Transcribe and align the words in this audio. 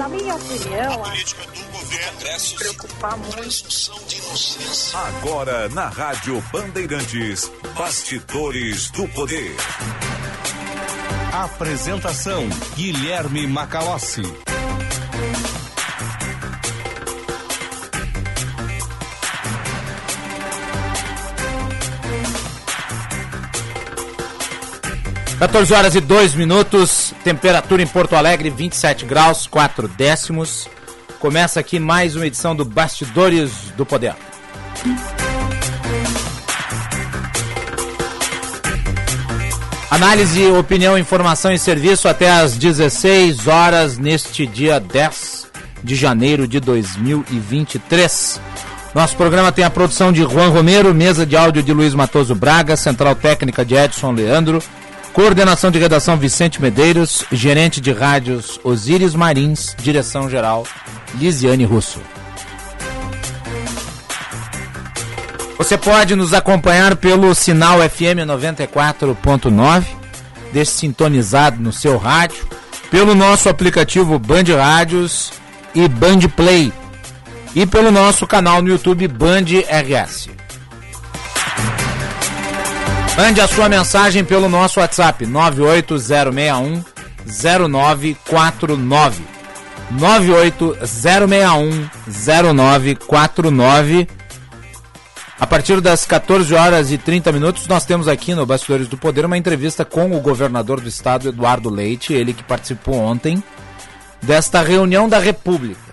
Na 0.00 0.08
minha 0.08 0.34
opinião, 0.34 1.04
a 1.04 1.08
política 1.10 1.42
do 1.44 1.72
governo 1.72 2.40
se 2.40 2.54
preocupar 2.54 3.18
muito. 3.18 4.96
Agora 4.96 5.68
na 5.68 5.90
Rádio 5.90 6.42
Bandeirantes, 6.50 7.52
Bastidores 7.76 8.90
do 8.92 9.06
Poder. 9.08 9.54
Apresentação 11.34 12.48
Guilherme 12.76 13.46
Macalossi. 13.46 14.22
14 25.40 25.72
horas 25.72 25.94
e 25.94 26.00
2 26.02 26.34
minutos, 26.34 27.09
temperatura 27.24 27.82
em 27.82 27.86
Porto 27.86 28.14
Alegre 28.14 28.50
27 28.50 29.04
graus, 29.04 29.46
4 29.46 29.88
décimos. 29.88 30.68
Começa 31.18 31.60
aqui 31.60 31.78
mais 31.78 32.16
uma 32.16 32.26
edição 32.26 32.56
do 32.56 32.64
Bastidores 32.64 33.50
do 33.76 33.84
Poder. 33.84 34.14
Análise, 39.90 40.46
opinião, 40.52 40.96
informação 40.96 41.52
e 41.52 41.58
serviço 41.58 42.08
até 42.08 42.30
às 42.30 42.56
16 42.56 43.48
horas 43.48 43.98
neste 43.98 44.46
dia 44.46 44.80
10 44.80 45.48
de 45.82 45.94
janeiro 45.94 46.46
de 46.46 46.60
2023. 46.60 48.40
Nosso 48.94 49.16
programa 49.16 49.52
tem 49.52 49.64
a 49.64 49.70
produção 49.70 50.10
de 50.10 50.22
Juan 50.22 50.48
Romero, 50.48 50.94
mesa 50.94 51.26
de 51.26 51.36
áudio 51.36 51.62
de 51.62 51.72
Luiz 51.72 51.94
Matoso 51.94 52.34
Braga, 52.34 52.76
central 52.76 53.14
técnica 53.14 53.64
de 53.64 53.74
Edson 53.74 54.12
Leandro. 54.12 54.62
Coordenação 55.12 55.70
de 55.70 55.78
redação 55.78 56.16
Vicente 56.16 56.62
Medeiros, 56.62 57.24
gerente 57.32 57.80
de 57.80 57.92
rádios 57.92 58.60
Osíris 58.62 59.14
Marins, 59.14 59.74
direção 59.82 60.30
geral 60.30 60.64
Lisiane 61.14 61.64
Russo. 61.64 62.00
Você 65.58 65.76
pode 65.76 66.14
nos 66.14 66.32
acompanhar 66.32 66.96
pelo 66.96 67.34
sinal 67.34 67.80
FM 67.80 68.24
94.9, 68.26 69.84
deixe 70.52 70.70
sintonizado 70.72 71.60
no 71.60 71.72
seu 71.72 71.98
rádio, 71.98 72.48
pelo 72.90 73.14
nosso 73.14 73.48
aplicativo 73.48 74.18
Band 74.18 74.44
Rádios 74.56 75.32
e 75.74 75.86
Band 75.86 76.20
Play 76.34 76.72
e 77.54 77.66
pelo 77.66 77.90
nosso 77.90 78.26
canal 78.26 78.62
no 78.62 78.68
YouTube 78.68 79.06
Band 79.08 79.44
RS. 79.68 80.39
Mande 83.16 83.40
a 83.40 83.48
sua 83.48 83.68
mensagem 83.68 84.24
pelo 84.24 84.48
nosso 84.48 84.80
WhatsApp 84.80 85.26
98061 85.26 86.82
0949. 87.68 89.22
98061 89.90 91.88
0949. 92.06 94.08
A 95.38 95.46
partir 95.46 95.80
das 95.80 96.04
14 96.04 96.54
horas 96.54 96.92
e 96.92 96.98
30 96.98 97.32
minutos, 97.32 97.66
nós 97.66 97.84
temos 97.84 98.06
aqui 98.06 98.34
no 98.34 98.46
Bastidores 98.46 98.88
do 98.88 98.96
Poder 98.96 99.24
uma 99.24 99.38
entrevista 99.38 99.84
com 99.84 100.16
o 100.16 100.20
governador 100.20 100.80
do 100.80 100.88
estado, 100.88 101.28
Eduardo 101.28 101.68
Leite, 101.68 102.12
ele 102.12 102.32
que 102.32 102.44
participou 102.44 102.94
ontem 102.94 103.42
desta 104.22 104.62
reunião 104.62 105.08
da 105.08 105.18
República. 105.18 105.90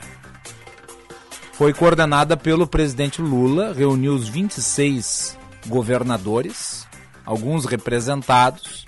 Foi 1.53 1.73
coordenada 1.73 2.37
pelo 2.37 2.67
presidente 2.67 3.21
Lula, 3.21 3.73
reuniu 3.73 4.13
os 4.13 4.29
26 4.29 5.35
governadores 5.65 6.86
alguns 7.27 7.65
representados, 7.65 8.87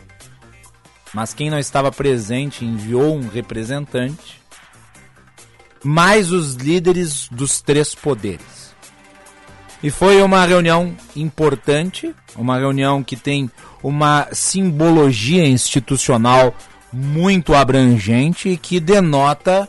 mas 1.13 1.33
quem 1.33 1.49
não 1.49 1.59
estava 1.59 1.91
presente 1.91 2.63
enviou 2.63 3.17
um 3.17 3.27
representante, 3.27 4.39
mais 5.83 6.31
os 6.31 6.55
líderes 6.55 7.27
dos 7.29 7.59
três 7.59 7.93
poderes. 7.93 8.73
E 9.83 9.89
foi 9.89 10.21
uma 10.21 10.45
reunião 10.45 10.95
importante, 11.15 12.15
uma 12.35 12.57
reunião 12.57 13.03
que 13.03 13.17
tem 13.17 13.51
uma 13.83 14.27
simbologia 14.31 15.45
institucional 15.45 16.55
muito 16.91 17.53
abrangente 17.53 18.49
e 18.49 18.57
que 18.57 18.79
denota 18.79 19.67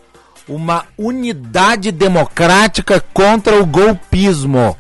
uma 0.49 0.85
unidade 0.97 1.91
democrática 1.91 3.01
contra 3.13 3.61
o 3.61 3.67
golpismo. 3.67 4.77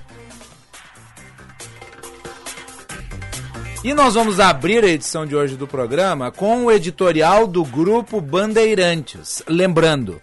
E 3.83 3.95
nós 3.95 4.13
vamos 4.13 4.39
abrir 4.39 4.85
a 4.85 4.89
edição 4.89 5.25
de 5.25 5.35
hoje 5.35 5.57
do 5.57 5.67
programa 5.67 6.31
com 6.31 6.67
o 6.67 6.71
editorial 6.71 7.47
do 7.47 7.65
grupo 7.65 8.21
Bandeirantes. 8.21 9.43
Lembrando, 9.49 10.21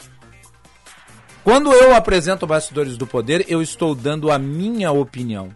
quando 1.44 1.74
eu 1.74 1.96
apresento 1.96 2.46
Bastidores 2.46 2.98
do 2.98 3.08
Poder, 3.08 3.46
eu 3.48 3.60
estou 3.60 3.96
dando 3.96 4.32
a 4.32 4.38
minha 4.38 4.92
opinião 4.92 5.50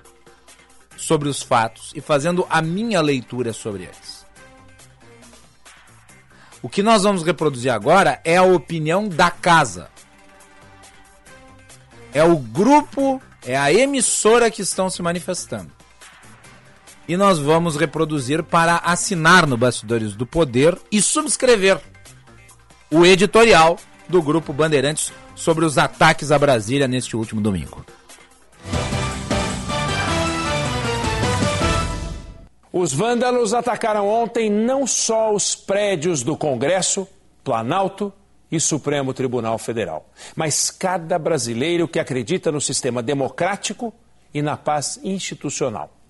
sobre 0.97 1.29
os 1.29 1.43
fatos 1.43 1.91
e 1.95 2.01
fazendo 2.01 2.47
a 2.49 2.59
minha 2.59 2.99
leitura 3.01 3.53
sobre 3.53 3.83
eles. 3.83 4.25
O 6.59 6.67
que 6.67 6.81
nós 6.81 7.03
vamos 7.03 7.21
reproduzir 7.21 7.71
agora 7.71 8.19
é 8.23 8.35
a 8.35 8.43
opinião 8.43 9.07
da 9.07 9.29
casa. 9.29 9.91
É 12.11 12.23
o 12.23 12.35
grupo, 12.35 13.21
é 13.45 13.55
a 13.55 13.71
emissora 13.71 14.49
que 14.49 14.63
estão 14.63 14.89
se 14.89 15.03
manifestando 15.03 15.80
e 17.07 17.17
nós 17.17 17.39
vamos 17.39 17.75
reproduzir 17.75 18.43
para 18.43 18.77
assinar 18.77 19.47
no 19.47 19.57
Bastidores 19.57 20.15
do 20.15 20.25
Poder 20.25 20.77
e 20.91 21.01
subscrever 21.01 21.79
o 22.89 23.05
editorial 23.05 23.77
do 24.07 24.21
Grupo 24.21 24.51
Bandeirantes 24.51 25.11
sobre 25.35 25.65
os 25.65 25.77
ataques 25.77 26.31
a 26.31 26.37
Brasília 26.37 26.87
neste 26.87 27.15
último 27.15 27.41
domingo. 27.41 27.85
Os 32.73 32.93
vândalos 32.93 33.53
atacaram 33.53 34.07
ontem 34.07 34.49
não 34.49 34.87
só 34.87 35.33
os 35.33 35.55
prédios 35.55 36.23
do 36.23 36.37
Congresso, 36.37 37.07
Planalto 37.43 38.13
e 38.49 38.59
Supremo 38.59 39.13
Tribunal 39.13 39.57
Federal, 39.57 40.09
mas 40.35 40.69
cada 40.69 41.19
brasileiro 41.19 41.87
que 41.87 41.99
acredita 41.99 42.51
no 42.51 42.61
sistema 42.61 43.01
democrático 43.03 43.93
e 44.33 44.41
na 44.41 44.55
paz 44.55 44.99
institucional. 45.03 46.00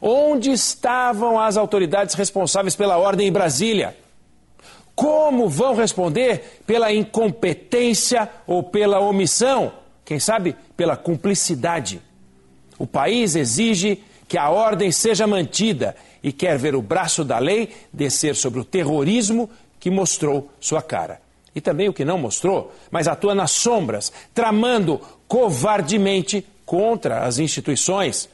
Onde 0.00 0.50
estavam 0.50 1.40
as 1.40 1.56
autoridades 1.56 2.14
responsáveis 2.14 2.76
pela 2.76 2.98
ordem 2.98 3.28
em 3.28 3.32
Brasília? 3.32 3.96
Como 4.94 5.48
vão 5.48 5.74
responder 5.74 6.60
pela 6.66 6.92
incompetência 6.92 8.28
ou 8.46 8.62
pela 8.62 9.00
omissão? 9.00 9.72
Quem 10.04 10.18
sabe 10.18 10.56
pela 10.76 10.96
cumplicidade? 10.96 12.00
O 12.78 12.86
país 12.86 13.36
exige 13.36 14.02
que 14.28 14.38
a 14.38 14.50
ordem 14.50 14.90
seja 14.90 15.26
mantida 15.26 15.94
e 16.22 16.32
quer 16.32 16.58
ver 16.58 16.74
o 16.74 16.82
braço 16.82 17.24
da 17.24 17.38
lei 17.38 17.74
descer 17.92 18.34
sobre 18.34 18.60
o 18.60 18.64
terrorismo 18.64 19.48
que 19.78 19.90
mostrou 19.90 20.50
sua 20.58 20.82
cara. 20.82 21.20
E 21.54 21.60
também 21.60 21.88
o 21.88 21.92
que 21.92 22.04
não 22.04 22.18
mostrou, 22.18 22.72
mas 22.90 23.08
atua 23.08 23.34
nas 23.34 23.52
sombras, 23.52 24.12
tramando 24.34 25.00
covardemente 25.26 26.46
contra 26.64 27.20
as 27.20 27.38
instituições 27.38 28.28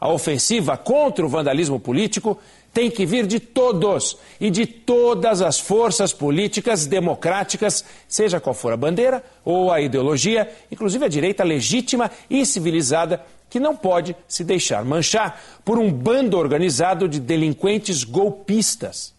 a 0.00 0.08
ofensiva 0.08 0.76
contra 0.76 1.24
o 1.24 1.28
vandalismo 1.28 1.80
político 1.80 2.38
tem 2.72 2.90
que 2.90 3.04
vir 3.04 3.26
de 3.26 3.40
todos 3.40 4.16
e 4.40 4.50
de 4.50 4.66
todas 4.66 5.42
as 5.42 5.58
forças 5.58 6.12
políticas 6.12 6.86
democráticas, 6.86 7.84
seja 8.06 8.38
qual 8.38 8.54
for 8.54 8.72
a 8.72 8.76
bandeira 8.76 9.24
ou 9.44 9.72
a 9.72 9.80
ideologia, 9.80 10.48
inclusive 10.70 11.04
a 11.04 11.08
direita 11.08 11.42
legítima 11.42 12.10
e 12.30 12.44
civilizada, 12.46 13.24
que 13.50 13.58
não 13.58 13.74
pode 13.74 14.14
se 14.28 14.44
deixar 14.44 14.84
manchar 14.84 15.42
por 15.64 15.78
um 15.78 15.90
bando 15.90 16.36
organizado 16.36 17.08
de 17.08 17.18
delinquentes 17.18 18.04
golpistas. 18.04 19.17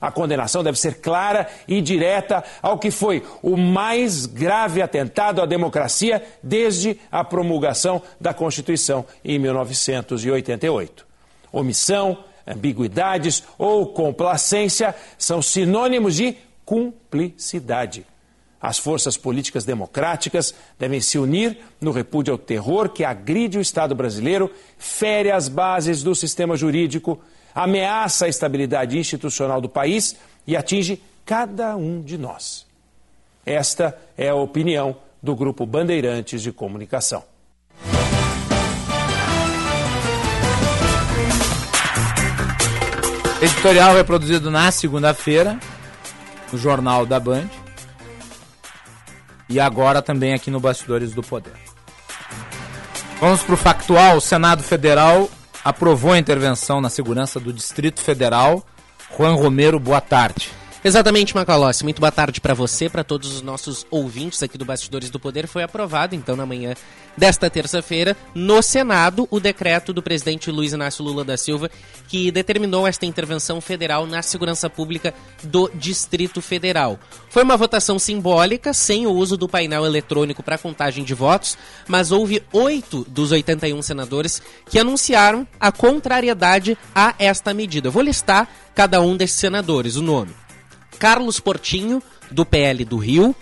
A 0.00 0.10
condenação 0.10 0.64
deve 0.64 0.78
ser 0.78 1.00
clara 1.00 1.46
e 1.68 1.82
direta 1.82 2.42
ao 2.62 2.78
que 2.78 2.90
foi 2.90 3.22
o 3.42 3.56
mais 3.56 4.24
grave 4.24 4.80
atentado 4.80 5.42
à 5.42 5.46
democracia 5.46 6.22
desde 6.42 6.98
a 7.12 7.22
promulgação 7.22 8.00
da 8.18 8.32
Constituição 8.32 9.04
em 9.22 9.38
1988. 9.38 11.06
Omissão, 11.52 12.24
ambiguidades 12.46 13.42
ou 13.58 13.88
complacência 13.88 14.94
são 15.18 15.42
sinônimos 15.42 16.16
de 16.16 16.36
cumplicidade. 16.64 18.06
As 18.60 18.78
forças 18.78 19.16
políticas 19.16 19.64
democráticas 19.64 20.54
devem 20.78 21.00
se 21.00 21.18
unir 21.18 21.58
no 21.80 21.92
repúdio 21.92 22.32
ao 22.32 22.38
terror 22.38 22.90
que 22.90 23.04
agride 23.04 23.58
o 23.58 23.60
Estado 23.60 23.94
brasileiro, 23.94 24.50
fere 24.78 25.30
as 25.30 25.48
bases 25.48 26.02
do 26.02 26.14
sistema 26.14 26.56
jurídico, 26.56 27.18
ameaça 27.54 28.26
a 28.26 28.28
estabilidade 28.28 28.98
institucional 28.98 29.60
do 29.60 29.68
país 29.68 30.16
e 30.46 30.56
atinge 30.56 31.02
cada 31.24 31.76
um 31.76 32.00
de 32.00 32.18
nós. 32.18 32.66
Esta 33.44 33.96
é 34.16 34.28
a 34.28 34.34
opinião 34.34 34.96
do 35.22 35.34
Grupo 35.34 35.66
Bandeirantes 35.66 36.42
de 36.42 36.52
Comunicação. 36.52 37.24
Editorial 43.42 43.96
é 43.96 44.04
produzido 44.04 44.50
na 44.50 44.70
segunda-feira, 44.70 45.58
no 46.52 46.58
Jornal 46.58 47.06
da 47.06 47.18
Band. 47.18 47.48
e 49.48 49.58
agora 49.58 50.00
também 50.00 50.32
aqui 50.32 50.48
no 50.50 50.60
Bastidores 50.60 51.12
do 51.12 51.22
Poder. 51.22 51.52
Vamos 53.18 53.42
para 53.42 53.54
o 53.54 53.56
factual. 53.56 54.16
O 54.16 54.20
Senado 54.20 54.62
Federal 54.62 55.28
aprovou 55.64 56.12
a 56.12 56.18
intervenção 56.18 56.80
na 56.80 56.88
segurança 56.88 57.38
do 57.40 57.52
Distrito 57.52 58.00
Federal. 58.00 58.64
Juan 59.16 59.34
Romero, 59.34 59.78
boa 59.80 60.00
tarde. 60.00 60.59
Exatamente, 60.82 61.34
Macalossi. 61.34 61.84
Muito 61.84 62.00
boa 62.00 62.10
tarde 62.10 62.40
para 62.40 62.54
você, 62.54 62.88
para 62.88 63.04
todos 63.04 63.34
os 63.34 63.42
nossos 63.42 63.86
ouvintes 63.90 64.42
aqui 64.42 64.56
do 64.56 64.64
Bastidores 64.64 65.10
do 65.10 65.20
Poder. 65.20 65.46
Foi 65.46 65.62
aprovado, 65.62 66.14
então, 66.14 66.34
na 66.34 66.46
manhã 66.46 66.72
desta 67.14 67.50
terça-feira, 67.50 68.16
no 68.34 68.62
Senado, 68.62 69.28
o 69.30 69.38
decreto 69.38 69.92
do 69.92 70.02
presidente 70.02 70.50
Luiz 70.50 70.72
Inácio 70.72 71.04
Lula 71.04 71.22
da 71.22 71.36
Silva, 71.36 71.70
que 72.08 72.30
determinou 72.30 72.86
esta 72.86 73.04
intervenção 73.04 73.60
federal 73.60 74.06
na 74.06 74.22
segurança 74.22 74.70
pública 74.70 75.12
do 75.42 75.70
Distrito 75.74 76.40
Federal. 76.40 76.98
Foi 77.28 77.42
uma 77.42 77.58
votação 77.58 77.98
simbólica, 77.98 78.72
sem 78.72 79.06
o 79.06 79.12
uso 79.12 79.36
do 79.36 79.46
painel 79.46 79.84
eletrônico 79.84 80.42
para 80.42 80.56
contagem 80.56 81.04
de 81.04 81.12
votos, 81.12 81.58
mas 81.86 82.10
houve 82.10 82.42
oito 82.54 83.04
dos 83.06 83.32
81 83.32 83.82
senadores 83.82 84.40
que 84.64 84.78
anunciaram 84.78 85.46
a 85.60 85.70
contrariedade 85.70 86.78
a 86.94 87.14
esta 87.18 87.52
medida. 87.52 87.88
Eu 87.88 87.92
vou 87.92 88.02
listar 88.02 88.48
cada 88.74 89.02
um 89.02 89.14
desses 89.14 89.36
senadores, 89.36 89.96
o 89.96 90.02
nome. 90.02 90.39
Carlos 91.00 91.40
Portinho, 91.40 92.02
do 92.30 92.44
PL 92.44 92.84
do 92.84 92.98
Rio, 92.98 93.34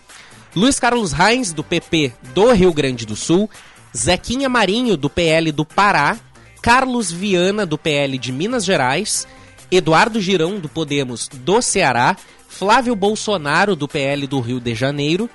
Luiz 0.55 0.78
Carlos 0.78 1.12
Reis, 1.12 1.52
do 1.52 1.64
PP 1.64 2.12
do 2.32 2.52
Rio 2.52 2.72
Grande 2.72 3.05
do 3.05 3.16
Sul, 3.16 3.50
Zequinha 3.94 4.49
Marinho, 4.49 4.96
do 4.96 5.10
PL 5.10 5.50
do 5.50 5.64
Pará, 5.64 6.16
Carlos 6.62 7.10
Viana, 7.10 7.66
do 7.66 7.76
PL 7.76 8.16
de 8.16 8.31
Minas 8.31 8.64
Gerais, 8.64 9.26
Eduardo 9.72 10.20
Girão, 10.20 10.60
do 10.60 10.69
Podemos 10.69 11.28
do 11.28 11.60
Ceará, 11.60 12.16
Flávio 12.49 12.94
Bolsonaro, 12.94 13.75
do 13.75 13.88
PL 13.88 14.28
do 14.28 14.38
Rio 14.38 14.60
de 14.60 14.72
Janeiro, 14.76 15.28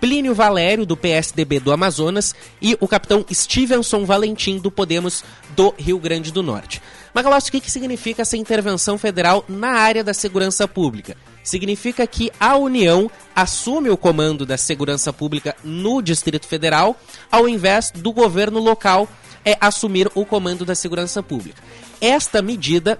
Plínio 0.00 0.34
Valério, 0.34 0.84
do 0.84 0.96
PSDB 0.96 1.60
do 1.60 1.72
Amazonas, 1.72 2.34
e 2.60 2.76
o 2.80 2.88
capitão 2.88 3.24
Stevenson 3.32 4.04
Valentim, 4.04 4.58
do 4.58 4.70
Podemos 4.70 5.22
do 5.50 5.72
Rio 5.78 5.98
Grande 6.00 6.32
do 6.32 6.42
Norte. 6.42 6.82
Magalhães, 7.14 7.46
o 7.46 7.52
que 7.52 7.70
significa 7.70 8.22
essa 8.22 8.36
intervenção 8.36 8.98
federal 8.98 9.44
na 9.48 9.70
área 9.70 10.02
da 10.02 10.12
segurança 10.12 10.66
pública? 10.66 11.16
Significa 11.42 12.06
que 12.06 12.30
a 12.38 12.56
União 12.56 13.10
assume 13.34 13.90
o 13.90 13.96
comando 13.96 14.44
da 14.44 14.56
segurança 14.56 15.12
pública 15.12 15.56
no 15.64 16.02
Distrito 16.02 16.46
Federal, 16.46 16.98
ao 17.30 17.48
invés 17.48 17.90
do 17.90 18.12
governo 18.12 18.58
local 18.58 19.08
é, 19.44 19.56
assumir 19.60 20.10
o 20.14 20.24
comando 20.24 20.64
da 20.64 20.74
segurança 20.74 21.22
pública. 21.22 21.62
Esta 22.00 22.42
medida 22.42 22.98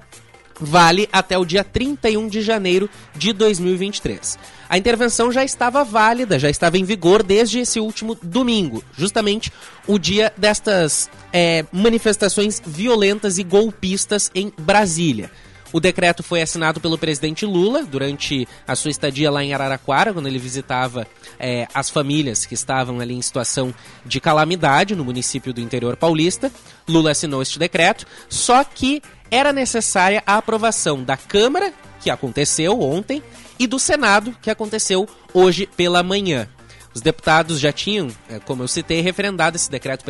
vale 0.61 1.09
até 1.13 1.39
o 1.39 1.45
dia 1.45 1.63
31 1.63 2.29
de 2.29 2.43
janeiro 2.43 2.89
de 3.15 3.33
2023. 3.33 4.39
A 4.69 4.77
intervenção 4.77 5.31
já 5.33 5.45
estava 5.45 5.85
válida, 5.85 6.39
já 6.39 6.51
estava 6.51 6.77
em 6.77 6.85
vigor 6.85 7.23
desde 7.23 7.61
esse 7.61 7.81
último 7.81 8.17
domingo, 8.21 8.83
justamente 8.97 9.53
o 9.87 9.99
dia 9.99 10.33
destas 10.37 11.09
é, 11.33 11.65
manifestações 11.73 12.61
violentas 12.65 13.39
e 13.39 13.45
golpistas 13.45 14.31
em 14.35 14.53
Brasília. 14.59 15.31
O 15.73 15.81
decreto 15.81 16.23
foi 16.23 16.41
assinado 16.41 16.81
pelo 16.81 16.97
presidente 16.97 17.45
Lula 17.45 17.85
durante 17.85 18.49
a 18.67 18.75
sua 18.75 18.91
estadia 18.91 19.31
lá 19.31 19.45
em 19.45 19.53
Araraquara, 19.53 20.13
quando 20.13 20.27
ele 20.27 20.39
visitava 20.39 21.07
é, 21.39 21.69
as 21.75 21.91
famílias 21.91 22.47
que 22.47 22.55
estavam 22.55 23.01
ali 23.01 23.15
em 23.15 23.23
situação 23.23 23.75
de 24.05 24.21
calamidade 24.21 24.97
no 24.97 25.05
município 25.05 25.53
do 25.53 25.61
interior 25.61 25.97
paulista. 25.97 26.51
Lula 26.89 27.11
assinou 27.11 27.43
este 27.43 27.59
decreto, 27.59 28.07
só 28.29 28.65
que 28.65 29.03
era 29.31 29.53
necessária 29.53 30.23
a 30.27 30.39
aprovação 30.39 31.05
da 31.05 31.17
Câmara, 31.17 31.73
que 32.01 32.11
aconteceu 32.11 32.81
ontem, 32.81 33.23
e 33.59 33.67
do 33.67 33.79
Senado, 33.79 34.35
que 34.41 34.51
aconteceu 34.51 35.07
hoje 35.35 35.67
pela 35.67 36.03
manhã. 36.03 36.49
Os 36.95 37.03
deputados 37.03 37.61
já 37.61 37.71
tinham, 37.73 38.09
é, 38.29 38.39
como 38.39 38.63
eu 38.63 38.69
citei, 38.69 39.01
referendado 39.01 39.57
esse 39.57 39.71
decreto 39.71 40.05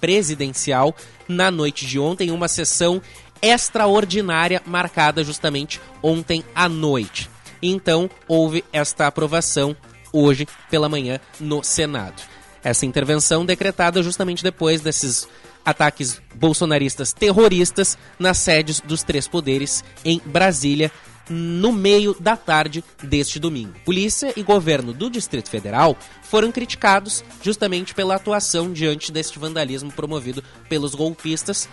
presidencial 0.00 0.96
na 1.28 1.50
noite 1.50 1.86
de 1.86 1.98
ontem, 1.98 2.28
em 2.28 2.30
uma 2.30 2.48
sessão 2.48 3.02
extraordinária 3.42 4.62
marcada 4.64 5.24
justamente 5.24 5.80
ontem 6.00 6.44
à 6.54 6.68
noite. 6.68 7.28
Então, 7.60 8.08
houve 8.28 8.64
esta 8.72 9.06
aprovação 9.06 9.76
hoje 10.12 10.46
pela 10.70 10.88
manhã 10.88 11.20
no 11.40 11.62
Senado. 11.62 12.22
Essa 12.62 12.86
intervenção 12.86 13.44
decretada 13.44 14.02
justamente 14.02 14.42
depois 14.42 14.80
desses 14.80 15.28
ataques 15.64 16.20
bolsonaristas 16.34 17.12
terroristas 17.12 17.98
nas 18.18 18.38
sedes 18.38 18.80
dos 18.80 19.02
três 19.02 19.28
poderes 19.28 19.84
em 20.04 20.20
Brasília, 20.24 20.90
no 21.30 21.72
meio 21.72 22.16
da 22.18 22.36
tarde 22.36 22.84
deste 23.02 23.38
domingo. 23.38 23.74
Polícia 23.84 24.32
e 24.36 24.42
governo 24.42 24.92
do 24.92 25.08
Distrito 25.08 25.48
Federal 25.48 25.96
foram 26.22 26.50
criticados 26.50 27.24
justamente 27.42 27.94
pela 27.94 28.16
atuação 28.16 28.72
diante 28.72 29.12
deste 29.12 29.38
vandalismo 29.38 29.90
promovido 29.92 30.42
pelos 30.68 30.94
golpistas 30.94 31.68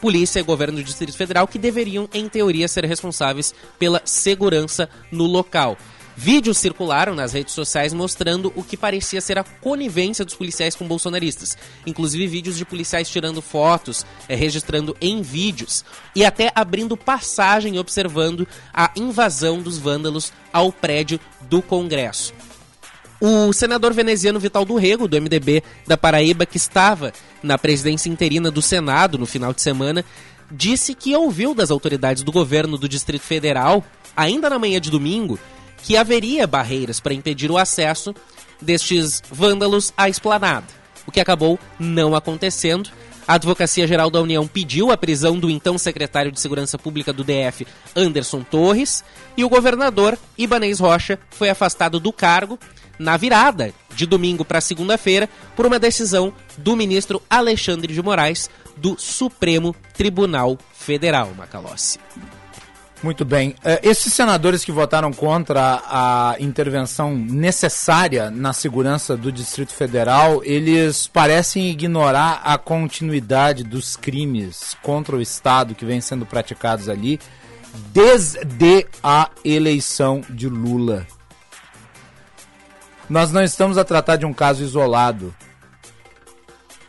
polícia 0.00 0.40
e 0.40 0.42
governo 0.42 0.78
do 0.78 0.84
Distrito 0.84 1.16
Federal 1.16 1.46
que 1.46 1.58
deveriam, 1.58 2.08
em 2.12 2.28
teoria, 2.28 2.68
ser 2.68 2.84
responsáveis 2.84 3.54
pela 3.78 4.02
segurança 4.04 4.88
no 5.12 5.26
local. 5.26 5.76
Vídeos 6.16 6.58
circularam 6.58 7.14
nas 7.14 7.32
redes 7.32 7.54
sociais 7.54 7.94
mostrando 7.94 8.52
o 8.54 8.62
que 8.62 8.76
parecia 8.76 9.22
ser 9.22 9.38
a 9.38 9.44
conivência 9.44 10.24
dos 10.24 10.34
policiais 10.34 10.74
com 10.74 10.86
bolsonaristas. 10.86 11.56
Inclusive 11.86 12.26
vídeos 12.26 12.58
de 12.58 12.64
policiais 12.66 13.08
tirando 13.08 13.40
fotos, 13.40 14.04
é, 14.28 14.34
registrando 14.34 14.94
em 15.00 15.22
vídeos 15.22 15.82
e 16.14 16.22
até 16.22 16.52
abrindo 16.54 16.96
passagem 16.96 17.78
observando 17.78 18.46
a 18.70 18.90
invasão 18.96 19.62
dos 19.62 19.78
vândalos 19.78 20.30
ao 20.52 20.70
prédio 20.70 21.18
do 21.48 21.62
Congresso. 21.62 22.34
O 23.20 23.52
senador 23.52 23.92
veneziano 23.92 24.40
Vital 24.40 24.64
do 24.64 24.76
Rego, 24.76 25.06
do 25.06 25.20
MDB 25.20 25.62
da 25.86 25.98
Paraíba, 25.98 26.46
que 26.46 26.56
estava 26.56 27.12
na 27.42 27.58
presidência 27.58 28.08
interina 28.08 28.50
do 28.50 28.62
Senado 28.62 29.18
no 29.18 29.26
final 29.26 29.52
de 29.52 29.60
semana, 29.60 30.02
disse 30.50 30.94
que 30.94 31.14
ouviu 31.14 31.54
das 31.54 31.70
autoridades 31.70 32.22
do 32.22 32.32
governo 32.32 32.78
do 32.78 32.88
Distrito 32.88 33.22
Federal, 33.22 33.84
ainda 34.16 34.48
na 34.48 34.58
manhã 34.58 34.80
de 34.80 34.90
domingo, 34.90 35.38
que 35.82 35.98
haveria 35.98 36.46
barreiras 36.46 36.98
para 36.98 37.12
impedir 37.12 37.50
o 37.50 37.58
acesso 37.58 38.14
destes 38.60 39.22
vândalos 39.30 39.92
à 39.98 40.08
esplanada, 40.08 40.66
o 41.06 41.12
que 41.12 41.20
acabou 41.20 41.58
não 41.78 42.14
acontecendo. 42.14 42.88
A 43.28 43.34
Advocacia 43.34 43.86
Geral 43.86 44.10
da 44.10 44.20
União 44.20 44.46
pediu 44.46 44.90
a 44.90 44.96
prisão 44.96 45.38
do 45.38 45.50
então 45.50 45.76
secretário 45.76 46.32
de 46.32 46.40
Segurança 46.40 46.78
Pública 46.78 47.12
do 47.12 47.22
DF, 47.22 47.66
Anderson 47.94 48.42
Torres, 48.42 49.04
e 49.36 49.44
o 49.44 49.48
governador 49.48 50.18
Ibanez 50.38 50.80
Rocha 50.80 51.18
foi 51.30 51.50
afastado 51.50 52.00
do 52.00 52.12
cargo 52.12 52.58
na 53.00 53.16
virada 53.16 53.72
de 53.94 54.04
domingo 54.04 54.44
para 54.44 54.60
segunda-feira 54.60 55.26
por 55.56 55.64
uma 55.64 55.78
decisão 55.78 56.32
do 56.58 56.76
ministro 56.76 57.22
Alexandre 57.30 57.94
de 57.94 58.02
Moraes 58.02 58.50
do 58.76 58.94
Supremo 58.98 59.74
Tribunal 59.94 60.58
Federal, 60.74 61.32
Macalossi. 61.34 61.98
Muito 63.02 63.24
bem. 63.24 63.54
Eh, 63.64 63.80
esses 63.82 64.12
senadores 64.12 64.62
que 64.62 64.70
votaram 64.70 65.10
contra 65.10 65.82
a 65.86 66.36
intervenção 66.38 67.16
necessária 67.16 68.30
na 68.30 68.52
segurança 68.52 69.16
do 69.16 69.32
Distrito 69.32 69.72
Federal, 69.72 70.42
eles 70.44 71.06
parecem 71.06 71.70
ignorar 71.70 72.42
a 72.44 72.58
continuidade 72.58 73.64
dos 73.64 73.96
crimes 73.96 74.76
contra 74.82 75.16
o 75.16 75.22
Estado 75.22 75.74
que 75.74 75.86
vêm 75.86 76.02
sendo 76.02 76.26
praticados 76.26 76.90
ali 76.90 77.18
desde 77.90 78.86
a 79.02 79.30
eleição 79.42 80.20
de 80.28 80.50
Lula. 80.50 81.06
Nós 83.10 83.32
não 83.32 83.42
estamos 83.42 83.76
a 83.76 83.82
tratar 83.82 84.14
de 84.14 84.24
um 84.24 84.32
caso 84.32 84.62
isolado. 84.62 85.34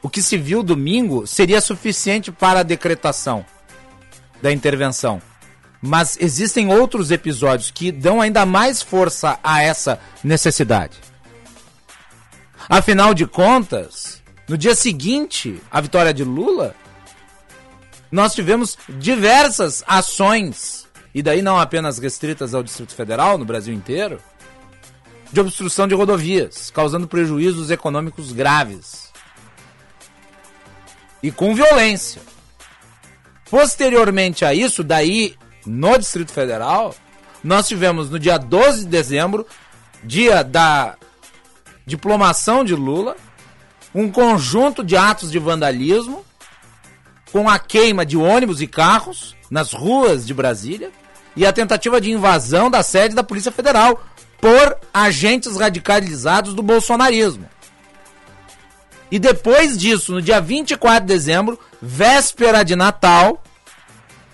O 0.03 0.09
que 0.09 0.21
se 0.21 0.37
viu 0.37 0.61
domingo 0.61 1.25
seria 1.25 1.59
suficiente 1.59 2.31
para 2.31 2.59
a 2.59 2.63
decretação 2.63 3.43
da 4.39 4.51
intervenção. 4.51 5.19
Mas 5.81 6.17
existem 6.21 6.71
outros 6.71 7.09
episódios 7.09 7.71
que 7.71 7.91
dão 7.91 8.21
ainda 8.21 8.45
mais 8.45 8.83
força 8.83 9.39
a 9.43 9.63
essa 9.63 9.99
necessidade. 10.23 10.99
Afinal 12.69 13.15
de 13.15 13.25
contas, 13.25 14.21
no 14.47 14.55
dia 14.55 14.75
seguinte 14.75 15.59
à 15.71 15.81
vitória 15.81 16.13
de 16.13 16.23
Lula, 16.23 16.75
nós 18.11 18.35
tivemos 18.35 18.77
diversas 18.87 19.83
ações, 19.87 20.87
e 21.15 21.23
daí 21.23 21.41
não 21.41 21.59
apenas 21.59 21.97
restritas 21.97 22.53
ao 22.53 22.61
Distrito 22.61 22.93
Federal, 22.93 23.39
no 23.39 23.45
Brasil 23.45 23.73
inteiro, 23.73 24.21
de 25.31 25.39
obstrução 25.39 25.88
de 25.88 25.95
rodovias, 25.95 26.69
causando 26.71 27.07
prejuízos 27.07 27.71
econômicos 27.71 28.31
graves. 28.31 29.11
E 31.23 31.31
com 31.31 31.55
violência. 31.55 32.21
Posteriormente 33.50 34.43
a 34.43 34.53
isso, 34.53 34.83
daí 34.83 35.35
no 35.65 35.97
Distrito 35.97 36.31
Federal, 36.31 36.95
nós 37.43 37.67
tivemos 37.67 38.09
no 38.09 38.19
dia 38.19 38.38
12 38.38 38.85
de 38.85 38.89
dezembro, 38.89 39.45
dia 40.03 40.43
da 40.43 40.95
diplomação 41.85 42.63
de 42.63 42.75
Lula, 42.75 43.15
um 43.93 44.09
conjunto 44.09 44.83
de 44.83 44.95
atos 44.95 45.31
de 45.31 45.39
vandalismo, 45.39 46.25
com 47.31 47.50
a 47.50 47.59
queima 47.59 48.05
de 48.05 48.17
ônibus 48.17 48.61
e 48.61 48.67
carros 48.67 49.35
nas 49.50 49.73
ruas 49.73 50.25
de 50.25 50.33
Brasília 50.33 50.91
e 51.35 51.45
a 51.45 51.53
tentativa 51.53 52.01
de 52.01 52.11
invasão 52.11 52.69
da 52.69 52.83
sede 52.83 53.15
da 53.15 53.23
Polícia 53.23 53.51
Federal 53.51 54.01
por 54.41 54.75
agentes 54.91 55.55
radicalizados 55.55 56.55
do 56.55 56.63
bolsonarismo. 56.63 57.48
E 59.12 59.19
depois 59.19 59.77
disso, 59.77 60.13
no 60.13 60.21
dia 60.21 60.41
24 60.41 61.01
de 61.01 61.13
dezembro, 61.13 61.60
véspera 61.81 62.63
de 62.63 62.75
Natal, 62.75 63.43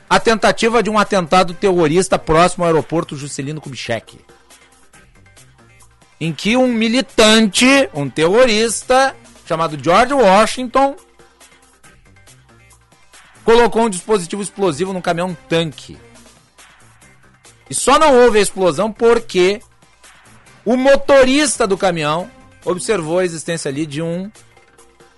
a 0.10 0.20
tentativa 0.20 0.82
de 0.82 0.90
um 0.90 0.98
atentado 0.98 1.54
terrorista 1.54 2.18
próximo 2.18 2.64
ao 2.64 2.70
aeroporto 2.70 3.18
Juscelino 3.18 3.60
Kubitschek. 3.60 4.20
Em 6.22 6.32
que 6.32 6.56
um 6.56 6.68
militante, 6.68 7.90
um 7.94 8.10
terrorista, 8.10 9.16
chamado 9.46 9.78
George 9.84 10.14
Washington, 10.14 10.96
colocou 13.44 13.84
um 13.84 13.90
dispositivo 13.90 14.42
explosivo 14.42 14.94
num 14.94 15.02
caminhão 15.02 15.36
tanque. 15.50 15.98
E 17.70 17.76
só 17.76 18.00
não 18.00 18.16
houve 18.24 18.40
a 18.40 18.42
explosão 18.42 18.92
porque 18.92 19.60
o 20.68 20.76
motorista 20.76 21.66
do 21.66 21.78
caminhão 21.78 22.30
observou 22.66 23.20
a 23.20 23.24
existência 23.24 23.70
ali 23.70 23.86
de 23.86 24.02
um 24.02 24.30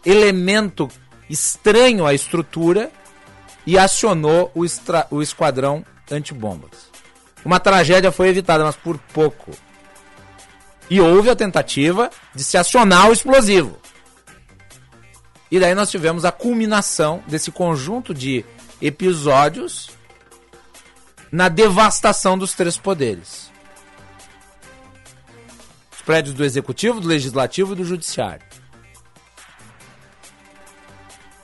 elemento 0.06 0.88
estranho 1.28 2.06
à 2.06 2.14
estrutura 2.14 2.92
e 3.66 3.76
acionou 3.76 4.52
o, 4.54 4.64
extra, 4.64 5.08
o 5.10 5.24
esquadrão 5.24 5.84
antibombas. 6.12 6.92
Uma 7.44 7.60
tragédia 7.60 8.12
foi 8.12 8.28
evitada, 8.28 8.64
mas 8.64 8.76
por 8.76 9.00
pouco. 9.12 9.50
E 10.88 11.02
houve 11.02 11.32
a 11.32 11.36
tentativa 11.36 12.12
de 12.36 12.44
se 12.44 12.56
acionar 12.56 13.10
o 13.10 13.12
explosivo. 13.12 13.80
E 15.50 15.60
daí 15.60 15.74
nós 15.74 15.90
tivemos 15.90 16.26
a 16.26 16.32
culminação 16.32 17.24
desse 17.26 17.50
conjunto 17.50 18.14
de 18.14 18.46
episódios 18.80 19.90
na 21.32 21.50
devastação 21.50 22.38
dos 22.38 22.54
três 22.54 22.78
poderes: 22.78 23.49
os 26.00 26.02
prédios 26.02 26.34
do 26.34 26.46
executivo, 26.46 27.02
do 27.02 27.08
legislativo 27.08 27.74
e 27.74 27.76
do 27.76 27.84
judiciário. 27.84 28.46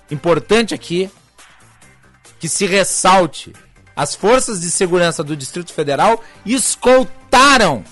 Importante 0.10 0.74
aqui 0.74 1.12
que 2.40 2.48
se 2.48 2.66
ressalte 2.66 3.54
as 3.96 4.16
forças 4.16 4.62
de 4.62 4.72
segurança 4.72 5.24
do 5.24 5.36
Distrito 5.36 5.74
Federal 5.74 6.24
escoltaram 6.46 7.84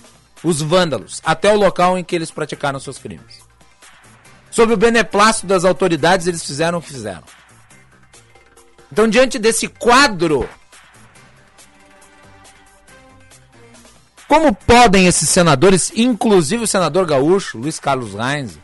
os 0.43 0.61
vândalos 0.61 1.21
até 1.23 1.51
o 1.51 1.57
local 1.57 1.97
em 1.97 2.03
que 2.03 2.15
eles 2.15 2.31
praticaram 2.31 2.79
seus 2.79 2.97
crimes. 2.97 3.39
Sob 4.51 4.73
o 4.73 4.77
beneplácito 4.77 5.47
das 5.47 5.65
autoridades, 5.65 6.27
eles 6.27 6.43
fizeram 6.43 6.77
o 6.77 6.81
que 6.81 6.89
fizeram. 6.89 7.23
Então, 8.91 9.07
diante 9.07 9.39
desse 9.39 9.67
quadro, 9.67 10.47
como 14.33 14.51
podem 14.51 15.05
esses 15.05 15.29
senadores, 15.29 15.91
inclusive 15.95 16.63
o 16.63 16.67
senador 16.67 17.05
gaúcho, 17.05 17.59
Luiz 17.59 17.79
Carlos 17.79 18.15
Reins, 18.15 18.57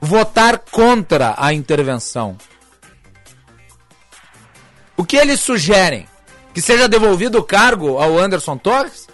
votar 0.00 0.58
contra 0.58 1.34
a 1.36 1.52
intervenção. 1.52 2.38
O 4.96 5.04
que 5.04 5.14
eles 5.14 5.40
sugerem? 5.40 6.08
Que 6.54 6.62
seja 6.62 6.88
devolvido 6.88 7.38
o 7.38 7.44
cargo 7.44 7.98
ao 7.98 8.18
Anderson 8.18 8.56
Torres? 8.56 9.08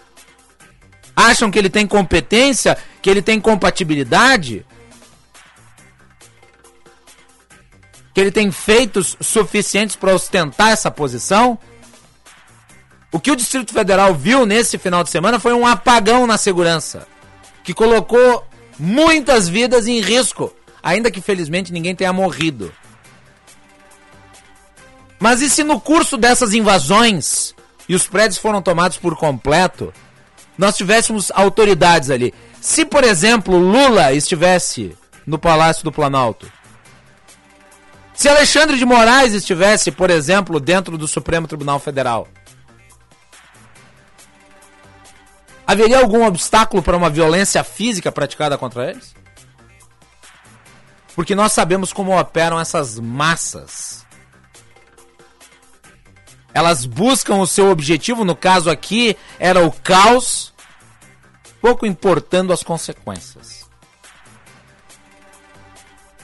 Acham 1.13 1.51
que 1.51 1.59
ele 1.59 1.69
tem 1.69 1.85
competência? 1.85 2.77
Que 3.01 3.09
ele 3.09 3.21
tem 3.21 3.37
compatibilidade? 3.37 4.65
Que 8.13 8.21
ele 8.21 8.31
tem 8.31 8.49
feitos 8.49 9.17
suficientes 9.19 9.97
para 9.97 10.15
ostentar 10.15 10.69
essa 10.69 10.89
posição? 10.89 11.59
O 13.11 13.19
que 13.19 13.31
o 13.31 13.35
Distrito 13.35 13.73
Federal 13.73 14.13
viu 14.13 14.45
nesse 14.45 14.77
final 14.77 15.03
de 15.03 15.09
semana 15.09 15.39
foi 15.39 15.53
um 15.53 15.65
apagão 15.65 16.27
na 16.27 16.37
segurança, 16.37 17.07
que 17.63 17.73
colocou 17.73 18.45
muitas 18.77 19.49
vidas 19.49 19.87
em 19.87 19.99
risco 19.99 20.53
ainda 20.81 21.11
que 21.11 21.21
felizmente 21.21 21.71
ninguém 21.71 21.95
tenha 21.95 22.13
morrido. 22.13 22.73
Mas 25.19 25.41
e 25.41 25.49
se 25.49 25.63
no 25.63 25.79
curso 25.79 26.17
dessas 26.17 26.53
invasões 26.53 27.53
e 27.87 27.95
os 27.95 28.07
prédios 28.07 28.37
foram 28.37 28.61
tomados 28.61 28.97
por 28.97 29.17
completo, 29.17 29.93
nós 30.57 30.77
tivéssemos 30.77 31.31
autoridades 31.31 32.09
ali? 32.09 32.33
Se, 32.61 32.85
por 32.85 33.03
exemplo, 33.03 33.57
Lula 33.57 34.13
estivesse 34.13 34.97
no 35.25 35.37
Palácio 35.37 35.83
do 35.83 35.91
Planalto, 35.91 36.51
se 38.13 38.27
Alexandre 38.27 38.77
de 38.77 38.85
Moraes 38.85 39.33
estivesse, 39.33 39.91
por 39.91 40.09
exemplo, 40.09 40.59
dentro 40.59 40.97
do 40.97 41.07
Supremo 41.07 41.47
Tribunal 41.47 41.79
Federal, 41.79 42.27
haveria 45.73 45.99
algum 45.99 46.25
obstáculo 46.25 46.81
para 46.81 46.97
uma 46.97 47.11
violência 47.11 47.63
física 47.63 48.11
praticada 48.11 48.57
contra 48.57 48.89
eles? 48.89 49.13
Porque 51.13 51.35
nós 51.35 51.53
sabemos 51.53 51.93
como 51.93 52.19
operam 52.19 52.59
essas 52.59 52.97
massas. 52.97 54.03
Elas 56.55 56.87
buscam 56.87 57.35
o 57.35 57.45
seu 57.45 57.69
objetivo, 57.69 58.25
no 58.25 58.35
caso 58.35 58.67
aqui 58.67 59.15
era 59.37 59.63
o 59.63 59.71
caos, 59.71 60.51
pouco 61.61 61.85
importando 61.85 62.51
as 62.51 62.63
consequências. 62.63 63.69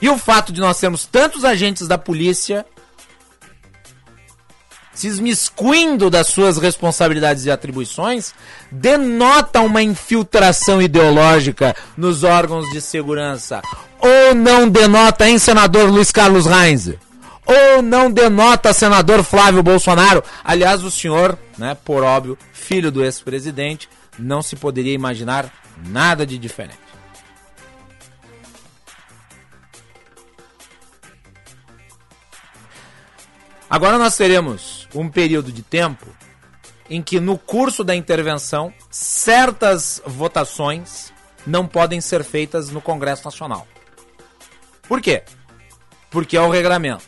E 0.02 0.08
o 0.08 0.18
fato 0.18 0.52
de 0.52 0.60
nós 0.60 0.80
termos 0.80 1.06
tantos 1.06 1.44
agentes 1.44 1.86
da 1.86 1.96
polícia 1.96 2.66
se 4.96 5.08
esmiscuindo 5.08 6.08
das 6.08 6.28
suas 6.28 6.56
responsabilidades 6.56 7.44
e 7.44 7.50
atribuições, 7.50 8.32
denota 8.72 9.60
uma 9.60 9.82
infiltração 9.82 10.80
ideológica 10.80 11.76
nos 11.98 12.24
órgãos 12.24 12.66
de 12.70 12.80
segurança. 12.80 13.60
Ou 14.00 14.34
não 14.34 14.66
denota, 14.66 15.28
hein, 15.28 15.38
senador 15.38 15.90
Luiz 15.90 16.10
Carlos 16.10 16.46
Reins? 16.46 16.88
Ou 17.44 17.82
não 17.82 18.10
denota, 18.10 18.72
senador 18.72 19.22
Flávio 19.22 19.62
Bolsonaro? 19.62 20.24
Aliás, 20.42 20.82
o 20.82 20.90
senhor, 20.90 21.38
né, 21.58 21.76
por 21.84 22.02
óbvio, 22.02 22.38
filho 22.54 22.90
do 22.90 23.04
ex-presidente, 23.04 23.90
não 24.18 24.40
se 24.40 24.56
poderia 24.56 24.94
imaginar 24.94 25.52
nada 25.86 26.24
de 26.24 26.38
diferente. 26.38 26.86
Agora 33.68 33.98
nós 33.98 34.16
teremos 34.16 34.75
um 34.94 35.08
período 35.08 35.52
de 35.52 35.62
tempo 35.62 36.06
em 36.88 37.02
que, 37.02 37.18
no 37.18 37.36
curso 37.36 37.82
da 37.82 37.94
intervenção, 37.94 38.72
certas 38.90 40.00
votações 40.06 41.12
não 41.46 41.66
podem 41.66 42.00
ser 42.00 42.24
feitas 42.24 42.70
no 42.70 42.80
Congresso 42.80 43.24
Nacional. 43.24 43.66
Por 44.88 45.00
quê? 45.00 45.22
Porque 46.10 46.36
é 46.36 46.40
o 46.40 46.50
regramento. 46.50 47.04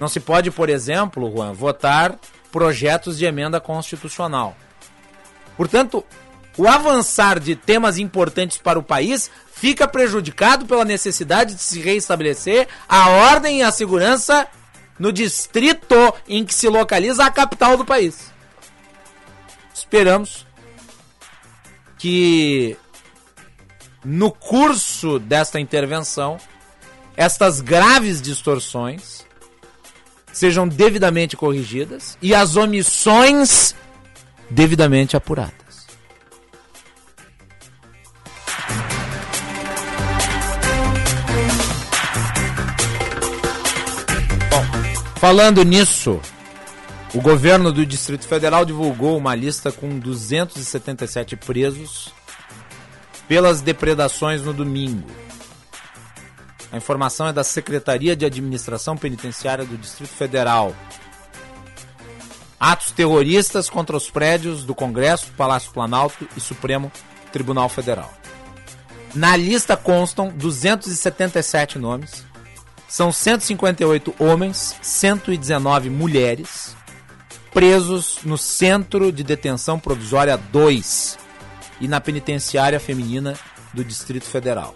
Não 0.00 0.08
se 0.08 0.20
pode, 0.20 0.50
por 0.50 0.68
exemplo, 0.68 1.30
Juan, 1.30 1.52
votar 1.52 2.18
projetos 2.52 3.18
de 3.18 3.24
emenda 3.24 3.60
constitucional. 3.60 4.56
Portanto, 5.56 6.04
o 6.56 6.66
avançar 6.66 7.38
de 7.38 7.54
temas 7.54 7.98
importantes 7.98 8.58
para 8.58 8.78
o 8.78 8.82
país 8.82 9.30
fica 9.52 9.86
prejudicado 9.86 10.66
pela 10.66 10.84
necessidade 10.84 11.54
de 11.54 11.60
se 11.60 11.80
reestabelecer 11.80 12.68
a 12.88 13.08
ordem 13.08 13.58
e 13.58 13.62
a 13.62 13.70
segurança 13.70 14.46
no 14.98 15.12
distrito 15.12 16.14
em 16.26 16.44
que 16.44 16.54
se 16.54 16.68
localiza 16.68 17.24
a 17.24 17.30
capital 17.30 17.76
do 17.76 17.84
país. 17.84 18.32
Esperamos 19.74 20.46
que 21.98 22.76
no 24.04 24.30
curso 24.30 25.18
desta 25.18 25.60
intervenção 25.60 26.38
estas 27.16 27.60
graves 27.60 28.22
distorções 28.22 29.26
sejam 30.32 30.68
devidamente 30.68 31.36
corrigidas 31.36 32.16
e 32.22 32.34
as 32.34 32.56
omissões 32.56 33.74
devidamente 34.48 35.16
apuradas. 35.16 35.67
Falando 45.18 45.64
nisso, 45.64 46.20
o 47.12 47.20
governo 47.20 47.72
do 47.72 47.84
Distrito 47.84 48.24
Federal 48.24 48.64
divulgou 48.64 49.18
uma 49.18 49.34
lista 49.34 49.72
com 49.72 49.98
277 49.98 51.34
presos 51.34 52.14
pelas 53.26 53.60
depredações 53.60 54.42
no 54.42 54.52
domingo. 54.52 55.10
A 56.70 56.76
informação 56.76 57.26
é 57.26 57.32
da 57.32 57.42
Secretaria 57.42 58.14
de 58.14 58.24
Administração 58.24 58.96
Penitenciária 58.96 59.64
do 59.64 59.76
Distrito 59.76 60.10
Federal. 60.10 60.72
Atos 62.60 62.92
terroristas 62.92 63.68
contra 63.68 63.96
os 63.96 64.08
prédios 64.08 64.62
do 64.62 64.74
Congresso, 64.74 65.32
Palácio 65.36 65.72
Planalto 65.72 66.28
e 66.36 66.40
Supremo 66.40 66.92
Tribunal 67.32 67.68
Federal. 67.68 68.12
Na 69.16 69.34
lista 69.34 69.76
constam 69.76 70.28
277 70.28 71.76
nomes 71.76 72.27
são 72.88 73.12
158 73.12 74.14
homens, 74.18 74.74
119 74.80 75.90
mulheres 75.90 76.76
presos 77.52 78.18
no 78.24 78.38
Centro 78.38 79.12
de 79.12 79.22
Detenção 79.22 79.78
Provisória 79.78 80.36
2 80.36 81.18
e 81.80 81.88
na 81.88 82.00
Penitenciária 82.00 82.80
Feminina 82.80 83.34
do 83.72 83.84
Distrito 83.84 84.24
Federal. 84.24 84.74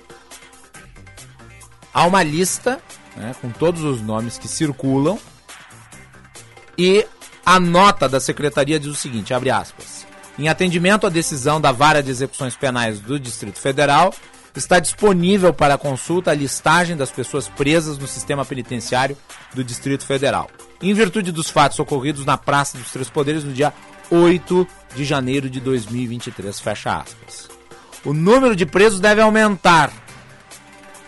Há 1.92 2.07
uma 2.07 2.23
lista 2.23 2.81
né, 3.16 3.35
com 3.40 3.50
todos 3.50 3.83
os 3.83 4.00
nomes 4.00 4.38
que 4.38 4.49
circulam 4.49 5.19
e 6.76 7.07
a 7.45 7.59
nota 7.59 8.09
da 8.09 8.21
secretaria 8.21 8.78
diz 8.78 8.90
o 8.90 8.95
seguinte, 8.95 9.35
abre 9.35 9.50
aspas. 9.50 10.07
Em 10.38 10.49
atendimento 10.49 11.07
à 11.07 11.11
decisão 11.11 11.61
da 11.61 11.73
Vara 11.73 12.02
de 12.02 12.11
Execuções 12.11 12.57
Penais 12.57 13.00
do 13.00 13.19
Distrito 13.19 13.59
Federal, 13.59 14.14
está 14.54 14.78
disponível 14.78 15.52
para 15.52 15.78
consulta 15.78 16.30
a 16.30 16.35
listagem 16.35 16.97
das 16.97 17.11
pessoas 17.11 17.49
presas 17.49 17.99
no 17.99 18.06
sistema 18.06 18.44
penitenciário 18.44 19.16
do 19.54 19.64
Distrito 19.64 20.04
Federal, 20.04 20.50
em 20.80 20.92
virtude 20.92 21.32
dos 21.32 21.49
fatos 21.49 21.78
ocorridos 21.78 22.25
na 22.25 22.37
Praça 22.37 22.76
dos 22.76 22.90
Três 22.90 23.09
Poderes 23.09 23.44
no 23.44 23.52
dia 23.52 23.73
8 24.11 24.66
de 24.94 25.04
janeiro 25.04 25.49
de 25.49 25.61
2023. 25.61 26.61
Fecha 26.61 26.97
aspas. 26.99 27.49
O 28.04 28.12
número 28.12 28.54
de 28.54 28.66
presos 28.66 29.00
deve 29.00 29.21
aumentar. 29.21 29.92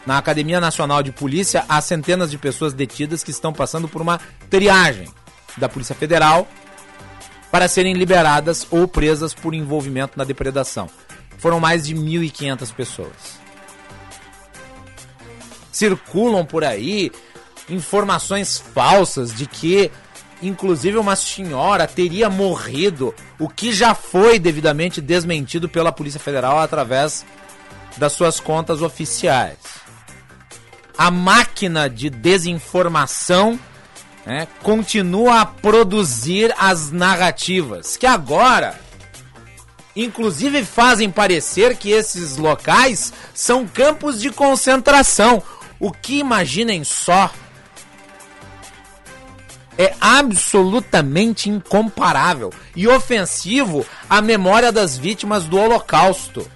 Na 0.06 0.18
Academia 0.18 0.60
Nacional 0.60 1.02
de 1.02 1.10
Polícia, 1.10 1.64
há 1.68 1.80
centenas 1.80 2.30
de 2.30 2.36
pessoas 2.36 2.74
detidas 2.74 3.24
que 3.24 3.30
estão 3.30 3.52
passando 3.52 3.88
por 3.88 4.02
uma 4.02 4.20
triagem 4.50 5.08
da 5.56 5.68
Polícia 5.68 5.94
Federal 5.94 6.46
para 7.50 7.68
serem 7.68 7.94
liberadas 7.94 8.66
ou 8.70 8.86
presas 8.86 9.32
por 9.32 9.54
envolvimento 9.54 10.18
na 10.18 10.24
depredação. 10.24 10.90
Foram 11.38 11.60
mais 11.60 11.86
de 11.86 11.94
1.500 11.94 12.72
pessoas. 12.74 13.44
Circulam 15.70 16.44
por 16.44 16.64
aí 16.64 17.10
informações 17.68 18.58
falsas 18.58 19.34
de 19.34 19.46
que, 19.46 19.90
inclusive, 20.42 20.98
uma 20.98 21.16
senhora 21.16 21.86
teria 21.86 22.28
morrido, 22.30 23.14
o 23.38 23.48
que 23.48 23.72
já 23.72 23.94
foi 23.94 24.38
devidamente 24.38 25.00
desmentido 25.00 25.68
pela 25.68 25.92
Polícia 25.92 26.20
Federal 26.20 26.58
através 26.58 27.24
das 27.96 28.12
suas 28.12 28.40
contas 28.40 28.82
oficiais. 28.82 29.58
A 30.96 31.10
máquina 31.10 31.88
de 31.88 32.08
desinformação 32.08 33.58
né, 34.24 34.46
continua 34.62 35.40
a 35.40 35.46
produzir 35.46 36.54
as 36.58 36.90
narrativas 36.90 37.96
que 37.96 38.06
agora, 38.06 38.78
inclusive, 39.94 40.64
fazem 40.64 41.10
parecer 41.10 41.76
que 41.76 41.90
esses 41.90 42.36
locais 42.36 43.12
são 43.32 43.66
campos 43.66 44.20
de 44.20 44.30
concentração. 44.30 45.42
O 45.78 45.92
que 45.92 46.18
imaginem 46.18 46.84
só 46.84 47.30
é 49.76 49.94
absolutamente 50.00 51.50
incomparável 51.50 52.52
e 52.76 52.86
ofensivo 52.86 53.84
à 54.08 54.20
memória 54.22 54.70
das 54.70 54.96
vítimas 54.96 55.44
do 55.44 55.58
Holocausto. 55.58 56.48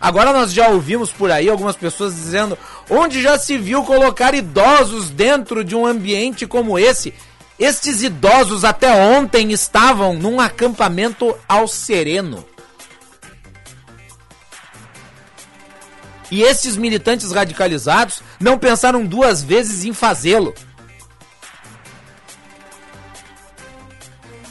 Agora 0.00 0.34
nós 0.34 0.52
já 0.52 0.68
ouvimos 0.68 1.10
por 1.10 1.30
aí 1.30 1.48
algumas 1.48 1.76
pessoas 1.76 2.14
dizendo: 2.14 2.58
onde 2.90 3.22
já 3.22 3.38
se 3.38 3.56
viu 3.56 3.82
colocar 3.84 4.34
idosos 4.34 5.08
dentro 5.08 5.64
de 5.64 5.74
um 5.74 5.86
ambiente 5.86 6.46
como 6.46 6.78
esse? 6.78 7.14
Estes 7.58 8.02
idosos 8.02 8.64
até 8.64 8.92
ontem 8.92 9.52
estavam 9.52 10.14
num 10.14 10.40
acampamento 10.40 11.36
ao 11.48 11.68
sereno. 11.68 12.44
E 16.30 16.42
esses 16.42 16.76
militantes 16.76 17.30
radicalizados 17.30 18.20
não 18.40 18.58
pensaram 18.58 19.06
duas 19.06 19.42
vezes 19.42 19.84
em 19.84 19.92
fazê-lo. 19.92 20.52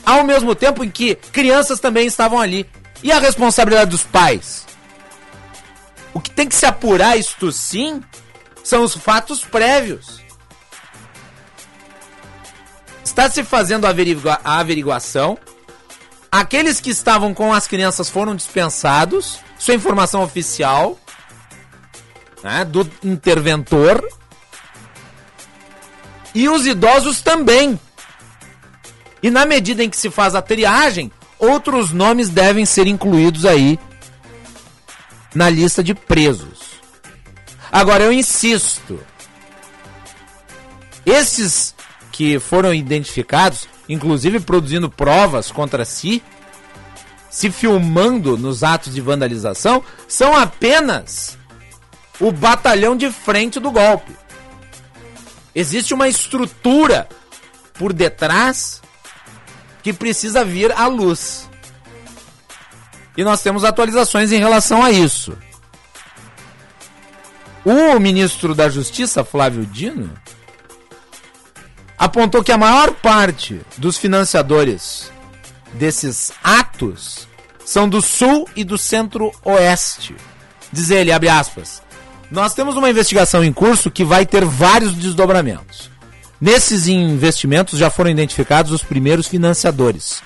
Ao 0.05 0.23
mesmo 0.23 0.55
tempo 0.55 0.83
em 0.83 0.89
que 0.89 1.15
crianças 1.15 1.79
também 1.79 2.07
estavam 2.07 2.39
ali. 2.39 2.69
E 3.01 3.11
a 3.11 3.19
responsabilidade 3.19 3.91
dos 3.91 4.03
pais? 4.03 4.65
O 6.13 6.21
que 6.21 6.31
tem 6.31 6.47
que 6.47 6.55
se 6.55 6.65
apurar, 6.65 7.17
isto 7.17 7.51
sim, 7.51 8.01
são 8.63 8.83
os 8.83 8.95
fatos 8.95 9.43
prévios. 9.43 10.22
Está 13.03 13.29
se 13.29 13.43
fazendo 13.43 13.85
averigua 13.85 14.39
a 14.43 14.59
averiguação. 14.59 15.37
Aqueles 16.31 16.79
que 16.79 16.89
estavam 16.89 17.33
com 17.33 17.53
as 17.53 17.67
crianças 17.67 18.09
foram 18.09 18.35
dispensados. 18.35 19.39
Isso 19.59 19.71
é 19.71 19.75
informação 19.75 20.23
oficial 20.23 20.97
né, 22.43 22.65
do 22.65 22.89
interventor. 23.03 24.03
E 26.33 26.49
os 26.49 26.65
idosos 26.65 27.21
também. 27.21 27.79
E 29.21 29.29
na 29.29 29.45
medida 29.45 29.83
em 29.83 29.89
que 29.89 29.97
se 29.97 30.09
faz 30.09 30.35
a 30.35 30.41
triagem, 30.41 31.11
outros 31.37 31.91
nomes 31.91 32.29
devem 32.29 32.65
ser 32.65 32.87
incluídos 32.87 33.45
aí 33.45 33.79
na 35.35 35.49
lista 35.49 35.83
de 35.83 35.93
presos. 35.93 36.73
Agora 37.71 38.03
eu 38.03 38.11
insisto. 38.11 38.99
Esses 41.05 41.75
que 42.13 42.39
foram 42.39 42.71
identificados, 42.71 43.67
inclusive 43.89 44.39
produzindo 44.39 44.87
provas 44.87 45.51
contra 45.51 45.83
si, 45.83 46.23
se 47.27 47.49
filmando 47.49 48.37
nos 48.37 48.63
atos 48.63 48.93
de 48.93 49.01
vandalização, 49.01 49.83
são 50.07 50.37
apenas 50.37 51.35
o 52.19 52.31
batalhão 52.31 52.95
de 52.95 53.09
frente 53.11 53.59
do 53.59 53.71
golpe. 53.71 54.15
Existe 55.55 55.95
uma 55.95 56.07
estrutura 56.07 57.09
por 57.73 57.91
detrás 57.91 58.79
que 59.81 59.91
precisa 59.91 60.45
vir 60.45 60.71
à 60.71 60.85
luz. 60.85 61.49
E 63.17 63.23
nós 63.23 63.41
temos 63.41 63.63
atualizações 63.63 64.31
em 64.31 64.37
relação 64.37 64.83
a 64.83 64.91
isso. 64.91 65.35
O 67.65 67.99
ministro 67.99 68.53
da 68.53 68.69
Justiça, 68.69 69.23
Flávio 69.23 69.65
Dino, 69.65 70.11
apontou 72.03 72.43
que 72.43 72.51
a 72.51 72.57
maior 72.57 72.91
parte 72.91 73.61
dos 73.77 73.97
financiadores 73.97 75.11
desses 75.73 76.31
atos 76.43 77.27
são 77.65 77.87
do 77.87 78.01
sul 78.01 78.47
e 78.55 78.63
do 78.63 78.77
centro-oeste. 78.77 80.15
Diz 80.71 80.89
ele, 80.89 81.11
abre 81.11 81.29
aspas, 81.29 81.81
nós 82.29 82.53
temos 82.53 82.75
uma 82.75 82.89
investigação 82.89 83.43
em 83.43 83.53
curso 83.53 83.91
que 83.91 84.03
vai 84.03 84.25
ter 84.25 84.43
vários 84.43 84.93
desdobramentos. 84.93 85.89
Nesses 86.39 86.87
investimentos 86.87 87.79
já 87.79 87.89
foram 87.89 88.09
identificados 88.09 88.71
os 88.71 88.83
primeiros 88.83 89.27
financiadores 89.27 90.21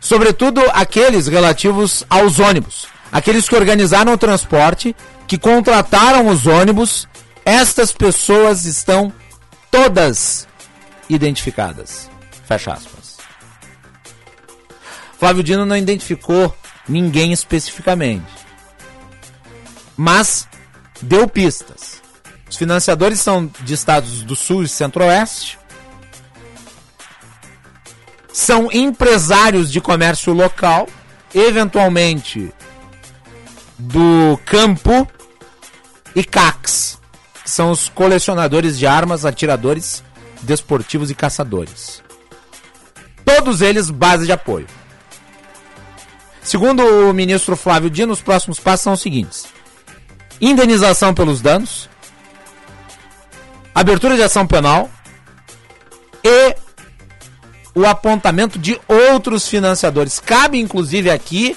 sobretudo 0.00 0.62
aqueles 0.72 1.26
relativos 1.26 2.04
aos 2.08 2.38
ônibus, 2.38 2.86
aqueles 3.12 3.48
que 3.48 3.54
organizaram 3.54 4.14
o 4.14 4.18
transporte, 4.18 4.96
que 5.26 5.38
contrataram 5.38 6.28
os 6.28 6.46
ônibus, 6.46 7.06
estas 7.44 7.92
pessoas 7.92 8.64
estão 8.64 9.12
todas 9.70 10.48
identificadas. 11.10 12.08
Fecha 12.46 12.72
aspas. 12.72 13.18
Flávio 15.18 15.42
Dino 15.42 15.66
não 15.66 15.76
identificou 15.76 16.56
ninguém 16.88 17.32
especificamente, 17.32 18.24
mas 19.96 20.48
deu 21.02 21.28
pistas. 21.28 22.00
Os 22.48 22.56
financiadores 22.56 23.20
são 23.20 23.46
de 23.60 23.74
estados 23.74 24.22
do 24.22 24.34
Sul 24.34 24.62
e 24.62 24.68
Centro-Oeste, 24.68 25.58
são 28.32 28.70
empresários 28.72 29.70
de 29.70 29.80
comércio 29.80 30.32
local, 30.32 30.88
eventualmente 31.34 32.52
do 33.78 34.38
campo 34.44 35.06
e 36.14 36.24
CACs, 36.24 36.98
que 37.44 37.50
são 37.50 37.70
os 37.70 37.88
colecionadores 37.88 38.78
de 38.78 38.86
armas, 38.86 39.24
atiradores 39.24 40.02
desportivos 40.42 41.10
e 41.10 41.14
caçadores. 41.14 42.02
Todos 43.24 43.60
eles 43.60 43.90
base 43.90 44.26
de 44.26 44.32
apoio. 44.32 44.66
Segundo 46.42 46.82
o 46.82 47.12
ministro 47.12 47.56
Flávio 47.56 47.90
Dino, 47.90 48.12
os 48.12 48.22
próximos 48.22 48.58
passos 48.58 48.84
são 48.84 48.92
os 48.94 49.00
seguintes: 49.00 49.46
indenização 50.40 51.14
pelos 51.14 51.40
danos, 51.40 51.88
abertura 53.74 54.16
de 54.16 54.22
ação 54.22 54.46
penal 54.46 54.90
e 56.24 56.56
o 57.74 57.86
apontamento 57.86 58.58
de 58.58 58.80
outros 58.88 59.46
financiadores. 59.48 60.18
Cabe, 60.18 60.58
inclusive, 60.58 61.10
aqui 61.10 61.56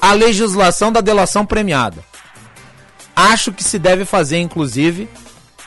a 0.00 0.12
legislação 0.12 0.92
da 0.92 1.00
delação 1.00 1.44
premiada. 1.44 2.04
Acho 3.14 3.50
que 3.50 3.64
se 3.64 3.78
deve 3.78 4.04
fazer, 4.04 4.38
inclusive, 4.38 5.08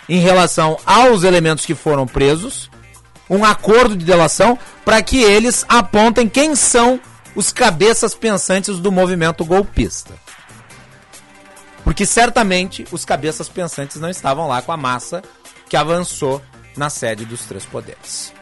em 0.09 0.19
relação 0.19 0.77
aos 0.85 1.23
elementos 1.23 1.65
que 1.65 1.75
foram 1.75 2.07
presos, 2.07 2.69
um 3.29 3.45
acordo 3.45 3.95
de 3.95 4.03
delação 4.03 4.57
para 4.83 5.01
que 5.03 5.21
eles 5.21 5.63
apontem 5.69 6.27
quem 6.27 6.55
são 6.55 6.99
os 7.35 7.51
cabeças 7.51 8.15
pensantes 8.15 8.79
do 8.79 8.91
movimento 8.91 9.45
golpista. 9.45 10.15
Porque 11.83 12.05
certamente 12.05 12.85
os 12.91 13.05
cabeças 13.05 13.47
pensantes 13.47 13.97
não 13.97 14.09
estavam 14.09 14.47
lá 14.47 14.61
com 14.61 14.71
a 14.71 14.77
massa 14.77 15.21
que 15.69 15.77
avançou 15.77 16.41
na 16.75 16.89
sede 16.89 17.23
dos 17.23 17.45
três 17.45 17.65
poderes. 17.65 18.33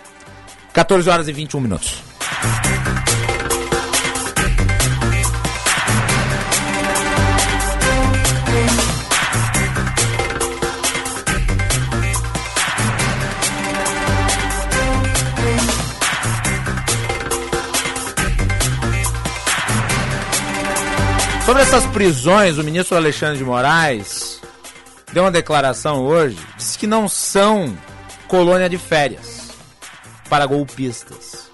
14 0.73 1.10
horas 1.10 1.27
e 1.27 1.34
21 1.34 1.60
minutos. 1.60 2.01
Sobre 21.47 21.62
essas 21.62 21.86
prisões, 21.86 22.57
o 22.57 22.63
ministro 22.63 22.97
Alexandre 22.97 23.38
de 23.38 23.43
Moraes 23.45 24.41
deu 25.13 25.23
uma 25.23 25.31
declaração 25.31 26.05
hoje, 26.05 26.38
disse 26.57 26.77
que 26.77 26.86
não 26.86 27.07
são 27.07 27.73
colônia 28.27 28.69
de 28.69 28.77
férias 28.77 29.47
para 30.29 30.45
golpistas 30.45 31.49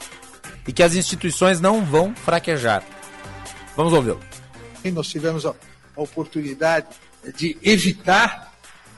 e 0.68 0.74
que 0.74 0.82
as 0.82 0.96
instituições 0.96 1.62
não 1.62 1.86
vão 1.86 2.16
fraquejar. 2.16 2.84
Vamos 3.78 3.94
ouvi-lo. 3.94 4.20
Nós 4.84 5.08
tivemos 5.10 5.46
a 5.46 5.54
oportunidade 5.96 6.88
de 7.38 7.56
evitar 7.62 8.52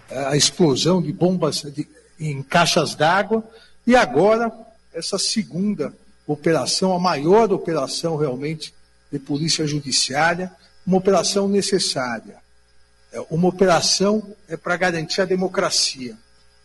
eh, 0.09 0.27
a 0.27 0.37
explosão 0.37 1.01
de 1.01 1.11
bombas 1.11 1.63
de, 1.63 1.85
em 2.17 2.41
caixas 2.41 2.95
d'água 2.95 3.43
e 3.85 3.97
agora 3.97 4.49
essa 4.93 5.19
segunda 5.19 5.93
operação, 6.25 6.95
a 6.95 6.99
maior 6.99 7.51
operação 7.51 8.15
realmente 8.15 8.73
de 9.11 9.19
polícia 9.19 9.67
judiciária, 9.67 10.53
uma 10.85 10.97
operação 10.97 11.47
necessária. 11.47 12.37
É, 13.11 13.19
uma 13.29 13.47
operação 13.47 14.35
é 14.47 14.55
para 14.55 14.77
garantir 14.77 15.21
a 15.21 15.25
democracia. 15.25 16.15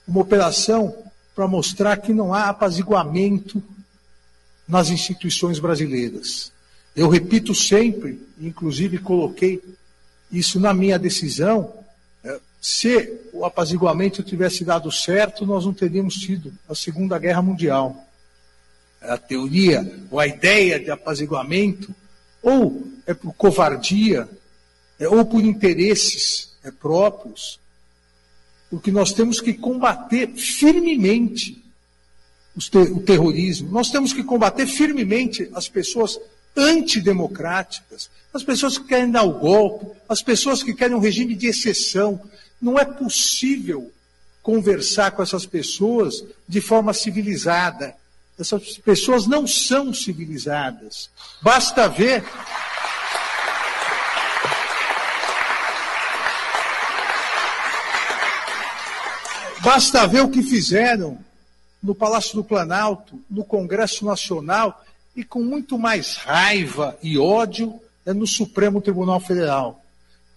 Uma 0.06 0.20
operação 0.20 0.94
para 1.34 1.46
mostrar 1.46 1.96
que 1.98 2.12
não 2.12 2.34
há 2.34 2.48
apaziguamento 2.48 3.62
nas 4.68 4.90
instituições 4.90 5.58
brasileiras. 5.58 6.52
Eu 6.94 7.08
repito 7.08 7.54
sempre, 7.54 8.20
inclusive 8.40 8.98
coloquei 8.98 9.62
isso 10.30 10.60
na 10.60 10.74
minha 10.74 10.98
decisão, 10.98 11.72
é, 12.22 12.38
se 12.60 13.18
o 13.32 13.44
apaziguamento 13.44 14.22
tivesse 14.22 14.64
dado 14.64 14.90
certo, 14.92 15.46
nós 15.46 15.64
não 15.64 15.72
teríamos 15.72 16.14
tido 16.14 16.52
a 16.68 16.74
Segunda 16.74 17.18
Guerra 17.18 17.42
Mundial. 17.42 18.06
A 19.00 19.16
teoria, 19.16 19.98
ou 20.10 20.20
a 20.20 20.26
ideia 20.26 20.78
de 20.78 20.90
apaziguamento, 20.90 21.94
ou 22.42 22.86
é 23.10 23.14
por 23.14 23.32
covardia, 23.34 24.28
é, 24.98 25.08
ou 25.08 25.24
por 25.24 25.42
interesses 25.42 26.52
é, 26.62 26.70
próprios, 26.70 27.58
porque 28.70 28.92
nós 28.92 29.12
temos 29.12 29.40
que 29.40 29.52
combater 29.52 30.28
firmemente 30.36 31.60
o 32.94 33.00
terrorismo, 33.00 33.70
nós 33.70 33.90
temos 33.90 34.12
que 34.12 34.22
combater 34.22 34.66
firmemente 34.66 35.50
as 35.54 35.68
pessoas 35.68 36.20
antidemocráticas, 36.56 38.10
as 38.32 38.44
pessoas 38.44 38.78
que 38.78 38.84
querem 38.84 39.10
dar 39.10 39.22
o 39.22 39.38
golpe, 39.38 39.86
as 40.08 40.22
pessoas 40.22 40.62
que 40.62 40.74
querem 40.74 40.96
um 40.96 41.00
regime 41.00 41.34
de 41.34 41.46
exceção. 41.46 42.20
Não 42.60 42.78
é 42.78 42.84
possível 42.84 43.90
conversar 44.42 45.12
com 45.12 45.22
essas 45.22 45.46
pessoas 45.46 46.22
de 46.46 46.60
forma 46.60 46.92
civilizada. 46.92 47.94
Essas 48.38 48.78
pessoas 48.78 49.26
não 49.26 49.46
são 49.46 49.92
civilizadas. 49.92 51.10
Basta 51.42 51.88
ver 51.88 52.24
Basta 59.62 60.06
ver 60.06 60.22
o 60.22 60.30
que 60.30 60.42
fizeram 60.42 61.18
no 61.82 61.94
Palácio 61.94 62.34
do 62.34 62.44
Planalto, 62.44 63.20
no 63.30 63.44
Congresso 63.44 64.04
Nacional 64.04 64.84
e 65.14 65.24
com 65.24 65.42
muito 65.42 65.78
mais 65.78 66.16
raiva 66.16 66.96
e 67.02 67.18
ódio 67.18 67.80
é 68.06 68.12
no 68.12 68.26
Supremo 68.26 68.80
Tribunal 68.80 69.20
Federal. 69.20 69.82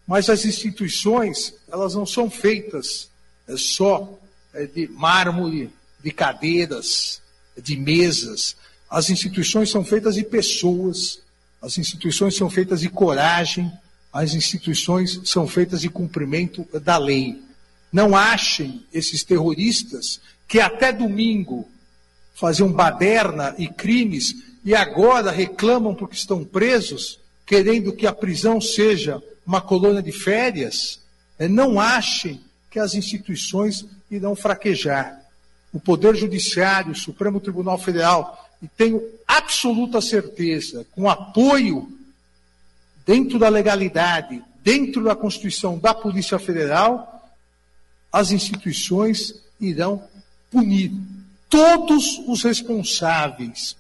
Mas 0.06 0.30
as 0.30 0.46
instituições, 0.46 1.54
elas 1.72 1.96
não 1.96 2.06
são 2.06 2.30
feitas 2.30 3.10
é 3.48 3.58
só 3.58 4.18
é, 4.54 4.66
de 4.66 4.88
mármore, 4.88 5.70
de 6.02 6.12
cadeiras, 6.12 7.22
de 7.62 7.76
mesas. 7.76 8.56
As 8.90 9.10
instituições 9.10 9.70
são 9.70 9.84
feitas 9.84 10.16
de 10.16 10.24
pessoas, 10.24 11.20
as 11.62 11.78
instituições 11.78 12.36
são 12.36 12.50
feitas 12.50 12.82
de 12.82 12.90
coragem, 12.90 13.72
as 14.12 14.34
instituições 14.34 15.20
são 15.26 15.48
feitas 15.48 15.82
de 15.82 15.90
cumprimento 15.90 16.68
da 16.80 16.98
lei. 16.98 17.42
Não 17.94 18.16
achem 18.16 18.84
esses 18.92 19.24
terroristas 19.24 20.20
que 20.48 20.60
até 20.60 20.92
domingo 20.92 21.70
faziam 22.34 22.72
baderna 22.72 23.54
e 23.60 23.68
crimes 23.68 24.34
e 24.66 24.74
agora 24.74 25.30
reclamam 25.30 25.94
porque 25.94 26.16
estão 26.16 26.44
presos, 26.44 27.20
querendo 27.46 27.94
que 27.94 28.08
a 28.08 28.14
prisão 28.14 28.60
seja 28.60 29.22
uma 29.46 29.62
colônia 29.62 30.02
de 30.02 30.12
férias. 30.12 31.00
É, 31.38 31.48
não 31.48 31.80
achem 31.80 32.42
que 32.72 32.80
as 32.80 32.96
instituições 32.96 33.86
irão 34.10 34.36
fraquejar. 34.36 35.22
O 35.72 35.80
Poder 35.80 36.16
Judiciário, 36.16 36.94
o 36.94 36.96
Supremo 36.96 37.40
Tribunal 37.40 37.78
Federal, 37.78 38.50
e 38.62 38.68
tenho 38.68 39.04
absoluta 39.28 40.02
certeza, 40.02 40.86
com 40.92 41.08
apoio 41.10 41.92
dentro 43.06 43.38
da 43.38 43.50
legalidade, 43.50 44.42
dentro 44.64 45.04
da 45.04 45.16
Constituição 45.16 45.78
da 45.78 45.94
Polícia 45.94 46.40
Federal, 46.40 47.13
as 48.14 48.32
instituições 48.32 49.34
irão 49.60 50.08
punir 50.52 50.92
todos 51.50 52.20
os 52.28 52.44
responsáveis, 52.44 53.76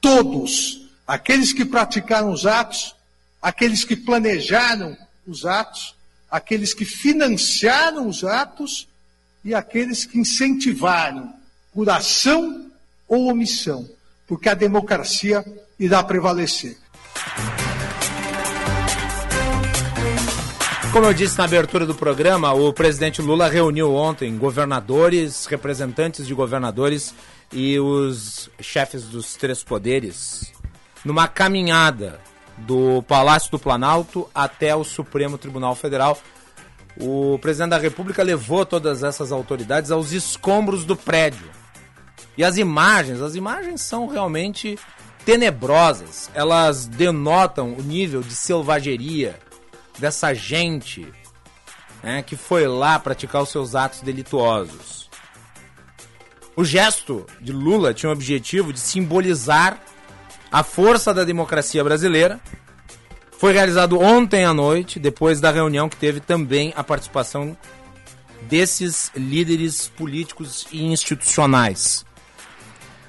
todos, 0.00 0.88
aqueles 1.06 1.52
que 1.52 1.64
praticaram 1.64 2.32
os 2.32 2.44
atos, 2.44 2.96
aqueles 3.40 3.84
que 3.84 3.94
planejaram 3.94 4.96
os 5.24 5.46
atos, 5.46 5.94
aqueles 6.28 6.74
que 6.74 6.84
financiaram 6.84 8.08
os 8.08 8.24
atos 8.24 8.88
e 9.44 9.54
aqueles 9.54 10.04
que 10.04 10.18
incentivaram 10.18 11.32
por 11.72 11.88
ação 11.88 12.70
ou 13.06 13.28
omissão, 13.28 13.88
porque 14.26 14.48
a 14.48 14.54
democracia 14.54 15.44
irá 15.78 16.02
prevalecer. 16.02 16.76
Como 20.92 21.04
eu 21.04 21.12
disse 21.12 21.36
na 21.36 21.44
abertura 21.44 21.84
do 21.84 21.94
programa, 21.94 22.52
o 22.54 22.72
presidente 22.72 23.20
Lula 23.20 23.46
reuniu 23.46 23.94
ontem 23.94 24.36
governadores, 24.38 25.44
representantes 25.44 26.26
de 26.26 26.34
governadores 26.34 27.14
e 27.52 27.78
os 27.78 28.50
chefes 28.60 29.04
dos 29.04 29.34
três 29.34 29.62
poderes 29.62 30.52
numa 31.04 31.28
caminhada 31.28 32.18
do 32.56 33.02
Palácio 33.02 33.50
do 33.50 33.58
Planalto 33.58 34.28
até 34.34 34.74
o 34.74 34.82
Supremo 34.82 35.36
Tribunal 35.36 35.76
Federal. 35.76 36.18
O 36.98 37.38
presidente 37.38 37.70
da 37.70 37.78
República 37.78 38.22
levou 38.22 38.66
todas 38.66 39.02
essas 39.02 39.30
autoridades 39.30 39.90
aos 39.90 40.12
escombros 40.12 40.84
do 40.84 40.96
prédio. 40.96 41.48
E 42.36 42.42
as 42.42 42.56
imagens, 42.56 43.20
as 43.20 43.34
imagens 43.34 43.82
são 43.82 44.06
realmente 44.06 44.78
tenebrosas. 45.24 46.30
Elas 46.34 46.86
denotam 46.86 47.74
o 47.74 47.82
nível 47.82 48.22
de 48.22 48.34
selvageria 48.34 49.38
dessa 49.98 50.34
gente 50.34 51.06
né, 52.02 52.22
que 52.22 52.36
foi 52.36 52.66
lá 52.66 52.98
praticar 52.98 53.42
os 53.42 53.48
seus 53.48 53.74
atos 53.74 54.00
delituosos. 54.00 55.08
O 56.56 56.64
gesto 56.64 57.26
de 57.40 57.52
Lula 57.52 57.94
tinha 57.94 58.10
o 58.10 58.12
objetivo 58.12 58.72
de 58.72 58.80
simbolizar 58.80 59.80
a 60.50 60.62
força 60.62 61.14
da 61.14 61.24
democracia 61.24 61.84
brasileira. 61.84 62.40
Foi 63.38 63.52
realizado 63.52 64.00
ontem 64.00 64.44
à 64.44 64.52
noite, 64.52 64.98
depois 64.98 65.40
da 65.40 65.50
reunião 65.50 65.88
que 65.88 65.96
teve 65.96 66.18
também 66.18 66.72
a 66.76 66.82
participação 66.82 67.56
desses 68.42 69.12
líderes 69.14 69.88
políticos 69.88 70.66
e 70.72 70.84
institucionais. 70.84 72.04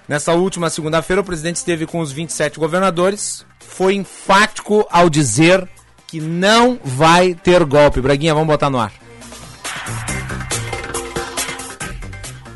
Nessa 0.07 0.33
última 0.33 0.69
segunda-feira, 0.69 1.21
o 1.21 1.25
presidente 1.25 1.57
esteve 1.57 1.85
com 1.85 1.99
os 1.99 2.11
27 2.11 2.59
governadores, 2.59 3.45
foi 3.59 3.95
enfático 3.95 4.87
ao 4.91 5.09
dizer 5.09 5.67
que 6.09 6.19
não 6.19 6.79
vai 6.83 7.35
ter 7.35 7.63
golpe. 7.65 8.01
Braguinha, 8.01 8.33
vamos 8.33 8.47
botar 8.47 8.69
no 8.69 8.79
ar. 8.79 8.91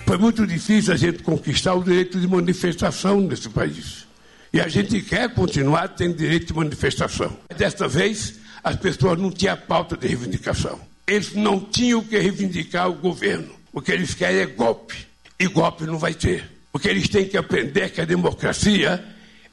Foi 0.07 0.17
muito 0.17 0.45
difícil 0.47 0.91
a 0.91 0.97
gente 0.97 1.21
conquistar 1.21 1.75
o 1.75 1.83
direito 1.83 2.19
de 2.19 2.27
manifestação 2.27 3.21
nesse 3.21 3.49
país. 3.49 4.07
E 4.51 4.59
a 4.59 4.67
gente 4.67 5.01
quer 5.01 5.33
continuar 5.33 5.89
tendo 5.89 6.15
direito 6.15 6.47
de 6.47 6.53
manifestação. 6.53 7.37
Desta 7.55 7.87
vez, 7.87 8.39
as 8.63 8.75
pessoas 8.75 9.19
não 9.19 9.31
tinham 9.31 9.55
pauta 9.55 9.95
de 9.95 10.07
reivindicação. 10.07 10.79
Eles 11.05 11.33
não 11.33 11.59
tinham 11.59 12.03
que 12.03 12.17
reivindicar 12.17 12.89
o 12.89 12.93
governo. 12.93 13.53
O 13.71 13.81
que 13.81 13.91
eles 13.91 14.15
querem 14.15 14.41
é 14.41 14.45
golpe. 14.47 15.07
E 15.39 15.47
golpe 15.47 15.85
não 15.85 15.99
vai 15.99 16.13
ter. 16.13 16.49
Porque 16.71 16.87
eles 16.87 17.07
têm 17.07 17.25
que 17.25 17.37
aprender 17.37 17.91
que 17.91 18.01
a 18.01 18.05
democracia 18.05 19.03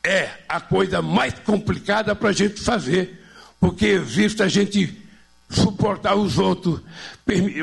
é 0.03 0.31
a 0.49 0.59
coisa 0.59 1.03
mais 1.03 1.35
complicada 1.41 2.15
para 2.15 2.31
a 2.31 2.33
gente 2.33 2.61
fazer 2.63 3.20
porque 3.61 3.87
existe 3.87 4.43
a 4.43 4.49
gente 4.49 4.97
suportar 5.51 6.15
os 6.15 6.39
outros, 6.39 6.81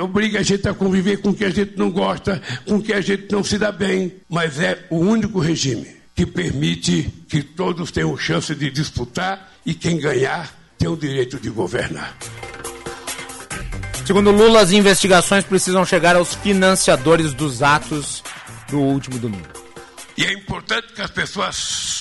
obriga 0.02 0.40
a 0.40 0.44
gente 0.44 0.68
a 0.68 0.74
conviver 0.74 1.18
com 1.18 1.30
o 1.30 1.34
que 1.34 1.46
a 1.46 1.50
gente 1.50 1.78
não 1.78 1.90
gosta, 1.90 2.42
com 2.66 2.76
o 2.76 2.84
que 2.84 2.94
a 2.94 3.02
gente 3.02 3.32
não 3.32 3.44
se 3.44 3.58
dá 3.58 3.72
bem, 3.72 4.14
mas 4.30 4.60
é 4.60 4.86
o 4.90 4.98
único 4.98 5.40
regime 5.40 5.98
que 6.14 6.26
permite 6.26 7.04
que 7.30 7.42
todos 7.42 7.92
tenham 7.92 8.18
chance 8.18 8.54
de 8.54 8.70
disputar 8.72 9.54
e 9.66 9.74
quem 9.74 10.00
ganhar 10.00 10.52
tem 10.78 10.90
o 10.90 10.98
direito 10.98 11.40
de 11.40 11.50
governar. 11.50 12.18
Segundo 14.06 14.32
Lula, 14.32 14.62
as 14.62 14.72
investigações 14.72 15.44
precisam 15.44 15.86
chegar 15.86 16.16
aos 16.16 16.34
financiadores 16.34 17.34
dos 17.34 17.62
atos 17.62 18.24
do 18.70 18.80
último 18.80 19.20
domingo. 19.20 19.48
E 20.18 20.26
é 20.26 20.34
importante 20.34 20.94
que 20.94 21.02
as 21.02 21.12
pessoas 21.12 21.56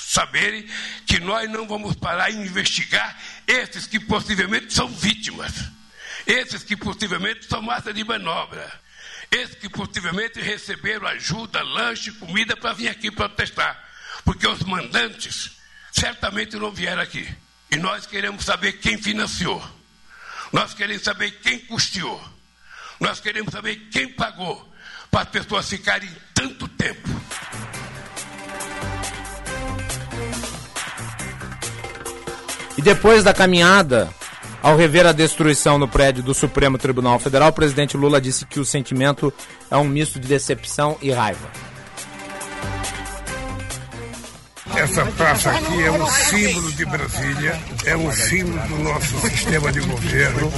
saberem 0.08 0.64
que 1.04 1.20
nós 1.20 1.50
não 1.50 1.68
vamos 1.68 1.94
parar 1.94 2.30
em 2.30 2.42
investigar 2.42 3.14
esses 3.46 3.86
que 3.86 4.00
possivelmente 4.00 4.72
são 4.72 4.88
vítimas, 4.88 5.52
esses 6.26 6.62
que 6.62 6.76
possivelmente 6.76 7.46
são 7.46 7.62
massa 7.62 7.92
de 7.92 8.02
manobra, 8.04 8.72
esses 9.30 9.54
que 9.56 9.68
possivelmente 9.68 10.40
receberam 10.40 11.06
ajuda, 11.06 11.62
lanche, 11.62 12.12
comida 12.12 12.56
para 12.56 12.72
vir 12.72 12.88
aqui 12.88 13.10
protestar 13.10 13.86
porque 14.26 14.46
os 14.46 14.58
mandantes 14.64 15.52
certamente 15.92 16.56
não 16.56 16.72
vieram 16.72 17.00
aqui. 17.00 17.26
E 17.70 17.76
nós 17.76 18.06
queremos 18.06 18.44
saber 18.44 18.72
quem 18.74 18.98
financiou. 18.98 19.64
Nós 20.52 20.74
queremos 20.74 21.04
saber 21.04 21.30
quem 21.40 21.60
custeou. 21.60 22.22
Nós 22.98 23.20
queremos 23.20 23.52
saber 23.52 23.76
quem 23.90 24.08
pagou 24.08 24.74
para 25.10 25.22
as 25.22 25.28
pessoas 25.28 25.68
ficarem 25.68 26.10
tanto 26.34 26.66
tempo. 26.68 27.08
Depois 32.86 33.24
da 33.24 33.34
caminhada, 33.34 34.08
ao 34.62 34.76
rever 34.76 35.04
a 35.06 35.10
destruição 35.10 35.76
no 35.76 35.88
prédio 35.88 36.22
do 36.22 36.32
Supremo 36.32 36.78
Tribunal 36.78 37.18
Federal, 37.18 37.48
o 37.48 37.52
presidente 37.52 37.96
Lula 37.96 38.20
disse 38.20 38.46
que 38.46 38.60
o 38.60 38.64
sentimento 38.64 39.34
é 39.68 39.76
um 39.76 39.82
misto 39.82 40.20
de 40.20 40.28
decepção 40.28 40.96
e 41.02 41.10
raiva. 41.10 41.48
Essa 44.76 45.04
praça 45.04 45.50
aqui 45.50 45.82
é 45.82 45.90
um 45.90 46.06
símbolo 46.06 46.70
de 46.70 46.84
Brasília, 46.84 47.58
é 47.86 47.96
um 47.96 48.12
símbolo 48.12 48.58
do 48.66 48.78
nosso 48.82 49.20
sistema 49.20 49.70
de 49.70 49.80
governo 49.80 50.52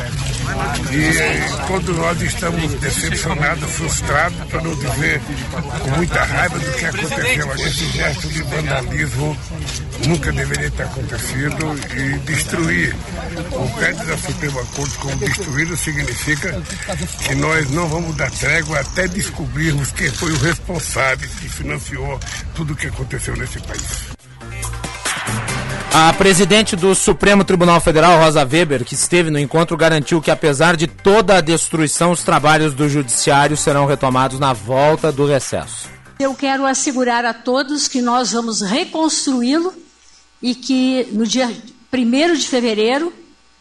e 0.91 1.67
todos 1.67 1.97
nós 1.97 2.23
estamos 2.23 2.73
decepcionados, 2.75 3.71
frustrados, 3.71 4.39
para 4.49 4.63
não 4.63 4.75
dizer 4.75 5.21
com 5.83 5.91
muita 5.91 6.25
raiva 6.25 6.59
do 6.59 6.73
que 6.73 6.85
aconteceu. 6.87 7.55
Esse 7.55 7.89
gesto 7.91 8.29
de 8.29 8.43
vandalismo 8.45 9.37
nunca 10.07 10.33
deveria 10.33 10.71
ter 10.71 10.83
acontecido 10.85 11.79
e 11.95 12.19
destruir 12.21 12.97
o 13.53 13.69
prédio 13.77 14.07
da 14.07 14.17
Suprema 14.17 14.65
Corte 14.75 14.99
como 14.99 15.17
destruído 15.19 15.77
significa 15.77 16.63
que 17.27 17.35
nós 17.35 17.71
não 17.71 17.89
vamos 17.89 18.17
dar 18.17 18.31
trégua 18.31 18.81
até 18.81 19.07
descobrirmos 19.07 19.93
quem 19.93 20.11
foi 20.11 20.33
o 20.33 20.39
responsável 20.39 21.29
que 21.41 21.49
financiou 21.49 22.19
tudo 22.55 22.73
o 22.73 22.77
que 22.77 22.87
aconteceu 22.87 23.37
nesse 23.37 23.61
país. 23.61 24.18
A 25.93 26.13
presidente 26.13 26.77
do 26.77 26.95
Supremo 26.95 27.45
Tribunal 27.45 27.81
Federal, 27.81 28.21
Rosa 28.21 28.45
Weber, 28.45 28.85
que 28.85 28.95
esteve 28.95 29.31
no 29.31 29.39
encontro, 29.39 29.77
garantiu 29.77 30.21
que, 30.21 30.31
apesar 30.31 30.77
de 30.77 30.87
toda 30.87 31.39
a 31.39 31.41
destruição, 31.41 32.13
os 32.13 32.23
trabalhos 32.23 32.75
do 32.75 32.89
Judiciário 32.89 33.57
serão 33.57 33.87
retomados 33.87 34.39
na 34.39 34.53
volta 34.53 35.11
do 35.11 35.27
recesso. 35.27 35.89
Eu 36.21 36.35
quero 36.35 36.67
assegurar 36.67 37.25
a 37.25 37.33
todos 37.33 37.89
que 37.89 38.03
nós 38.03 38.33
vamos 38.33 38.61
reconstruí-lo 38.61 39.73
e 40.43 40.55
que 40.55 41.09
no 41.11 41.27
dia 41.27 41.51
1 41.93 42.35
de 42.35 42.47
fevereiro 42.47 43.13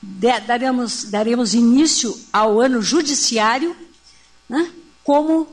daremos, 0.02 1.06
daremos 1.06 1.54
início 1.54 2.16
ao 2.32 2.60
ano 2.60 2.82
judiciário, 2.82 3.76
né, 4.50 4.70
como 5.04 5.48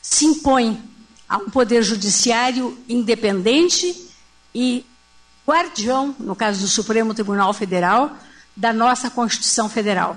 se 0.00 0.24
impõe 0.24 0.80
a 1.28 1.36
um 1.36 1.50
poder 1.50 1.82
judiciário 1.82 2.76
independente 2.88 3.94
e 4.54 4.84
guardião, 5.50 6.14
no 6.20 6.36
caso 6.36 6.60
do 6.60 6.68
Supremo 6.68 7.12
Tribunal 7.12 7.52
Federal, 7.52 8.12
da 8.56 8.72
nossa 8.72 9.10
Constituição 9.10 9.68
Federal. 9.68 10.16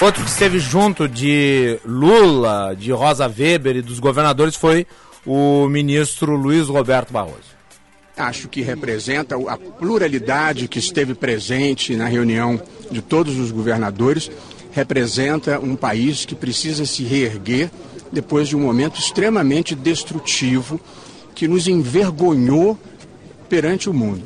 Outro 0.00 0.22
que 0.22 0.28
esteve 0.28 0.58
junto 0.58 1.08
de 1.08 1.80
Lula, 1.82 2.76
de 2.78 2.92
Rosa 2.92 3.26
Weber 3.26 3.76
e 3.76 3.82
dos 3.82 3.98
governadores 3.98 4.54
foi 4.54 4.86
o 5.24 5.66
ministro 5.66 6.36
Luiz 6.36 6.68
Roberto 6.68 7.10
Barroso. 7.10 7.54
Acho 8.14 8.48
que 8.48 8.60
representa 8.60 9.34
a 9.48 9.56
pluralidade 9.56 10.68
que 10.68 10.78
esteve 10.78 11.14
presente 11.14 11.96
na 11.96 12.06
reunião 12.06 12.60
de 12.90 13.00
todos 13.00 13.38
os 13.38 13.50
governadores, 13.50 14.30
representa 14.72 15.58
um 15.58 15.74
país 15.74 16.26
que 16.26 16.34
precisa 16.34 16.84
se 16.84 17.02
reerguer 17.02 17.70
depois 18.12 18.48
de 18.48 18.56
um 18.56 18.60
momento 18.60 18.98
extremamente 18.98 19.74
destrutivo 19.74 20.80
que 21.34 21.48
nos 21.48 21.66
envergonhou 21.66 22.78
perante 23.48 23.90
o 23.90 23.94
mundo. 23.94 24.22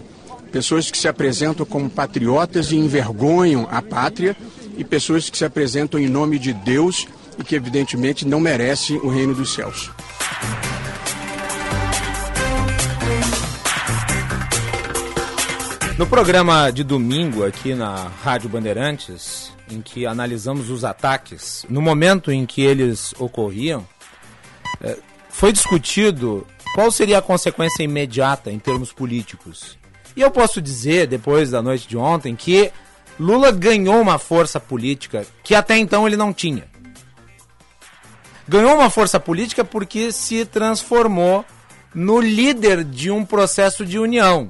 Pessoas 0.53 0.91
que 0.91 0.99
se 0.99 1.09
apresentam 1.09 1.67
como 1.67 1.91
patriotas 1.91 2.71
e 2.71 2.77
envergonham 2.77 3.67
a 3.71 3.83
pátria, 3.83 4.37
e 4.77 4.85
pessoas 4.85 5.29
que 5.29 5.37
se 5.37 5.45
apresentam 5.45 5.99
em 5.99 6.09
nome 6.09 6.39
de 6.39 6.53
Deus 6.53 7.07
e 7.37 7.43
que, 7.43 7.57
evidentemente, 7.57 8.27
não 8.27 8.39
merecem 8.39 8.97
o 8.99 9.09
reino 9.09 9.35
dos 9.35 9.53
céus. 9.53 9.91
No 15.99 16.07
programa 16.07 16.71
de 16.71 16.85
domingo 16.85 17.45
aqui 17.45 17.75
na 17.75 18.09
Rádio 18.23 18.49
Bandeirantes, 18.49 19.48
em 19.71 19.83
que 19.83 20.07
analisamos 20.07 20.71
os 20.71 20.85
ataques, 20.85 21.65
no 21.69 21.81
momento 21.81 22.31
em 22.31 22.47
que 22.47 22.63
eles 22.63 23.15
ocorriam, 23.19 23.87
é, 24.81 24.97
foi 25.29 25.53
discutido 25.53 26.47
qual 26.75 26.91
seria 26.91 27.19
a 27.19 27.23
consequência 27.23 27.83
imediata 27.83 28.51
em 28.51 28.59
termos 28.59 28.93
políticos. 28.93 29.79
E 30.17 30.21
eu 30.21 30.31
posso 30.31 30.61
dizer, 30.61 31.07
depois 31.07 31.51
da 31.51 31.63
noite 31.63 31.87
de 31.87 31.97
ontem, 31.97 32.35
que 32.35 32.73
Lula 33.19 33.51
ganhou 33.53 34.01
uma 34.01 34.19
força 34.19 34.61
política 34.61 35.27
que 35.43 35.55
até 35.55 35.77
então 35.77 36.07
ele 36.07 36.17
não 36.17 36.33
tinha. 36.33 36.67
Ganhou 38.47 38.75
uma 38.75 38.91
força 38.91 39.21
política 39.21 39.65
porque 39.65 40.11
se 40.11 40.45
transformou 40.45 41.45
no 41.95 42.21
líder 42.21 42.85
de 42.85 43.11
um 43.11 43.25
processo 43.25 43.85
de 43.85 43.99
união 43.99 44.49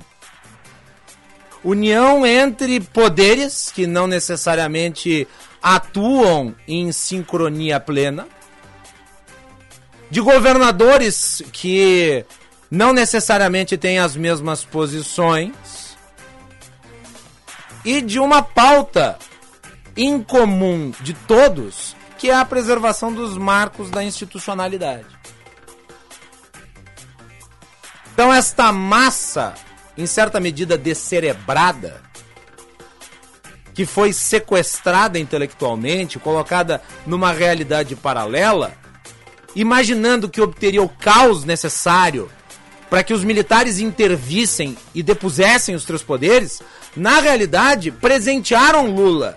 união 1.63 2.27
entre 2.27 2.81
poderes 2.81 3.71
que 3.75 3.87
não 3.87 4.07
necessariamente 4.07 5.27
atuam 5.63 6.55
em 6.67 6.93
sincronia 6.93 7.81
plena, 7.81 8.27
de 10.11 10.21
governadores 10.21 11.43
que 11.53 12.25
não 12.71 12.93
necessariamente 12.93 13.77
têm 13.77 13.99
as 13.99 14.17
mesmas 14.17 14.65
posições 14.65 15.97
e 17.85 18.01
de 18.01 18.19
uma 18.19 18.43
pauta 18.43 19.19
incomum 19.97 20.93
de 21.01 21.13
todos, 21.13 21.97
que 22.17 22.31
é 22.31 22.35
a 22.35 22.45
preservação 22.45 23.13
dos 23.13 23.37
marcos 23.37 23.91
da 23.91 24.03
institucionalidade. 24.03 25.07
Então 28.13 28.33
esta 28.33 28.73
massa 28.73 29.55
em 29.99 30.07
certa 30.07 30.39
medida 30.39 30.79
descerebrada, 30.79 32.01
que 33.75 33.85
foi 33.85 34.13
sequestrada 34.13 35.19
intelectualmente, 35.19 36.21
colocada 36.21 36.81
numa 37.05 37.33
realidade 37.33 37.97
paralela, 37.97 38.73
imaginando 39.57 40.29
que 40.29 40.41
obteria 40.41 40.83
o 40.83 40.89
caos 40.89 41.45
necessário 41.45 42.31
para 42.89 43.03
que 43.03 43.13
os 43.13 43.25
militares 43.25 43.81
intervissem 43.81 44.79
e 44.95 45.03
depusessem 45.03 45.75
os 45.75 45.85
três 45.85 46.03
poderes, 46.03 46.63
na 46.97 47.21
realidade 47.21 47.91
presentearam 47.91 48.87
Lula 48.87 49.37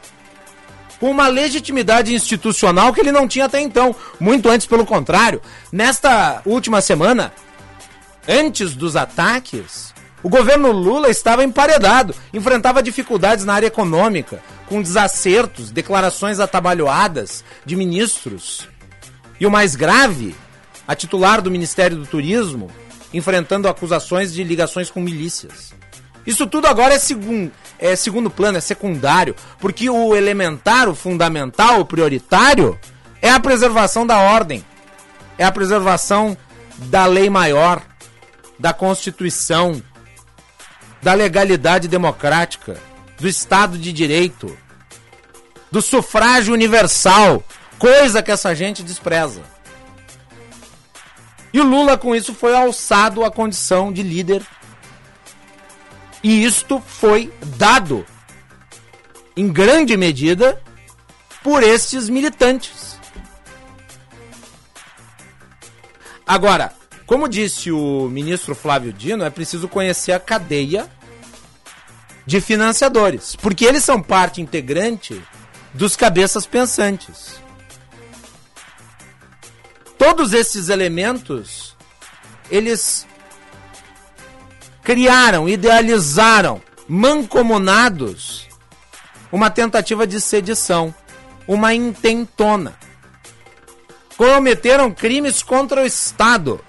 com 0.99 1.09
uma 1.09 1.27
legitimidade 1.27 2.13
institucional 2.13 2.93
que 2.93 3.01
ele 3.01 3.11
não 3.11 3.27
tinha 3.27 3.45
até 3.45 3.59
então, 3.59 3.95
muito 4.19 4.47
antes 4.47 4.67
pelo 4.67 4.85
contrário. 4.85 5.41
Nesta 5.71 6.43
última 6.45 6.79
semana, 6.79 7.33
antes 8.27 8.75
dos 8.75 8.95
ataques, 8.95 9.91
o 10.23 10.29
governo 10.29 10.71
Lula 10.71 11.09
estava 11.09 11.43
emparedado, 11.43 12.13
enfrentava 12.33 12.83
dificuldades 12.83 13.43
na 13.43 13.53
área 13.53 13.67
econômica, 13.67 14.41
com 14.67 14.81
desacertos, 14.81 15.71
declarações 15.71 16.39
atabalhoadas 16.39 17.43
de 17.65 17.75
ministros. 17.75 18.67
E 19.39 19.45
o 19.45 19.51
mais 19.51 19.75
grave, 19.75 20.35
a 20.87 20.95
titular 20.95 21.41
do 21.41 21.49
Ministério 21.49 21.97
do 21.97 22.05
Turismo, 22.05 22.69
enfrentando 23.13 23.67
acusações 23.67 24.33
de 24.33 24.43
ligações 24.43 24.89
com 24.89 25.01
milícias. 25.01 25.73
Isso 26.25 26.45
tudo 26.45 26.67
agora 26.67 26.93
é, 26.93 26.99
segun, 26.99 27.49
é 27.79 27.95
segundo 27.95 28.29
plano, 28.29 28.57
é 28.57 28.61
secundário, 28.61 29.35
porque 29.59 29.89
o 29.89 30.15
elementar, 30.15 30.87
o 30.87 30.95
fundamental, 30.95 31.79
o 31.79 31.85
prioritário 31.85 32.79
é 33.21 33.29
a 33.29 33.39
preservação 33.39 34.05
da 34.05 34.19
ordem, 34.19 34.63
é 35.37 35.43
a 35.43 35.51
preservação 35.51 36.37
da 36.77 37.05
lei 37.07 37.29
maior, 37.29 37.81
da 38.59 38.71
Constituição, 38.71 39.81
da 41.01 41.13
legalidade 41.13 41.87
democrática, 41.87 42.77
do 43.19 43.27
Estado 43.27 43.77
de 43.77 43.91
Direito, 43.91 44.57
do 45.71 45.81
sufrágio 45.81 46.53
universal, 46.53 47.43
coisa 47.79 48.21
que 48.21 48.31
essa 48.31 48.53
gente 48.53 48.83
despreza. 48.83 49.41
E 51.53 51.59
o 51.59 51.63
Lula, 51.63 51.97
com 51.97 52.15
isso, 52.15 52.33
foi 52.33 52.55
alçado 52.55 53.25
à 53.25 53.31
condição 53.31 53.91
de 53.91 54.03
líder. 54.03 54.45
E 56.23 56.43
isto 56.43 56.81
foi 56.85 57.33
dado, 57.57 58.05
em 59.35 59.51
grande 59.51 59.97
medida, 59.97 60.61
por 61.43 61.63
estes 61.63 62.07
militantes. 62.07 62.99
Agora, 66.25 66.73
como 67.05 67.27
disse 67.27 67.71
o 67.71 68.07
ministro 68.09 68.55
Flávio 68.55 68.93
Dino, 68.93 69.23
é 69.23 69.29
preciso 69.29 69.67
conhecer 69.67 70.11
a 70.11 70.19
cadeia 70.19 70.89
de 72.25 72.39
financiadores, 72.39 73.35
porque 73.35 73.65
eles 73.65 73.83
são 73.83 74.01
parte 74.01 74.41
integrante 74.41 75.21
dos 75.73 75.95
cabeças 75.95 76.45
pensantes. 76.45 77.41
Todos 79.97 80.33
esses 80.33 80.69
elementos 80.69 81.75
eles 82.49 83.07
criaram, 84.83 85.47
idealizaram, 85.47 86.61
mancomunados 86.87 88.49
uma 89.31 89.49
tentativa 89.49 90.05
de 90.05 90.19
sedição, 90.19 90.93
uma 91.47 91.73
intentona. 91.73 92.75
Cometeram 94.17 94.91
crimes 94.91 95.41
contra 95.41 95.81
o 95.81 95.85
Estado 95.85 96.59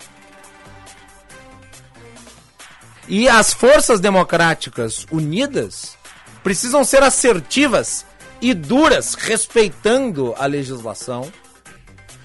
E 3.12 3.28
as 3.28 3.52
forças 3.52 4.00
democráticas 4.00 5.06
unidas 5.12 5.98
precisam 6.42 6.82
ser 6.82 7.02
assertivas 7.02 8.06
e 8.40 8.54
duras, 8.54 9.12
respeitando 9.12 10.34
a 10.38 10.46
legislação, 10.46 11.30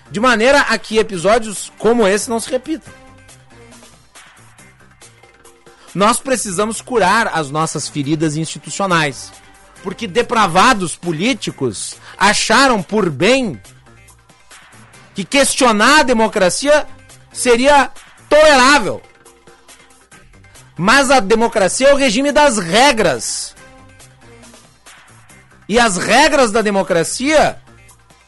de 0.10 0.21
maneira 0.21 0.62
a 0.62 0.78
que 0.78 0.97
episódios 0.97 1.73
como 1.78 2.08
esse 2.08 2.30
não 2.30 2.39
se 2.39 2.50
repitam. 2.50 2.93
Nós 5.93 6.21
precisamos 6.21 6.80
curar 6.80 7.32
as 7.34 7.52
nossas 7.52 7.89
feridas 7.89 8.38
institucionais, 8.38 9.34
porque 9.84 10.08
depravados 10.08 10.95
políticos 10.95 11.97
acharam 12.17 12.82
por 12.82 13.10
bem 13.10 13.62
que 15.13 15.26
questionar 15.26 16.00
a 16.00 16.04
democracia 16.04 16.88
seria 17.34 17.91
tolerável. 18.30 19.02
Mas 20.78 21.10
a 21.10 21.20
democracia 21.20 21.90
é 21.90 21.94
o 21.94 21.98
regime 21.98 22.32
das 22.32 22.58
regras. 22.58 23.56
E 25.68 25.80
as 25.80 25.98
regras 25.98 26.52
da 26.52 26.62
democracia 26.62 27.60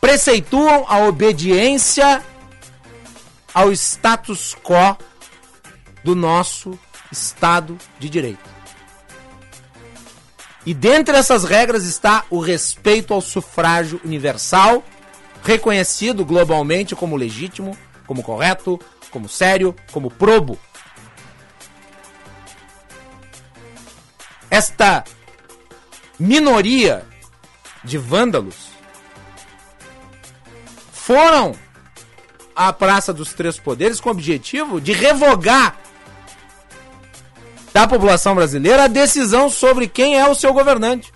preceituam 0.01 0.85
a 0.87 0.99
obediência 0.99 2.23
ao 3.53 3.71
status 3.71 4.55
quo 4.55 4.97
do 6.03 6.15
nosso 6.15 6.77
Estado 7.11 7.77
de 7.99 8.09
Direito. 8.09 8.49
E 10.65 10.73
dentre 10.73 11.17
essas 11.17 11.43
regras 11.43 11.83
está 11.85 12.25
o 12.29 12.39
respeito 12.39 13.13
ao 13.13 13.21
sufrágio 13.21 13.99
universal, 14.03 14.83
reconhecido 15.43 16.25
globalmente 16.25 16.95
como 16.95 17.15
legítimo, 17.15 17.77
como 18.05 18.21
correto, 18.21 18.79
como 19.09 19.29
sério, 19.29 19.75
como 19.91 20.11
probo. 20.11 20.59
Esta 24.49 25.03
minoria 26.19 27.05
de 27.83 27.97
vândalos 27.97 28.55
foram 30.91 31.55
à 32.55 32.73
Praça 32.73 33.13
dos 33.13 33.33
Três 33.33 33.57
Poderes 33.57 34.01
com 34.01 34.09
o 34.09 34.11
objetivo 34.11 34.81
de 34.81 34.91
revogar 34.91 35.77
da 37.73 37.87
população 37.87 38.35
brasileira 38.35 38.83
a 38.83 38.87
decisão 38.87 39.49
sobre 39.49 39.87
quem 39.87 40.19
é 40.19 40.27
o 40.27 40.35
seu 40.35 40.53
governante. 40.53 41.13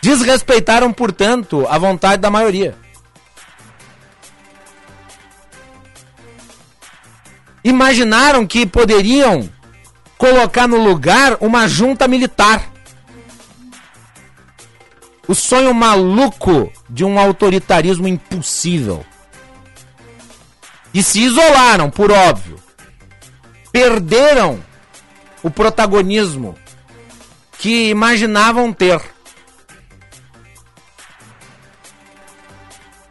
Desrespeitaram, 0.00 0.92
portanto, 0.92 1.66
a 1.68 1.76
vontade 1.76 2.22
da 2.22 2.30
maioria. 2.30 2.76
Imaginaram 7.62 8.46
que 8.46 8.66
poderiam 8.66 9.48
colocar 10.16 10.66
no 10.66 10.76
lugar 10.76 11.36
uma 11.40 11.68
junta 11.68 12.08
militar. 12.08 12.70
O 15.26 15.34
sonho 15.34 15.72
maluco 15.72 16.72
de 16.88 17.04
um 17.04 17.18
autoritarismo 17.18 18.08
impossível. 18.08 19.04
E 20.92 21.02
se 21.02 21.20
isolaram, 21.20 21.88
por 21.88 22.10
óbvio. 22.10 22.58
Perderam 23.70 24.58
o 25.42 25.50
protagonismo 25.50 26.56
que 27.58 27.90
imaginavam 27.90 28.72
ter. 28.72 29.00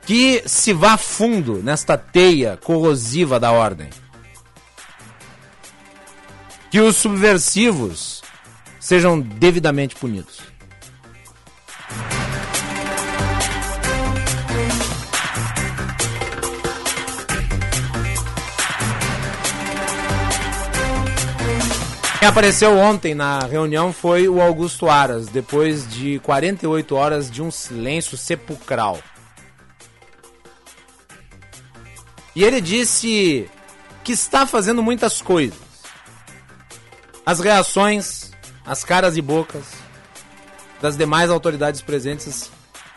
Que 0.05 0.43
se 0.45 0.73
vá 0.73 0.97
fundo 0.97 1.62
nesta 1.63 1.97
teia 1.97 2.57
corrosiva 2.57 3.39
da 3.39 3.51
ordem 3.51 3.89
que 6.69 6.79
os 6.79 6.97
subversivos 6.97 8.21
sejam 8.79 9.19
devidamente 9.19 9.95
punidos. 9.95 10.39
Quem 22.19 22.27
apareceu 22.27 22.77
ontem 22.77 23.15
na 23.15 23.39
reunião 23.39 23.93
foi 23.93 24.27
o 24.27 24.41
Augusto 24.41 24.89
Aras, 24.89 25.27
depois 25.27 25.89
de 25.89 26.19
48 26.19 26.95
horas 26.95 27.32
de 27.32 27.41
um 27.41 27.49
silêncio 27.49 28.17
sepulcral. 28.17 28.99
E 32.36 32.43
ele 32.43 32.62
disse 32.62 33.49
que 34.03 34.12
está 34.12 34.45
fazendo 34.45 34.84
muitas 34.84 35.21
coisas 35.21 35.68
as 37.30 37.39
reações, 37.39 38.32
as 38.65 38.84
caras 38.84 39.15
e 39.15 39.22
bocas 39.22 39.72
das 40.82 40.98
demais 40.98 41.30
autoridades 41.30 41.80
presentes 41.80 42.52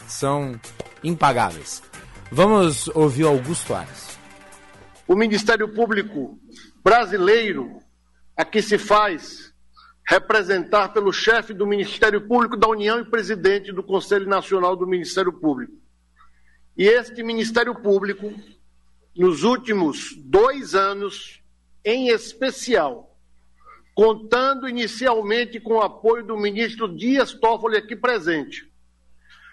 são 0.09 0.59
impagáveis. 1.05 1.83
Vamos 2.31 2.89
ouvir 2.95 3.25
Augusto 3.25 3.75
Ares. 3.75 4.19
O 5.07 5.15
Ministério 5.15 5.69
Público 5.75 6.39
brasileiro 6.83 7.83
aqui 8.35 8.63
se 8.63 8.79
faz 8.79 9.53
representar 10.03 10.95
pelo 10.95 11.13
chefe 11.13 11.53
do 11.53 11.67
Ministério 11.67 12.27
Público 12.27 12.57
da 12.57 12.69
União 12.69 13.01
e 13.01 13.05
presidente 13.05 13.71
do 13.71 13.83
Conselho 13.83 14.27
Nacional 14.27 14.75
do 14.75 14.87
Ministério 14.87 15.35
Público. 15.35 15.75
E 16.75 16.85
este 16.85 17.23
Ministério 17.23 17.75
Público, 17.75 18.33
nos 19.15 19.43
últimos 19.43 20.17
dois 20.25 20.75
anos, 20.75 21.43
em 21.85 22.09
especial, 22.09 23.12
contando 23.95 24.69
inicialmente 24.69 25.61
com 25.61 25.75
o 25.75 25.83
apoio 25.83 26.25
do 26.25 26.37
ministro 26.37 26.89
Dias 26.89 27.33
Toffoli 27.33 27.77
aqui 27.77 27.95
presente. 27.95 28.71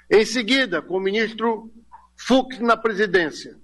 Em 0.09 0.25
seguida, 0.25 0.81
com 0.81 0.97
o 0.97 1.01
ministro 1.01 1.71
Fux 2.15 2.59
na 2.59 2.75
presidência, 2.75 3.57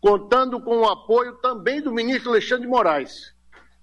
contando 0.00 0.60
com 0.60 0.78
o 0.78 0.88
apoio 0.88 1.34
também 1.36 1.80
do 1.80 1.92
ministro 1.92 2.30
Alexandre 2.30 2.64
de 2.64 2.70
Moraes. 2.70 3.34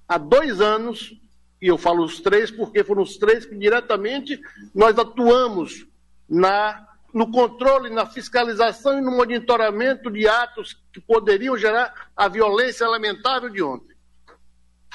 Há 0.08 0.18
dois 0.18 0.62
anos, 0.62 1.14
e 1.62 1.68
eu 1.68 1.78
falo 1.78 2.04
os 2.04 2.20
três 2.20 2.52
porque 2.52 2.84
foram 2.84 3.02
os 3.02 3.18
três 3.18 3.46
que 3.46 3.56
diretamente 3.56 4.40
nós 4.76 4.98
atuamos 5.00 5.88
na, 6.30 6.88
no 7.14 7.32
controle, 7.32 7.90
na 7.90 8.06
fiscalização 8.06 8.98
e 8.98 9.02
no 9.02 9.12
monitoramento 9.12 10.12
de 10.12 10.28
atos 10.28 10.78
que 10.92 11.02
poderiam 11.02 11.58
gerar 11.58 12.12
a 12.16 12.28
violência 12.28 12.88
lamentável 12.88 13.50
de 13.50 13.64
ontem. 13.64 13.96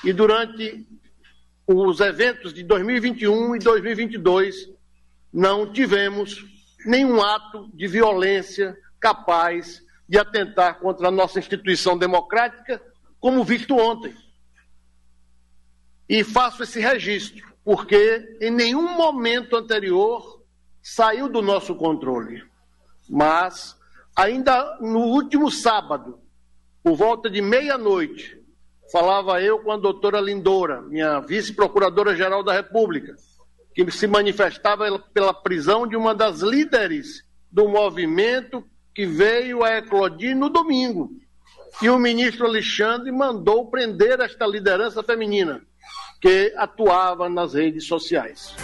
E 0.05 0.12
durante 0.12 0.86
os 1.68 2.00
eventos 2.00 2.54
de 2.54 2.62
2021 2.62 3.56
e 3.56 3.58
2022, 3.58 4.70
não 5.30 5.70
tivemos 5.70 6.46
nenhum 6.86 7.20
ato 7.20 7.70
de 7.74 7.86
violência 7.86 8.74
capaz 8.98 9.82
de 10.08 10.18
atentar 10.18 10.78
contra 10.78 11.08
a 11.08 11.10
nossa 11.10 11.38
instituição 11.38 11.98
democrática, 11.98 12.80
como 13.20 13.44
visto 13.44 13.76
ontem. 13.76 14.16
E 16.08 16.24
faço 16.24 16.62
esse 16.62 16.80
registro, 16.80 17.46
porque 17.62 18.38
em 18.40 18.50
nenhum 18.50 18.96
momento 18.96 19.54
anterior 19.54 20.42
saiu 20.82 21.28
do 21.28 21.42
nosso 21.42 21.74
controle. 21.74 22.42
Mas, 23.10 23.76
ainda 24.16 24.78
no 24.80 25.00
último 25.00 25.50
sábado, 25.50 26.18
por 26.82 26.96
volta 26.96 27.28
de 27.28 27.42
meia-noite, 27.42 28.38
falava 28.91 29.43
eu 29.43 29.59
com 29.59 29.70
a 29.72 29.76
doutora 29.76 30.20
Lindora, 30.20 30.80
minha 30.82 31.20
vice-procuradora-geral 31.20 32.43
da 32.43 32.53
República, 32.53 33.14
que 33.74 33.91
se 33.91 34.07
manifestava 34.07 34.99
pela 35.12 35.32
prisão 35.32 35.86
de 35.86 35.97
uma 35.97 36.14
das 36.14 36.41
líderes 36.41 37.22
do 37.51 37.68
movimento 37.68 38.64
que 38.95 39.07
veio 39.07 39.62
a 39.62 39.78
eclodir 39.78 40.36
no 40.36 40.49
domingo. 40.49 41.11
E 41.80 41.89
o 41.89 41.99
ministro 41.99 42.47
Alexandre 42.47 43.12
mandou 43.12 43.70
prender 43.70 44.18
esta 44.20 44.47
liderança 44.47 45.03
feminina 45.03 45.62
que 46.20 46.53
atuava 46.57 47.28
nas 47.28 47.55
redes 47.55 47.86
sociais. 47.86 48.55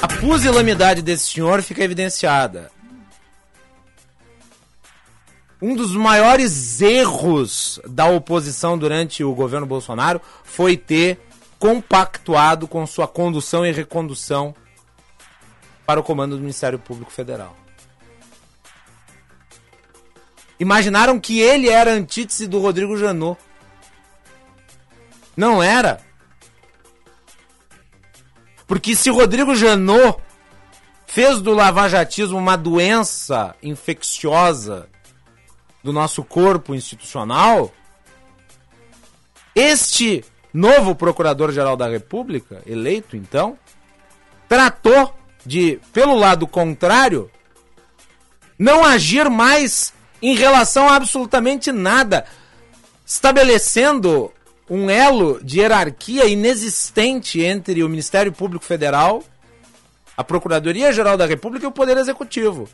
A 0.00 0.08
pusilanimidade 0.20 1.02
desse 1.02 1.32
senhor 1.32 1.60
fica 1.62 1.84
evidenciada. 1.84 2.70
Um 5.66 5.74
dos 5.74 5.96
maiores 5.96 6.82
erros 6.82 7.80
da 7.88 8.04
oposição 8.04 8.76
durante 8.76 9.24
o 9.24 9.34
governo 9.34 9.66
Bolsonaro 9.66 10.20
foi 10.42 10.76
ter 10.76 11.18
compactuado 11.58 12.68
com 12.68 12.86
sua 12.86 13.08
condução 13.08 13.64
e 13.64 13.72
recondução 13.72 14.54
para 15.86 15.98
o 15.98 16.02
comando 16.02 16.36
do 16.36 16.42
Ministério 16.42 16.78
Público 16.78 17.10
Federal. 17.10 17.56
Imaginaram 20.60 21.18
que 21.18 21.40
ele 21.40 21.70
era 21.70 21.92
a 21.92 21.94
antítese 21.94 22.46
do 22.46 22.58
Rodrigo 22.60 22.98
Janot. 22.98 23.40
Não 25.34 25.62
era. 25.62 25.98
Porque 28.66 28.94
se 28.94 29.08
Rodrigo 29.08 29.54
Janot 29.54 30.18
fez 31.06 31.40
do 31.40 31.54
lavajatismo 31.54 32.36
uma 32.36 32.54
doença 32.54 33.56
infecciosa 33.62 34.92
do 35.84 35.92
nosso 35.92 36.24
corpo 36.24 36.74
institucional, 36.74 37.70
este 39.54 40.24
novo 40.52 40.94
Procurador-Geral 40.94 41.76
da 41.76 41.86
República, 41.86 42.62
eleito 42.66 43.16
então, 43.16 43.58
tratou 44.48 45.14
de, 45.44 45.78
pelo 45.92 46.16
lado 46.16 46.46
contrário, 46.46 47.30
não 48.58 48.82
agir 48.82 49.28
mais 49.28 49.92
em 50.22 50.34
relação 50.34 50.88
a 50.88 50.96
absolutamente 50.96 51.70
nada, 51.70 52.24
estabelecendo 53.04 54.32
um 54.70 54.88
elo 54.88 55.38
de 55.44 55.60
hierarquia 55.60 56.24
inexistente 56.24 57.42
entre 57.42 57.84
o 57.84 57.88
Ministério 57.90 58.32
Público 58.32 58.64
Federal, 58.64 59.22
a 60.16 60.24
Procuradoria-Geral 60.24 61.18
da 61.18 61.26
República 61.26 61.66
e 61.66 61.68
o 61.68 61.72
Poder 61.72 61.98
Executivo. 61.98 62.66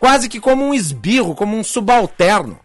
Quase 0.00 0.28
que 0.28 0.40
como 0.40 0.64
um 0.64 0.74
esbirro, 0.74 1.34
como 1.34 1.56
um 1.56 1.62
subalterno. 1.62 2.58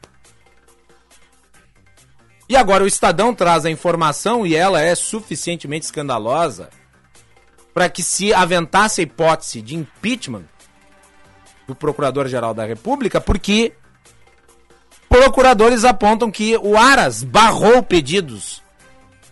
E 2.48 2.56
agora 2.56 2.84
o 2.84 2.88
Estadão 2.88 3.36
traz 3.36 3.66
a 3.66 3.72
informação 3.72 4.48
e 4.48 4.56
ela 4.56 4.82
é 4.82 4.96
suficientemente 4.96 5.86
escandalosa 5.86 6.70
para 7.74 7.90
que 7.90 8.02
se 8.02 8.34
aventasse 8.34 9.02
a 9.02 9.04
hipótese 9.04 9.62
de 9.62 9.76
impeachment 9.76 10.46
do 11.68 11.76
Procurador-Geral 11.76 12.54
da 12.54 12.64
República, 12.64 13.20
porque 13.20 13.74
procuradores 15.10 15.84
apontam 15.84 16.32
que 16.32 16.56
o 16.58 16.78
Aras 16.78 17.22
barrou 17.22 17.84
pedidos 17.84 18.64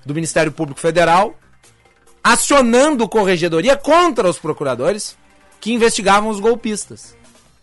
do 0.06 0.14
Ministério 0.14 0.52
Público 0.52 0.82
Federal, 0.82 1.40
acionando 2.22 3.08
corregedoria 3.08 3.78
contra 3.78 4.28
os 4.28 4.40
procuradores 4.40 5.16
que 5.62 5.72
investigavam 5.72 6.30
os 6.30 6.40
golpistas. 6.40 7.16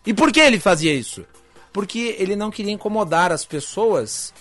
E 0.04 0.14
por 0.14 0.32
que 0.32 0.40
ele 0.40 0.58
fazia 0.58 0.92
isso? 0.94 1.24
Porque 1.72 2.16
ele 2.18 2.34
não 2.34 2.50
queria 2.50 2.72
incomodar 2.72 3.30
as 3.30 3.44
pessoas, 3.44 4.32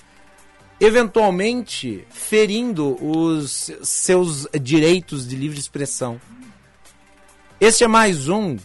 eventualmente 0.79 2.05
ferindo 2.09 2.97
os 3.03 3.69
seus 3.83 4.47
direitos 4.61 5.27
de 5.27 5.35
livre 5.35 5.59
expressão. 5.59 6.19
Este 7.59 7.83
é 7.83 7.87
mais 7.87 8.29
um 8.29 8.57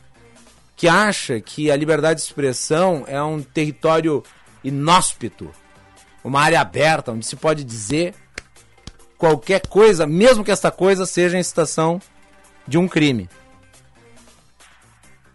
que 0.76 0.88
acha 0.88 1.40
que 1.40 1.70
a 1.70 1.76
liberdade 1.76 2.20
de 2.20 2.26
expressão 2.26 3.04
é 3.06 3.22
um 3.22 3.42
território 3.42 4.22
inóspito, 4.62 5.50
uma 6.22 6.40
área 6.40 6.60
aberta 6.60 7.12
onde 7.12 7.26
se 7.26 7.36
pode 7.36 7.64
dizer 7.64 8.14
qualquer 9.18 9.66
coisa, 9.66 10.06
mesmo 10.06 10.44
que 10.44 10.50
esta 10.50 10.70
coisa 10.70 11.06
seja 11.06 11.36
a 11.36 11.40
incitação 11.40 12.00
de 12.66 12.78
um 12.78 12.88
crime. 12.88 13.28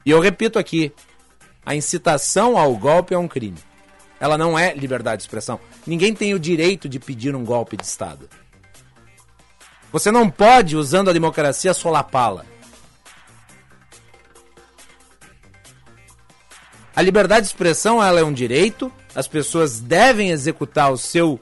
E 0.05 0.12
eu 0.12 0.20
repito 0.20 0.57
aqui, 0.57 0.91
a 1.70 1.76
incitação 1.76 2.57
ao 2.57 2.76
golpe 2.76 3.13
é 3.13 3.17
um 3.17 3.28
crime. 3.28 3.59
Ela 4.20 4.39
não 4.39 4.57
é 4.57 4.74
liberdade 4.74 5.17
de 5.17 5.28
expressão. 5.28 5.59
Ninguém 5.86 6.15
tem 6.15 6.34
o 6.34 6.39
direito 6.39 6.89
de 6.89 6.99
pedir 6.99 7.36
um 7.36 7.45
golpe 7.45 7.78
de 7.78 7.86
Estado. 7.86 8.28
Você 9.91 10.09
não 10.09 10.32
pode, 10.32 10.76
usando 10.76 11.11
a 11.11 11.13
democracia, 11.13 11.72
solapá-la. 11.72 12.43
A 16.95 17.03
liberdade 17.03 17.41
de 17.41 17.49
expressão 17.49 18.03
ela 18.03 18.20
é 18.20 18.24
um 18.24 18.34
direito, 18.34 18.91
as 19.13 19.28
pessoas 19.28 19.80
devem 19.80 20.32
executar 20.32 20.91
o 20.91 20.97
seu 20.97 21.39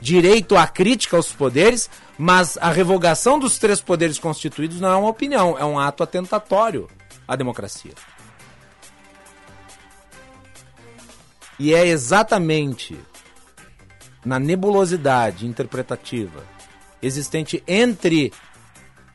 direito 0.00 0.56
à 0.56 0.64
crítica 0.64 1.16
aos 1.16 1.32
poderes, 1.32 1.90
mas 2.16 2.56
a 2.58 2.70
revogação 2.70 3.40
dos 3.40 3.58
três 3.58 3.80
poderes 3.80 4.16
constituídos 4.16 4.80
não 4.80 4.92
é 4.92 4.96
uma 4.96 5.08
opinião, 5.08 5.58
é 5.58 5.64
um 5.64 5.76
ato 5.76 6.04
atentatório 6.04 6.88
à 7.26 7.34
democracia. 7.34 7.94
E 11.58 11.74
é 11.74 11.86
exatamente 11.86 12.98
na 14.24 14.38
nebulosidade 14.38 15.46
interpretativa 15.46 16.42
existente 17.02 17.62
entre 17.66 18.32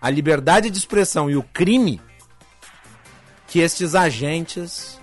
a 0.01 0.09
liberdade 0.09 0.69
de 0.69 0.77
expressão 0.77 1.29
e 1.29 1.35
o 1.35 1.43
crime 1.43 1.99
que 3.47 3.59
estes 3.59 3.95
agentes 3.95 4.99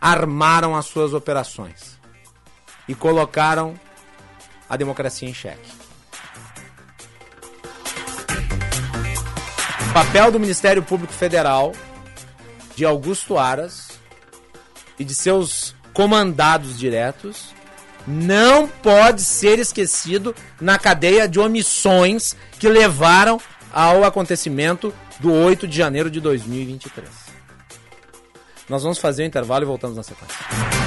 armaram 0.00 0.74
as 0.74 0.86
suas 0.86 1.12
operações 1.12 1.98
e 2.88 2.94
colocaram 2.94 3.78
a 4.68 4.76
democracia 4.76 5.28
em 5.28 5.34
xeque. 5.34 5.70
Papel 9.92 10.32
do 10.32 10.40
Ministério 10.40 10.82
Público 10.82 11.12
Federal, 11.12 11.72
de 12.74 12.84
Augusto 12.84 13.38
Aras 13.38 13.83
e 14.98 15.04
de 15.04 15.14
seus 15.14 15.74
comandados 15.92 16.78
diretos, 16.78 17.54
não 18.06 18.68
pode 18.68 19.22
ser 19.22 19.58
esquecido 19.58 20.34
na 20.60 20.78
cadeia 20.78 21.28
de 21.28 21.40
omissões 21.40 22.36
que 22.58 22.68
levaram 22.68 23.40
ao 23.72 24.04
acontecimento 24.04 24.92
do 25.20 25.32
8 25.32 25.66
de 25.66 25.76
janeiro 25.76 26.10
de 26.10 26.20
2023. 26.20 27.08
Nós 28.68 28.82
vamos 28.82 28.98
fazer 28.98 29.22
o 29.22 29.26
intervalo 29.26 29.64
e 29.64 29.66
voltamos 29.66 29.96
na 29.96 30.02
sequência. 30.02 30.83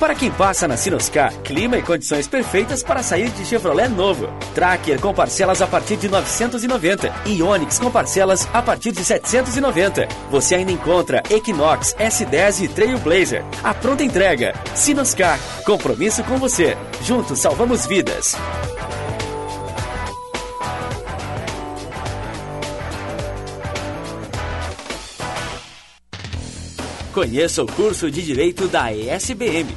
Para 0.00 0.14
quem 0.14 0.30
passa 0.30 0.66
na 0.66 0.78
Sinoscar, 0.78 1.30
clima 1.42 1.76
e 1.76 1.82
condições 1.82 2.26
perfeitas 2.26 2.82
para 2.82 3.02
sair 3.02 3.28
de 3.28 3.44
Chevrolet 3.44 3.86
novo. 3.86 4.28
Tracker 4.54 4.98
com 4.98 5.12
parcelas 5.12 5.60
a 5.60 5.66
partir 5.66 5.98
de 5.98 6.08
990 6.08 7.12
e 7.26 7.42
Onix 7.42 7.78
com 7.78 7.90
parcelas 7.90 8.48
a 8.50 8.62
partir 8.62 8.92
de 8.92 9.04
790. 9.04 10.08
Você 10.30 10.54
ainda 10.54 10.72
encontra 10.72 11.22
Equinox, 11.28 11.94
S10 11.96 12.64
e 12.64 12.68
Trailblazer. 12.68 13.44
A 13.62 13.74
pronta 13.74 14.02
entrega. 14.02 14.54
Sinoscar, 14.74 15.38
compromisso 15.66 16.24
com 16.24 16.38
você. 16.38 16.78
Juntos 17.02 17.38
salvamos 17.38 17.84
vidas. 17.84 18.36
Conheça 27.12 27.62
o 27.62 27.66
curso 27.66 28.08
de 28.10 28.22
Direito 28.22 28.68
da 28.68 28.92
ESBM, 28.92 29.76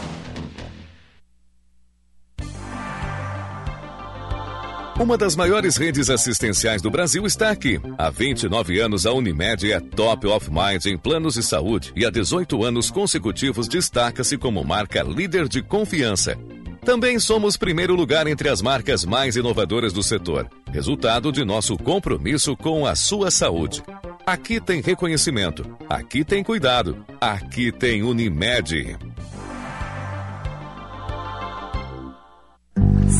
Uma 5.01 5.17
das 5.17 5.35
maiores 5.35 5.77
redes 5.77 6.11
assistenciais 6.11 6.79
do 6.79 6.91
Brasil 6.91 7.25
está 7.25 7.49
aqui. 7.49 7.81
Há 7.97 8.11
29 8.11 8.79
anos, 8.79 9.07
a 9.07 9.11
Unimed 9.11 9.71
é 9.71 9.79
top 9.79 10.27
of 10.27 10.47
mind 10.51 10.85
em 10.85 10.95
planos 10.95 11.33
de 11.33 11.41
saúde 11.41 11.91
e 11.95 12.05
há 12.05 12.11
18 12.11 12.63
anos 12.63 12.91
consecutivos 12.91 13.67
destaca-se 13.67 14.37
como 14.37 14.63
marca 14.63 15.01
líder 15.01 15.47
de 15.49 15.63
confiança. 15.63 16.37
Também 16.85 17.17
somos 17.17 17.57
primeiro 17.57 17.95
lugar 17.95 18.27
entre 18.27 18.47
as 18.47 18.61
marcas 18.61 19.03
mais 19.03 19.35
inovadoras 19.35 19.91
do 19.91 20.03
setor, 20.03 20.47
resultado 20.71 21.31
de 21.31 21.43
nosso 21.43 21.75
compromisso 21.77 22.55
com 22.55 22.85
a 22.85 22.95
sua 22.95 23.31
saúde. 23.31 23.81
Aqui 24.23 24.61
tem 24.61 24.81
reconhecimento, 24.81 25.65
aqui 25.89 26.23
tem 26.23 26.43
cuidado, 26.43 27.03
aqui 27.19 27.71
tem 27.71 28.03
Unimed. 28.03 28.99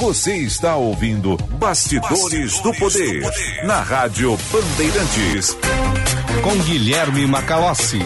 Você 0.00 0.34
está 0.34 0.76
ouvindo 0.76 1.36
Bastidores, 1.58 2.58
do, 2.60 2.72
poder, 2.72 3.22
na 3.64 3.82
Rádio 3.82 4.34
Bandeirantes. 4.50 5.54
Com 6.42 6.56
Guilherme 6.64 7.26
Macalossi. 7.26 7.98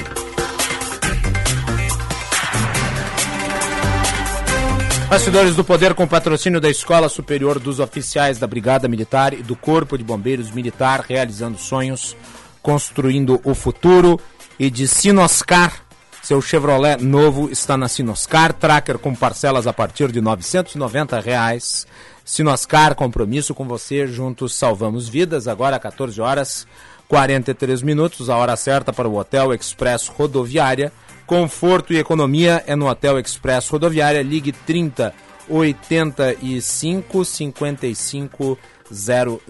Bastidores 5.09 5.55
do 5.55 5.62
Poder 5.62 5.95
com 5.95 6.05
patrocínio 6.05 6.61
da 6.61 6.68
Escola 6.68 7.09
Superior 7.09 7.61
dos 7.61 7.78
Oficiais 7.78 8.40
da 8.40 8.49
Brigada 8.49 8.88
Militar 8.88 9.32
e 9.32 9.36
do 9.36 9.55
Corpo 9.55 9.97
de 9.97 10.03
Bombeiros 10.03 10.51
Militar, 10.51 11.05
realizando 11.09 11.59
sonhos, 11.59 12.16
construindo 12.61 13.40
o 13.45 13.55
futuro. 13.55 14.18
E 14.59 14.68
de 14.68 14.88
Sinoscar, 14.88 15.84
seu 16.25 16.41
Chevrolet 16.41 16.97
novo 17.03 17.51
está 17.51 17.77
na 17.77 17.87
Sinoscar, 17.87 18.55
tracker 18.55 18.99
com 18.99 19.14
parcelas 19.14 19.66
a 19.66 19.75
partir 19.75 20.11
de 20.11 20.22
990 20.22 21.20
reais. 21.20 21.87
Sinoscar, 22.25 22.95
compromisso 22.95 23.55
com 23.55 23.68
você, 23.68 24.07
juntos 24.07 24.55
salvamos 24.55 25.07
vidas. 25.07 25.47
Agora 25.47 25.79
14 25.79 26.18
horas 26.22 26.66
43 27.09 27.83
minutos, 27.83 28.31
a 28.31 28.39
hora 28.39 28.57
certa 28.57 28.91
para 28.91 29.07
o 29.07 29.18
Hotel 29.18 29.53
Express 29.53 30.09
Rodoviária. 30.09 30.91
Conforto 31.27 31.93
e 31.93 31.99
economia 31.99 32.64
é 32.66 32.75
no 32.75 32.89
Hotel 32.89 33.18
Express 33.18 33.68
Rodoviária. 33.68 34.22
Ligue 34.22 34.53
30 34.53 35.12
85 35.47 37.22
55 37.22 38.59
00. 38.91 39.41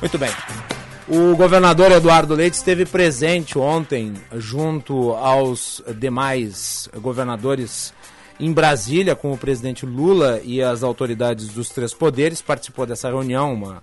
Muito 0.00 0.16
bem. 0.16 0.30
O 1.12 1.34
governador 1.34 1.90
Eduardo 1.90 2.36
Leite 2.36 2.54
esteve 2.54 2.86
presente 2.86 3.58
ontem, 3.58 4.14
junto 4.36 5.10
aos 5.14 5.82
demais 5.98 6.88
governadores 6.98 7.92
em 8.38 8.52
Brasília, 8.52 9.16
com 9.16 9.32
o 9.32 9.36
presidente 9.36 9.84
Lula 9.84 10.40
e 10.44 10.62
as 10.62 10.84
autoridades 10.84 11.48
dos 11.48 11.68
três 11.70 11.92
poderes. 11.92 12.40
Participou 12.40 12.86
dessa 12.86 13.08
reunião, 13.08 13.52
uma 13.52 13.82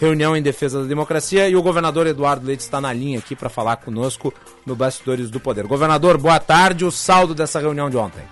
reunião 0.00 0.36
em 0.36 0.42
defesa 0.42 0.82
da 0.82 0.88
democracia. 0.88 1.48
E 1.48 1.54
o 1.54 1.62
governador 1.62 2.08
Eduardo 2.08 2.44
Leite 2.44 2.64
está 2.64 2.80
na 2.80 2.92
linha 2.92 3.20
aqui 3.20 3.36
para 3.36 3.48
falar 3.48 3.76
conosco 3.76 4.34
no 4.66 4.74
Bastidores 4.74 5.30
do 5.30 5.38
Poder. 5.38 5.68
Governador, 5.68 6.18
boa 6.18 6.40
tarde. 6.40 6.84
O 6.84 6.90
saldo 6.90 7.36
dessa 7.36 7.60
reunião 7.60 7.88
de 7.88 7.96
ontem. 7.96 8.22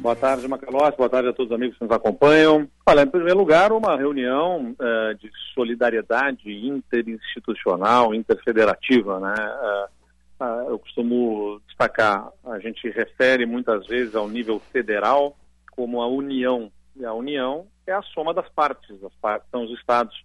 Boa 0.00 0.14
tarde, 0.14 0.46
Macalós. 0.46 0.94
Boa 0.94 1.08
tarde 1.08 1.28
a 1.28 1.32
todos 1.32 1.50
os 1.50 1.56
amigos 1.56 1.76
que 1.76 1.82
nos 1.82 1.92
acompanham. 1.92 2.68
Olha, 2.86 3.02
em 3.02 3.08
primeiro 3.08 3.36
lugar, 3.36 3.72
uma 3.72 3.96
reunião 3.96 4.70
uh, 4.78 5.14
de 5.16 5.28
solidariedade 5.52 6.50
interinstitucional, 6.50 8.14
interfederativa, 8.14 9.18
né? 9.18 9.34
Uh, 9.34 10.44
uh, 10.44 10.70
eu 10.70 10.78
costumo 10.78 11.60
destacar, 11.66 12.28
a 12.46 12.60
gente 12.60 12.88
refere 12.90 13.44
muitas 13.44 13.88
vezes 13.88 14.14
ao 14.14 14.28
nível 14.28 14.60
federal 14.72 15.36
como 15.72 16.00
a 16.00 16.06
união. 16.06 16.70
E 16.94 17.04
a 17.04 17.12
união 17.12 17.66
é 17.84 17.92
a 17.92 18.02
soma 18.02 18.32
das 18.32 18.48
partes. 18.50 18.96
Partes 19.20 19.50
são 19.50 19.64
os 19.64 19.72
estados. 19.72 20.24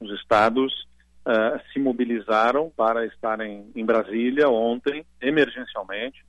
Os 0.00 0.10
estados 0.20 0.86
se 1.72 1.78
mobilizaram 1.78 2.70
para 2.76 3.06
estarem 3.06 3.70
em 3.74 3.82
Brasília 3.86 4.46
ontem, 4.50 5.06
emergencialmente, 5.22 6.22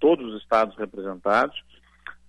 todos 0.00 0.32
os 0.32 0.40
estados 0.40 0.74
representados, 0.78 1.62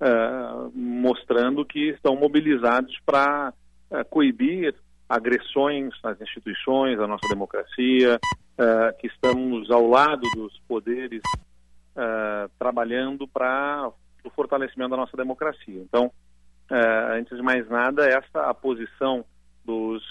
uh, 0.02 0.72
mostrando 0.74 1.66
que 1.66 1.90
estão 1.90 2.16
mobilizados 2.16 2.98
para 3.06 3.54
uh, 3.92 4.06
coibir 4.10 4.76
agressões 5.08 5.94
às 6.04 6.20
instituições, 6.20 7.00
à 7.00 7.08
nossa 7.08 7.28
democracia, 7.28 8.20
uh, 8.20 8.98
que 9.00 9.08
estamos 9.08 9.70
ao 9.70 9.88
lado 9.88 10.28
dos 10.36 10.58
poderes 10.68 11.22
trabalhando 12.60 13.26
para 13.26 13.90
o 14.22 14.30
fortalecimento 14.32 14.90
da 14.90 14.98
nossa 14.98 15.16
democracia. 15.16 15.82
Então, 15.82 16.12
antes 17.18 17.38
de 17.38 17.42
mais 17.42 17.70
nada, 17.70 18.06
essa 18.06 18.50
a 18.50 18.54
posição 18.54 19.24
dos, 19.64 20.04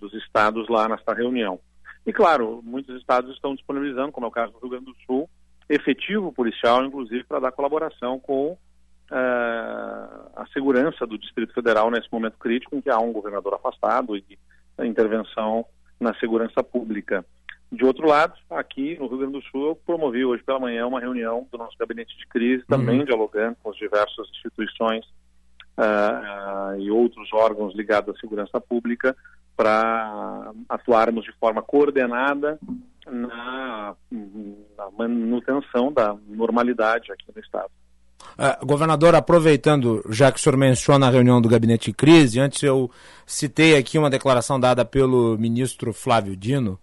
dos 0.00 0.14
estados 0.14 0.66
lá 0.70 0.88
nesta 0.88 1.12
reunião. 1.12 1.60
E 2.06 2.14
claro, 2.14 2.62
muitos 2.64 2.96
estados 2.96 3.34
estão 3.34 3.54
disponibilizando, 3.54 4.10
como 4.10 4.24
é 4.24 4.28
o 4.30 4.32
caso 4.32 4.54
do 4.54 4.58
Rio 4.60 4.70
Grande 4.70 4.86
do 4.86 4.96
Sul, 5.04 5.28
efetivo 5.68 6.32
policial, 6.32 6.82
inclusive, 6.82 7.24
para 7.24 7.40
dar 7.40 7.52
colaboração 7.52 8.18
com 8.18 8.56
uh, 9.10 10.30
a 10.36 10.46
segurança 10.52 11.06
do 11.06 11.18
Distrito 11.18 11.52
Federal 11.52 11.90
nesse 11.90 12.08
momento 12.10 12.38
crítico 12.38 12.76
em 12.76 12.80
que 12.80 12.90
há 12.90 12.98
um 12.98 13.12
governador 13.12 13.54
afastado 13.54 14.16
e 14.16 14.38
a 14.78 14.86
intervenção 14.86 15.64
na 15.98 16.14
segurança 16.14 16.62
pública. 16.62 17.24
De 17.70 17.84
outro 17.84 18.06
lado, 18.06 18.34
aqui 18.50 18.96
no 18.98 19.08
Rio 19.08 19.18
Grande 19.18 19.32
do 19.34 19.42
Sul, 19.42 19.68
eu 19.68 19.76
promovi 19.76 20.24
hoje 20.24 20.42
pela 20.42 20.60
manhã 20.60 20.86
uma 20.86 21.00
reunião 21.00 21.46
do 21.50 21.58
nosso 21.58 21.76
gabinete 21.76 22.16
de 22.16 22.26
crise, 22.26 22.64
também 22.66 23.00
uhum. 23.00 23.04
dialogando 23.04 23.56
com 23.62 23.70
as 23.70 23.76
diversas 23.76 24.28
instituições 24.30 25.04
uh, 25.76 26.78
e 26.78 26.90
outros 26.90 27.32
órgãos 27.32 27.74
ligados 27.74 28.14
à 28.14 28.20
segurança 28.20 28.60
pública 28.60 29.16
para 29.56 30.52
atuarmos 30.68 31.24
de 31.24 31.32
forma 31.32 31.62
coordenada 31.62 32.58
na, 33.06 33.94
na 34.76 34.90
manutenção 34.96 35.92
da 35.92 36.16
normalidade 36.28 37.10
aqui 37.10 37.24
no 37.34 37.40
Estado. 37.40 37.70
Uh, 38.38 38.66
governador, 38.66 39.14
aproveitando, 39.14 40.04
já 40.10 40.30
que 40.30 40.38
o 40.38 40.42
senhor 40.42 40.56
menciona 40.56 41.06
a 41.06 41.10
reunião 41.10 41.40
do 41.40 41.48
gabinete 41.48 41.90
de 41.90 41.96
crise, 41.96 42.38
antes 42.38 42.62
eu 42.62 42.90
citei 43.24 43.76
aqui 43.76 43.98
uma 43.98 44.10
declaração 44.10 44.60
dada 44.60 44.84
pelo 44.84 45.38
ministro 45.38 45.92
Flávio 45.92 46.36
Dino, 46.36 46.78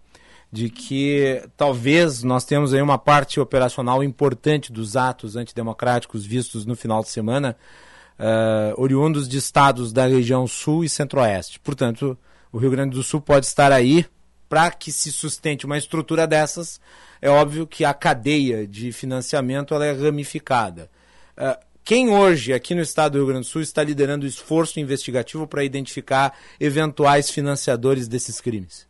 de 0.50 0.68
que 0.68 1.42
talvez 1.56 2.22
nós 2.22 2.44
temos 2.44 2.74
aí 2.74 2.82
uma 2.82 2.98
parte 2.98 3.40
operacional 3.40 4.02
importante 4.02 4.72
dos 4.72 4.96
atos 4.96 5.36
antidemocráticos 5.36 6.24
vistos 6.24 6.64
no 6.66 6.76
final 6.76 7.02
de 7.02 7.08
semana, 7.08 7.56
uh, 8.18 8.80
oriundos 8.80 9.28
de 9.28 9.38
estados 9.38 9.92
da 9.92 10.06
região 10.06 10.46
sul 10.46 10.84
e 10.84 10.88
centro-oeste. 10.88 11.60
Portanto, 11.60 12.16
o 12.52 12.58
Rio 12.58 12.70
Grande 12.70 12.96
do 12.96 13.02
Sul 13.02 13.20
pode 13.20 13.46
estar 13.46 13.72
aí 13.72 14.06
para 14.48 14.70
que 14.70 14.92
se 14.92 15.10
sustente 15.10 15.66
uma 15.66 15.78
estrutura 15.78 16.26
dessas. 16.26 16.80
É 17.20 17.28
óbvio 17.28 17.66
que 17.66 17.84
a 17.84 17.92
cadeia 17.92 18.66
de 18.66 18.92
financiamento 18.92 19.74
ela 19.74 19.86
é 19.86 19.92
ramificada. 19.92 20.88
Uh, 21.38 21.58
quem 21.84 22.08
hoje, 22.08 22.54
aqui 22.54 22.74
no 22.74 22.80
estado 22.80 23.12
do 23.12 23.18
Rio 23.18 23.26
Grande 23.26 23.46
do 23.46 23.50
Sul, 23.50 23.60
está 23.60 23.84
liderando 23.84 24.24
o 24.24 24.28
esforço 24.28 24.80
investigativo 24.80 25.46
para 25.46 25.64
identificar 25.64 26.34
eventuais 26.58 27.30
financiadores 27.30 28.08
desses 28.08 28.40
crimes? 28.40 28.88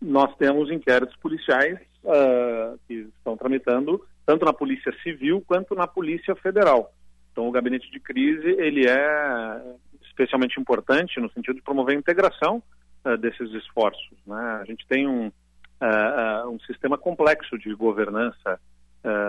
Nós 0.00 0.34
temos 0.36 0.70
inquéritos 0.70 1.14
policiais 1.16 1.78
uh, 2.02 2.78
que 2.88 3.08
estão 3.18 3.36
tramitando, 3.36 4.02
tanto 4.24 4.46
na 4.46 4.54
Polícia 4.54 4.90
Civil 5.02 5.44
quanto 5.46 5.74
na 5.74 5.86
Polícia 5.86 6.34
Federal. 6.36 6.94
Então, 7.30 7.46
o 7.46 7.52
gabinete 7.52 7.90
de 7.90 8.00
crise 8.00 8.48
ele 8.58 8.88
é 8.88 9.60
especialmente 10.02 10.58
importante 10.58 11.20
no 11.20 11.30
sentido 11.30 11.56
de 11.56 11.62
promover 11.62 11.94
a 11.94 11.98
integração 11.98 12.62
uh, 13.04 13.18
desses 13.18 13.52
esforços. 13.52 14.16
Né? 14.26 14.58
A 14.62 14.64
gente 14.64 14.86
tem 14.86 15.06
um, 15.06 15.26
uh, 15.26 16.48
um 16.48 16.58
sistema 16.60 16.96
complexo 16.96 17.58
de 17.58 17.74
governança 17.74 18.58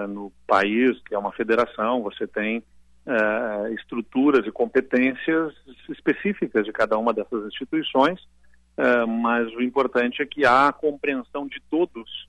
no 0.09 0.32
país, 0.47 0.99
que 1.03 1.13
é 1.13 1.18
uma 1.18 1.32
federação. 1.32 2.01
Você 2.01 2.26
tem 2.26 2.63
estruturas 3.76 4.45
e 4.45 4.51
competências 4.51 5.53
específicas 5.89 6.65
de 6.65 6.72
cada 6.72 6.97
uma 6.97 7.13
dessas 7.13 7.45
instituições, 7.45 8.20
mas 9.07 9.53
o 9.53 9.61
importante 9.61 10.22
é 10.22 10.26
que 10.26 10.45
há 10.45 10.68
a 10.68 10.74
compreensão 10.74 11.47
de 11.47 11.61
todos 11.70 12.28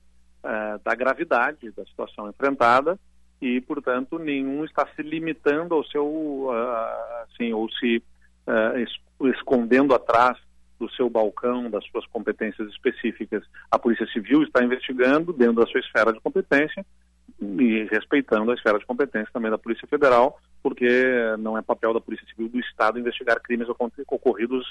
da 0.83 0.93
gravidade 0.95 1.71
da 1.71 1.83
situação 1.85 2.29
enfrentada 2.29 2.99
e, 3.41 3.61
portanto, 3.61 4.19
nenhum 4.19 4.65
está 4.65 4.85
se 4.95 5.01
limitando 5.01 5.73
ao 5.73 5.83
seu, 5.85 6.05
uh, 6.05 7.23
assim, 7.23 7.53
ou 7.53 7.69
se 7.71 8.03
uh, 8.45 9.27
escondendo 9.29 9.93
atrás 9.93 10.37
do 10.77 10.89
seu 10.91 11.09
balcão, 11.09 11.69
das 11.69 11.85
suas 11.85 12.05
competências 12.07 12.69
específicas. 12.69 13.43
A 13.71 13.79
Polícia 13.79 14.05
Civil 14.07 14.43
está 14.43 14.63
investigando 14.63 15.31
dentro 15.31 15.55
da 15.55 15.67
sua 15.67 15.79
esfera 15.79 16.11
de 16.11 16.19
competência 16.19 16.85
e 17.39 17.87
respeitando 17.91 18.51
a 18.51 18.53
esfera 18.53 18.79
de 18.79 18.85
competência 18.85 19.29
também 19.33 19.51
da 19.51 19.57
Polícia 19.57 19.87
Federal, 19.87 20.39
porque 20.61 20.87
não 21.39 21.57
é 21.57 21.61
papel 21.61 21.93
da 21.93 22.01
Polícia 22.01 22.27
Civil 22.27 22.49
do 22.49 22.59
Estado 22.59 22.99
investigar 22.99 23.41
crimes 23.41 23.67
ocorridos 24.07 24.65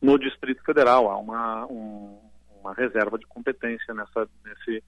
no 0.00 0.18
Distrito 0.18 0.62
Federal. 0.64 1.10
Há 1.10 1.18
uma, 1.18 1.66
um, 1.66 2.18
uma 2.60 2.74
reserva 2.74 3.18
de 3.18 3.26
competência 3.26 3.92
nessa, 3.94 4.28
nesse, 4.44 4.82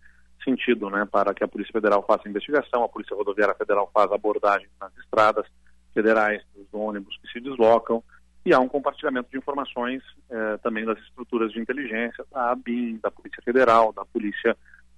sentido, 0.47 0.89
né, 0.89 1.07
para 1.11 1.35
que 1.35 1.43
a 1.43 1.49
Polícia 1.49 1.73
Federal 1.73 2.05
faça 2.07 2.29
investigação, 2.29 2.85
a 2.85 2.89
Polícia 2.89 3.17
Rodoviária 3.17 3.55
Federal 3.55 3.91
faz 3.93 4.11
abordagem 4.13 4.69
nas 4.81 4.97
estradas 4.99 5.45
federais, 5.93 6.43
dos 6.55 6.67
ônibus 6.73 7.19
que 7.19 7.29
se 7.33 7.41
deslocam, 7.41 8.03
e 8.45 8.55
há 8.55 8.61
um 8.61 8.69
compartilhamento 8.69 9.29
de 9.29 9.39
informações 9.39 10.03
eh, 10.31 10.57
também 10.63 10.85
das 10.85 10.99
estruturas 11.01 11.51
de 11.51 11.59
inteligência, 11.59 12.25
da 12.31 12.53
ABIN, 12.53 13.01
da 13.03 13.11
Polícia 13.11 13.43
Federal, 13.43 13.93
da 13.93 14.05
Polícia 14.05 14.57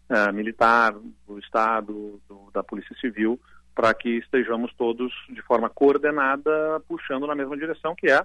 eh, 0.08 0.32
Militar, 0.32 0.94
do 1.26 1.38
Estado, 1.38 2.20
do, 2.28 2.50
da 2.52 2.62
Polícia 2.62 2.96
Civil, 3.00 3.38
para 3.74 3.92
que 3.94 4.18
estejamos 4.18 4.72
todos 4.74 5.12
de 5.28 5.40
forma 5.42 5.68
coordenada, 5.68 6.80
puxando 6.88 7.26
na 7.26 7.34
mesma 7.34 7.56
direção, 7.56 7.94
que 7.94 8.10
é 8.10 8.24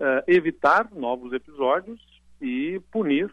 eh, 0.00 0.24
evitar 0.28 0.88
novos 0.94 1.32
episódios 1.32 2.00
e 2.40 2.80
punir 2.90 3.30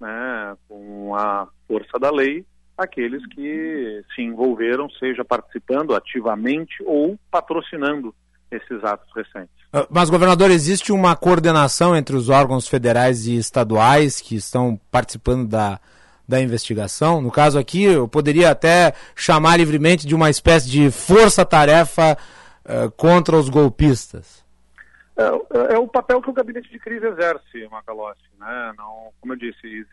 né, 0.00 0.56
com 0.68 1.14
a 1.14 1.48
força 1.68 1.98
da 1.98 2.10
lei 2.10 2.44
aqueles 2.76 3.24
que 3.26 4.02
se 4.14 4.22
envolveram, 4.22 4.88
seja 4.90 5.24
participando 5.24 5.94
ativamente 5.94 6.82
ou 6.84 7.18
patrocinando 7.30 8.14
esses 8.50 8.82
atos 8.84 9.08
recentes. 9.14 9.54
Ah, 9.72 9.86
mas, 9.90 10.10
governador, 10.10 10.50
existe 10.50 10.92
uma 10.92 11.16
coordenação 11.16 11.96
entre 11.96 12.16
os 12.16 12.28
órgãos 12.28 12.68
federais 12.68 13.26
e 13.26 13.36
estaduais 13.36 14.20
que 14.20 14.34
estão 14.34 14.78
participando 14.90 15.48
da, 15.48 15.80
da 16.26 16.40
investigação? 16.40 17.20
No 17.20 17.30
caso 17.30 17.58
aqui, 17.58 17.84
eu 17.84 18.08
poderia 18.08 18.50
até 18.50 18.94
chamar 19.14 19.56
livremente 19.56 20.06
de 20.06 20.14
uma 20.14 20.30
espécie 20.30 20.70
de 20.70 20.90
força-tarefa 20.90 22.16
uh, 22.64 22.90
contra 22.92 23.36
os 23.36 23.48
golpistas. 23.48 24.42
É, 25.16 25.74
é, 25.74 25.78
o 25.78 25.86
papel 25.86 26.22
que 26.22 26.30
o 26.30 26.32
gabinete 26.32 26.70
de 26.70 26.78
crise 26.78 27.06
exerce, 27.06 27.68
Macalossi. 27.70 28.20
Né? 28.38 28.72
Não, 28.76 29.12
como 29.20 29.34
eu 29.34 29.36
disse, 29.36 29.86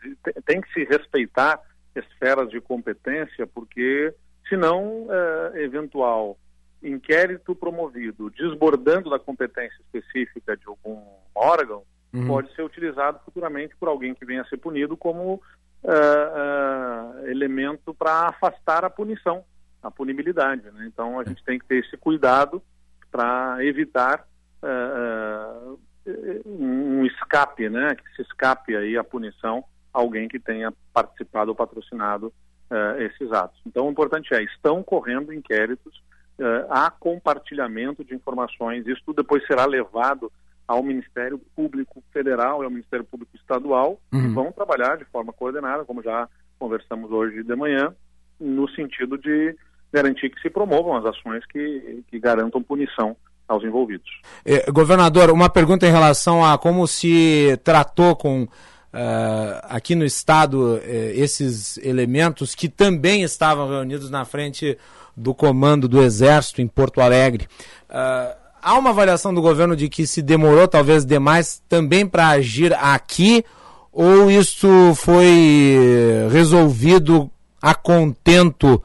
tem 0.46 0.60
que 0.60 0.72
se 0.72 0.84
respeitar 0.84 1.60
esferas 1.94 2.48
de 2.48 2.60
competência, 2.60 3.46
porque 3.46 4.14
senão 4.48 5.06
é, 5.10 5.62
eventual 5.62 6.38
inquérito 6.82 7.54
promovido 7.54 8.30
desbordando 8.30 9.10
da 9.10 9.18
competência 9.18 9.76
específica 9.82 10.56
de 10.56 10.66
algum 10.66 10.98
órgão 11.34 11.82
uhum. 12.12 12.26
pode 12.26 12.54
ser 12.54 12.62
utilizado 12.62 13.20
futuramente 13.24 13.76
por 13.76 13.88
alguém 13.88 14.14
que 14.14 14.24
venha 14.24 14.42
a 14.42 14.46
ser 14.46 14.56
punido 14.56 14.96
como 14.96 15.42
é, 15.84 17.26
é, 17.26 17.30
elemento 17.30 17.94
para 17.94 18.28
afastar 18.28 18.84
a 18.84 18.90
punição, 18.90 19.44
a 19.82 19.90
punibilidade. 19.90 20.70
Né? 20.70 20.86
Então 20.86 21.18
a 21.18 21.24
gente 21.24 21.44
tem 21.44 21.58
que 21.58 21.66
ter 21.66 21.84
esse 21.84 21.96
cuidado 21.96 22.62
para 23.10 23.64
evitar 23.64 24.26
é, 24.62 26.10
um 26.46 27.04
escape, 27.04 27.68
né? 27.68 27.94
que 27.94 28.16
se 28.16 28.22
escape 28.22 28.76
aí 28.76 28.96
a 28.96 29.04
punição 29.04 29.64
alguém 29.92 30.28
que 30.28 30.38
tenha 30.38 30.72
participado 30.92 31.50
ou 31.50 31.54
patrocinado 31.54 32.32
uh, 32.70 33.00
esses 33.00 33.30
atos. 33.32 33.60
Então, 33.66 33.86
o 33.86 33.90
importante 33.90 34.32
é, 34.34 34.42
estão 34.42 34.82
correndo 34.82 35.32
inquéritos, 35.32 35.98
uh, 36.38 36.66
há 36.70 36.90
compartilhamento 36.90 38.04
de 38.04 38.14
informações, 38.14 38.86
isso 38.86 39.02
tudo 39.04 39.22
depois 39.22 39.46
será 39.46 39.66
levado 39.66 40.32
ao 40.70 40.84
Ministério 40.84 41.36
Público 41.56 42.00
Federal 42.12 42.62
e 42.62 42.64
ao 42.64 42.70
Ministério 42.70 43.04
Público 43.04 43.34
Estadual, 43.34 43.98
uhum. 44.12 44.22
que 44.22 44.28
vão 44.28 44.52
trabalhar 44.52 44.98
de 44.98 45.04
forma 45.06 45.32
coordenada, 45.32 45.84
como 45.84 46.00
já 46.00 46.28
conversamos 46.60 47.10
hoje 47.10 47.42
de 47.42 47.56
manhã, 47.56 47.92
no 48.38 48.70
sentido 48.70 49.18
de 49.18 49.56
garantir 49.92 50.30
que 50.30 50.40
se 50.40 50.48
promovam 50.48 50.96
as 50.96 51.04
ações 51.04 51.44
que, 51.46 52.04
que 52.08 52.20
garantam 52.20 52.62
punição 52.62 53.16
aos 53.48 53.64
envolvidos. 53.64 54.08
Eh, 54.44 54.70
governador, 54.70 55.32
uma 55.32 55.50
pergunta 55.50 55.88
em 55.88 55.90
relação 55.90 56.44
a 56.44 56.56
como 56.56 56.86
se 56.86 57.58
tratou 57.64 58.14
com 58.14 58.46
Uh, 58.92 59.62
aqui 59.68 59.94
no 59.94 60.04
estado 60.04 60.74
uh, 60.74 60.80
esses 60.82 61.76
elementos 61.78 62.56
que 62.56 62.68
também 62.68 63.22
estavam 63.22 63.68
reunidos 63.68 64.10
na 64.10 64.24
frente 64.24 64.76
do 65.16 65.32
comando 65.32 65.86
do 65.86 66.02
Exército 66.02 66.60
em 66.60 66.66
Porto 66.66 67.00
Alegre. 67.00 67.46
Uh, 67.88 68.49
há 68.62 68.78
uma 68.78 68.90
avaliação 68.90 69.32
do 69.32 69.42
governo 69.42 69.76
de 69.76 69.88
que 69.88 70.06
se 70.06 70.22
demorou 70.22 70.66
talvez 70.68 71.04
demais 71.04 71.62
também 71.68 72.06
para 72.06 72.28
agir 72.28 72.72
aqui 72.74 73.44
ou 73.92 74.30
isso 74.30 74.68
foi 74.94 76.28
resolvido 76.30 77.30
a 77.60 77.74
contento? 77.74 78.82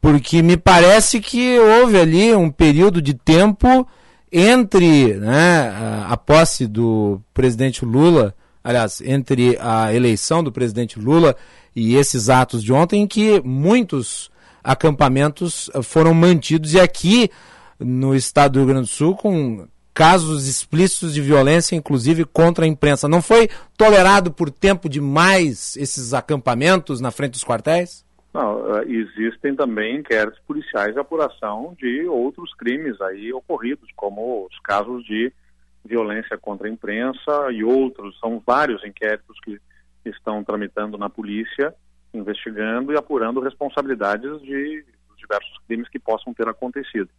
Porque 0.00 0.42
me 0.42 0.56
parece 0.56 1.20
que 1.20 1.58
houve 1.58 1.98
ali 1.98 2.34
um 2.34 2.50
período 2.50 3.02
de 3.02 3.14
tempo 3.14 3.86
entre 4.30 5.14
né, 5.14 6.04
a, 6.06 6.16
posse 6.16 6.66
do 6.66 7.20
presidente 7.34 7.84
Lula 7.84 8.34
aliás, 8.68 9.00
entre 9.00 9.56
a 9.60 9.94
eleição 9.94 10.44
do 10.44 10.52
presidente 10.52 10.98
Lula 10.98 11.34
e 11.74 11.96
esses 11.96 12.28
atos 12.28 12.62
de 12.62 12.70
ontem, 12.70 13.02
em 13.02 13.06
que 13.06 13.40
muitos 13.42 14.30
acampamentos 14.62 15.70
eh, 15.72 15.80
foram 15.80 16.12
mantidos 16.12 16.74
e 16.74 16.80
aqui 16.80 17.30
no 17.78 18.14
estado 18.14 18.52
do 18.52 18.58
Rio 18.60 18.68
Grande 18.68 18.82
do 18.82 18.86
Sul 18.88 19.16
com 19.16 19.66
casos 19.98 20.46
explícitos 20.46 21.12
de 21.12 21.20
violência, 21.20 21.74
inclusive 21.74 22.24
contra 22.24 22.64
a 22.64 22.68
imprensa. 22.68 23.08
Não 23.08 23.20
foi 23.20 23.48
tolerado 23.76 24.32
por 24.32 24.48
tempo 24.48 24.88
demais 24.88 25.76
esses 25.76 26.14
acampamentos 26.14 27.00
na 27.00 27.10
frente 27.10 27.32
dos 27.32 27.44
quartéis? 27.44 28.06
Não, 28.32 28.76
eh, 28.76 28.84
existem 28.86 29.56
também 29.56 29.96
inquéritos 29.96 30.40
policiais 30.46 30.94
de 30.94 31.00
apuração 31.00 31.74
de 31.76 32.06
outros 32.06 32.54
crimes 32.54 33.00
aí 33.00 33.32
ocorridos, 33.32 33.88
como 33.96 34.46
os 34.46 34.58
casos 34.60 35.04
de 35.04 35.32
violência 35.84 36.38
contra 36.38 36.68
a 36.68 36.70
imprensa 36.70 37.50
e 37.50 37.64
outros. 37.64 38.16
São 38.20 38.40
vários 38.46 38.84
inquéritos 38.84 39.36
que 39.40 39.58
estão 40.04 40.44
tramitando 40.44 40.96
na 40.96 41.08
polícia, 41.08 41.74
investigando 42.14 42.92
e 42.92 42.96
apurando 42.96 43.40
responsabilidades 43.40 44.40
de 44.42 44.84
diversos 45.16 45.58
crimes 45.66 45.88
que 45.88 45.98
possam 45.98 46.32
ter 46.32 46.46
acontecido. 46.48 47.10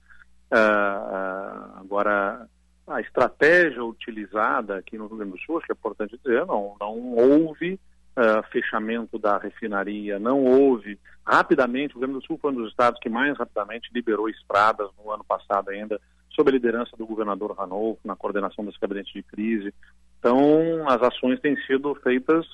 Uh, 0.51 1.79
agora, 1.79 2.47
a 2.87 3.01
estratégia 3.01 3.83
utilizada 3.83 4.77
aqui 4.77 4.97
no 4.97 5.07
Rio 5.07 5.17
Grande 5.17 5.33
do 5.33 5.39
Sul, 5.39 5.57
acho 5.57 5.67
que 5.67 5.71
é 5.71 5.75
importante 5.75 6.17
dizer, 6.17 6.45
não, 6.45 6.75
não 6.79 7.13
houve 7.13 7.79
uh, 8.17 8.43
fechamento 8.51 9.19
da 9.19 9.37
refinaria, 9.37 10.17
não 10.17 10.43
houve. 10.43 10.99
Rapidamente, 11.25 11.95
o 11.95 11.99
Rio 11.99 12.07
Grande 12.07 12.19
do 12.21 12.25
Sul 12.25 12.39
foi 12.41 12.51
um 12.51 12.55
dos 12.55 12.69
estados 12.69 12.99
que 12.99 13.09
mais 13.09 13.37
rapidamente 13.37 13.89
liberou 13.93 14.27
estradas 14.27 14.89
no 14.97 15.11
ano 15.11 15.23
passado 15.23 15.69
ainda, 15.69 15.99
sob 16.31 16.49
a 16.49 16.53
liderança 16.53 16.97
do 16.97 17.05
governador 17.05 17.51
Ranolfo, 17.51 18.01
na 18.03 18.15
coordenação 18.15 18.65
desse 18.65 18.79
gabinete 18.79 19.13
de 19.13 19.23
crise. 19.23 19.73
Então, 20.19 20.87
as 20.87 21.01
ações 21.01 21.39
têm 21.39 21.55
sido 21.65 21.93
feitas 21.95 22.45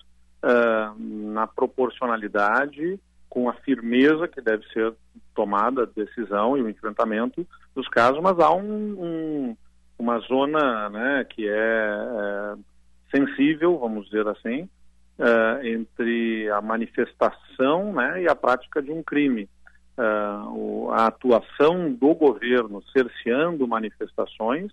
uh, 0.43 0.95
na 0.99 1.47
proporcionalidade, 1.47 2.99
com 3.29 3.49
a 3.49 3.53
firmeza 3.53 4.27
que 4.27 4.41
deve 4.41 4.65
ser 4.67 4.93
tomada 5.35 5.85
decisão 5.85 6.57
e 6.57 6.61
o 6.61 6.69
enfrentamento 6.69 7.45
dos 7.75 7.87
casos, 7.89 8.21
mas 8.21 8.39
há 8.39 8.51
um, 8.51 8.63
um, 8.63 9.57
uma 9.99 10.19
zona 10.19 10.89
né, 10.89 11.25
que 11.29 11.47
é, 11.47 11.53
é, 11.53 12.55
sensível, 13.15 13.77
vamos 13.77 14.05
dizer 14.05 14.27
assim, 14.27 14.67
uh, 15.19 15.65
entre 15.65 16.49
a 16.49 16.61
manifestação 16.61 17.93
né, 17.93 18.23
e 18.23 18.27
a 18.27 18.35
prática 18.35 18.81
de 18.81 18.91
um 18.91 19.03
crime. 19.03 19.49
Uh, 19.97 20.89
a 20.91 21.07
atuação 21.07 21.91
do 21.91 22.13
governo 22.13 22.83
cerceando 22.91 23.67
manifestações 23.67 24.71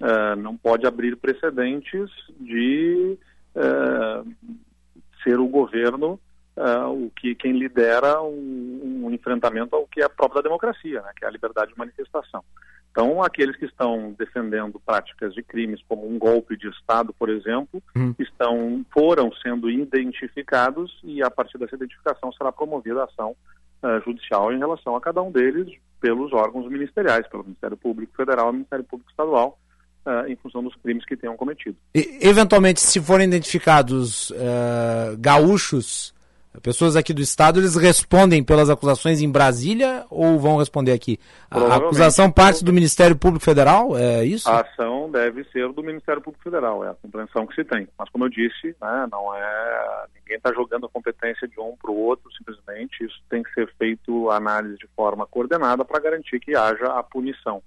uh, 0.00 0.36
não 0.36 0.56
pode 0.56 0.86
abrir 0.86 1.16
precedentes 1.16 2.10
de 2.38 3.16
uh, 3.56 4.30
ser 5.22 5.38
o 5.38 5.48
governo 5.48 6.20
o 6.56 7.10
que 7.16 7.34
quem 7.34 7.58
lidera 7.58 8.20
um, 8.22 9.04
um, 9.04 9.10
enfrentamento 9.10 9.74
ao 9.74 9.86
que 9.86 10.02
é 10.02 10.08
próprio 10.08 10.42
da 10.42 10.48
democracia, 10.48 11.00
né, 11.00 11.10
que 11.16 11.24
é 11.24 11.28
a 11.28 11.30
liberdade 11.30 11.72
de 11.72 11.78
manifestação. 11.78 12.44
Então, 12.90 13.22
aqueles 13.22 13.56
que 13.56 13.64
estão 13.64 14.14
defendendo 14.18 14.78
práticas 14.84 15.32
de 15.32 15.42
crimes 15.42 15.80
como 15.88 16.06
um 16.06 16.18
golpe 16.18 16.58
de 16.58 16.68
Estado, 16.68 17.14
por 17.18 17.30
exemplo, 17.30 17.82
Hum. 17.96 18.14
estão 18.18 18.84
foram 18.92 19.32
sendo 19.42 19.70
identificados 19.70 21.00
e 21.02 21.22
a 21.22 21.30
partir 21.30 21.56
dessa 21.56 21.74
identificação 21.74 22.30
será 22.32 22.52
promovida 22.52 23.00
a 23.00 23.04
ação 23.04 23.34
eh, 23.82 24.00
judicial 24.04 24.52
em 24.52 24.58
relação 24.58 24.94
a 24.94 25.00
cada 25.00 25.22
um 25.22 25.32
deles 25.32 25.74
pelos 26.00 26.32
órgãos 26.32 26.70
ministeriais, 26.70 27.26
pelo 27.28 27.44
Ministério 27.44 27.76
Público 27.76 28.14
Federal 28.14 28.50
e 28.50 28.52
Ministério 28.52 28.84
Público 28.84 29.10
Estadual, 29.10 29.58
eh, 30.06 30.24
em 30.28 30.36
função 30.36 30.62
dos 30.62 30.74
crimes 30.76 31.04
que 31.04 31.16
tenham 31.16 31.36
cometido. 31.36 31.76
E, 31.94 32.18
eventualmente, 32.20 32.80
se 32.80 33.00
forem 33.00 33.26
identificados 33.26 34.32
eh, 34.36 35.16
gaúchos, 35.18 36.14
pessoas 36.60 36.96
aqui 36.96 37.14
do 37.14 37.22
estado, 37.22 37.58
eles 37.60 37.76
respondem 37.76 38.42
pelas 38.44 38.68
acusações 38.68 39.22
em 39.22 39.30
Brasília 39.30 40.04
ou 40.10 40.38
vão 40.38 40.58
responder 40.58 40.92
aqui? 40.92 41.18
A- 41.50 41.76
acusação 41.76 42.30
parte 42.30 42.64
do 42.64 42.72
Ministério 42.72 43.16
Público 43.16 43.44
Federal, 43.44 43.96
é 43.96 44.24
isso? 44.24 44.48
A 44.48 44.60
ação 44.60 45.10
deve 45.10 45.44
ser 45.44 45.72
do 45.72 45.82
Ministério 45.82 46.20
Público 46.20 46.44
Federal, 46.44 46.84
é 46.84 46.90
a 46.90 46.94
compreensão 46.94 47.46
que 47.46 47.54
se 47.54 47.64
tem. 47.64 47.88
Mas, 47.98 48.08
como 48.10 48.24
eu 48.24 48.28
disse, 48.28 48.76
né, 48.80 49.06
não 49.10 49.34
é 49.34 50.04
ninguém 50.14 50.36
está 50.36 50.52
jogando 50.52 50.86
a 50.86 50.88
competência 50.88 51.46
de 51.48 51.58
um 51.60 51.76
para 51.80 51.90
o 51.90 51.96
outro, 51.96 52.30
simplesmente 52.32 53.04
isso 53.04 53.20
tem 53.28 53.42
que 53.42 53.52
ser 53.52 53.72
feito 53.78 54.30
a 54.30 54.36
análise 54.36 54.76
de 54.76 54.88
forma 54.96 55.26
coordenada 55.26 55.84
para 55.84 56.00
garantir 56.00 56.40
que 56.40 56.54
haja 56.56 56.86
a 56.86 57.02
punição 57.02 57.62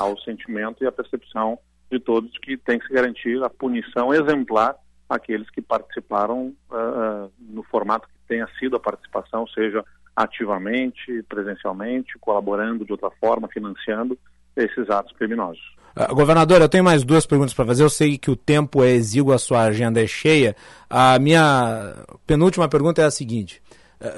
ao 0.00 0.18
sentimento 0.18 0.82
e 0.82 0.86
à 0.86 0.92
percepção 0.92 1.58
de 1.90 1.98
todos 1.98 2.30
que 2.38 2.56
tem 2.56 2.78
que 2.78 2.86
se 2.86 2.92
garantir 2.92 3.42
a 3.42 3.50
punição 3.50 4.14
exemplar 4.14 4.76
àqueles 5.10 5.50
que 5.50 5.60
participaram 5.60 6.54
ah, 6.70 7.26
no 7.38 7.64
formato 7.64 8.06
que 8.06 8.14
tenha 8.28 8.48
sido 8.58 8.76
a 8.76 8.80
participação, 8.80 9.44
seja 9.48 9.84
ativamente, 10.14 11.22
presencialmente, 11.28 12.16
colaborando 12.20 12.84
de 12.84 12.92
outra 12.92 13.10
forma, 13.20 13.48
financiando 13.48 14.16
esses 14.56 14.88
atos 14.88 15.12
criminosos. 15.16 15.74
Ah, 15.96 16.12
governador, 16.12 16.60
eu 16.60 16.68
tenho 16.68 16.84
mais 16.84 17.02
duas 17.02 17.26
perguntas 17.26 17.52
para 17.52 17.66
fazer. 17.66 17.82
Eu 17.82 17.90
sei 17.90 18.16
que 18.16 18.30
o 18.30 18.36
tempo 18.36 18.84
é 18.84 18.90
exíguo, 18.90 19.32
a 19.32 19.38
sua 19.38 19.62
agenda 19.62 20.00
é 20.00 20.06
cheia. 20.06 20.54
A 20.88 21.18
minha 21.18 21.96
penúltima 22.24 22.68
pergunta 22.68 23.02
é 23.02 23.04
a 23.04 23.10
seguinte: 23.10 23.60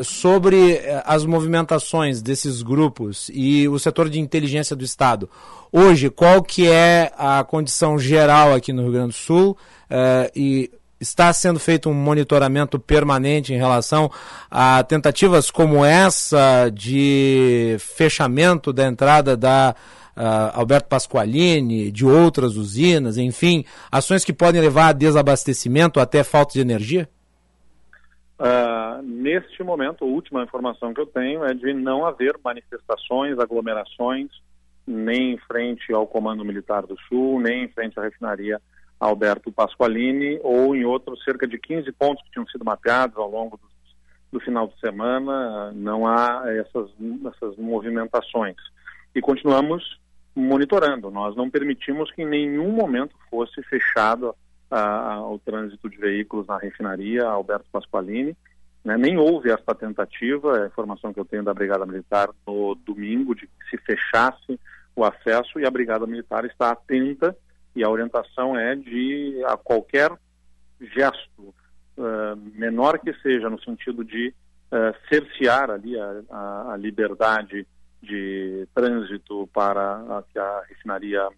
sobre 0.03 0.81
as 1.05 1.25
movimentações 1.25 2.21
desses 2.23 2.63
grupos 2.63 3.31
e 3.33 3.67
o 3.69 3.79
setor 3.79 4.09
de 4.09 4.21
inteligência 4.21 4.77
do 4.77 4.85
Estado. 4.85 5.29
Hoje, 5.73 6.11
qual 6.11 6.43
que 6.43 6.69
é 6.69 7.11
a 7.17 7.43
condição 7.43 7.99
geral 7.99 8.53
aqui 8.55 8.73
no 8.73 8.83
Rio 8.83 8.93
Grande 8.93 9.09
do 9.09 9.15
Sul? 9.15 9.57
Eh, 9.89 10.33
e 10.37 10.71
está 11.03 11.33
sendo 11.33 11.59
feito 11.59 11.91
um 11.91 11.95
monitoramento 11.95 12.79
permanente 12.79 13.53
em 13.53 13.57
relação 13.57 14.11
a 14.51 14.83
tentativas 14.85 15.51
como 15.51 15.85
essa 15.85 16.71
de 16.71 17.77
fechamento 17.79 18.73
da 18.73 18.87
entrada 18.87 19.37
da 19.37 19.75
ah, 20.17 20.53
Alberto 20.55 20.89
Pasqualini, 20.89 21.91
de 21.91 22.07
outras 22.07 22.57
usinas, 22.57 23.19
enfim, 23.19 23.65
ações 23.91 24.25
que 24.25 24.33
podem 24.33 24.61
levar 24.61 24.89
a 24.89 24.93
desabastecimento 24.93 25.99
até 25.99 26.23
falta 26.23 26.53
de 26.53 26.61
energia? 26.61 27.09
Ah, 28.39 29.01
neste 29.03 29.63
momento, 29.63 30.05
a 30.05 30.09
última 30.09 30.43
informação 30.43 30.95
que 30.95 31.01
eu 31.01 31.07
tenho 31.07 31.45
é 31.45 31.55
de 31.55 31.73
não 31.75 32.07
haver 32.07 32.35
manifestações, 32.45 33.39
aglomerações, 33.39 34.31
nem 34.87 35.35
em 35.35 35.39
frente 35.39 35.93
ao 35.93 36.07
Comando 36.07 36.45
Militar 36.45 36.87
do 36.87 36.97
Sul, 37.09 37.41
nem 37.41 37.65
em 37.65 37.69
frente 37.69 37.99
à 37.99 38.03
refinaria 38.03 38.61
Alberto 39.03 39.51
Pasqualini, 39.51 40.39
ou 40.45 40.77
em 40.77 40.85
outros 40.85 41.25
cerca 41.25 41.45
de 41.45 41.59
15 41.59 41.91
pontos 41.93 42.23
que 42.23 42.31
tinham 42.31 42.47
sido 42.47 42.65
mapeados 42.65 43.17
ao 43.17 43.29
longo 43.29 43.57
do, 43.57 43.69
do 44.31 44.41
final 44.41 44.69
de 44.69 44.79
semana, 44.79 45.73
não 45.73 46.07
há 46.07 46.45
essas, 46.47 46.89
essas 47.35 47.57
movimentações. 47.57 48.57
E 49.13 49.21
continuamos 49.21 49.99
monitorando. 50.37 51.11
Nós 51.11 51.35
não 51.35 51.51
permitimos 51.51 52.13
que 52.13 52.23
em 52.23 52.27
nenhum 52.27 52.71
momento 52.71 53.17
fosse 53.29 53.61
fechado 53.65 54.35
ah, 54.71 55.21
o 55.21 55.37
trânsito 55.41 55.91
de 55.91 55.97
veículos 55.97 56.47
na 56.47 56.57
refinaria 56.57 57.25
Alberto 57.25 57.67
Pasqualini. 57.73 58.37
Né? 58.85 58.97
Nem 58.97 59.19
houve 59.19 59.51
esta 59.51 59.75
tentativa, 59.75 60.59
é 60.59 60.63
a 60.63 60.67
informação 60.67 61.13
que 61.13 61.19
eu 61.19 61.25
tenho 61.25 61.43
da 61.43 61.53
Brigada 61.53 61.85
Militar 61.85 62.31
no 62.47 62.77
domingo, 62.77 63.35
de 63.35 63.49
que 63.49 63.71
se 63.71 63.79
fechasse 63.79 64.61
o 64.95 65.05
acesso 65.05 65.59
e 65.59 65.67
a 65.67 65.71
Brigada 65.71 66.07
Militar 66.07 66.45
está 66.45 66.71
atenta 66.71 67.37
e 67.75 67.83
a 67.83 67.89
orientação 67.89 68.57
é 68.57 68.75
de 68.75 69.43
a 69.47 69.57
qualquer 69.57 70.11
gesto, 70.81 71.55
uh, 71.97 72.37
menor 72.55 72.99
que 72.99 73.13
seja, 73.21 73.49
no 73.49 73.61
sentido 73.63 74.05
de 74.05 74.35
uh, 74.71 74.95
cercear 75.09 75.71
ali 75.71 75.99
a, 75.99 76.23
a, 76.31 76.73
a 76.73 76.77
liberdade 76.77 77.67
de 78.03 78.67
trânsito 78.75 79.49
para 79.53 79.97
a, 79.97 80.25
que 80.31 80.39
a 80.39 80.63
refinaria 80.69 81.29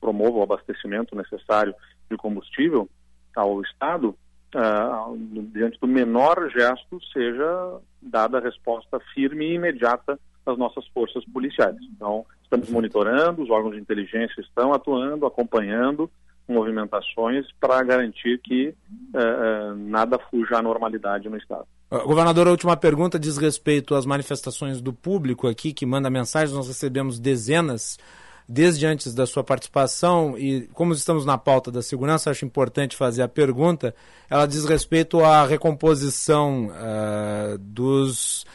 promova 0.00 0.38
o 0.38 0.42
abastecimento 0.42 1.14
necessário 1.14 1.74
de 2.10 2.16
combustível 2.16 2.88
ao 3.36 3.62
Estado, 3.62 4.16
uh, 4.54 5.16
diante 5.52 5.78
do 5.80 5.86
menor 5.86 6.50
gesto, 6.50 6.98
seja 7.12 7.80
dada 8.02 8.38
a 8.38 8.40
resposta 8.40 8.98
firme 9.14 9.46
e 9.46 9.54
imediata 9.54 10.18
das 10.44 10.58
nossas 10.58 10.86
forças 10.88 11.24
policiais. 11.26 11.76
Então, 11.94 12.26
estamos 12.48 12.70
monitorando, 12.70 13.42
os 13.42 13.50
órgãos 13.50 13.74
de 13.74 13.80
inteligência 13.80 14.40
estão 14.40 14.72
atuando, 14.72 15.26
acompanhando 15.26 16.10
movimentações 16.48 17.46
para 17.60 17.82
garantir 17.82 18.40
que 18.42 18.68
uh, 18.68 19.74
nada 19.76 20.18
fuja 20.30 20.56
à 20.56 20.62
normalidade 20.62 21.28
no 21.28 21.36
Estado. 21.36 21.66
Uh, 21.90 22.00
governador, 22.06 22.48
a 22.48 22.50
última 22.50 22.74
pergunta 22.74 23.18
diz 23.18 23.36
respeito 23.36 23.94
às 23.94 24.06
manifestações 24.06 24.80
do 24.80 24.92
público 24.92 25.46
aqui 25.46 25.74
que 25.74 25.84
manda 25.84 26.08
mensagens. 26.08 26.56
Nós 26.56 26.66
recebemos 26.66 27.18
dezenas 27.18 27.98
desde 28.48 28.86
antes 28.86 29.14
da 29.14 29.26
sua 29.26 29.44
participação 29.44 30.38
e 30.38 30.62
como 30.68 30.94
estamos 30.94 31.26
na 31.26 31.36
pauta 31.36 31.70
da 31.70 31.82
segurança, 31.82 32.30
acho 32.30 32.46
importante 32.46 32.96
fazer 32.96 33.20
a 33.20 33.28
pergunta. 33.28 33.94
Ela 34.30 34.46
diz 34.46 34.64
respeito 34.64 35.22
à 35.22 35.44
recomposição 35.44 36.68
uh, 36.68 37.58
dos 37.58 38.46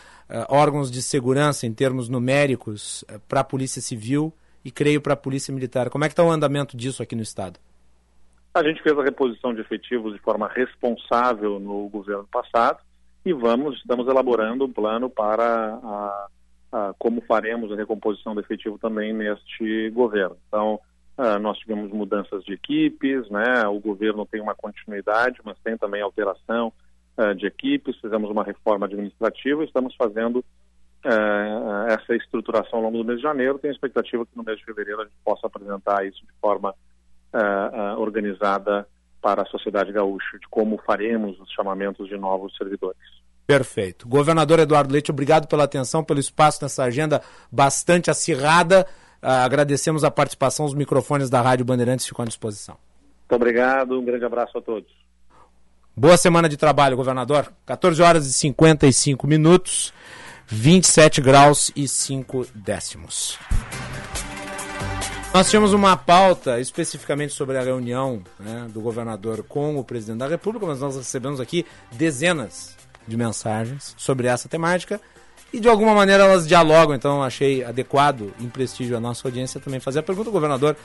órgãos 0.49 0.89
de 0.91 1.01
segurança 1.01 1.65
em 1.65 1.74
termos 1.74 2.09
numéricos 2.09 3.03
uh, 3.03 3.19
para 3.28 3.41
a 3.41 3.43
Polícia 3.43 3.82
Civil 3.82 4.34
e 4.63 4.71
creio 4.71 5.01
para 5.01 5.13
a 5.13 5.17
Polícia 5.17 5.53
Militar. 5.53 5.89
Como 5.89 6.03
é 6.03 6.07
que 6.07 6.13
está 6.13 6.24
o 6.24 6.32
andamento 6.32 6.78
disso 6.78 7.03
aqui 7.03 7.15
no 7.15 7.21
Estado? 7.21 7.59
A 8.53 8.63
gente 8.63 8.82
fez 8.84 8.97
a 8.97 9.03
reposição 9.03 9.53
de 9.53 9.61
efetivos 9.61 10.13
de 10.13 10.19
forma 10.19 10.47
responsável 10.47 11.59
no 11.59 11.89
governo 11.89 12.28
passado 12.32 12.80
e 13.26 13.34
vamos, 13.34 13.78
estamos 13.78 14.07
elaborando 14.07 14.65
um 14.65 14.71
plano 14.71 15.09
para 15.09 15.43
a, 15.43 16.28
a, 16.71 16.93
como 16.99 17.21
faremos 17.21 17.71
a 17.71 17.76
recomposição 17.76 18.36
do 18.36 18.41
efetivo 18.41 18.78
também 18.78 19.11
neste 19.11 19.89
governo. 19.89 20.38
Então, 20.47 20.80
uh, 21.17 21.39
nós 21.39 21.57
tivemos 21.57 21.91
mudanças 21.91 22.43
de 22.43 22.53
equipes, 22.53 23.28
né? 23.30 23.67
o 23.67 23.80
governo 23.80 24.26
tem 24.26 24.39
uma 24.39 24.55
continuidade, 24.55 25.39
mas 25.43 25.57
tem 25.63 25.78
também 25.78 26.01
alteração 26.01 26.71
uh, 27.18 27.36
de 27.36 27.45
equipes, 27.45 27.99
fizemos 27.99 28.30
uma 28.30 28.43
reforma 28.43 28.86
administrativa 28.86 29.64
e 29.64 29.66
estamos 29.66 29.95
fazendo 29.95 30.38
uh, 30.38 31.88
essa 31.88 32.16
estruturação 32.16 32.80
ao 32.80 32.86
longo 32.86 32.97
do 32.97 33.05
mês 33.05 33.20
de 33.20 33.24
janeiro. 33.24 33.59
Tenho 33.59 33.74
a 33.74 33.76
expectativa 33.76 34.26
que 34.26 34.38
no 34.38 34.43
mês 34.43 34.57
de 34.59 34.66
fevereiro 34.66 35.01
a 35.01 35.05
gente 35.05 35.16
possa 35.24 35.47
apresentar 35.47 36.05
isso 36.05 36.22
de 36.22 36.34
forma 36.41 36.74
organizada 37.97 38.88
para 39.20 39.41
a 39.41 39.45
sociedade 39.45 39.91
gaúcha, 39.91 40.38
de 40.38 40.47
como 40.47 40.78
faremos 40.86 41.39
os 41.39 41.49
chamamentos 41.51 42.07
de 42.07 42.16
novos 42.16 42.55
servidores. 42.55 43.01
Perfeito. 43.47 44.07
Governador 44.07 44.59
Eduardo 44.59 44.93
Leite, 44.93 45.11
obrigado 45.11 45.47
pela 45.47 45.64
atenção, 45.64 46.03
pelo 46.03 46.20
espaço 46.20 46.64
nessa 46.64 46.84
agenda 46.84 47.22
bastante 47.51 48.09
acirrada. 48.09 48.86
Uh, 49.22 49.28
agradecemos 49.28 50.03
a 50.03 50.11
participação, 50.11 50.66
os 50.66 50.74
microfones 50.74 51.30
da 51.30 51.41
Rádio 51.41 51.66
Bandeirantes 51.66 52.05
ficam 52.05 52.24
à 52.24 52.28
disposição. 52.28 52.76
Muito 53.22 53.36
obrigado, 53.36 53.99
um 53.99 54.03
grande 54.03 54.26
abraço 54.26 54.57
a 54.57 54.61
todos. 54.61 55.03
Boa 55.96 56.18
semana 56.18 56.50
de 56.50 56.58
trabalho, 56.58 56.98
governador. 56.98 57.54
14 57.68 58.02
horas 58.02 58.26
e 58.26 58.34
55 58.34 59.28
minutos, 59.28 59.94
27 60.48 61.22
graus 61.22 61.72
e 61.76 61.88
5 61.88 62.48
décimos. 62.56 63.38
Nós 65.32 65.52
tínhamos 65.52 65.72
uma 65.72 65.96
pauta 65.96 66.60
especificamente 66.60 67.34
sobre 67.34 67.60
a 67.60 67.62
reunião 67.62 68.24
né, 68.39 68.68
do 68.74 68.82
governador 68.82 69.44
com 69.44 69.78
o 69.78 69.84
presidente 69.84 70.18
da 70.18 70.28
República, 70.28 70.66
mas 70.66 70.80
nós 70.80 70.96
recebemos 70.96 71.39
aqui 71.39 71.64
dezenas 71.91 72.76
de 73.08 73.16
mensagens 73.16 73.94
sobre 73.96 74.26
essa 74.26 74.50
temática 74.50 75.00
e 75.54 75.60
de 75.60 75.70
alguma 75.70 75.94
maneira 75.94 76.24
elas 76.24 76.48
dialogam, 76.48 76.96
então 76.96 77.22
achei 77.22 77.64
adequado, 77.64 78.34
em 78.39 78.50
prestígio 78.50 78.98
à 78.98 79.00
nossa 79.00 79.28
audiência, 79.28 79.62
também 79.62 79.80
fazer 79.80 80.00
a 80.00 80.04
pergunta. 80.04 80.30
O 80.30 80.34
governador 80.34 80.76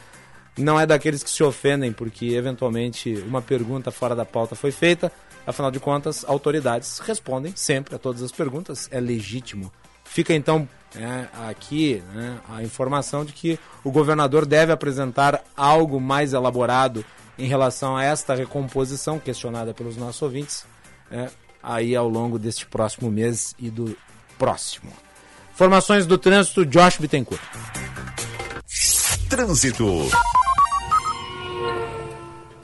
não 0.58 0.78
é 0.78 0.84
daqueles 0.84 1.22
que 1.22 1.30
se 1.30 1.42
ofendem 1.42 1.92
porque 1.92 2.34
eventualmente 2.34 3.14
uma 3.26 3.40
pergunta 3.40 3.90
fora 3.90 4.14
da 4.14 4.24
pauta 4.24 4.54
foi 4.54 4.70
feita, 4.70 5.10
afinal 5.46 5.70
de 5.70 5.80
contas, 5.80 6.24
autoridades 6.26 6.98
respondem 6.98 7.52
sempre 7.56 7.94
a 7.94 7.98
todas 7.98 8.22
as 8.22 8.32
perguntas, 8.32 8.88
é 8.90 9.00
legítimo. 9.00 9.72
Fica 10.04 10.34
então 10.34 10.68
é, 10.96 11.26
aqui 11.48 12.02
né, 12.14 12.38
a 12.48 12.62
informação 12.62 13.24
de 13.24 13.32
que 13.32 13.58
o 13.84 13.90
governador 13.90 14.44
deve 14.44 14.72
apresentar 14.72 15.42
algo 15.56 16.00
mais 16.00 16.32
elaborado 16.32 17.04
em 17.38 17.46
relação 17.46 17.96
a 17.96 18.02
esta 18.02 18.34
recomposição 18.34 19.18
questionada 19.18 19.72
pelos 19.72 19.96
nossos 19.96 20.20
ouvintes. 20.20 20.64
É, 21.10 21.28
aí 21.62 21.94
ao 21.94 22.08
longo 22.08 22.38
deste 22.38 22.66
próximo 22.66 23.10
mês 23.10 23.54
e 23.58 23.70
do 23.70 23.96
próximo. 24.38 24.92
Informações 25.52 26.06
do 26.06 26.16
trânsito, 26.16 26.64
Josh 26.64 26.98
Bittencourt. 26.98 27.42
Trânsito. 29.28 30.08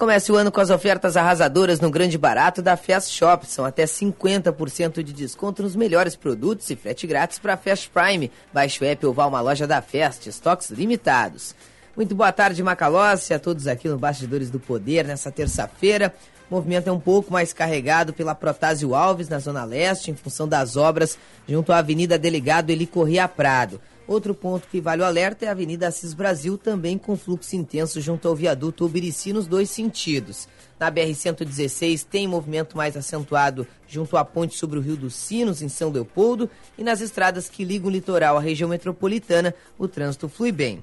Comece 0.05 0.31
o 0.31 0.37
ano 0.37 0.53
com 0.53 0.61
as 0.61 0.69
ofertas 0.69 1.17
arrasadoras 1.17 1.81
no 1.81 1.91
Grande 1.91 2.19
Barato 2.19 2.61
da 2.61 2.77
Fast 2.77 3.11
Shop. 3.11 3.47
São 3.47 3.65
até 3.65 3.85
50% 3.85 5.03
de 5.03 5.15
desconto 5.15 5.63
nos 5.63 5.75
melhores 5.75 6.15
produtos 6.15 6.69
e 6.69 6.77
frete 6.77 7.07
grátis 7.07 7.39
para 7.39 7.57
Fast 7.57 7.89
Prime. 7.89 8.31
Baixe 8.53 8.85
o 8.85 8.87
app 8.87 9.07
ou 9.07 9.15
vá 9.15 9.25
a 9.25 9.29
uma 9.29 9.41
loja 9.41 9.67
da 9.67 9.81
Fast, 9.81 10.29
estoques 10.29 10.69
limitados. 10.69 11.55
Muito 11.97 12.15
boa 12.15 12.31
tarde, 12.31 12.63
Macalossi, 12.63 13.33
a 13.33 13.39
todos 13.39 13.67
aqui 13.67 13.89
no 13.89 13.97
Bastidores 13.97 14.51
do 14.51 14.61
Poder 14.61 15.07
nessa 15.07 15.33
terça-feira. 15.33 16.15
O 16.51 16.55
movimento 16.57 16.89
é 16.89 16.93
um 16.93 17.01
pouco 17.01 17.33
mais 17.33 17.55
carregado 17.55 18.13
pela 18.13 18.35
Protásio 18.35 18.95
Alves, 18.95 19.31
na 19.31 19.39
Zona 19.39 19.65
Leste, 19.65 20.11
em 20.11 20.15
função 20.15 20.47
das 20.47 20.77
obras 20.77 21.19
junto 21.49 21.73
à 21.73 21.79
Avenida 21.79 22.19
Delegado 22.19 22.69
Eli 22.69 22.87
Corria 22.87 23.27
Prado. 23.27 23.81
Outro 24.07 24.35
ponto 24.35 24.69
que 24.69 24.83
vale 24.83 25.01
o 25.01 25.05
alerta 25.05 25.47
é 25.47 25.49
a 25.49 25.53
Avenida 25.53 25.89
Assis 25.89 26.13
Brasil, 26.13 26.59
também 26.59 26.99
com 26.99 27.17
fluxo 27.17 27.57
intenso 27.57 28.01
junto 28.03 28.29
ao 28.29 28.37
viaduto 28.37 28.85
Ubirici 28.85 29.33
nos 29.33 29.47
dois 29.47 29.71
sentidos. 29.71 30.47
Na 30.79 30.93
BR-116 30.93 32.05
tem 32.05 32.29
movimento 32.29 32.77
mais 32.77 32.97
acentuado 32.97 33.67
junto 33.89 34.17
à 34.19 34.25
ponte 34.25 34.59
sobre 34.59 34.79
o 34.79 34.83
Rio 34.83 34.97
dos 34.97 35.15
Sinos, 35.15 35.63
em 35.63 35.69
São 35.69 35.91
Leopoldo, 35.91 36.51
e 36.77 36.85
nas 36.85 37.01
estradas 37.01 37.49
que 37.49 37.65
ligam 37.65 37.89
o 37.89 37.93
litoral 37.93 38.37
à 38.37 38.41
região 38.41 38.69
metropolitana, 38.69 39.55
o 39.79 39.89
trânsito 39.89 40.29
flui 40.29 40.53
bem. 40.53 40.83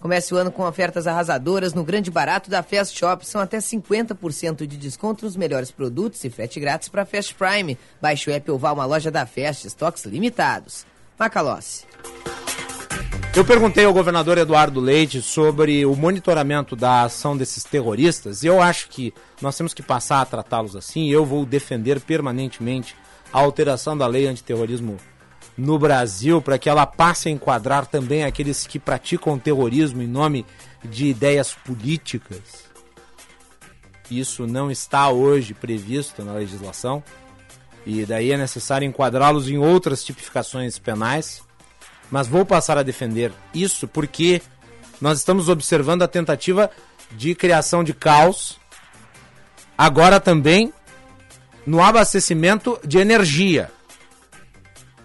Comece 0.00 0.34
o 0.34 0.36
ano 0.36 0.50
com 0.50 0.66
ofertas 0.66 1.06
arrasadoras 1.06 1.74
no 1.74 1.84
grande 1.84 2.10
barato 2.10 2.50
da 2.50 2.60
Fast 2.62 2.98
Shop. 2.98 3.24
São 3.24 3.40
até 3.40 3.58
50% 3.58 4.66
de 4.66 4.76
desconto 4.76 5.24
nos 5.24 5.36
melhores 5.36 5.70
produtos 5.70 6.24
e 6.24 6.30
frete 6.30 6.58
grátis 6.58 6.88
para 6.88 7.06
Fast 7.06 7.36
Prime. 7.36 7.78
Baixe 8.00 8.28
o 8.28 8.32
app 8.32 8.50
ou 8.50 8.58
vá 8.58 8.72
uma 8.72 8.84
loja 8.84 9.12
da 9.12 9.24
Fast, 9.26 9.64
estoques 9.64 10.04
limitados. 10.04 10.84
Macalossi. 11.18 11.84
Eu 13.34 13.46
perguntei 13.46 13.86
ao 13.86 13.94
governador 13.94 14.36
Eduardo 14.36 14.78
Leite 14.78 15.22
sobre 15.22 15.86
o 15.86 15.96
monitoramento 15.96 16.76
da 16.76 17.04
ação 17.04 17.34
desses 17.34 17.64
terroristas 17.64 18.42
e 18.42 18.46
eu 18.46 18.60
acho 18.60 18.90
que 18.90 19.14
nós 19.40 19.56
temos 19.56 19.72
que 19.72 19.82
passar 19.82 20.20
a 20.20 20.26
tratá-los 20.26 20.76
assim. 20.76 21.08
Eu 21.08 21.24
vou 21.24 21.46
defender 21.46 21.98
permanentemente 21.98 22.94
a 23.32 23.38
alteração 23.38 23.96
da 23.96 24.06
lei 24.06 24.26
antiterrorismo 24.26 24.98
no 25.56 25.78
Brasil 25.78 26.42
para 26.42 26.58
que 26.58 26.68
ela 26.68 26.84
passe 26.84 27.28
a 27.28 27.32
enquadrar 27.32 27.86
também 27.86 28.24
aqueles 28.24 28.66
que 28.66 28.78
praticam 28.78 29.38
terrorismo 29.38 30.02
em 30.02 30.06
nome 30.06 30.44
de 30.84 31.06
ideias 31.06 31.54
políticas. 31.54 32.70
Isso 34.10 34.46
não 34.46 34.70
está 34.70 35.08
hoje 35.08 35.54
previsto 35.54 36.22
na 36.22 36.34
legislação 36.34 37.02
e 37.84 38.04
daí 38.04 38.32
é 38.32 38.36
necessário 38.36 38.86
enquadrá-los 38.86 39.48
em 39.48 39.58
outras 39.58 40.04
tipificações 40.04 40.78
penais 40.78 41.42
mas 42.12 42.28
vou 42.28 42.44
passar 42.44 42.76
a 42.76 42.82
defender 42.82 43.32
isso 43.54 43.88
porque 43.88 44.42
nós 45.00 45.18
estamos 45.18 45.48
observando 45.48 46.02
a 46.02 46.06
tentativa 46.06 46.70
de 47.10 47.34
criação 47.34 47.82
de 47.82 47.94
caos, 47.94 48.60
agora 49.76 50.20
também 50.20 50.70
no 51.66 51.82
abastecimento 51.82 52.78
de 52.84 52.98
energia. 52.98 53.70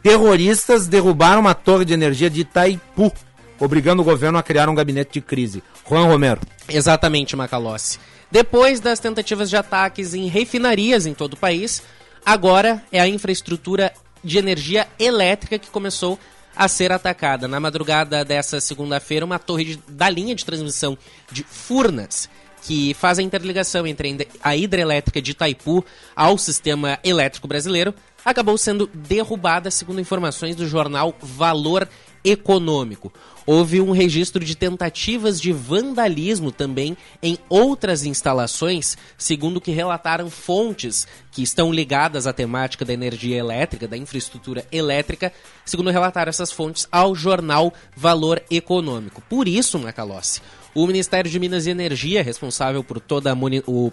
Terroristas 0.03 0.86
derrubaram 0.86 1.39
uma 1.39 1.55
torre 1.55 1.86
de 1.86 1.93
energia 1.93 2.30
de 2.30 2.41
Itaipu, 2.41 3.13
obrigando 3.57 4.01
o 4.01 4.05
governo 4.05 4.38
a 4.38 4.43
criar 4.43 4.67
um 4.67 4.75
gabinete 4.75 5.13
de 5.13 5.21
crise. 5.21 5.63
Juan 5.88 6.07
Romero. 6.07 6.41
Exatamente, 6.67 7.38
Macalossi. 7.38 7.99
Depois 8.30 8.82
das 8.82 8.99
tentativas 8.99 9.49
de 9.49 9.55
ataques 9.55 10.13
em 10.13 10.28
refinarias 10.28 11.05
em 11.05 11.13
todo 11.13 11.36
o 11.36 11.38
país, 11.38 11.82
agora 12.28 12.84
é 12.91 12.99
a 12.99 13.07
infraestrutura 13.07 13.93
de 14.21 14.38
energia 14.38 14.86
elétrica 14.99 15.57
que 15.57 15.69
começou 15.69 16.19
a 16.53 16.67
ser 16.67 16.91
atacada. 16.91 17.47
Na 17.47 17.57
madrugada 17.57 18.25
dessa 18.25 18.59
segunda-feira, 18.59 19.25
uma 19.25 19.39
torre 19.39 19.63
de, 19.63 19.78
da 19.88 20.09
linha 20.09 20.36
de 20.36 20.43
transmissão 20.43 20.97
de 21.32 21.45
Furnas, 21.45 22.30
que 22.63 22.93
faz 22.95 23.17
a 23.17 23.23
interligação 23.23 23.88
entre 23.88 24.28
a 24.43 24.57
hidrelétrica 24.57 25.21
de 25.21 25.32
Itaipu 25.32 25.86
ao 26.13 26.38
sistema 26.38 26.99
elétrico 27.01 27.47
brasileiro, 27.47 27.95
acabou 28.25 28.57
sendo 28.57 28.89
derrubada, 28.93 29.71
segundo 29.71 30.01
informações 30.01 30.53
do 30.53 30.67
jornal 30.67 31.15
Valor 31.21 31.88
Econômico. 32.25 33.13
Houve 33.50 33.80
um 33.80 33.91
registro 33.91 34.43
de 34.43 34.58
tentativas 34.58 35.39
de 35.39 35.54
vandalismo 35.54 36.52
também 36.52 36.98
em 37.24 37.38
outras 37.48 38.04
instalações, 38.04 38.98
segundo 39.18 39.62
que 39.62 39.72
relataram 39.72 40.30
fontes 40.30 41.08
que 41.32 41.41
estão 41.41 41.72
ligadas 41.72 42.28
à 42.28 42.34
temática 42.34 42.84
da 42.84 42.91
energia 42.91 43.38
elétrica, 43.38 43.88
da 43.88 43.95
infraestrutura 43.95 44.66
elétrica, 44.70 45.32
segundo 45.64 45.91
relataram 45.91 46.30
essas 46.30 46.52
fontes 46.52 46.89
ao 46.91 47.16
jornal 47.16 47.74
Valor 47.95 48.43
Econômico. 48.52 49.24
Por 49.30 49.48
isso, 49.48 49.80
Macalossi, 49.80 50.41
o 50.76 50.86
Ministério 50.86 51.32
de 51.32 51.39
Minas 51.39 51.66
e 51.66 51.70
Energia, 51.70 52.22
responsável 52.22 52.84
por 52.84 53.00
toda 53.00 53.34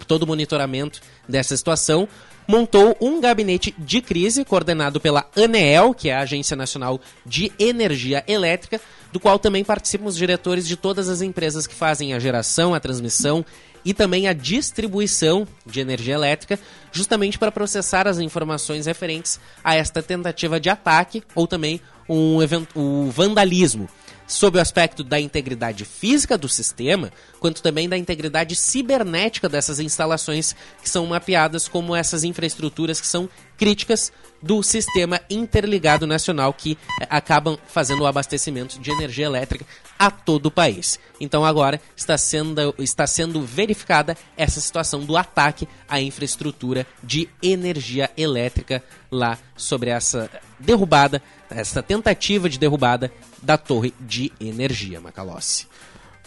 todo 0.05 0.23
o 0.23 0.27
monitoramento 0.27 0.99
dessa 1.29 1.55
situação, 1.55 2.09
montou 2.47 2.95
um 3.01 3.19
gabinete 3.19 3.73
de 3.77 4.01
crise 4.01 4.45
coordenado 4.45 4.99
pela 4.99 5.27
ANEEL, 5.35 5.93
que 5.93 6.09
é 6.09 6.15
a 6.15 6.21
Agência 6.21 6.55
Nacional 6.55 6.99
de 7.25 7.51
Energia 7.57 8.23
Elétrica, 8.27 8.79
do 9.11 9.19
qual 9.19 9.39
também 9.39 9.63
participam 9.63 10.05
os 10.05 10.15
diretores 10.15 10.67
de 10.67 10.75
todas 10.75 11.09
as 11.09 11.21
empresas 11.21 11.65
que 11.65 11.73
fazem 11.73 12.13
a 12.13 12.19
geração, 12.19 12.73
a 12.73 12.79
transmissão 12.79 13.45
e 13.83 13.93
também 13.93 14.27
a 14.27 14.33
distribuição 14.33 15.47
de 15.65 15.79
energia 15.79 16.15
elétrica, 16.15 16.59
justamente 16.91 17.37
para 17.37 17.51
processar 17.51 18.07
as 18.07 18.19
informações 18.19 18.87
referentes 18.87 19.39
a 19.63 19.75
esta 19.75 20.01
tentativa 20.01 20.59
de 20.59 20.69
ataque 20.69 21.23
ou 21.35 21.45
também 21.45 21.79
um 22.09 22.41
evento, 22.41 22.79
o 22.79 23.09
vandalismo 23.11 23.87
sob 24.27 24.57
o 24.57 24.61
aspecto 24.61 25.03
da 25.03 25.19
integridade 25.19 25.85
física 25.85 26.37
do 26.37 26.49
sistema, 26.49 27.11
quanto 27.39 27.61
também 27.61 27.87
da 27.87 27.97
integridade 27.97 28.55
cibernética 28.55 29.47
dessas 29.47 29.79
instalações 29.79 30.55
que 30.81 30.89
são 30.89 31.05
mapeadas 31.05 31.67
como 31.67 31.95
essas 31.95 32.23
infraestruturas 32.23 32.99
que 32.99 33.07
são 33.07 33.29
críticas 33.57 34.11
do 34.41 34.61
sistema 34.61 35.19
interligado 35.29 36.05
nacional 36.05 36.53
que 36.53 36.77
eh, 37.01 37.07
acabam 37.09 37.57
fazendo 37.67 38.01
o 38.01 38.05
abastecimento 38.05 38.79
de 38.79 38.91
energia 38.91 39.25
elétrica 39.25 39.65
a 39.97 40.11
todo 40.11 40.47
o 40.47 40.51
país. 40.51 40.99
Então 41.19 41.45
agora 41.45 41.81
está 41.95 42.17
sendo, 42.17 42.75
está 42.77 43.07
sendo 43.07 43.41
verificada 43.41 44.15
essa 44.37 44.59
situação 44.59 45.03
do 45.05 45.15
ataque 45.15 45.67
à 45.87 46.01
infraestrutura 46.01 46.85
de 47.01 47.29
energia 47.41 48.11
elétrica 48.17 48.83
lá 49.09 49.37
sobre 49.55 49.89
essa 49.89 50.29
derrubada, 50.59 51.21
essa 51.49 51.81
tentativa 51.81 52.49
de 52.49 52.59
derrubada 52.59 53.11
da 53.45 53.57
torre 53.57 53.93
de 53.99 54.31
energia, 54.39 54.99
Macalossi. 54.99 55.67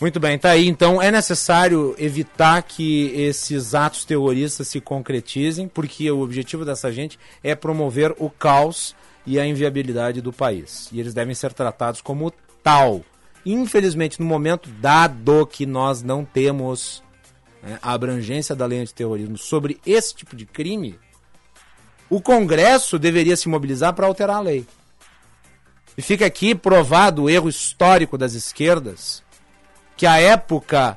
Muito 0.00 0.20
bem, 0.20 0.38
tá 0.38 0.50
aí. 0.50 0.68
Então 0.68 1.02
é 1.02 1.10
necessário 1.10 1.94
evitar 1.98 2.62
que 2.62 3.06
esses 3.16 3.74
atos 3.74 4.04
terroristas 4.04 4.68
se 4.68 4.80
concretizem, 4.80 5.66
porque 5.66 6.08
o 6.08 6.20
objetivo 6.20 6.64
dessa 6.64 6.92
gente 6.92 7.18
é 7.42 7.54
promover 7.54 8.14
o 8.18 8.30
caos 8.30 8.94
e 9.26 9.40
a 9.40 9.46
inviabilidade 9.46 10.20
do 10.20 10.32
país. 10.32 10.88
E 10.92 11.00
eles 11.00 11.12
devem 11.12 11.34
ser 11.34 11.52
tratados 11.52 12.00
como 12.00 12.32
tal. 12.62 13.02
Infelizmente, 13.44 14.20
no 14.20 14.26
momento 14.26 14.70
dado 14.80 15.46
que 15.46 15.66
nós 15.66 16.00
não 16.02 16.24
temos 16.24 17.02
né, 17.60 17.78
a 17.82 17.92
abrangência 17.92 18.54
da 18.54 18.66
lei 18.66 18.78
antiterrorismo 18.78 19.36
sobre 19.36 19.80
esse 19.84 20.14
tipo 20.14 20.36
de 20.36 20.46
crime, 20.46 20.96
o 22.08 22.20
Congresso 22.20 22.98
deveria 22.98 23.36
se 23.36 23.48
mobilizar 23.48 23.92
para 23.94 24.06
alterar 24.06 24.36
a 24.36 24.40
lei. 24.40 24.64
E 25.98 26.02
fica 26.02 26.24
aqui 26.24 26.54
provado 26.54 27.24
o 27.24 27.28
erro 27.28 27.48
histórico 27.48 28.16
das 28.16 28.34
esquerdas, 28.34 29.20
que 29.96 30.06
a 30.06 30.20
época 30.20 30.96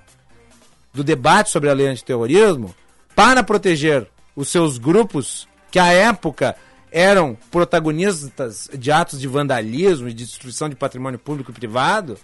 do 0.94 1.04
debate 1.04 1.50
sobre 1.50 1.72
a 1.72 1.74
lei 1.74 1.88
antiterrorismo, 1.88 2.76
para 3.16 3.42
proteger 3.42 4.08
os 4.36 4.50
seus 4.50 4.78
grupos, 4.78 5.48
que 5.72 5.80
à 5.80 5.88
época 5.88 6.56
eram 6.92 7.36
protagonistas 7.50 8.70
de 8.72 8.92
atos 8.92 9.20
de 9.20 9.28
vandalismo 9.28 10.08
e 10.08 10.14
de 10.14 10.24
destruição 10.24 10.70
de 10.70 10.76
patrimônio 10.76 11.18
público 11.18 11.50
e 11.50 11.54
privado, 11.56 12.16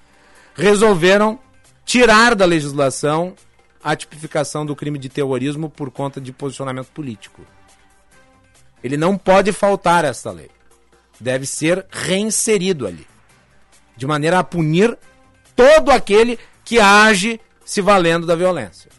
resolveram 0.54 1.40
tirar 1.84 2.36
da 2.36 2.46
legislação 2.46 3.34
a 3.84 3.96
tipificação 3.96 4.64
do 4.64 4.76
crime 4.76 5.00
de 5.00 5.10
terrorismo 5.10 5.68
por 5.68 5.90
conta 5.90 6.22
de 6.22 6.32
posicionamento 6.32 6.90
político. 6.90 7.42
Ele 8.84 8.98
não 8.98 9.18
pode 9.18 9.52
faltar 9.52 10.06
essa 10.06 10.30
lei 10.30 10.57
deve 11.20 11.46
ser 11.46 11.86
reinserido 11.90 12.86
ali, 12.86 13.08
de 13.96 14.06
maneira 14.06 14.40
a 14.40 14.44
punir 14.44 14.98
todo 15.56 15.90
aquele 15.92 16.38
que 16.64 16.80
age 16.80 17.40
se 17.66 17.82
valendo 17.82 18.26
da 18.26 18.36
violência. 18.36 18.90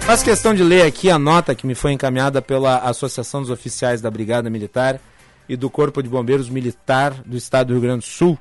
Faz 0.00 0.22
questão 0.22 0.54
de 0.54 0.62
ler 0.62 0.82
aqui 0.82 1.10
a 1.10 1.18
nota 1.18 1.54
que 1.54 1.66
me 1.66 1.74
foi 1.74 1.92
encaminhada 1.92 2.40
pela 2.40 2.78
Associação 2.78 3.40
dos 3.40 3.50
Oficiais 3.50 4.00
da 4.00 4.10
Brigada 4.10 4.48
Militar 4.48 5.00
e 5.48 5.56
do 5.56 5.68
Corpo 5.68 6.00
de 6.00 6.08
Bombeiros 6.08 6.48
Militar 6.48 7.12
do 7.24 7.36
Estado 7.36 7.68
do 7.68 7.72
Rio 7.72 7.82
Grande 7.82 8.06
do 8.06 8.10
Sul, 8.10 8.38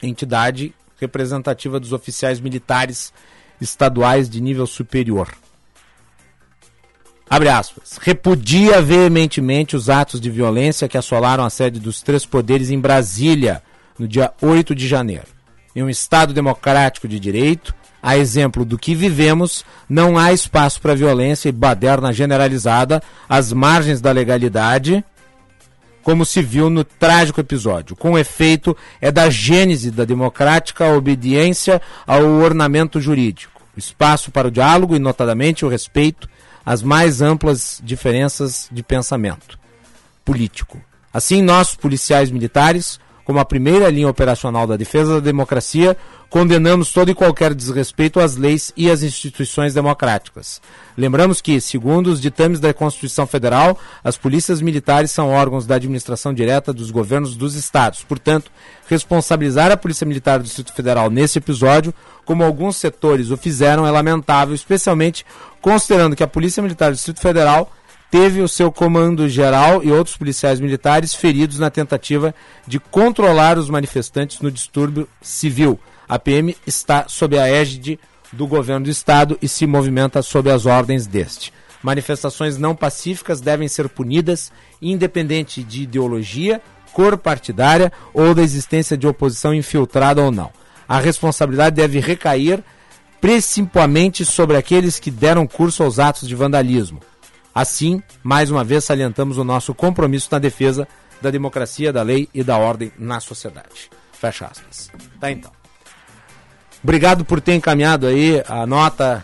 entidade 0.00 0.72
representativa 1.00 1.80
dos 1.80 1.92
oficiais 1.92 2.38
militares 2.38 3.12
estaduais 3.60 4.28
de 4.28 4.40
nível 4.40 4.66
superior 4.66 5.28
abre 7.30 7.48
aspas, 7.48 7.96
repudia 8.00 8.82
veementemente 8.82 9.76
os 9.76 9.88
atos 9.88 10.20
de 10.20 10.28
violência 10.28 10.88
que 10.88 10.98
assolaram 10.98 11.44
a 11.44 11.50
sede 11.50 11.78
dos 11.78 12.02
três 12.02 12.26
poderes 12.26 12.70
em 12.70 12.80
Brasília, 12.80 13.62
no 13.96 14.08
dia 14.08 14.32
8 14.42 14.74
de 14.74 14.88
janeiro. 14.88 15.26
Em 15.76 15.84
um 15.84 15.88
Estado 15.88 16.34
democrático 16.34 17.06
de 17.06 17.20
direito, 17.20 17.72
a 18.02 18.16
exemplo 18.16 18.64
do 18.64 18.76
que 18.76 18.96
vivemos, 18.96 19.64
não 19.88 20.18
há 20.18 20.32
espaço 20.32 20.80
para 20.80 20.96
violência 20.96 21.48
e 21.48 21.52
baderna 21.52 22.12
generalizada 22.12 23.00
às 23.28 23.52
margens 23.52 24.00
da 24.00 24.10
legalidade, 24.10 25.04
como 26.02 26.24
se 26.24 26.42
viu 26.42 26.68
no 26.68 26.82
trágico 26.82 27.40
episódio. 27.40 27.94
Com 27.94 28.18
efeito, 28.18 28.76
é 29.00 29.12
da 29.12 29.30
gênese 29.30 29.92
da 29.92 30.04
democrática 30.04 30.92
obediência 30.92 31.80
ao 32.04 32.24
ornamento 32.24 33.00
jurídico, 33.00 33.62
espaço 33.76 34.32
para 34.32 34.48
o 34.48 34.50
diálogo 34.50 34.96
e, 34.96 34.98
notadamente, 34.98 35.64
o 35.64 35.68
respeito 35.68 36.28
às 36.70 36.82
mais 36.82 37.20
amplas 37.20 37.80
diferenças 37.82 38.68
de 38.70 38.80
pensamento 38.80 39.58
político. 40.24 40.80
Assim, 41.12 41.42
nós, 41.42 41.74
policiais 41.74 42.30
militares, 42.30 43.00
como 43.24 43.38
a 43.38 43.44
primeira 43.44 43.88
linha 43.88 44.08
operacional 44.08 44.66
da 44.66 44.76
defesa 44.76 45.14
da 45.14 45.20
democracia, 45.20 45.96
condenamos 46.28 46.92
todo 46.92 47.10
e 47.10 47.14
qualquer 47.14 47.54
desrespeito 47.54 48.20
às 48.20 48.36
leis 48.36 48.72
e 48.76 48.90
às 48.90 49.02
instituições 49.02 49.74
democráticas. 49.74 50.60
Lembramos 50.96 51.40
que, 51.40 51.60
segundo 51.60 52.06
os 52.08 52.20
ditames 52.20 52.60
da 52.60 52.72
Constituição 52.72 53.26
Federal, 53.26 53.78
as 54.02 54.16
polícias 54.16 54.60
militares 54.60 55.10
são 55.10 55.28
órgãos 55.28 55.66
da 55.66 55.74
administração 55.74 56.32
direta 56.32 56.72
dos 56.72 56.90
governos 56.90 57.36
dos 57.36 57.54
estados. 57.54 58.04
Portanto, 58.04 58.50
responsabilizar 58.88 59.72
a 59.72 59.76
Polícia 59.76 60.06
Militar 60.06 60.38
do 60.38 60.44
Distrito 60.44 60.72
Federal 60.72 61.10
nesse 61.10 61.38
episódio, 61.38 61.92
como 62.24 62.44
alguns 62.44 62.76
setores 62.76 63.30
o 63.30 63.36
fizeram, 63.36 63.86
é 63.86 63.90
lamentável, 63.90 64.54
especialmente 64.54 65.24
considerando 65.60 66.14
que 66.14 66.22
a 66.22 66.28
Polícia 66.28 66.62
Militar 66.62 66.90
do 66.90 66.94
Distrito 66.94 67.20
Federal 67.20 67.72
teve 68.10 68.42
o 68.42 68.48
seu 68.48 68.72
comando 68.72 69.28
geral 69.28 69.84
e 69.84 69.92
outros 69.92 70.16
policiais 70.16 70.58
militares 70.58 71.14
feridos 71.14 71.58
na 71.58 71.70
tentativa 71.70 72.34
de 72.66 72.80
controlar 72.80 73.56
os 73.56 73.70
manifestantes 73.70 74.40
no 74.40 74.50
distúrbio 74.50 75.08
civil. 75.22 75.78
A 76.08 76.18
PM 76.18 76.56
está 76.66 77.06
sob 77.08 77.38
a 77.38 77.48
égide 77.48 77.98
do 78.32 78.46
governo 78.46 78.84
do 78.84 78.90
estado 78.90 79.38
e 79.40 79.48
se 79.48 79.66
movimenta 79.66 80.22
sob 80.22 80.50
as 80.50 80.66
ordens 80.66 81.06
deste. 81.06 81.52
Manifestações 81.82 82.58
não 82.58 82.74
pacíficas 82.74 83.40
devem 83.40 83.68
ser 83.68 83.88
punidas, 83.88 84.52
independente 84.82 85.62
de 85.62 85.82
ideologia, 85.82 86.60
cor 86.92 87.16
partidária 87.16 87.92
ou 88.12 88.34
da 88.34 88.42
existência 88.42 88.96
de 88.96 89.06
oposição 89.06 89.54
infiltrada 89.54 90.20
ou 90.20 90.30
não. 90.30 90.50
A 90.88 90.98
responsabilidade 90.98 91.76
deve 91.76 92.00
recair 92.00 92.62
principalmente 93.20 94.24
sobre 94.24 94.56
aqueles 94.56 94.98
que 94.98 95.10
deram 95.10 95.46
curso 95.46 95.82
aos 95.82 95.98
atos 95.98 96.26
de 96.26 96.34
vandalismo. 96.34 97.00
Assim, 97.60 98.02
mais 98.22 98.50
uma 98.50 98.64
vez 98.64 98.84
salientamos 98.84 99.36
o 99.36 99.44
nosso 99.44 99.74
compromisso 99.74 100.28
na 100.32 100.38
defesa 100.38 100.88
da 101.20 101.30
democracia, 101.30 101.92
da 101.92 102.02
lei 102.02 102.26
e 102.32 102.42
da 102.42 102.56
ordem 102.56 102.90
na 102.98 103.20
sociedade. 103.20 103.90
Fecha 104.12 104.46
aspas. 104.46 104.90
Tá 105.20 105.30
então. 105.30 105.52
Obrigado 106.82 107.22
por 107.22 107.38
ter 107.38 107.52
encaminhado 107.52 108.06
aí 108.06 108.42
a 108.48 108.66
nota, 108.66 109.22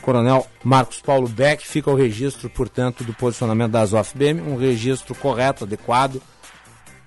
Coronel 0.00 0.46
Marcos 0.62 1.00
Paulo 1.00 1.26
Beck. 1.26 1.66
Fica 1.66 1.90
o 1.90 1.96
registro, 1.96 2.48
portanto, 2.48 3.02
do 3.02 3.12
posicionamento 3.12 3.72
da 3.72 3.80
Azof 3.80 4.16
BM, 4.16 4.40
um 4.42 4.56
registro 4.56 5.12
correto, 5.16 5.64
adequado, 5.64 6.22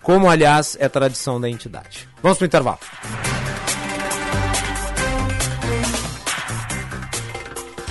como 0.01 0.29
aliás 0.29 0.75
é 0.77 0.89
tradição 0.89 1.39
da 1.39 1.49
entidade. 1.49 2.09
Vamos 2.21 2.37
para 2.37 2.43
o 2.43 2.47
intervalo. 2.47 2.79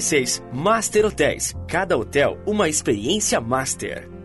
2766. 0.00 0.42
Master 0.52 1.06
Hotéis. 1.06 1.54
Cada 1.68 1.96
hotel 1.96 2.38
uma 2.46 2.68
experiência 2.68 3.40
master. 3.40 4.15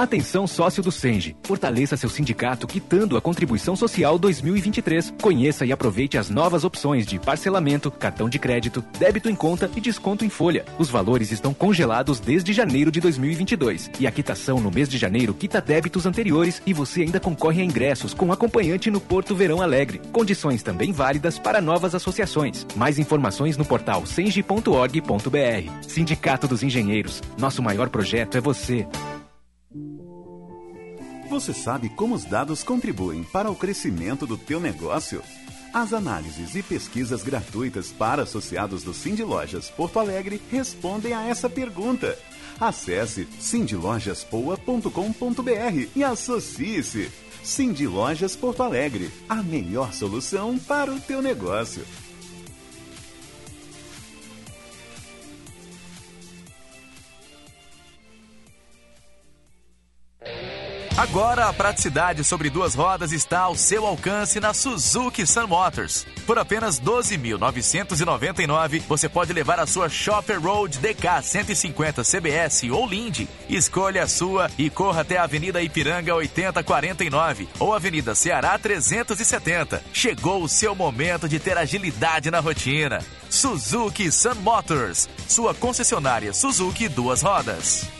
Atenção 0.00 0.46
sócio 0.46 0.82
do 0.82 0.90
Senge. 0.90 1.36
Fortaleça 1.42 1.94
seu 1.94 2.08
sindicato 2.08 2.66
quitando 2.66 3.18
a 3.18 3.20
contribuição 3.20 3.76
social 3.76 4.18
2023. 4.18 5.12
Conheça 5.20 5.66
e 5.66 5.72
aproveite 5.72 6.16
as 6.16 6.30
novas 6.30 6.64
opções 6.64 7.04
de 7.04 7.18
parcelamento, 7.18 7.90
cartão 7.90 8.26
de 8.26 8.38
crédito, 8.38 8.82
débito 8.98 9.28
em 9.28 9.34
conta 9.34 9.70
e 9.76 9.80
desconto 9.80 10.24
em 10.24 10.30
folha. 10.30 10.64
Os 10.78 10.88
valores 10.88 11.30
estão 11.30 11.52
congelados 11.52 12.18
desde 12.18 12.54
janeiro 12.54 12.90
de 12.90 12.98
2022 12.98 13.90
e 14.00 14.06
a 14.06 14.10
quitação 14.10 14.58
no 14.58 14.70
mês 14.70 14.88
de 14.88 14.96
janeiro 14.96 15.34
quita 15.34 15.60
débitos 15.60 16.06
anteriores 16.06 16.62
e 16.64 16.72
você 16.72 17.02
ainda 17.02 17.20
concorre 17.20 17.60
a 17.60 17.64
ingressos 17.64 18.14
com 18.14 18.32
acompanhante 18.32 18.90
no 18.90 19.02
Porto 19.02 19.36
Verão 19.36 19.60
Alegre. 19.60 20.00
Condições 20.12 20.62
também 20.62 20.92
válidas 20.92 21.38
para 21.38 21.60
novas 21.60 21.94
associações. 21.94 22.66
Mais 22.74 22.98
informações 22.98 23.58
no 23.58 23.66
portal 23.66 24.06
senge.org.br. 24.06 25.70
Sindicato 25.86 26.48
dos 26.48 26.62
Engenheiros. 26.62 27.20
Nosso 27.36 27.62
maior 27.62 27.90
projeto 27.90 28.38
é 28.38 28.40
você. 28.40 28.86
Você 31.28 31.54
sabe 31.54 31.88
como 31.90 32.14
os 32.14 32.24
dados 32.24 32.64
contribuem 32.64 33.22
para 33.22 33.50
o 33.50 33.54
crescimento 33.54 34.26
do 34.26 34.36
teu 34.36 34.58
negócio? 34.58 35.22
As 35.72 35.92
análises 35.92 36.56
e 36.56 36.62
pesquisas 36.62 37.22
gratuitas 37.22 37.92
para 37.92 38.24
associados 38.24 38.82
do 38.82 38.92
Cindy 38.92 39.22
Lojas 39.22 39.70
Porto 39.70 40.00
Alegre 40.00 40.42
respondem 40.50 41.12
a 41.12 41.28
essa 41.28 41.48
pergunta. 41.48 42.18
Acesse 42.58 43.28
cindylojaspoa.com.br 43.38 45.88
e 45.94 46.02
associe-se. 46.02 47.08
Cindy 47.44 47.86
Lojas 47.86 48.34
Porto 48.34 48.64
Alegre, 48.64 49.12
a 49.28 49.40
melhor 49.42 49.94
solução 49.94 50.58
para 50.58 50.92
o 50.92 50.98
teu 51.00 51.22
negócio. 51.22 51.86
Agora 60.96 61.48
a 61.48 61.52
praticidade 61.52 62.22
sobre 62.24 62.50
duas 62.50 62.74
rodas 62.74 63.12
está 63.12 63.40
ao 63.40 63.54
seu 63.54 63.86
alcance 63.86 64.38
na 64.38 64.52
Suzuki 64.52 65.26
Sun 65.26 65.46
Motors. 65.46 66.06
Por 66.26 66.38
apenas 66.38 66.80
12.999, 66.80 68.82
você 68.86 69.08
pode 69.08 69.32
levar 69.32 69.58
a 69.58 69.66
sua 69.66 69.88
Shopper 69.88 70.40
Road 70.40 70.78
DK 70.78 71.22
150 71.22 72.04
CBS 72.04 72.64
ou 72.70 72.86
Lindy. 72.86 73.28
Escolha 73.48 74.02
a 74.02 74.08
sua 74.08 74.50
e 74.58 74.68
corra 74.68 75.00
até 75.00 75.16
a 75.16 75.24
Avenida 75.24 75.62
Ipiranga 75.62 76.14
8049 76.14 77.48
ou 77.58 77.72
Avenida 77.72 78.14
Ceará 78.14 78.58
370. 78.58 79.82
Chegou 79.92 80.42
o 80.42 80.48
seu 80.48 80.74
momento 80.74 81.28
de 81.28 81.38
ter 81.38 81.56
agilidade 81.56 82.30
na 82.30 82.40
rotina. 82.40 83.02
Suzuki 83.30 84.10
Sun 84.10 84.34
Motors, 84.42 85.08
sua 85.26 85.54
concessionária 85.54 86.34
Suzuki 86.34 86.88
duas 86.88 87.22
rodas. 87.22 87.99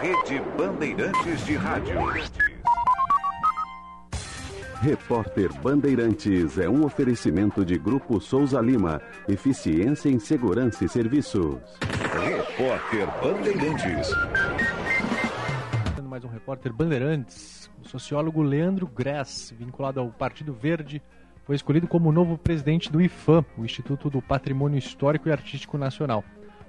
Rede 0.00 0.42
Bandeirantes 0.58 1.46
de 1.46 1.56
Rádio. 1.56 1.96
Repórter 4.82 5.50
Bandeirantes 5.62 6.58
é 6.58 6.68
um 6.68 6.84
oferecimento 6.84 7.64
de 7.64 7.78
Grupo 7.78 8.20
Souza 8.20 8.60
Lima. 8.60 9.00
Eficiência 9.26 10.10
em 10.10 10.18
Segurança 10.18 10.84
e 10.84 10.88
Serviços. 10.88 11.58
Repórter 12.24 13.06
Bandeirantes. 13.22 14.10
mais 16.02 16.24
um 16.24 16.28
repórter 16.28 16.72
Bandeirantes. 16.72 17.70
O 17.82 17.88
sociólogo 17.88 18.42
Leandro 18.42 18.86
Gress, 18.86 19.54
vinculado 19.54 19.98
ao 19.98 20.10
Partido 20.10 20.52
Verde, 20.52 21.02
foi 21.44 21.56
escolhido 21.56 21.88
como 21.88 22.12
novo 22.12 22.36
presidente 22.36 22.92
do 22.92 23.00
IFAM, 23.00 23.44
o 23.56 23.64
Instituto 23.64 24.10
do 24.10 24.20
Patrimônio 24.20 24.78
Histórico 24.78 25.28
e 25.28 25.32
Artístico 25.32 25.78
Nacional. 25.78 26.22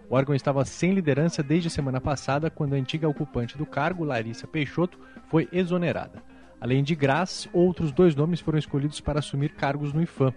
O 0.09 0.15
órgão 0.15 0.33
estava 0.33 0.63
sem 0.63 0.93
liderança 0.93 1.43
desde 1.43 1.67
a 1.67 1.71
semana 1.71 1.99
passada, 1.99 2.49
quando 2.49 2.73
a 2.73 2.77
antiga 2.77 3.09
ocupante 3.09 3.57
do 3.57 3.65
cargo, 3.65 4.05
Larissa 4.05 4.47
Peixoto, 4.47 4.97
foi 5.27 5.49
exonerada. 5.51 6.23
Além 6.61 6.81
de 6.81 6.95
Grass, 6.95 7.49
outros 7.51 7.91
dois 7.91 8.15
nomes 8.15 8.39
foram 8.39 8.57
escolhidos 8.57 9.01
para 9.01 9.19
assumir 9.19 9.49
cargos 9.49 9.91
no 9.91 10.01
IFAM. 10.01 10.33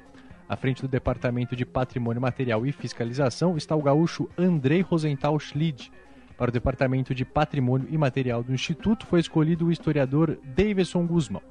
À 0.48 0.56
frente 0.56 0.82
do 0.82 0.88
Departamento 0.88 1.54
de 1.54 1.64
Patrimônio 1.64 2.20
Material 2.20 2.66
e 2.66 2.72
Fiscalização 2.72 3.56
está 3.56 3.76
o 3.76 3.82
gaúcho 3.82 4.28
Andrei 4.36 4.80
Rosenthal 4.80 5.38
Schlid. 5.38 5.92
Para 6.36 6.48
o 6.48 6.52
Departamento 6.52 7.14
de 7.14 7.24
Patrimônio 7.24 7.86
e 7.90 7.96
Material 7.96 8.42
do 8.42 8.52
Instituto 8.52 9.06
foi 9.06 9.20
escolhido 9.20 9.66
o 9.66 9.72
historiador 9.72 10.36
Davidson 10.42 11.06
Guzmão. 11.06 11.42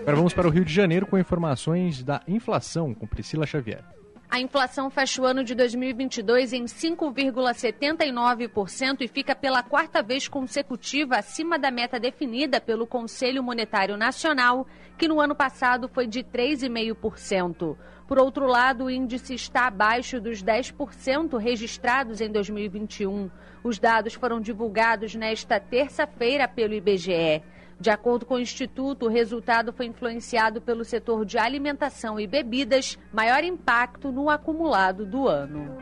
Agora 0.00 0.16
vamos 0.16 0.32
para 0.32 0.46
o 0.46 0.50
Rio 0.50 0.64
de 0.64 0.72
Janeiro 0.72 1.06
com 1.06 1.18
informações 1.18 2.04
da 2.04 2.22
inflação 2.28 2.94
com 2.94 3.08
Priscila 3.08 3.44
Xavier. 3.44 3.95
A 4.28 4.40
inflação 4.40 4.90
fecha 4.90 5.22
o 5.22 5.24
ano 5.24 5.44
de 5.44 5.54
2022 5.54 6.52
em 6.52 6.64
5,79% 6.64 9.00
e 9.00 9.08
fica 9.08 9.36
pela 9.36 9.62
quarta 9.62 10.02
vez 10.02 10.26
consecutiva 10.26 11.16
acima 11.16 11.56
da 11.58 11.70
meta 11.70 12.00
definida 12.00 12.60
pelo 12.60 12.88
Conselho 12.88 13.40
Monetário 13.42 13.96
Nacional, 13.96 14.66
que 14.98 15.06
no 15.06 15.20
ano 15.20 15.34
passado 15.34 15.88
foi 15.88 16.08
de 16.08 16.24
3,5%. 16.24 17.76
Por 18.08 18.18
outro 18.18 18.46
lado, 18.46 18.84
o 18.84 18.90
índice 18.90 19.34
está 19.34 19.68
abaixo 19.68 20.20
dos 20.20 20.42
10% 20.42 21.38
registrados 21.38 22.20
em 22.20 22.28
2021. 22.30 23.30
Os 23.62 23.78
dados 23.78 24.14
foram 24.14 24.40
divulgados 24.40 25.14
nesta 25.14 25.60
terça-feira 25.60 26.48
pelo 26.48 26.74
IBGE. 26.74 27.44
De 27.78 27.90
acordo 27.90 28.24
com 28.24 28.34
o 28.34 28.40
Instituto, 28.40 29.06
o 29.06 29.08
resultado 29.08 29.72
foi 29.72 29.86
influenciado 29.86 30.60
pelo 30.60 30.84
setor 30.84 31.26
de 31.26 31.36
alimentação 31.36 32.18
e 32.18 32.26
bebidas, 32.26 32.98
maior 33.12 33.44
impacto 33.44 34.10
no 34.10 34.30
acumulado 34.30 35.04
do 35.04 35.28
ano. 35.28 35.76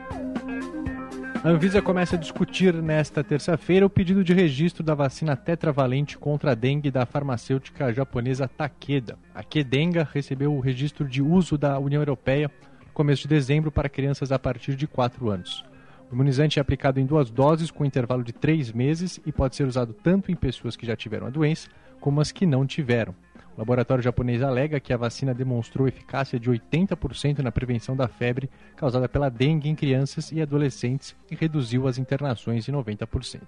A 1.41 1.49
Anvisa 1.49 1.81
começa 1.81 2.15
a 2.15 2.19
discutir 2.19 2.73
nesta 2.73 3.23
terça-feira 3.23 3.85
o 3.85 3.89
pedido 3.89 4.23
de 4.23 4.33
registro 4.33 4.83
da 4.83 4.93
vacina 4.93 5.37
tetravalente 5.37 6.17
contra 6.17 6.51
a 6.51 6.55
dengue 6.55 6.91
da 6.91 7.05
farmacêutica 7.05 7.93
japonesa 7.93 8.47
Takeda. 8.47 9.17
A 9.33 9.43
Kedenga 9.43 10.09
recebeu 10.11 10.53
o 10.53 10.59
registro 10.59 11.07
de 11.07 11.21
uso 11.21 11.57
da 11.57 11.79
União 11.79 12.01
Europeia 12.01 12.51
no 12.85 12.91
começo 12.93 13.21
de 13.21 13.27
dezembro 13.29 13.71
para 13.71 13.87
crianças 13.87 14.31
a 14.31 14.39
partir 14.39 14.75
de 14.75 14.87
4 14.87 15.29
anos. 15.29 15.63
O 16.11 16.15
imunizante 16.15 16.59
é 16.59 16.61
aplicado 16.61 16.99
em 16.99 17.05
duas 17.05 17.29
doses 17.29 17.71
com 17.71 17.85
intervalo 17.85 18.23
de 18.23 18.33
três 18.33 18.71
meses 18.71 19.19
e 19.25 19.31
pode 19.31 19.55
ser 19.55 19.65
usado 19.65 19.93
tanto 19.93 20.31
em 20.31 20.35
pessoas 20.35 20.75
que 20.75 20.85
já 20.85 20.95
tiveram 20.95 21.27
a 21.27 21.29
doença 21.29 21.69
como 21.99 22.21
as 22.21 22.31
que 22.31 22.45
não 22.45 22.65
tiveram. 22.65 23.15
O 23.55 23.59
laboratório 23.59 24.03
japonês 24.03 24.41
alega 24.41 24.81
que 24.81 24.91
a 24.91 24.97
vacina 24.97 25.33
demonstrou 25.33 25.87
eficácia 25.87 26.37
de 26.37 26.51
80% 26.51 27.39
na 27.39 27.51
prevenção 27.51 27.95
da 27.95 28.07
febre 28.07 28.49
causada 28.75 29.07
pela 29.07 29.29
dengue 29.29 29.69
em 29.69 29.75
crianças 29.75 30.31
e 30.31 30.41
adolescentes 30.41 31.15
e 31.31 31.35
reduziu 31.35 31.87
as 31.87 31.97
internações 31.97 32.67
em 32.67 32.73
90%. 32.73 33.41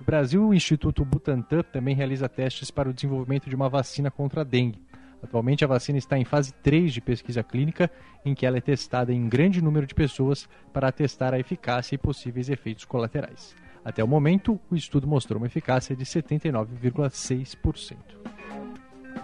No 0.00 0.06
Brasil, 0.06 0.48
o 0.48 0.54
Instituto 0.54 1.04
Butantan 1.04 1.62
também 1.62 1.94
realiza 1.94 2.28
testes 2.28 2.70
para 2.70 2.88
o 2.88 2.92
desenvolvimento 2.92 3.48
de 3.48 3.54
uma 3.54 3.68
vacina 3.68 4.10
contra 4.10 4.40
a 4.40 4.44
dengue. 4.44 4.82
Atualmente, 5.22 5.64
a 5.64 5.68
vacina 5.68 5.98
está 5.98 6.18
em 6.18 6.24
fase 6.24 6.52
3 6.62 6.92
de 6.92 7.00
pesquisa 7.00 7.42
clínica, 7.42 7.90
em 8.24 8.34
que 8.34 8.44
ela 8.44 8.58
é 8.58 8.60
testada 8.60 9.12
em 9.12 9.28
grande 9.28 9.62
número 9.62 9.86
de 9.86 9.94
pessoas 9.94 10.48
para 10.72 10.90
testar 10.90 11.32
a 11.32 11.38
eficácia 11.38 11.94
e 11.94 11.98
possíveis 11.98 12.48
efeitos 12.48 12.84
colaterais. 12.84 13.54
Até 13.84 14.02
o 14.02 14.08
momento, 14.08 14.58
o 14.70 14.76
estudo 14.76 15.06
mostrou 15.06 15.38
uma 15.38 15.46
eficácia 15.46 15.94
de 15.94 16.04
79,6%. 16.04 17.96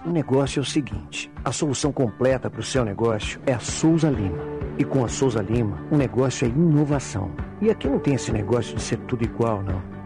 O 0.04 0.10
negócio 0.10 0.60
é 0.60 0.62
o 0.62 0.64
seguinte: 0.64 1.30
a 1.44 1.52
solução 1.52 1.92
completa 1.92 2.50
para 2.50 2.60
o 2.60 2.64
seu 2.64 2.84
negócio 2.84 3.40
é 3.46 3.54
a 3.54 3.58
Souza 3.58 4.10
Lima. 4.10 4.38
E 4.78 4.84
com 4.84 5.04
a 5.04 5.08
Souza 5.08 5.42
Lima, 5.42 5.78
o 5.90 5.96
negócio 5.96 6.46
é 6.46 6.48
inovação. 6.48 7.30
E 7.60 7.70
aqui 7.70 7.88
não 7.88 7.98
tem 7.98 8.14
esse 8.14 8.32
negócio 8.32 8.76
de 8.76 8.82
ser 8.82 8.98
tudo 9.00 9.24
igual, 9.24 9.62
não. 9.62 9.99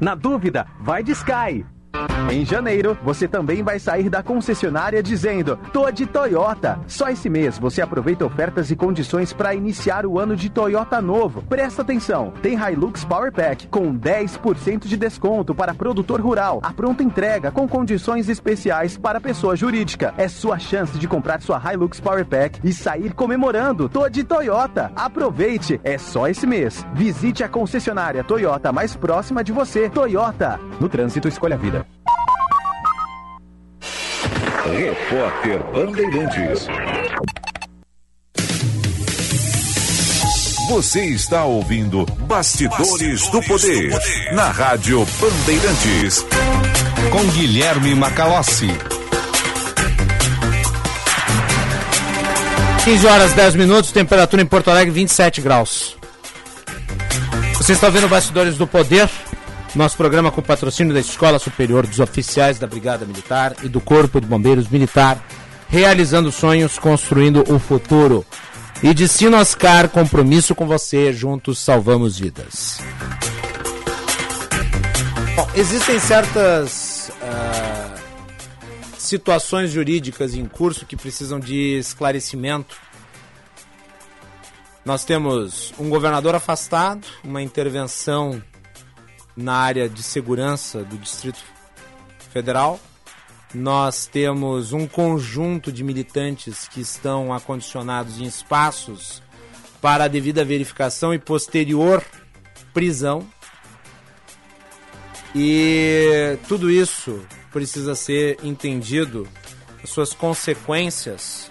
na 0.00 0.14
dúvida, 0.14 0.66
vai 0.80 1.02
de 1.02 1.12
Sky. 1.12 1.64
Em 2.30 2.44
janeiro, 2.44 2.96
você 3.02 3.26
também 3.26 3.60
vai 3.60 3.80
sair 3.80 4.08
da 4.08 4.22
concessionária 4.22 5.02
dizendo: 5.02 5.58
Tô 5.72 5.90
de 5.90 6.06
Toyota. 6.06 6.78
Só 6.86 7.08
esse 7.08 7.28
mês 7.28 7.58
você 7.58 7.82
aproveita 7.82 8.24
ofertas 8.24 8.70
e 8.70 8.76
condições 8.76 9.32
para 9.32 9.52
iniciar 9.52 10.06
o 10.06 10.16
ano 10.16 10.36
de 10.36 10.48
Toyota 10.48 11.02
novo. 11.02 11.42
Presta 11.42 11.82
atenção: 11.82 12.32
tem 12.40 12.56
Hilux 12.56 13.04
Power 13.04 13.32
Pack 13.32 13.66
com 13.66 13.92
10% 13.98 14.86
de 14.86 14.96
desconto 14.96 15.56
para 15.56 15.74
produtor 15.74 16.20
rural. 16.20 16.60
A 16.62 16.72
pronta 16.72 17.02
entrega 17.02 17.50
com 17.50 17.66
condições 17.66 18.28
especiais 18.28 18.96
para 18.96 19.20
pessoa 19.20 19.56
jurídica. 19.56 20.14
É 20.16 20.28
sua 20.28 20.56
chance 20.56 20.96
de 20.96 21.08
comprar 21.08 21.42
sua 21.42 21.60
Hilux 21.60 21.98
Power 21.98 22.24
Pack 22.24 22.60
e 22.62 22.72
sair 22.72 23.12
comemorando. 23.12 23.88
Tô 23.88 24.08
de 24.08 24.22
Toyota. 24.22 24.92
Aproveite, 24.94 25.80
é 25.82 25.98
só 25.98 26.28
esse 26.28 26.46
mês. 26.46 26.86
Visite 26.94 27.42
a 27.42 27.48
concessionária 27.48 28.22
Toyota 28.22 28.70
mais 28.70 28.94
próxima 28.94 29.42
de 29.42 29.50
você. 29.50 29.90
Toyota. 29.90 30.60
No 30.78 30.88
trânsito, 30.88 31.26
escolha 31.26 31.56
a 31.56 31.58
vida. 31.58 31.79
Repórter 34.64 35.62
Bandeirantes. 35.72 36.66
Você 40.68 41.04
está 41.06 41.44
ouvindo 41.44 42.06
Bastidores, 42.28 43.28
do, 43.28 43.42
poder, 43.42 43.90
na 44.32 44.50
Rádio 44.50 45.04
Bandeirantes. 45.20 46.24
Com 47.10 47.26
Guilherme 47.32 47.94
Macalossi. 47.94 48.68
15 52.84 53.06
horas 53.06 53.32
10 53.32 53.56
minutos, 53.56 53.92
temperatura 53.92 54.40
em 54.40 54.46
Porto 54.46 54.70
Alegre 54.70 54.92
27 54.92 55.40
graus. 55.40 55.96
Você 57.54 57.72
está 57.72 57.90
vendo 57.90 58.08
Bastidores 58.08 58.56
do 58.56 58.66
Poder, 58.66 59.08
nosso 59.74 59.96
programa 59.96 60.32
com 60.32 60.42
patrocínio 60.42 60.92
da 60.92 61.00
Escola 61.00 61.38
Superior 61.38 61.86
dos 61.86 62.00
Oficiais 62.00 62.58
da 62.58 62.66
Brigada 62.66 63.06
Militar 63.06 63.54
e 63.62 63.68
do 63.68 63.80
Corpo 63.80 64.20
de 64.20 64.26
Bombeiros 64.26 64.68
Militar, 64.68 65.24
realizando 65.68 66.32
sonhos, 66.32 66.78
construindo 66.78 67.44
o 67.52 67.58
futuro. 67.58 68.26
E 68.82 68.92
de 68.92 69.06
Sinoscar, 69.06 69.88
compromisso 69.88 70.54
com 70.54 70.66
você, 70.66 71.12
juntos 71.12 71.58
salvamos 71.58 72.18
vidas. 72.18 72.78
Bom, 75.36 75.48
existem 75.54 76.00
certas 76.00 77.12
uh, 77.22 78.00
situações 78.98 79.70
jurídicas 79.70 80.34
em 80.34 80.46
curso 80.46 80.86
que 80.86 80.96
precisam 80.96 81.38
de 81.38 81.78
esclarecimento. 81.78 82.76
Nós 84.84 85.04
temos 85.04 85.72
um 85.78 85.88
governador 85.88 86.34
afastado, 86.34 87.06
uma 87.22 87.42
intervenção 87.42 88.42
na 89.40 89.54
área 89.54 89.88
de 89.88 90.02
segurança 90.02 90.84
do 90.84 90.96
Distrito 90.96 91.40
Federal. 92.32 92.78
Nós 93.52 94.06
temos 94.06 94.72
um 94.72 94.86
conjunto 94.86 95.72
de 95.72 95.82
militantes 95.82 96.68
que 96.68 96.80
estão 96.80 97.32
acondicionados 97.32 98.20
em 98.20 98.24
espaços 98.24 99.22
para 99.80 100.04
a 100.04 100.08
devida 100.08 100.44
verificação 100.44 101.12
e 101.12 101.18
posterior 101.18 102.04
prisão. 102.72 103.26
E 105.34 106.38
tudo 106.46 106.70
isso 106.70 107.24
precisa 107.52 107.94
ser 107.94 108.38
entendido, 108.42 109.26
as 109.82 109.90
suas 109.90 110.12
consequências. 110.12 111.50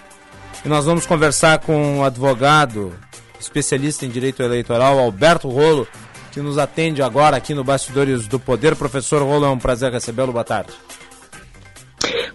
E 0.64 0.68
nós 0.68 0.86
vamos 0.86 1.06
conversar 1.06 1.60
com 1.60 1.99
o 1.99 2.03
advogado 2.03 2.94
especialista 3.40 4.06
em 4.06 4.10
direito 4.10 4.44
eleitoral, 4.44 4.99
Alberto 4.99 5.49
Rolo, 5.49 5.88
que 6.30 6.41
nos 6.41 6.57
atende 6.57 7.01
agora 7.01 7.38
aqui 7.38 7.53
no 7.53 7.64
Bastidores 7.64 8.27
do 8.27 8.39
Poder. 8.39 8.76
Professor 8.76 9.22
Roland, 9.22 9.47
é 9.47 9.51
um 9.51 9.60
prazer 9.60 9.91
recebê-lo. 9.91 10.31
Boa 10.31 10.43
tarde. 10.43 10.72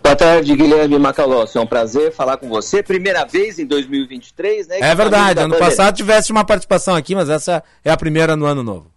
Boa 0.03 0.15
tarde, 0.15 0.55
Guilherme 0.55 0.99
Macalossi. 0.99 1.57
É 1.57 1.61
um 1.61 1.67
prazer 1.67 2.13
falar 2.13 2.37
com 2.37 2.49
você. 2.49 2.83
Primeira 2.83 3.25
vez 3.25 3.59
em 3.59 3.67
2023, 3.67 4.69
né? 4.69 4.79
É 4.81 4.95
verdade. 4.95 5.41
Ano 5.41 5.57
passado 5.57 5.97
tivesse 5.97 6.31
uma 6.31 6.45
participação 6.45 6.95
aqui, 6.95 7.15
mas 7.15 7.29
essa 7.29 7.63
é 7.85 7.91
a 7.91 7.97
primeira 7.97 8.37
no 8.37 8.45
ano 8.45 8.63
novo. 8.63 8.93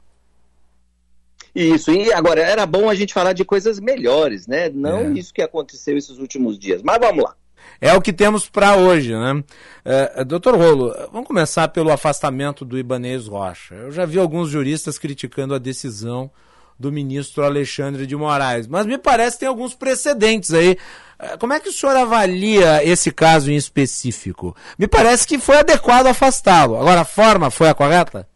Isso, 1.55 1.91
e 1.91 2.13
agora 2.13 2.41
era 2.41 2.67
bom 2.67 2.87
a 2.87 2.93
gente 2.93 3.13
falar 3.13 3.33
de 3.33 3.43
coisas 3.43 3.79
melhores, 3.79 4.45
né? 4.45 4.69
Não 4.69 4.99
é. 4.99 5.11
isso 5.13 5.33
que 5.33 5.41
aconteceu 5.41 5.97
esses 5.97 6.19
últimos 6.19 6.59
dias. 6.59 6.83
Mas 6.83 6.99
vamos 6.99 7.23
lá. 7.23 7.35
É 7.79 7.93
o 7.93 8.01
que 8.01 8.11
temos 8.11 8.49
para 8.49 8.75
hoje, 8.75 9.13
né? 9.13 9.43
É, 9.85 10.23
doutor 10.23 10.55
Rolo, 10.55 10.93
vamos 11.11 11.27
começar 11.27 11.67
pelo 11.67 11.91
afastamento 11.91 12.65
do 12.65 12.77
Ibanez 12.77 13.27
Rocha. 13.27 13.75
Eu 13.75 13.91
já 13.91 14.05
vi 14.05 14.19
alguns 14.19 14.49
juristas 14.49 14.97
criticando 14.97 15.53
a 15.53 15.59
decisão 15.59 16.31
do 16.79 16.91
ministro 16.91 17.43
Alexandre 17.43 18.05
de 18.05 18.15
Moraes, 18.15 18.67
mas 18.67 18.85
me 18.85 18.97
parece 18.97 19.37
que 19.37 19.39
tem 19.41 19.49
alguns 19.49 19.73
precedentes 19.73 20.53
aí. 20.53 20.77
É, 21.19 21.37
como 21.37 21.53
é 21.53 21.59
que 21.59 21.69
o 21.69 21.73
senhor 21.73 21.95
avalia 21.95 22.83
esse 22.83 23.11
caso 23.11 23.51
em 23.51 23.55
específico? 23.55 24.55
Me 24.77 24.87
parece 24.87 25.25
que 25.25 25.39
foi 25.39 25.57
adequado 25.57 26.07
afastá-lo. 26.07 26.77
Agora, 26.77 27.01
a 27.01 27.05
forma 27.05 27.49
foi 27.49 27.69
a 27.69 27.73
correta? 27.73 28.27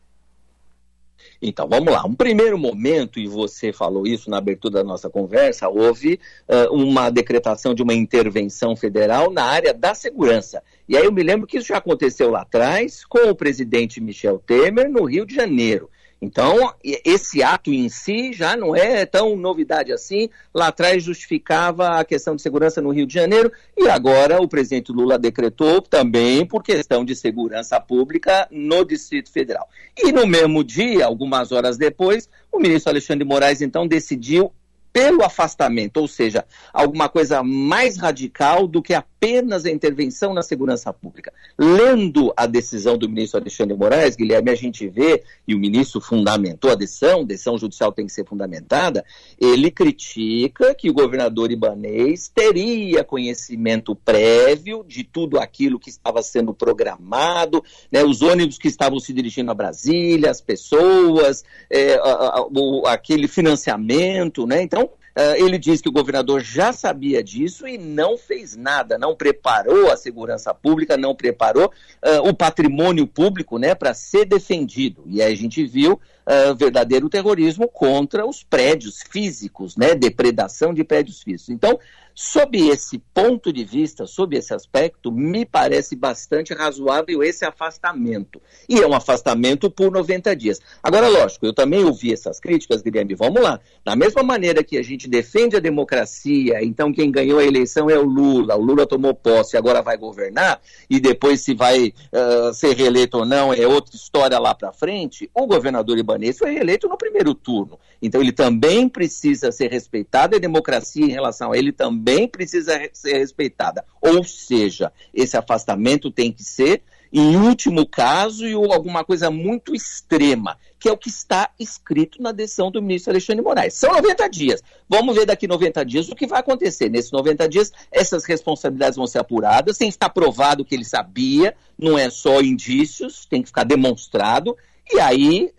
Então, 1.42 1.68
vamos 1.68 1.92
lá. 1.92 2.06
Um 2.06 2.14
primeiro 2.14 2.58
momento, 2.58 3.20
e 3.20 3.28
você 3.28 3.74
falou 3.74 4.06
isso 4.06 4.30
na 4.30 4.38
abertura 4.38 4.76
da 4.76 4.84
nossa 4.84 5.10
conversa, 5.10 5.68
houve 5.68 6.20
uh, 6.48 6.74
uma 6.74 7.10
decretação 7.10 7.74
de 7.74 7.82
uma 7.82 7.96
intervenção 7.96 8.76
federal 8.76 9.32
na 9.32 9.44
área 9.44 9.74
da 9.74 9.96
segurança. 9.96 10.62
E 10.88 10.96
aí 10.96 11.04
eu 11.04 11.12
me 11.12 11.24
lembro 11.24 11.48
que 11.48 11.58
isso 11.58 11.70
já 11.70 11.78
aconteceu 11.78 12.30
lá 12.30 12.42
atrás 12.42 13.04
com 13.06 13.30
o 13.30 13.36
presidente 13.36 14.00
Michel 14.00 14.38
Temer 14.46 14.90
no 14.90 15.04
Rio 15.04 15.26
de 15.26 15.34
Janeiro. 15.34 15.90
Então, 16.22 16.72
esse 16.84 17.42
ato 17.42 17.74
em 17.74 17.90
si 17.90 18.32
já 18.32 18.56
não 18.56 18.76
é 18.76 19.08
tão 19.08 19.36
novidade 19.36 19.92
assim. 19.92 20.30
Lá 20.54 20.68
atrás 20.68 21.04
justificava 21.04 22.00
a 22.00 22.06
questão 22.06 22.36
de 22.36 22.44
segurança 22.44 22.80
no 22.80 22.92
Rio 22.92 23.08
de 23.08 23.14
Janeiro 23.16 23.52
e 23.76 23.90
agora 23.90 24.40
o 24.40 24.48
presidente 24.48 24.92
Lula 24.92 25.18
decretou 25.18 25.82
também 25.82 26.46
por 26.46 26.62
questão 26.62 27.04
de 27.04 27.16
segurança 27.16 27.80
pública 27.80 28.48
no 28.52 28.86
Distrito 28.86 29.32
Federal. 29.32 29.68
E 29.98 30.12
no 30.12 30.28
mesmo 30.28 30.64
dia, 30.64 31.08
algumas 31.08 31.52
horas 31.52 31.76
depois, 31.76 32.30
o 32.52 32.60
ministro 32.60 32.92
Alexandre 32.92 33.26
Moraes 33.26 33.64
então 33.64 33.88
decidiu 33.88 34.54
pelo 34.94 35.24
afastamento, 35.24 35.98
ou 35.98 36.08
seja, 36.08 36.46
alguma 36.72 37.10
coisa 37.10 37.42
mais 37.42 37.98
radical 37.98 38.68
do 38.68 38.82
que 38.82 38.94
apenas 39.24 39.66
a 39.66 39.70
intervenção 39.70 40.34
na 40.34 40.42
segurança 40.42 40.92
pública. 40.92 41.32
Lendo 41.56 42.34
a 42.36 42.48
decisão 42.48 42.98
do 42.98 43.08
ministro 43.08 43.40
Alexandre 43.40 43.78
Moraes, 43.78 44.16
Guilherme, 44.16 44.50
a 44.50 44.56
gente 44.56 44.88
vê, 44.88 45.24
e 45.48 45.54
o 45.54 45.60
ministro 45.60 46.02
fundamentou 46.02 46.72
a 46.72 46.76
decisão, 46.76 47.22
a 47.22 47.26
decisão 47.26 47.56
judicial 47.56 47.92
tem 47.92 48.08
que 48.08 48.12
ser 48.12 48.26
fundamentada, 48.26 49.06
ele 49.40 49.70
critica 49.70 50.74
que 50.74 50.90
o 50.90 50.94
governador 50.94 51.52
Ibanês 51.52 52.32
teria 52.34 53.04
conhecimento 53.04 53.96
prévio 53.96 54.84
de 54.88 55.04
tudo 55.04 55.38
aquilo 55.38 55.80
que 55.80 55.92
estava 55.92 56.24
sendo 56.24 56.52
programado, 56.52 57.64
né, 57.92 58.04
os 58.04 58.24
ônibus 58.24 58.58
que 58.58 58.70
estavam 58.70 59.00
se 59.00 59.14
dirigindo 59.14 59.52
a 59.52 59.54
Brasília, 59.56 60.32
as 60.32 60.42
pessoas, 60.42 61.44
é, 61.70 61.94
a, 61.94 62.40
a, 62.40 62.48
o, 62.52 62.88
aquele 62.88 63.28
financiamento, 63.28 64.48
né, 64.48 64.64
então 64.64 64.90
ele 65.38 65.58
diz 65.58 65.82
que 65.82 65.90
o 65.90 65.92
governador 65.92 66.42
já 66.42 66.72
sabia 66.72 67.24
disso 67.24 67.68
e 67.68 67.78
não 67.78 68.18
fez 68.18 68.56
nada, 68.56 68.98
não 68.98 69.16
preparou 69.16 69.92
a 69.92 69.98
segurança 69.98 70.54
pública, 70.54 70.98
não 70.98 71.16
preparou 71.16 71.66
uh, 71.66 72.28
o 72.28 72.34
patrimônio 72.34 73.06
público 73.06 73.58
né, 73.58 73.76
para 73.76 73.94
ser 73.94 74.26
defendido. 74.26 75.04
E 75.06 75.22
aí 75.22 75.34
a 75.34 75.38
gente 75.38 75.66
viu 75.66 75.94
uh, 75.94 76.56
verdadeiro 76.56 77.10
terrorismo 77.10 77.68
contra 77.68 78.26
os 78.26 78.44
prédios 78.44 79.02
físicos, 79.10 79.76
né, 79.76 79.96
depredação 79.96 80.74
de 80.74 80.84
prédios 80.84 81.22
físicos. 81.22 81.50
Então, 81.50 81.80
Sob 82.14 82.58
esse 82.70 83.00
ponto 83.14 83.52
de 83.52 83.64
vista, 83.64 84.06
sob 84.06 84.36
esse 84.36 84.54
aspecto, 84.54 85.12
me 85.12 85.46
parece 85.46 85.96
bastante 85.96 86.54
razoável 86.54 87.24
esse 87.24 87.46
afastamento. 87.46 88.42
E 88.68 88.80
é 88.80 88.88
um 88.88 88.94
afastamento 88.94 89.70
por 89.70 89.92
90 89.92 90.36
dias. 90.36 90.60
Agora, 90.84 91.08
lógico, 91.08 91.46
eu 91.46 91.54
também 91.54 91.84
ouvi 91.84 92.14
essas 92.14 92.40
críticas, 92.40 92.82
Guilherme, 92.82 93.16
vamos 93.16 93.42
lá. 93.42 93.60
Da 93.84 93.96
mesma 93.96 94.24
maneira 94.24 94.64
que 94.64 94.78
a 94.78 94.84
gente 94.84 95.08
defende 95.08 95.56
a 95.56 95.60
democracia, 95.60 96.64
então 96.64 96.94
quem 96.94 97.12
ganhou 97.12 97.40
a 97.40 97.46
eleição 97.46 97.90
é 97.90 97.98
o 97.98 98.04
Lula, 98.04 98.56
o 98.56 98.62
Lula 98.62 98.86
tomou 98.86 99.14
posse 99.14 99.58
agora 99.58 99.82
vai 99.82 99.98
governar, 99.98 100.62
e 100.90 101.00
depois 101.00 101.42
se 101.42 101.54
vai 101.54 101.88
uh, 101.88 102.54
ser 102.54 102.76
reeleito 102.76 103.18
ou 103.18 103.26
não 103.26 103.54
é 103.54 103.66
outra 103.66 103.96
história 103.96 104.38
lá 104.40 104.54
para 104.54 104.72
frente, 104.72 105.30
o 105.34 105.48
governador 105.48 105.98
Ibanez 105.98 106.38
foi 106.38 106.52
reeleito 106.52 106.88
no 106.88 106.98
primeiro 106.98 107.34
turno. 107.34 107.80
Então 108.02 108.22
ele 108.22 108.32
também 108.32 108.90
precisa 108.90 109.52
ser 109.52 109.70
respeitado, 109.70 110.36
a 110.36 110.40
democracia 110.40 111.06
em 111.06 111.12
relação 111.12 111.52
a 111.52 111.58
ele 111.58 111.72
também 111.72 112.01
precisa 112.28 112.90
ser 112.94 113.18
respeitada. 113.18 113.86
Ou 114.02 114.24
seja, 114.24 114.92
esse 115.14 115.38
afastamento 115.38 116.10
tem 116.10 116.32
que 116.32 116.44
ser, 116.44 116.82
em 117.14 117.36
último 117.36 117.86
caso, 117.86 118.48
e 118.48 118.54
alguma 118.54 119.04
coisa 119.04 119.30
muito 119.30 119.76
extrema, 119.76 120.58
que 120.80 120.88
é 120.88 120.92
o 120.92 120.98
que 120.98 121.10
está 121.10 121.52
escrito 121.60 122.22
na 122.22 122.32
decisão 122.32 122.72
do 122.72 122.82
ministro 122.82 123.12
Alexandre 123.12 123.44
Moraes. 123.44 123.74
São 123.74 123.92
90 123.92 124.28
dias. 124.30 124.64
Vamos 124.90 125.16
ver 125.16 125.26
daqui 125.26 125.48
90 125.48 125.86
dias 125.86 126.10
o 126.10 126.16
que 126.16 126.26
vai 126.26 126.40
acontecer. 126.40 126.90
Nesses 126.90 127.12
90 127.12 127.50
dias, 127.50 127.72
essas 127.92 128.24
responsabilidades 128.26 128.96
vão 128.96 129.08
ser 129.08 129.20
apuradas, 129.20 129.78
tem 129.78 129.90
que 129.90 129.96
estar 129.96 130.10
provado 130.10 130.66
que 130.66 130.74
ele 130.74 130.86
sabia, 130.86 131.56
não 131.78 131.98
é 131.98 132.10
só 132.10 132.42
indícios, 132.42 133.26
tem 133.26 133.42
que 133.42 133.48
ficar 133.48 133.66
demonstrado. 133.66 134.58
E 134.94 135.00
aí, 135.00 135.52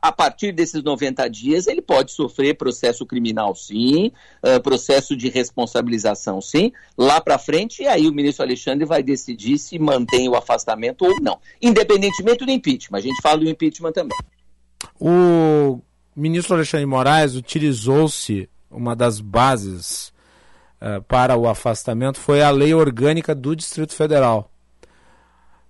a 0.00 0.12
partir 0.12 0.52
desses 0.52 0.82
90 0.82 1.28
dias, 1.28 1.66
ele 1.66 1.82
pode 1.82 2.12
sofrer 2.12 2.56
processo 2.56 3.04
criminal, 3.04 3.54
sim, 3.54 4.12
processo 4.62 5.16
de 5.16 5.28
responsabilização, 5.28 6.40
sim, 6.40 6.70
lá 6.96 7.20
para 7.20 7.36
frente, 7.36 7.82
e 7.82 7.88
aí 7.88 8.06
o 8.06 8.12
ministro 8.12 8.44
Alexandre 8.44 8.84
vai 8.84 9.02
decidir 9.02 9.58
se 9.58 9.76
mantém 9.78 10.28
o 10.28 10.36
afastamento 10.36 11.04
ou 11.04 11.20
não, 11.20 11.40
independentemente 11.60 12.44
do 12.44 12.50
impeachment. 12.50 12.98
A 12.98 13.02
gente 13.02 13.20
fala 13.20 13.38
do 13.38 13.48
impeachment 13.48 13.92
também. 13.92 14.16
O 15.00 15.80
ministro 16.14 16.54
Alexandre 16.54 16.86
Moraes 16.86 17.34
utilizou-se 17.34 18.48
uma 18.70 18.94
das 18.94 19.20
bases 19.20 20.12
uh, 20.80 21.02
para 21.08 21.36
o 21.36 21.48
afastamento 21.48 22.18
foi 22.18 22.42
a 22.42 22.50
lei 22.50 22.74
orgânica 22.74 23.34
do 23.34 23.54
Distrito 23.56 23.94
Federal 23.94 24.50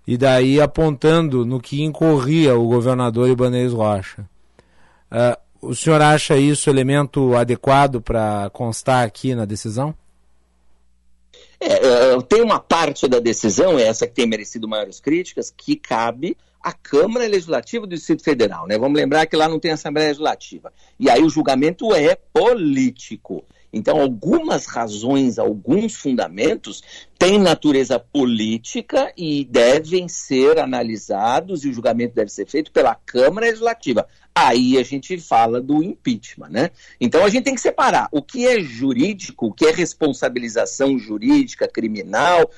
e 0.07 0.17
daí 0.17 0.61
apontando 0.61 1.45
no 1.45 1.61
que 1.61 1.83
incorria 1.83 2.57
o 2.57 2.69
governador 2.69 3.29
Ibanez 3.29 3.73
Rocha. 3.73 4.29
Uh, 5.11 5.69
o 5.69 5.75
senhor 5.75 6.01
acha 6.03 6.37
isso 6.37 6.69
elemento 6.69 7.35
adequado 7.35 8.01
para 8.01 8.51
constar 8.51 9.07
aqui 9.07 9.35
na 9.35 9.45
decisão? 9.45 9.95
É, 11.59 12.21
tem 12.29 12.43
uma 12.43 12.61
parte 12.61 13.09
da 13.09 13.19
decisão, 13.19 13.79
essa 13.79 14.07
que 14.07 14.13
tem 14.13 14.27
merecido 14.27 14.69
maiores 14.69 15.01
críticas, 15.01 15.53
que 15.57 15.77
cabe 15.77 16.37
à 16.63 16.73
Câmara 16.73 17.27
Legislativa 17.27 17.87
do 17.87 17.95
Distrito 17.95 18.23
Federal. 18.23 18.67
Né? 18.67 18.77
Vamos 18.77 18.99
lembrar 18.99 19.27
que 19.27 19.37
lá 19.37 19.49
não 19.49 19.59
tem 19.59 19.71
Assembleia 19.71 20.09
Legislativa. 20.09 20.73
E 21.01 21.09
aí 21.09 21.23
o 21.23 21.31
julgamento 21.31 21.95
é 21.95 22.17
político. 22.33 23.45
Então, 23.77 24.01
algumas 24.01 24.67
razões, 24.67 25.39
alguns 25.39 25.95
fundamentos 25.95 26.83
têm 27.19 27.39
natureza 27.39 27.99
política 27.99 29.13
e 29.17 29.45
devem 29.45 30.09
ser 30.09 30.59
analisados 30.59 31.65
e 31.65 31.69
o 31.69 31.73
julgamento 31.73 32.15
deve 32.15 32.31
ser 32.31 32.47
feito 32.47 32.71
pela 32.71 32.95
Câmara 32.95 33.47
Legislativa. 33.47 34.07
Aí 34.35 34.79
a 34.79 34.83
gente 34.83 35.19
fala 35.19 35.61
do 35.61 35.83
impeachment, 35.83 36.49
né? 36.51 36.71
Então 37.01 37.25
a 37.25 37.29
gente 37.29 37.45
tem 37.45 37.55
que 37.55 37.61
separar 37.61 38.09
o 38.11 38.23
que 38.23 38.47
é 38.47 38.61
jurídico, 38.61 39.47
o 39.47 39.53
que 39.53 39.67
é 39.67 39.71
responsabilização 39.71 40.99
jurídica, 40.99 41.69
criminal, 41.69 42.51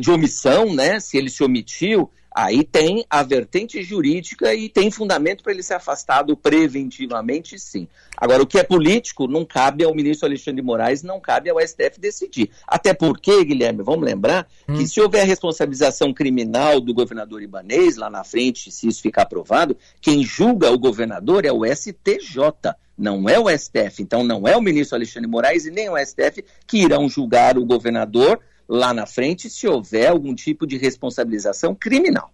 de 0.00 0.10
omissão, 0.10 0.74
né? 0.74 1.00
Se 1.00 1.18
ele 1.18 1.28
se 1.28 1.42
omitiu, 1.42 2.10
Aí 2.40 2.62
tem 2.62 3.04
a 3.10 3.20
vertente 3.24 3.82
jurídica 3.82 4.54
e 4.54 4.68
tem 4.68 4.92
fundamento 4.92 5.42
para 5.42 5.50
ele 5.50 5.60
ser 5.60 5.74
afastado 5.74 6.36
preventivamente, 6.36 7.58
sim. 7.58 7.88
Agora, 8.16 8.40
o 8.40 8.46
que 8.46 8.60
é 8.60 8.62
político 8.62 9.26
não 9.26 9.44
cabe 9.44 9.82
ao 9.82 9.92
ministro 9.92 10.28
Alexandre 10.28 10.62
de 10.62 10.64
Moraes, 10.64 11.02
não 11.02 11.18
cabe 11.18 11.50
ao 11.50 11.58
STF 11.58 11.98
decidir. 11.98 12.48
Até 12.64 12.94
porque, 12.94 13.44
Guilherme, 13.44 13.82
vamos 13.82 14.04
lembrar 14.04 14.46
hum. 14.68 14.74
que 14.74 14.86
se 14.86 15.00
houver 15.00 15.26
responsabilização 15.26 16.14
criminal 16.14 16.80
do 16.80 16.94
governador 16.94 17.42
Ibanês 17.42 17.96
lá 17.96 18.08
na 18.08 18.22
frente, 18.22 18.70
se 18.70 18.86
isso 18.86 19.02
ficar 19.02 19.22
aprovado, 19.22 19.76
quem 20.00 20.22
julga 20.22 20.70
o 20.70 20.78
governador 20.78 21.44
é 21.44 21.50
o 21.50 21.66
STJ 21.66 22.38
não 22.96 23.28
é 23.28 23.36
o 23.38 23.48
STF. 23.48 24.00
Então, 24.00 24.22
não 24.22 24.46
é 24.46 24.56
o 24.56 24.62
ministro 24.62 24.94
Alexandre 24.94 25.22
de 25.22 25.30
Moraes 25.32 25.66
e 25.66 25.72
nem 25.72 25.88
o 25.88 25.96
STF 25.96 26.44
que 26.68 26.78
irão 26.78 27.08
julgar 27.08 27.58
o 27.58 27.64
governador 27.64 28.40
lá 28.68 28.92
na 28.92 29.06
frente 29.06 29.48
se 29.48 29.66
houver 29.66 30.08
algum 30.08 30.34
tipo 30.34 30.66
de 30.66 30.76
responsabilização 30.76 31.74
criminal. 31.74 32.30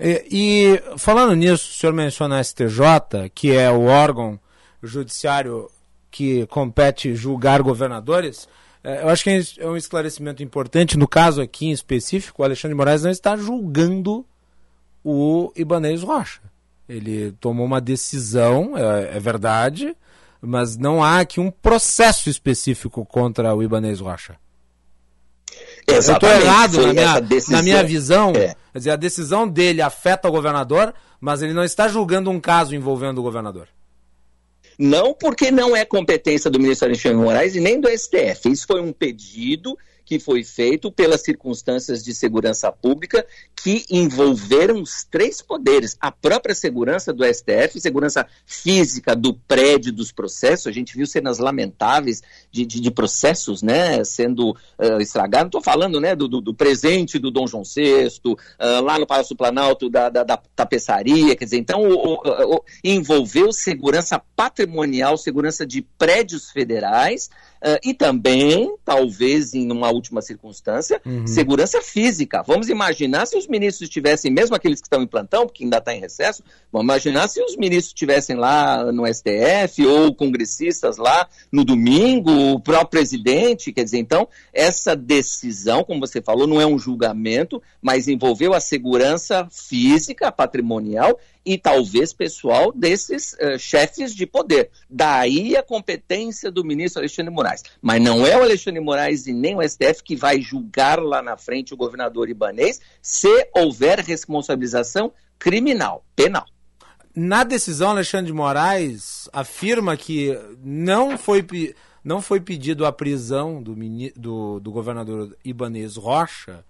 E, 0.00 0.24
e 0.30 0.98
falando 0.98 1.34
nisso, 1.34 1.70
o 1.70 1.74
senhor 1.74 1.92
menciona 1.92 2.38
a 2.38 2.44
STJ, 2.44 3.30
que 3.34 3.52
é 3.52 3.70
o 3.70 3.84
órgão 3.84 4.40
judiciário 4.82 5.70
que 6.10 6.46
compete 6.46 7.14
julgar 7.14 7.62
governadores. 7.62 8.48
É, 8.82 9.02
eu 9.02 9.08
acho 9.08 9.24
que 9.24 9.40
é 9.58 9.66
um 9.66 9.76
esclarecimento 9.76 10.42
importante. 10.42 10.96
No 10.96 11.06
caso 11.06 11.40
aqui 11.40 11.66
em 11.66 11.72
específico, 11.72 12.42
o 12.42 12.44
Alexandre 12.44 12.74
de 12.74 12.78
Moraes 12.78 13.02
não 13.02 13.10
está 13.10 13.36
julgando 13.36 14.24
o 15.04 15.52
Ibanez 15.54 16.02
Rocha. 16.02 16.40
Ele 16.88 17.32
tomou 17.32 17.66
uma 17.66 17.80
decisão, 17.80 18.76
é, 18.76 19.16
é 19.16 19.20
verdade, 19.20 19.94
mas 20.40 20.76
não 20.76 21.02
há 21.02 21.20
aqui 21.20 21.38
um 21.38 21.50
processo 21.50 22.30
específico 22.30 23.04
contra 23.04 23.54
o 23.54 23.62
Ibanez 23.62 24.00
Rocha. 24.00 24.36
Eu 25.88 25.98
estou 25.98 26.28
errado 26.28 26.82
na 26.82 26.92
minha, 26.92 27.20
na 27.48 27.62
minha 27.62 27.82
visão. 27.82 28.30
É. 28.30 28.54
Quer 28.72 28.78
dizer, 28.78 28.90
a 28.90 28.96
decisão 28.96 29.48
dele 29.48 29.80
afeta 29.80 30.28
o 30.28 30.30
governador, 30.30 30.94
mas 31.20 31.42
ele 31.42 31.54
não 31.54 31.64
está 31.64 31.88
julgando 31.88 32.30
um 32.30 32.38
caso 32.38 32.74
envolvendo 32.74 33.18
o 33.18 33.22
governador. 33.22 33.68
Não 34.78 35.12
porque 35.12 35.50
não 35.50 35.74
é 35.74 35.84
competência 35.84 36.50
do 36.50 36.60
ministro 36.60 36.86
Alexandre 36.86 37.18
Moraes 37.18 37.56
e 37.56 37.60
nem 37.60 37.80
do 37.80 37.88
STF. 37.88 38.48
Isso 38.50 38.66
foi 38.66 38.80
um 38.80 38.92
pedido 38.92 39.76
que 40.08 40.18
foi 40.18 40.42
feito 40.42 40.90
pelas 40.90 41.20
circunstâncias 41.20 42.02
de 42.02 42.14
segurança 42.14 42.72
pública 42.72 43.26
que 43.54 43.84
envolveram 43.90 44.80
os 44.80 45.04
três 45.04 45.42
poderes, 45.42 45.98
a 46.00 46.10
própria 46.10 46.54
segurança 46.54 47.12
do 47.12 47.22
STF, 47.26 47.78
segurança 47.78 48.26
física 48.46 49.14
do 49.14 49.34
prédio 49.34 49.92
dos 49.92 50.10
processos. 50.10 50.66
A 50.66 50.72
gente 50.72 50.96
viu 50.96 51.06
cenas 51.06 51.38
lamentáveis 51.38 52.22
de, 52.50 52.64
de, 52.64 52.80
de 52.80 52.90
processos, 52.90 53.60
né, 53.60 54.02
sendo 54.02 54.52
uh, 54.52 54.98
estragados. 54.98 55.48
Estou 55.48 55.60
falando, 55.60 56.00
né, 56.00 56.16
do, 56.16 56.26
do, 56.26 56.40
do, 56.40 56.54
presente 56.54 57.18
do 57.18 57.30
Dom 57.30 57.46
João 57.46 57.62
VI, 57.62 58.06
uh, 58.24 58.36
lá 58.82 58.98
no 58.98 59.06
Palácio 59.06 59.36
Planalto 59.36 59.90
da, 59.90 60.08
da, 60.08 60.24
da 60.24 60.38
tapeçaria, 60.56 61.36
quer 61.36 61.44
dizer, 61.44 61.58
então 61.58 61.82
o, 61.82 62.14
o, 62.14 62.54
o, 62.56 62.64
envolveu 62.82 63.52
segurança 63.52 64.18
patrimonial, 64.34 65.18
segurança 65.18 65.66
de 65.66 65.82
prédios 65.82 66.50
federais 66.50 67.28
Uh, 67.58 67.78
e 67.82 67.92
também, 67.92 68.74
talvez 68.84 69.54
em 69.54 69.70
uma 69.70 69.90
última 69.90 70.22
circunstância, 70.22 71.00
uhum. 71.04 71.26
segurança 71.26 71.82
física. 71.82 72.42
Vamos 72.46 72.68
imaginar 72.68 73.26
se 73.26 73.36
os 73.36 73.46
ministros 73.46 73.88
estivessem, 73.88 74.32
mesmo 74.32 74.54
aqueles 74.54 74.80
que 74.80 74.86
estão 74.86 75.02
em 75.02 75.06
plantão, 75.06 75.46
porque 75.46 75.64
ainda 75.64 75.78
está 75.78 75.94
em 75.94 76.00
recesso, 76.00 76.42
vamos 76.72 76.84
imaginar 76.84 77.28
se 77.28 77.42
os 77.42 77.56
ministros 77.56 77.88
estivessem 77.88 78.36
lá 78.36 78.92
no 78.92 79.06
STF 79.06 79.84
ou 79.86 80.14
congressistas 80.14 80.96
lá 80.96 81.28
no 81.50 81.64
domingo, 81.64 82.30
o 82.30 82.60
próprio 82.60 82.88
presidente, 82.88 83.72
quer 83.72 83.84
dizer, 83.84 83.98
então, 83.98 84.28
essa 84.52 84.94
decisão, 84.94 85.82
como 85.82 86.00
você 86.00 86.22
falou, 86.22 86.46
não 86.46 86.60
é 86.60 86.66
um 86.66 86.78
julgamento, 86.78 87.62
mas 87.82 88.08
envolveu 88.08 88.54
a 88.54 88.60
segurança 88.60 89.48
física, 89.50 90.30
patrimonial 90.30 91.18
e 91.48 91.56
talvez 91.56 92.12
pessoal 92.12 92.70
desses 92.70 93.32
uh, 93.32 93.58
chefes 93.58 94.14
de 94.14 94.26
poder. 94.26 94.70
Daí 94.88 95.56
a 95.56 95.62
competência 95.62 96.50
do 96.50 96.62
ministro 96.62 97.00
Alexandre 97.00 97.32
Moraes. 97.32 97.62
Mas 97.80 98.02
não 98.02 98.26
é 98.26 98.36
o 98.36 98.42
Alexandre 98.42 98.80
Moraes 98.80 99.26
e 99.26 99.32
nem 99.32 99.56
o 99.56 99.66
STF 99.66 100.04
que 100.04 100.14
vai 100.14 100.42
julgar 100.42 101.02
lá 101.02 101.22
na 101.22 101.38
frente 101.38 101.72
o 101.72 101.76
governador 101.76 102.28
ibanês 102.28 102.82
se 103.00 103.48
houver 103.54 104.00
responsabilização 104.00 105.10
criminal, 105.38 106.04
penal. 106.14 106.44
Na 107.14 107.44
decisão, 107.44 107.92
Alexandre 107.92 108.26
de 108.26 108.34
Moraes 108.34 109.26
afirma 109.32 109.96
que 109.96 110.38
não 110.62 111.16
foi, 111.16 111.46
não 112.04 112.20
foi 112.20 112.40
pedido 112.40 112.84
a 112.84 112.92
prisão 112.92 113.62
do, 113.62 113.74
do, 114.14 114.60
do 114.60 114.70
governador 114.70 115.34
Ibanês 115.42 115.96
Rocha 115.96 116.62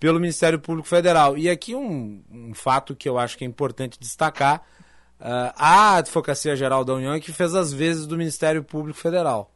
pelo 0.00 0.18
Ministério 0.18 0.58
Público 0.58 0.88
Federal. 0.88 1.36
E 1.36 1.48
aqui 1.48 1.74
um, 1.74 2.24
um 2.32 2.54
fato 2.54 2.96
que 2.96 3.08
eu 3.08 3.18
acho 3.18 3.36
que 3.36 3.44
é 3.44 3.46
importante 3.46 4.00
destacar: 4.00 4.62
uh, 5.20 5.52
a 5.54 5.96
Advocacia 5.96 6.56
Geral 6.56 6.84
da 6.84 6.94
União 6.94 7.12
é 7.12 7.20
que 7.20 7.30
fez 7.30 7.54
as 7.54 7.70
vezes 7.72 8.06
do 8.06 8.16
Ministério 8.16 8.64
Público 8.64 8.98
Federal. 8.98 9.52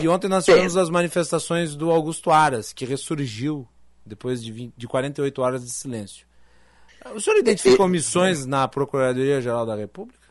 E 0.00 0.06
ontem 0.06 0.28
nós 0.28 0.44
tivemos 0.44 0.76
as 0.76 0.90
manifestações 0.90 1.74
do 1.74 1.90
Augusto 1.90 2.30
Aras, 2.30 2.70
que 2.70 2.84
ressurgiu 2.84 3.66
depois 4.04 4.44
de, 4.44 4.52
20, 4.52 4.74
de 4.76 4.86
48 4.86 5.42
horas 5.42 5.64
de 5.64 5.70
silêncio. 5.70 6.26
O 7.14 7.20
senhor 7.20 7.38
identifica 7.38 7.82
omissões 7.82 8.44
na 8.44 8.68
Procuradoria-Geral 8.68 9.64
da 9.64 9.74
República? 9.74 10.26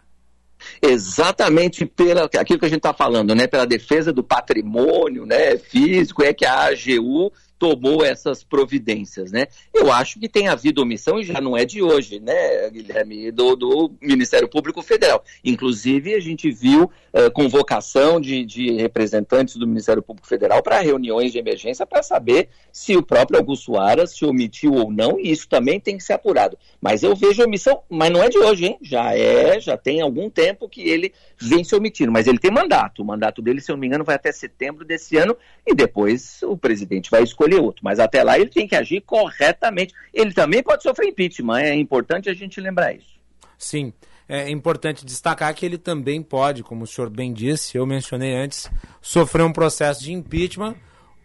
Exatamente 0.79 1.85
pela 1.85 2.25
aquilo 2.25 2.59
que 2.59 2.65
a 2.65 2.69
gente 2.69 2.77
está 2.77 2.93
falando, 2.93 3.33
né? 3.33 3.47
Pela 3.47 3.65
defesa 3.65 4.13
do 4.13 4.23
patrimônio 4.23 5.25
né, 5.25 5.57
físico, 5.57 6.23
é 6.23 6.33
que 6.33 6.45
a 6.45 6.67
AGU 6.67 7.31
tomou 7.65 8.05
essas 8.05 8.43
providências, 8.43 9.31
né? 9.31 9.47
Eu 9.73 9.91
acho 9.91 10.19
que 10.19 10.29
tem 10.29 10.47
havido 10.47 10.83
omissão, 10.83 11.19
e 11.19 11.23
já 11.23 11.41
não 11.41 11.57
é 11.57 11.65
de 11.65 11.81
hoje, 11.81 12.19
né, 12.19 12.69
Guilherme, 12.69 13.31
do, 13.31 13.55
do 13.55 13.91
Ministério 13.99 14.47
Público 14.47 14.83
Federal. 14.83 15.23
Inclusive, 15.43 16.13
a 16.13 16.19
gente 16.19 16.51
viu 16.51 16.83
uh, 16.83 17.31
convocação 17.33 18.21
de, 18.21 18.45
de, 18.45 18.73
representantes 18.73 19.55
do 19.55 19.65
Ministério 19.65 20.03
Público 20.03 20.27
Federal 20.27 20.61
para 20.61 20.79
reuniões 20.79 21.31
de 21.31 21.39
emergência 21.39 21.87
para 21.87 22.03
saber 22.03 22.49
se 22.71 22.95
o 22.95 23.01
próprio 23.01 23.39
Augusto 23.39 23.77
Aras 23.77 24.11
se 24.11 24.23
omitiu 24.25 24.73
ou 24.73 24.91
não, 24.91 25.19
e 25.19 25.31
isso 25.31 25.49
também 25.49 25.79
tem 25.79 25.97
que 25.97 26.03
ser 26.03 26.13
apurado. 26.13 26.55
Mas 26.79 27.01
eu 27.01 27.15
vejo 27.15 27.43
omissão, 27.43 27.81
mas 27.89 28.11
não 28.11 28.21
é 28.21 28.29
de 28.29 28.37
hoje, 28.37 28.65
hein? 28.65 28.77
Já 28.79 29.15
é, 29.15 29.59
já 29.59 29.75
tem 29.75 30.01
algum 30.01 30.29
tempo 30.29 30.69
que 30.69 30.87
ele 30.87 31.11
vem 31.35 31.63
se 31.63 31.75
omitindo, 31.75 32.11
mas 32.11 32.27
ele 32.27 32.37
tem 32.37 32.51
mandato. 32.51 33.01
O 33.01 33.05
mandato 33.05 33.41
dele, 33.41 33.59
se 33.59 33.71
eu 33.71 33.75
não 33.75 33.81
me 33.81 33.87
engano, 33.87 34.03
vai 34.03 34.15
até 34.15 34.31
setembro 34.31 34.85
desse 34.85 35.17
ano, 35.17 35.35
e 35.65 35.73
depois 35.73 36.41
o 36.43 36.55
presidente 36.55 37.09
vai 37.09 37.23
escolher 37.23 37.54
outro. 37.59 37.81
Mas 37.83 37.99
até 37.99 38.23
lá 38.23 38.37
ele 38.37 38.49
tem 38.49 38.67
que 38.67 38.75
agir 38.75 39.01
corretamente. 39.01 39.93
Ele 40.13 40.33
também 40.33 40.63
pode 40.63 40.83
sofrer 40.83 41.09
impeachment, 41.09 41.59
é 41.59 41.75
importante 41.75 42.29
a 42.29 42.33
gente 42.33 42.59
lembrar 42.59 42.93
isso. 42.93 43.15
Sim. 43.57 43.93
É 44.27 44.49
importante 44.49 45.05
destacar 45.05 45.53
que 45.53 45.63
ele 45.65 45.77
também 45.77 46.21
pode, 46.21 46.63
como 46.63 46.83
o 46.83 46.87
senhor 46.87 47.11
bem 47.11 47.31
disse, 47.31 47.77
eu 47.77 47.85
mencionei 47.85 48.35
antes, 48.35 48.71
sofrer 48.99 49.43
um 49.43 49.53
processo 49.53 50.03
de 50.03 50.11
impeachment. 50.11 50.75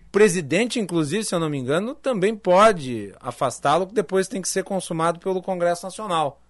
O 0.07 0.11
presidente, 0.12 0.78
inclusive, 0.78 1.24
se 1.24 1.35
eu 1.35 1.40
não 1.40 1.48
me 1.48 1.57
engano, 1.57 1.94
também 1.94 2.36
pode 2.36 3.12
afastá-lo, 3.19 3.86
que 3.86 3.94
depois 3.94 4.28
tem 4.28 4.43
que 4.43 4.48
ser 4.48 4.65
consumado 4.65 5.19
pelo 5.19 5.40
Congresso 5.40 5.86
Nacional. 5.86 6.43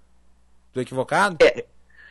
Estou 0.68 0.82
equivocado? 0.82 1.36
É, 1.40 1.64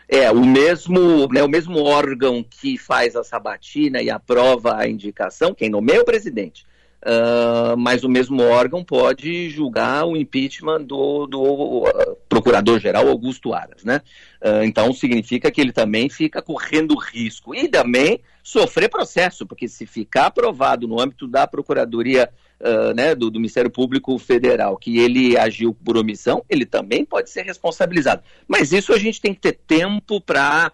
é, 0.08 0.32
o 0.32 0.46
mesmo, 0.46 1.28
né, 1.28 1.44
o 1.44 1.48
mesmo 1.50 1.84
órgão 1.84 2.44
que 2.44 2.78
faz 2.78 3.16
a 3.16 3.24
sabatina 3.24 4.02
e 4.02 4.10
aprova 4.10 4.78
a 4.78 4.88
indicação, 4.88 5.54
quem 5.54 5.70
nomeia 5.70 5.98
é 5.98 6.02
o 6.02 6.06
presidente. 6.06 6.66
Uh, 7.00 7.78
mas 7.78 8.04
o 8.04 8.10
mesmo 8.10 8.44
órgão 8.44 8.84
pode 8.84 9.50
julgar 9.50 10.06
o 10.06 10.18
impeachment 10.18 10.82
do, 10.82 11.26
do 11.28 11.42
uh, 11.42 12.18
procurador-geral 12.28 13.08
Augusto 13.08 13.54
Aras, 13.54 13.86
né? 13.86 14.02
Uh, 14.44 14.64
então 14.64 14.92
significa 14.92 15.50
que 15.50 15.62
ele 15.62 15.72
também 15.72 16.10
fica 16.10 16.42
correndo 16.42 16.98
risco 16.98 17.56
e 17.56 17.70
também 17.70 18.20
sofrer 18.44 18.90
processo, 18.90 19.46
porque 19.46 19.70
se 19.70 19.86
ficar 19.86 20.26
aprovado 20.26 20.90
no 20.90 21.00
âmbito 21.00 21.26
da 21.26 21.48
Procuradoria 21.48 22.30
uh, 22.60 22.94
né, 22.94 23.16
do, 23.16 23.30
do, 23.32 23.40
Ministério 23.40 23.72
Público 23.72 24.18
Federal 24.18 24.76
que 24.76 24.98
ele 25.00 25.38
agiu 25.38 25.74
por 25.74 25.96
omissão, 25.96 26.44
ele 26.50 26.66
também 26.66 27.06
pode 27.06 27.30
ser 27.30 27.44
responsabilizado. 27.44 28.24
Mas 28.46 28.74
isso 28.74 28.92
a 28.92 28.98
gente 28.98 29.22
tem 29.22 29.34
que 29.34 29.40
ter 29.40 29.54
tempo 29.66 30.20
para 30.20 30.70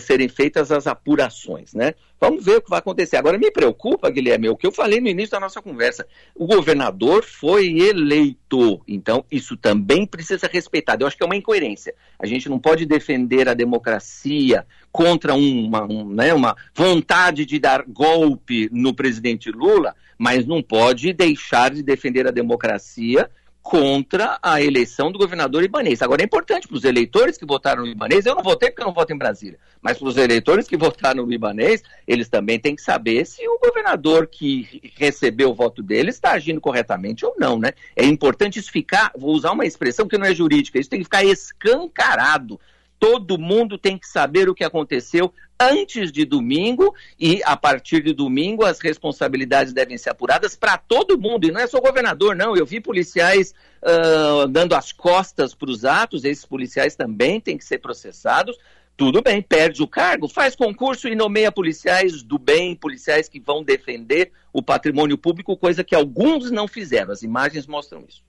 serem 0.00 0.28
feitas 0.28 0.72
as 0.72 0.88
apurações, 0.88 1.74
né? 1.74 1.94
Vamos 2.20 2.44
ver 2.44 2.58
o 2.58 2.62
que 2.62 2.68
vai 2.68 2.80
acontecer. 2.80 3.16
Agora, 3.16 3.38
me 3.38 3.50
preocupa, 3.50 4.10
Guilherme, 4.10 4.50
o 4.50 4.56
que 4.56 4.66
eu 4.66 4.72
falei 4.72 5.00
no 5.00 5.08
início 5.08 5.30
da 5.30 5.40
nossa 5.40 5.62
conversa. 5.62 6.06
O 6.34 6.46
governador 6.46 7.24
foi 7.24 7.78
eleito, 7.78 8.82
então 8.86 9.24
isso 9.30 9.56
também 9.56 10.04
precisa 10.04 10.38
ser 10.38 10.50
respeitado. 10.50 11.02
Eu 11.02 11.08
acho 11.08 11.16
que 11.16 11.22
é 11.22 11.26
uma 11.26 11.36
incoerência. 11.36 11.94
A 12.18 12.26
gente 12.26 12.46
não 12.46 12.58
pode 12.58 12.84
defender 12.84 13.48
a 13.48 13.54
democracia 13.54 14.66
contra 14.92 15.34
uma, 15.34 15.84
um, 15.84 16.10
né, 16.10 16.34
uma 16.34 16.54
vontade 16.74 17.46
de 17.46 17.58
dar 17.58 17.84
golpe 17.88 18.68
no 18.70 18.92
presidente 18.92 19.50
Lula, 19.50 19.96
mas 20.18 20.44
não 20.44 20.62
pode 20.62 21.14
deixar 21.14 21.70
de 21.70 21.82
defender 21.82 22.26
a 22.26 22.30
democracia 22.30 23.30
contra 23.70 24.36
a 24.42 24.60
eleição 24.60 25.12
do 25.12 25.18
governador 25.20 25.62
Ibanês. 25.62 26.02
Agora, 26.02 26.22
é 26.22 26.24
importante 26.24 26.66
para 26.66 26.76
os 26.76 26.82
eleitores 26.82 27.38
que 27.38 27.46
votaram 27.46 27.82
no 27.84 27.88
Ibanês, 27.88 28.26
eu 28.26 28.34
não 28.34 28.42
votei 28.42 28.68
porque 28.68 28.82
eu 28.82 28.86
não 28.86 28.92
voto 28.92 29.12
em 29.12 29.16
Brasília, 29.16 29.60
mas 29.80 29.96
para 29.96 30.08
os 30.08 30.16
eleitores 30.16 30.66
que 30.66 30.76
votaram 30.76 31.24
no 31.24 31.32
Ibanês, 31.32 31.80
eles 32.04 32.28
também 32.28 32.58
têm 32.58 32.74
que 32.74 32.82
saber 32.82 33.24
se 33.24 33.46
o 33.46 33.60
governador 33.60 34.26
que 34.26 34.90
recebeu 34.96 35.50
o 35.50 35.54
voto 35.54 35.84
dele 35.84 36.10
está 36.10 36.32
agindo 36.32 36.60
corretamente 36.60 37.24
ou 37.24 37.32
não, 37.38 37.60
né? 37.60 37.72
É 37.94 38.04
importante 38.04 38.58
isso 38.58 38.72
ficar, 38.72 39.12
vou 39.16 39.32
usar 39.32 39.52
uma 39.52 39.64
expressão 39.64 40.08
que 40.08 40.18
não 40.18 40.26
é 40.26 40.34
jurídica, 40.34 40.80
isso 40.80 40.90
tem 40.90 40.98
que 40.98 41.04
ficar 41.04 41.22
escancarado 41.22 42.58
todo 43.00 43.38
mundo 43.38 43.78
tem 43.78 43.96
que 43.96 44.06
saber 44.06 44.50
o 44.50 44.54
que 44.54 44.62
aconteceu 44.62 45.32
antes 45.58 46.12
de 46.12 46.26
domingo 46.26 46.94
e 47.18 47.40
a 47.44 47.56
partir 47.56 48.02
de 48.02 48.12
domingo 48.12 48.62
as 48.64 48.78
responsabilidades 48.78 49.72
devem 49.72 49.96
ser 49.96 50.10
apuradas 50.10 50.54
para 50.54 50.76
todo 50.76 51.18
mundo. 51.18 51.46
E 51.46 51.50
não 51.50 51.60
é 51.60 51.66
só 51.66 51.78
o 51.78 51.82
governador 51.82 52.36
não. 52.36 52.54
Eu 52.54 52.66
vi 52.66 52.78
policiais 52.78 53.54
uh, 53.82 54.46
dando 54.46 54.74
as 54.74 54.92
costas 54.92 55.54
para 55.54 55.70
os 55.70 55.86
atos. 55.86 56.24
Esses 56.24 56.44
policiais 56.44 56.94
também 56.94 57.40
têm 57.40 57.56
que 57.56 57.64
ser 57.64 57.78
processados. 57.78 58.56
Tudo 58.98 59.22
bem 59.22 59.40
perde 59.40 59.82
o 59.82 59.88
cargo 59.88 60.28
faz 60.28 60.54
concurso 60.54 61.08
e 61.08 61.14
nomeia 61.14 61.50
policiais 61.50 62.22
do 62.22 62.38
bem 62.38 62.76
policiais 62.76 63.30
que 63.30 63.40
vão 63.40 63.64
defender 63.64 64.30
o 64.52 64.62
patrimônio 64.62 65.16
público 65.16 65.56
coisa 65.56 65.82
que 65.82 65.94
alguns 65.94 66.50
não 66.50 66.68
fizeram. 66.68 67.10
As 67.10 67.22
imagens 67.22 67.66
mostram 67.66 68.04
isso 68.06 68.22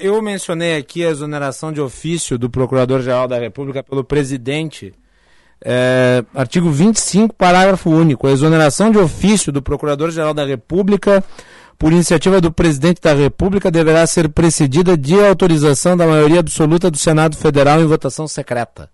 eu 0.00 0.20
mencionei 0.22 0.76
aqui 0.76 1.04
a 1.04 1.10
exoneração 1.10 1.72
de 1.72 1.80
ofício 1.80 2.38
do 2.38 2.50
Procurador-Geral 2.50 3.28
da 3.28 3.38
República 3.38 3.82
pelo 3.82 4.04
presidente. 4.04 4.92
É, 5.64 6.24
artigo 6.34 6.70
25, 6.70 7.34
parágrafo 7.34 7.90
único. 7.90 8.26
A 8.26 8.32
exoneração 8.32 8.90
de 8.90 8.98
ofício 8.98 9.50
do 9.50 9.62
Procurador-Geral 9.62 10.34
da 10.34 10.44
República 10.44 11.24
por 11.78 11.92
iniciativa 11.92 12.40
do 12.40 12.52
presidente 12.52 13.00
da 13.00 13.12
República, 13.12 13.70
deverá 13.70 14.06
ser 14.06 14.28
precedida 14.28 14.96
de 14.96 15.14
autorização 15.20 15.96
da 15.96 16.06
maioria 16.06 16.40
absoluta 16.40 16.90
do 16.90 16.96
Senado 16.96 17.36
Federal 17.36 17.80
em 17.80 17.86
votação 17.86 18.28
secreta. 18.28 18.90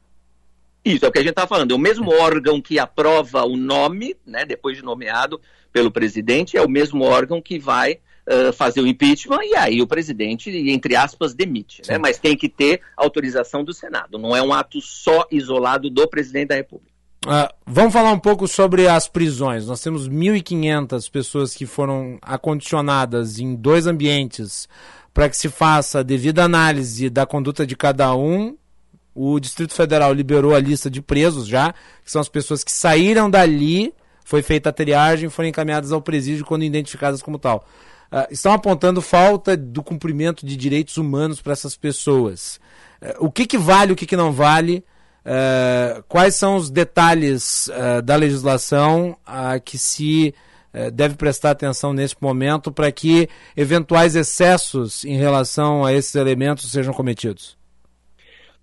Isso 0.84 1.04
é 1.04 1.08
o 1.08 1.12
que 1.12 1.18
a 1.18 1.22
gente 1.22 1.30
está 1.30 1.46
falando. 1.46 1.72
É 1.72 1.74
o 1.74 1.78
mesmo 1.78 2.10
órgão 2.10 2.60
que 2.60 2.78
aprova 2.78 3.44
o 3.44 3.56
nome, 3.56 4.16
né, 4.26 4.44
depois 4.46 4.76
de 4.76 4.82
nomeado 4.82 5.40
pelo 5.72 5.90
presidente, 5.90 6.56
é 6.56 6.62
o 6.62 6.68
mesmo 6.68 7.04
órgão 7.04 7.40
que 7.40 7.58
vai 7.58 7.98
uh, 8.30 8.52
fazer 8.52 8.80
o 8.80 8.86
impeachment 8.86 9.40
e 9.42 9.56
aí 9.56 9.82
o 9.82 9.86
presidente, 9.86 10.50
entre 10.70 10.94
aspas, 10.94 11.34
demite. 11.34 11.82
Né? 11.88 11.98
Mas 11.98 12.18
tem 12.18 12.36
que 12.36 12.48
ter 12.48 12.80
autorização 12.96 13.64
do 13.64 13.74
Senado. 13.74 14.18
Não 14.18 14.36
é 14.36 14.42
um 14.42 14.52
ato 14.52 14.80
só 14.80 15.26
isolado 15.30 15.90
do 15.90 16.06
presidente 16.08 16.48
da 16.48 16.54
República. 16.54 16.90
Uh, 17.26 17.52
vamos 17.66 17.92
falar 17.92 18.12
um 18.12 18.18
pouco 18.18 18.48
sobre 18.48 18.88
as 18.88 19.06
prisões. 19.06 19.66
Nós 19.66 19.82
temos 19.82 20.08
1.500 20.08 21.10
pessoas 21.10 21.54
que 21.54 21.66
foram 21.66 22.18
acondicionadas 22.22 23.38
em 23.38 23.54
dois 23.54 23.86
ambientes 23.86 24.66
para 25.12 25.28
que 25.28 25.36
se 25.36 25.48
faça 25.48 25.98
a 25.98 26.02
devida 26.02 26.44
análise 26.44 27.10
da 27.10 27.26
conduta 27.26 27.66
de 27.66 27.76
cada 27.76 28.14
um. 28.14 28.56
O 29.14 29.38
Distrito 29.38 29.74
Federal 29.74 30.14
liberou 30.14 30.54
a 30.54 30.60
lista 30.60 30.88
de 30.88 31.02
presos 31.02 31.46
já, 31.46 31.74
que 32.02 32.10
são 32.10 32.22
as 32.22 32.28
pessoas 32.28 32.64
que 32.64 32.72
saíram 32.72 33.28
dali, 33.28 33.92
foi 34.24 34.42
feita 34.42 34.70
a 34.70 34.72
triagem 34.72 35.26
e 35.26 35.30
foram 35.30 35.48
encaminhadas 35.48 35.90
ao 35.90 36.00
presídio 36.00 36.46
quando 36.46 36.62
identificadas 36.62 37.20
como 37.20 37.38
tal. 37.38 37.66
Uh, 38.12 38.26
estão 38.30 38.52
apontando 38.52 39.00
falta 39.00 39.56
do 39.56 39.82
cumprimento 39.82 40.44
de 40.44 40.56
direitos 40.56 40.96
humanos 40.96 41.40
para 41.40 41.52
essas 41.52 41.76
pessoas. 41.76 42.60
Uh, 43.00 43.26
o 43.26 43.30
que, 43.30 43.46
que 43.46 43.56
vale, 43.56 43.92
o 43.92 43.96
que, 43.96 44.06
que 44.06 44.16
não 44.16 44.32
vale? 44.32 44.84
Uh, 45.24 46.02
quais 46.08 46.34
são 46.34 46.56
os 46.56 46.70
detalhes 46.70 47.68
uh, 47.68 48.02
da 48.02 48.16
legislação 48.16 49.16
a 49.24 49.58
que 49.60 49.78
se 49.78 50.34
deve 50.92 51.16
prestar 51.16 51.50
atenção 51.50 51.92
nesse 51.92 52.14
momento 52.20 52.70
para 52.70 52.92
que 52.92 53.28
eventuais 53.56 54.14
excessos 54.14 55.04
em 55.04 55.16
relação 55.16 55.84
a 55.84 55.92
esses 55.92 56.14
elementos 56.14 56.70
sejam 56.70 56.94
cometidos? 56.94 57.58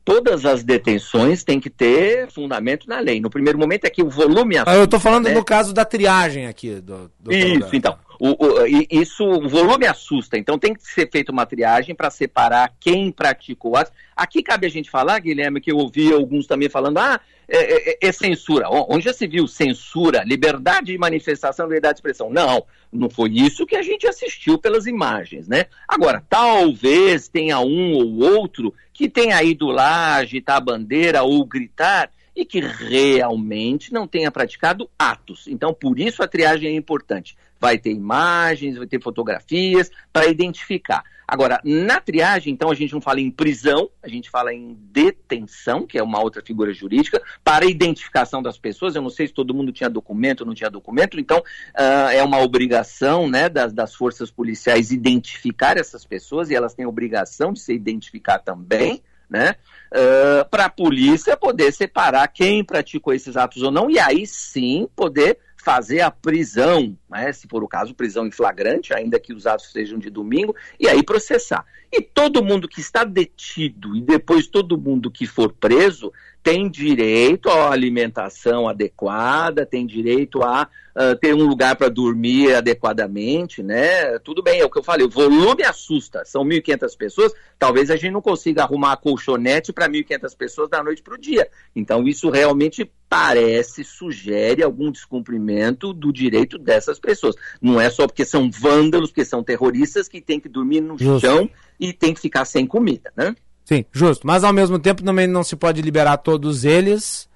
Todas 0.06 0.46
as 0.46 0.64
detenções 0.64 1.44
têm 1.44 1.60
que 1.60 1.70
ter 1.70 2.32
fundamento 2.32 2.88
na 2.88 2.98
lei. 3.02 3.20
No 3.20 3.30
primeiro 3.30 3.60
momento 3.60 3.84
é 3.84 3.90
que 3.90 4.02
o 4.02 4.10
volume. 4.10 4.56
Ah, 4.66 4.74
eu 4.74 4.86
estou 4.86 5.02
falando 5.02 5.26
né? 5.26 5.34
no 5.34 5.44
caso 5.44 5.74
da 5.74 5.84
triagem 5.84 6.48
aqui. 6.48 6.76
Do, 6.76 7.12
do 7.20 7.34
Isso, 7.34 7.76
então. 7.76 7.98
O, 8.20 8.30
o, 8.30 8.66
isso, 8.90 9.24
o 9.24 9.48
volume 9.48 9.86
assusta, 9.86 10.38
então 10.38 10.58
tem 10.58 10.74
que 10.74 10.84
ser 10.84 11.10
feita 11.10 11.32
uma 11.32 11.46
triagem 11.46 11.94
para 11.94 12.10
separar 12.10 12.74
quem 12.80 13.12
praticou 13.12 13.72
o 13.72 13.76
ato. 13.78 13.92
Aqui 14.16 14.42
cabe 14.42 14.66
a 14.66 14.70
gente 14.70 14.90
falar, 14.90 15.20
Guilherme, 15.20 15.62
que 15.62 15.72
eu 15.72 15.78
ouvi 15.78 16.12
alguns 16.12 16.48
também 16.48 16.70
falando, 16.70 16.98
ah, 16.98 17.20
é, 17.48 17.92
é, 17.92 17.98
é, 18.02 18.12
censura. 18.12 18.68
Onde 18.70 19.06
já 19.06 19.14
se 19.14 19.26
viu 19.26 19.48
censura, 19.48 20.24
liberdade 20.24 20.88
de 20.88 20.98
manifestação, 20.98 21.66
liberdade 21.66 21.94
de 21.94 22.00
expressão? 22.00 22.30
Não, 22.30 22.66
não 22.92 23.10
foi 23.10 23.30
isso 23.32 23.66
que 23.66 23.76
a 23.76 23.82
gente 23.82 24.06
assistiu 24.06 24.58
pelas 24.58 24.86
imagens, 24.86 25.48
né? 25.48 25.68
Agora, 25.88 26.24
talvez 26.28 27.28
tenha 27.28 27.60
um 27.60 27.94
ou 27.94 28.20
outro 28.34 28.74
que 28.94 29.08
tenha 29.08 29.42
ido 29.44 29.68
lá 29.68 30.16
agitar 30.16 30.58
a 30.58 30.62
bandeira 30.62 31.24
ou 31.24 31.46
gritar 31.46 32.12
e 32.36 32.46
que 32.46 32.60
realmente 32.60 33.92
não 33.92 34.08
tenha 34.08 34.30
praticado 34.30 34.90
atos. 34.98 35.48
Então, 35.48 35.74
por 35.74 36.00
isso 36.00 36.22
a 36.22 36.28
triagem 36.28 36.70
é 36.70 36.76
importante. 36.76 37.36
Vai 37.60 37.78
ter 37.78 37.92
imagens, 37.92 38.78
vai 38.78 38.88
ter 38.88 39.02
fotografias 39.02 39.90
para 40.12 40.28
identificar. 40.28 41.04
Agora, 41.28 41.60
na 41.62 42.00
triagem, 42.00 42.54
então, 42.54 42.72
a 42.72 42.74
gente 42.74 42.94
não 42.94 43.02
fala 43.02 43.20
em 43.20 43.30
prisão, 43.30 43.90
a 44.02 44.08
gente 44.08 44.30
fala 44.30 44.54
em 44.54 44.78
detenção, 44.92 45.86
que 45.86 45.98
é 45.98 46.04
uma 46.04 46.22
outra 46.22 46.42
figura 46.42 46.74
jurídica, 46.74 47.22
para 47.44 47.66
identificação 47.66 48.42
das 48.42 48.58
pessoas. 48.58 48.96
Eu 48.96 49.02
não 49.02 49.10
sei 49.10 49.28
se 49.28 49.34
todo 49.34 49.54
mundo 49.54 49.74
tinha 49.74 49.90
documento 49.90 50.42
ou 50.42 50.48
não 50.48 50.54
tinha 50.54 50.70
documento, 50.70 51.20
então 51.20 51.40
uh, 51.40 52.10
é 52.14 52.24
uma 52.24 52.40
obrigação 52.40 53.30
né, 53.30 53.50
das, 53.50 53.74
das 53.74 53.94
forças 53.94 54.32
policiais 54.32 54.90
identificar 54.90 55.76
essas 55.78 56.06
pessoas 56.06 56.50
e 56.50 56.56
elas 56.56 56.74
têm 56.74 56.86
obrigação 56.86 57.52
de 57.52 57.60
se 57.60 57.74
identificar 57.74 58.40
também 58.40 59.04
né? 59.30 59.56
Uh, 59.92 60.48
para 60.50 60.66
a 60.66 60.70
polícia 60.70 61.36
poder 61.36 61.74
separar 61.74 62.28
quem 62.30 62.64
praticou 62.64 63.14
esses 63.14 63.36
atos 63.36 63.62
ou 63.62 63.72
não, 63.72 63.90
e 63.90 64.00
aí 64.00 64.26
sim 64.26 64.88
poder 64.96 65.38
fazer 65.68 66.00
a 66.00 66.10
prisão, 66.10 66.98
né? 67.10 67.32
se 67.32 67.48
for 67.48 67.64
o 67.64 67.68
caso, 67.68 67.94
prisão 67.94 68.26
em 68.28 68.32
flagrante, 68.32 68.94
ainda 68.94 69.20
que 69.20 69.34
os 69.34 69.48
atos 69.48 69.72
sejam 69.72 69.98
de 69.98 70.10
domingo, 70.10 70.56
e 70.80 70.88
aí 70.88 71.04
processar. 71.04 71.66
E 71.92 72.02
todo 72.02 72.44
mundo 72.44 72.68
que 72.68 72.82
está 72.82 73.04
detido 73.04 73.96
e 73.96 74.02
depois 74.02 74.48
todo 74.48 74.78
mundo 74.78 75.10
que 75.10 75.26
for 75.26 75.54
preso 75.54 76.12
tem 76.44 76.70
direito 76.70 77.50
à 77.50 77.72
alimentação 77.72 78.70
adequada, 78.70 79.66
tem 79.66 79.86
direito 79.86 80.42
a 80.44 80.68
uh, 80.96 81.16
ter 81.18 81.34
um 81.34 81.46
lugar 81.46 81.76
para 81.76 81.90
dormir 81.90 82.56
adequadamente, 82.56 83.62
né? 83.62 84.18
Tudo 84.20 84.42
bem, 84.42 84.62
é 84.62 84.66
o 84.66 84.70
que 84.70 84.80
eu 84.80 84.84
falei, 84.84 85.06
o 85.06 85.10
volume 85.10 85.64
assusta, 85.64 86.24
são 86.24 86.46
1.500 86.46 86.98
pessoas, 86.98 87.34
talvez 87.60 87.92
a 87.92 87.98
gente 87.98 88.14
não 88.14 88.22
consiga 88.22 88.64
arrumar 88.64 88.94
a 88.94 88.98
colchonete 88.98 89.74
para 89.74 89.90
1.500 89.90 90.38
pessoas 90.38 90.70
da 90.70 90.82
noite 90.82 91.02
para 91.02 91.16
o 91.16 91.18
dia. 91.18 91.50
Então 91.76 92.08
isso 92.08 92.30
realmente 92.30 92.90
parece, 93.10 93.84
sugere 93.84 94.64
algum 94.64 94.90
descumprimento 94.90 95.94
do 95.94 96.14
direito 96.14 96.58
dessas 96.58 96.97
pessoas. 97.00 97.36
Não 97.62 97.80
é 97.80 97.90
só 97.90 98.08
porque 98.08 98.26
são 98.26 98.50
vândalos, 98.50 99.10
porque 99.10 99.26
são 99.26 99.44
terroristas 99.44 100.08
que 100.08 100.22
tem 100.22 100.40
que 100.40 100.50
dormir 100.50 100.82
no 100.82 100.98
Justo. 100.98 101.28
chão 101.28 101.50
e 101.80 101.94
tem 101.94 102.14
que 102.14 102.20
ficar 102.20 102.46
sem 102.46 102.66
comida, 102.66 103.12
né? 103.16 103.36
Sim, 103.66 103.84
justo. 103.92 104.26
Mas 104.26 104.44
ao 104.44 104.54
mesmo 104.54 104.80
tempo 104.80 105.04
também 105.04 105.28
não 105.28 105.44
se 105.44 105.56
pode 105.56 105.82
liberar 105.82 106.18
todos 106.18 106.64
eles 106.64 107.28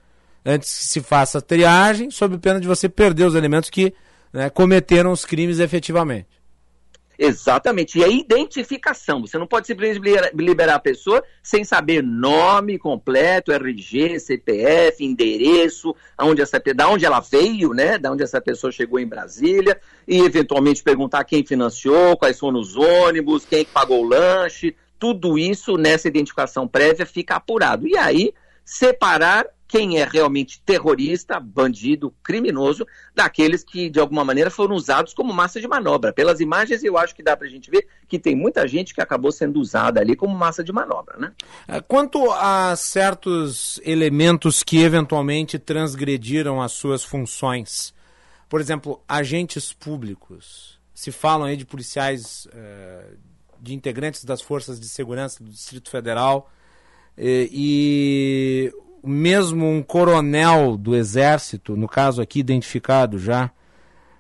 antes 0.46 0.78
que 0.78 0.84
se 0.86 1.02
faça 1.02 1.38
a 1.38 1.42
triagem, 1.42 2.10
sob 2.10 2.38
pena 2.38 2.60
de 2.60 2.68
você 2.68 2.88
perder 2.90 3.26
os 3.26 3.36
elementos 3.36 3.70
que 3.70 3.94
né, 4.34 4.50
cometeram 4.50 5.12
os 5.12 5.26
crimes 5.26 5.60
efetivamente. 5.60 6.28
Exatamente. 7.24 8.00
E 8.00 8.04
a 8.04 8.08
identificação. 8.08 9.22
Você 9.22 9.38
não 9.38 9.46
pode 9.46 9.68
simplesmente 9.68 10.02
liberar 10.34 10.74
a 10.74 10.80
pessoa 10.80 11.24
sem 11.44 11.64
saber 11.64 12.02
nome 12.02 12.80
completo, 12.80 13.52
RG, 13.52 14.20
CPF, 14.20 15.06
endereço, 15.06 15.96
aonde 16.18 16.42
essa, 16.42 16.60
da 16.76 16.90
onde 16.90 17.06
ela 17.06 17.20
veio, 17.20 17.76
né? 17.76 18.00
Da 18.00 18.12
onde 18.12 18.24
essa 18.24 18.42
pessoa 18.42 18.72
chegou 18.72 19.00
em 19.00 19.06
Brasília, 19.06 19.80
e 20.08 20.20
eventualmente 20.22 20.82
perguntar 20.82 21.24
quem 21.24 21.46
financiou, 21.46 22.18
quais 22.18 22.40
foram 22.40 22.60
os 22.60 22.76
ônibus, 22.76 23.46
quem 23.46 23.66
pagou 23.66 24.04
o 24.04 24.10
lanche, 24.10 24.76
tudo 24.98 25.38
isso 25.38 25.78
nessa 25.78 26.08
identificação 26.08 26.68
prévia 26.68 27.06
fica 27.06 27.36
apurado. 27.36 27.88
E 27.88 27.96
aí, 27.96 28.34
separar 28.66 29.46
quem 29.72 30.00
é 30.00 30.04
realmente 30.04 30.62
terrorista, 30.66 31.40
bandido, 31.40 32.14
criminoso, 32.22 32.86
daqueles 33.16 33.64
que, 33.64 33.90
de 33.90 34.02
alguma 34.02 34.26
maneira, 34.26 34.52
foram 34.52 34.76
usados 34.76 35.14
como 35.14 35.34
massa 35.34 35.62
de 35.62 35.68
manobra. 35.70 36.12
Pelas 36.12 36.42
imagens, 36.42 36.84
eu 36.84 36.98
acho 36.98 37.16
que 37.16 37.24
dá 37.24 37.38
para 37.38 37.48
a 37.48 37.50
gente 37.50 37.72
ver 37.72 37.88
que 38.06 38.20
tem 38.20 38.36
muita 38.36 38.68
gente 38.68 38.94
que 38.94 39.00
acabou 39.00 39.32
sendo 39.32 39.62
usada 39.62 40.02
ali 40.02 40.14
como 40.14 40.38
massa 40.38 40.62
de 40.62 40.74
manobra. 40.74 41.18
Né? 41.18 41.32
É, 41.70 41.80
quanto 41.80 42.30
a 42.34 42.76
certos 42.76 43.80
elementos 43.86 44.62
que 44.62 44.82
eventualmente 44.82 45.58
transgrediram 45.58 46.62
as 46.62 46.74
suas 46.74 47.02
funções, 47.06 47.94
por 48.50 48.60
exemplo, 48.60 49.02
agentes 49.08 49.72
públicos, 49.72 50.78
se 50.94 51.14
falam 51.14 51.48
aí 51.48 51.56
de 51.56 51.66
policiais. 51.66 52.46
Uh 52.48 53.32
de 53.62 53.76
integrantes 53.76 54.26
das 54.26 54.42
forças 54.42 54.80
de 54.80 54.90
segurança 54.90 55.44
do 55.44 55.52
Distrito 55.52 55.92
Federal 55.92 56.52
e, 57.16 57.50
e 57.54 58.74
mesmo 59.04 59.68
um 59.68 59.82
coronel 59.82 60.78
do 60.78 60.96
Exército, 60.96 61.76
no 61.76 61.88
caso 61.88 62.22
aqui 62.22 62.40
identificado 62.40 63.18
já, 63.20 63.52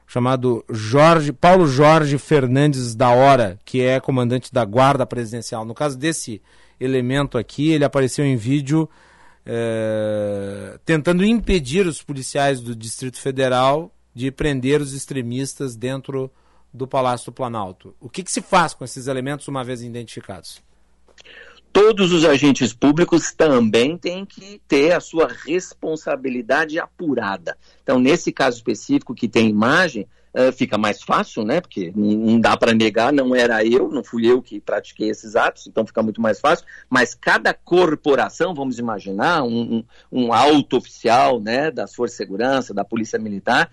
chamado 0.08 0.64
Jorge 0.70 1.32
Paulo 1.32 1.68
Jorge 1.68 2.18
Fernandes 2.18 2.96
da 2.96 3.10
Hora, 3.12 3.58
que 3.64 3.82
é 3.82 4.00
comandante 4.00 4.52
da 4.52 4.66
Guarda 4.66 5.06
Presidencial. 5.06 5.64
No 5.64 5.74
caso 5.74 5.98
desse 5.98 6.42
elemento 6.80 7.38
aqui, 7.38 7.72
ele 7.72 7.86
apareceu 7.86 8.26
em 8.26 8.36
vídeo 8.36 8.90
é, 9.46 10.78
tentando 10.86 11.24
impedir 11.24 11.88
os 11.88 12.02
policiais 12.02 12.60
do 12.60 12.76
Distrito 12.76 13.20
Federal 13.20 13.94
de 14.14 14.32
prender 14.32 14.82
os 14.82 14.94
extremistas 14.94 15.76
dentro 15.76 16.30
do 16.74 16.88
Palácio 16.88 17.28
do 17.28 17.36
Planalto. 17.36 17.96
O 18.00 18.10
que, 18.10 18.24
que 18.24 18.32
se 18.32 18.42
faz 18.42 18.74
com 18.74 18.84
esses 18.84 19.08
elementos 19.08 19.48
uma 19.48 19.64
vez 19.64 19.82
identificados? 19.82 20.62
Todos 21.74 22.12
os 22.12 22.26
agentes 22.26 22.74
públicos 22.74 23.32
também 23.32 23.98
têm 23.98 24.26
que 24.26 24.62
ter 24.68 24.92
a 24.92 25.00
sua 25.00 25.28
responsabilidade 25.28 26.78
apurada. 26.78 27.58
Então, 27.82 28.00
nesse 28.00 28.32
caso 28.32 28.58
específico 28.58 29.16
que 29.16 29.28
tem 29.28 29.50
imagem, 29.50 30.06
uh, 30.34 30.52
fica 30.52 30.78
mais 30.78 31.02
fácil, 31.02 31.44
né? 31.44 31.62
Porque 31.62 31.92
não 31.96 32.40
dá 32.40 32.58
para 32.58 32.74
negar, 32.74 33.14
não 33.14 33.36
era 33.36 33.66
eu, 33.66 33.90
não 33.90 34.04
fui 34.04 34.26
eu 34.26 34.42
que 34.42 34.60
pratiquei 34.60 35.10
esses 35.10 35.36
atos, 35.36 35.68
então 35.68 35.86
fica 35.86 36.04
muito 36.04 36.22
mais 36.22 36.40
fácil. 36.40 36.66
Mas 36.90 37.14
cada 37.14 37.54
corporação, 37.54 38.54
vamos 38.54 38.80
imaginar, 38.80 39.44
um, 39.44 39.84
um 40.12 40.34
alto 40.34 40.78
oficial, 40.78 41.40
né, 41.40 41.72
das 41.72 41.94
Forças 41.94 42.18
de 42.18 42.24
Segurança, 42.24 42.74
da 42.74 42.84
Polícia 42.84 43.20
Militar, 43.20 43.72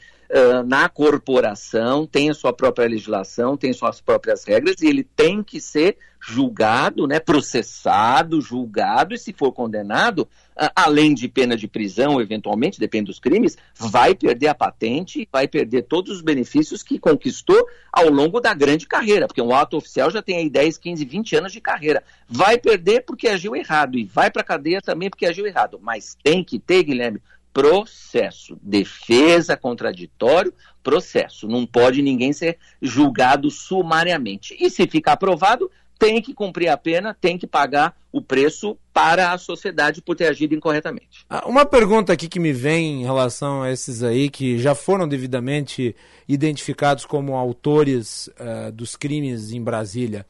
na 0.66 0.88
corporação, 0.88 2.06
tem 2.06 2.28
a 2.28 2.34
sua 2.34 2.52
própria 2.52 2.86
legislação, 2.86 3.56
tem 3.56 3.72
suas 3.72 4.00
próprias 4.00 4.44
regras, 4.44 4.82
e 4.82 4.86
ele 4.86 5.02
tem 5.02 5.42
que 5.42 5.60
ser 5.60 5.96
julgado, 6.20 7.06
né, 7.06 7.20
processado, 7.20 8.40
julgado, 8.40 9.14
e 9.14 9.18
se 9.18 9.32
for 9.32 9.52
condenado, 9.52 10.28
uh, 10.56 10.68
além 10.74 11.14
de 11.14 11.28
pena 11.28 11.56
de 11.56 11.68
prisão, 11.68 12.20
eventualmente, 12.20 12.80
depende 12.80 13.06
dos 13.06 13.20
crimes, 13.20 13.56
vai 13.74 14.14
perder 14.14 14.48
a 14.48 14.54
patente, 14.54 15.28
vai 15.30 15.46
perder 15.46 15.82
todos 15.82 16.16
os 16.16 16.22
benefícios 16.22 16.82
que 16.82 16.98
conquistou 16.98 17.66
ao 17.92 18.10
longo 18.10 18.40
da 18.40 18.52
grande 18.52 18.86
carreira, 18.86 19.26
porque 19.26 19.42
um 19.42 19.54
ato 19.54 19.76
oficial 19.76 20.10
já 20.10 20.20
tem 20.20 20.38
aí 20.38 20.50
10, 20.50 20.76
15, 20.78 21.04
20 21.04 21.36
anos 21.36 21.52
de 21.52 21.60
carreira. 21.60 22.02
Vai 22.28 22.58
perder 22.58 23.02
porque 23.02 23.28
agiu 23.28 23.54
errado, 23.54 23.96
e 23.96 24.04
vai 24.04 24.30
para 24.30 24.42
a 24.42 24.44
cadeia 24.44 24.82
também 24.82 25.08
porque 25.08 25.26
agiu 25.26 25.46
errado. 25.46 25.78
Mas 25.80 26.16
tem 26.22 26.42
que 26.42 26.58
ter, 26.58 26.82
Guilherme, 26.82 27.22
processo. 27.52 28.58
Defesa, 28.62 29.56
contraditório, 29.56 30.52
processo. 30.82 31.48
Não 31.48 31.66
pode 31.66 32.02
ninguém 32.02 32.32
ser 32.32 32.58
julgado 32.80 33.50
sumariamente. 33.50 34.56
E 34.58 34.70
se 34.70 34.86
ficar 34.86 35.12
aprovado, 35.12 35.70
tem 35.98 36.22
que 36.22 36.32
cumprir 36.32 36.68
a 36.68 36.76
pena, 36.76 37.16
tem 37.20 37.36
que 37.36 37.46
pagar 37.46 37.96
o 38.12 38.22
preço 38.22 38.78
para 38.92 39.32
a 39.32 39.38
sociedade 39.38 40.00
por 40.00 40.14
ter 40.14 40.28
agido 40.28 40.54
incorretamente. 40.54 41.26
Ah, 41.28 41.46
Uma 41.46 41.66
pergunta 41.66 42.12
aqui 42.12 42.28
que 42.28 42.40
me 42.40 42.52
vem 42.52 43.02
em 43.02 43.04
relação 43.04 43.62
a 43.62 43.70
esses 43.70 44.02
aí 44.02 44.30
que 44.30 44.58
já 44.58 44.74
foram 44.74 45.08
devidamente 45.08 45.94
identificados 46.26 47.04
como 47.04 47.36
autores 47.36 48.28
uh, 48.28 48.72
dos 48.72 48.96
crimes 48.96 49.52
em 49.52 49.62
Brasília. 49.62 50.24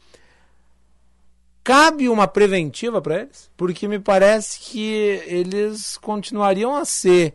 Cabe 1.69 2.09
uma 2.09 2.27
preventiva 2.27 2.99
para 3.03 3.21
eles? 3.21 3.51
Porque 3.55 3.87
me 3.87 3.99
parece 3.99 4.59
que 4.59 5.23
eles 5.27 5.99
continuariam 5.99 6.75
a 6.75 6.83
ser 6.87 7.35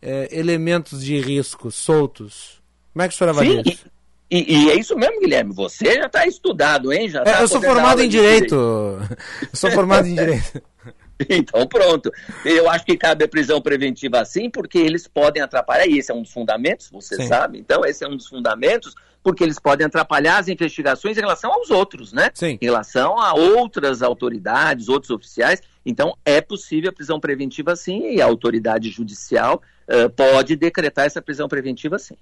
é, 0.00 0.26
elementos 0.32 1.04
de 1.04 1.20
risco 1.20 1.70
soltos. 1.70 2.62
Como 2.94 3.02
é 3.02 3.08
que 3.08 3.14
o 3.14 3.18
senhor 3.18 3.28
avalia 3.28 3.62
Sim, 3.62 3.70
isso? 3.70 3.86
E, 4.30 4.54
e, 4.56 4.70
é 4.70 4.74
isso 4.74 4.96
mesmo, 4.96 5.20
Guilherme. 5.20 5.52
Você 5.52 5.96
já 5.96 6.06
está 6.06 6.26
estudado, 6.26 6.90
hein? 6.90 7.10
Já 7.10 7.20
É, 7.20 7.24
tá 7.24 7.40
eu 7.42 7.48
sou 7.48 7.60
formado 7.60 8.00
em 8.00 8.08
de 8.08 8.16
direito. 8.16 8.54
Eu 8.54 9.48
sou 9.52 9.70
formado 9.70 10.06
em 10.06 10.14
direito. 10.14 10.62
Então, 11.28 11.66
pronto. 11.66 12.12
Eu 12.44 12.70
acho 12.70 12.84
que 12.84 12.96
cabe 12.96 13.24
a 13.24 13.28
prisão 13.28 13.60
preventiva 13.60 14.24
sim, 14.24 14.48
porque 14.48 14.78
eles 14.78 15.06
podem 15.06 15.42
atrapalhar, 15.42 15.86
e 15.86 15.98
esse 15.98 16.10
é 16.10 16.14
um 16.14 16.22
dos 16.22 16.32
fundamentos, 16.32 16.90
você 16.90 17.16
Sim. 17.16 17.26
sabe. 17.26 17.58
Então, 17.58 17.84
esse 17.84 18.04
é 18.04 18.08
um 18.08 18.16
dos 18.16 18.26
fundamentos, 18.26 18.94
porque 19.22 19.42
eles 19.42 19.58
podem 19.58 19.86
atrapalhar 19.86 20.38
as 20.38 20.48
investigações 20.48 21.16
em 21.16 21.20
relação 21.20 21.52
aos 21.52 21.70
outros, 21.70 22.12
né? 22.12 22.30
Sim. 22.34 22.58
Em 22.60 22.64
relação 22.64 23.18
a 23.18 23.34
outras 23.34 24.02
autoridades, 24.02 24.88
outros 24.88 25.10
oficiais. 25.10 25.60
Então, 25.84 26.16
é 26.24 26.40
possível 26.40 26.90
a 26.90 26.92
prisão 26.92 27.18
preventiva 27.18 27.74
sim, 27.74 28.14
e 28.14 28.22
a 28.22 28.26
autoridade 28.26 28.90
judicial 28.90 29.60
eh, 29.86 30.08
pode 30.08 30.54
decretar 30.54 31.06
essa 31.06 31.20
prisão 31.20 31.48
preventiva 31.48 31.98
sim. 31.98 32.16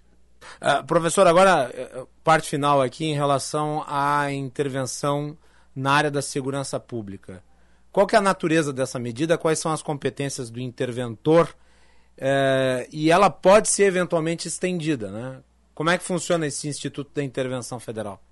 Ah, 0.60 0.82
professor, 0.82 1.26
agora, 1.26 1.70
eh, 1.74 2.04
parte 2.22 2.48
final 2.48 2.80
aqui 2.80 3.04
em 3.04 3.14
relação 3.14 3.84
à 3.86 4.32
intervenção 4.32 5.36
na 5.74 5.92
área 5.92 6.10
da 6.10 6.22
segurança 6.22 6.80
pública. 6.80 7.42
Qual 7.96 8.06
que 8.06 8.14
é 8.14 8.18
a 8.18 8.20
natureza 8.20 8.74
dessa 8.74 8.98
medida? 8.98 9.38
Quais 9.38 9.58
são 9.58 9.72
as 9.72 9.80
competências 9.80 10.50
do 10.50 10.60
interventor? 10.60 11.56
Eh, 12.18 12.86
e 12.92 13.10
ela 13.10 13.30
pode 13.30 13.70
ser 13.70 13.84
eventualmente 13.84 14.46
estendida, 14.48 15.10
né? 15.10 15.38
Como 15.74 15.88
é 15.88 15.96
que 15.96 16.04
funciona 16.04 16.46
esse 16.46 16.68
Instituto 16.68 17.10
da 17.14 17.24
Intervenção 17.24 17.80
Federal? 17.80 18.22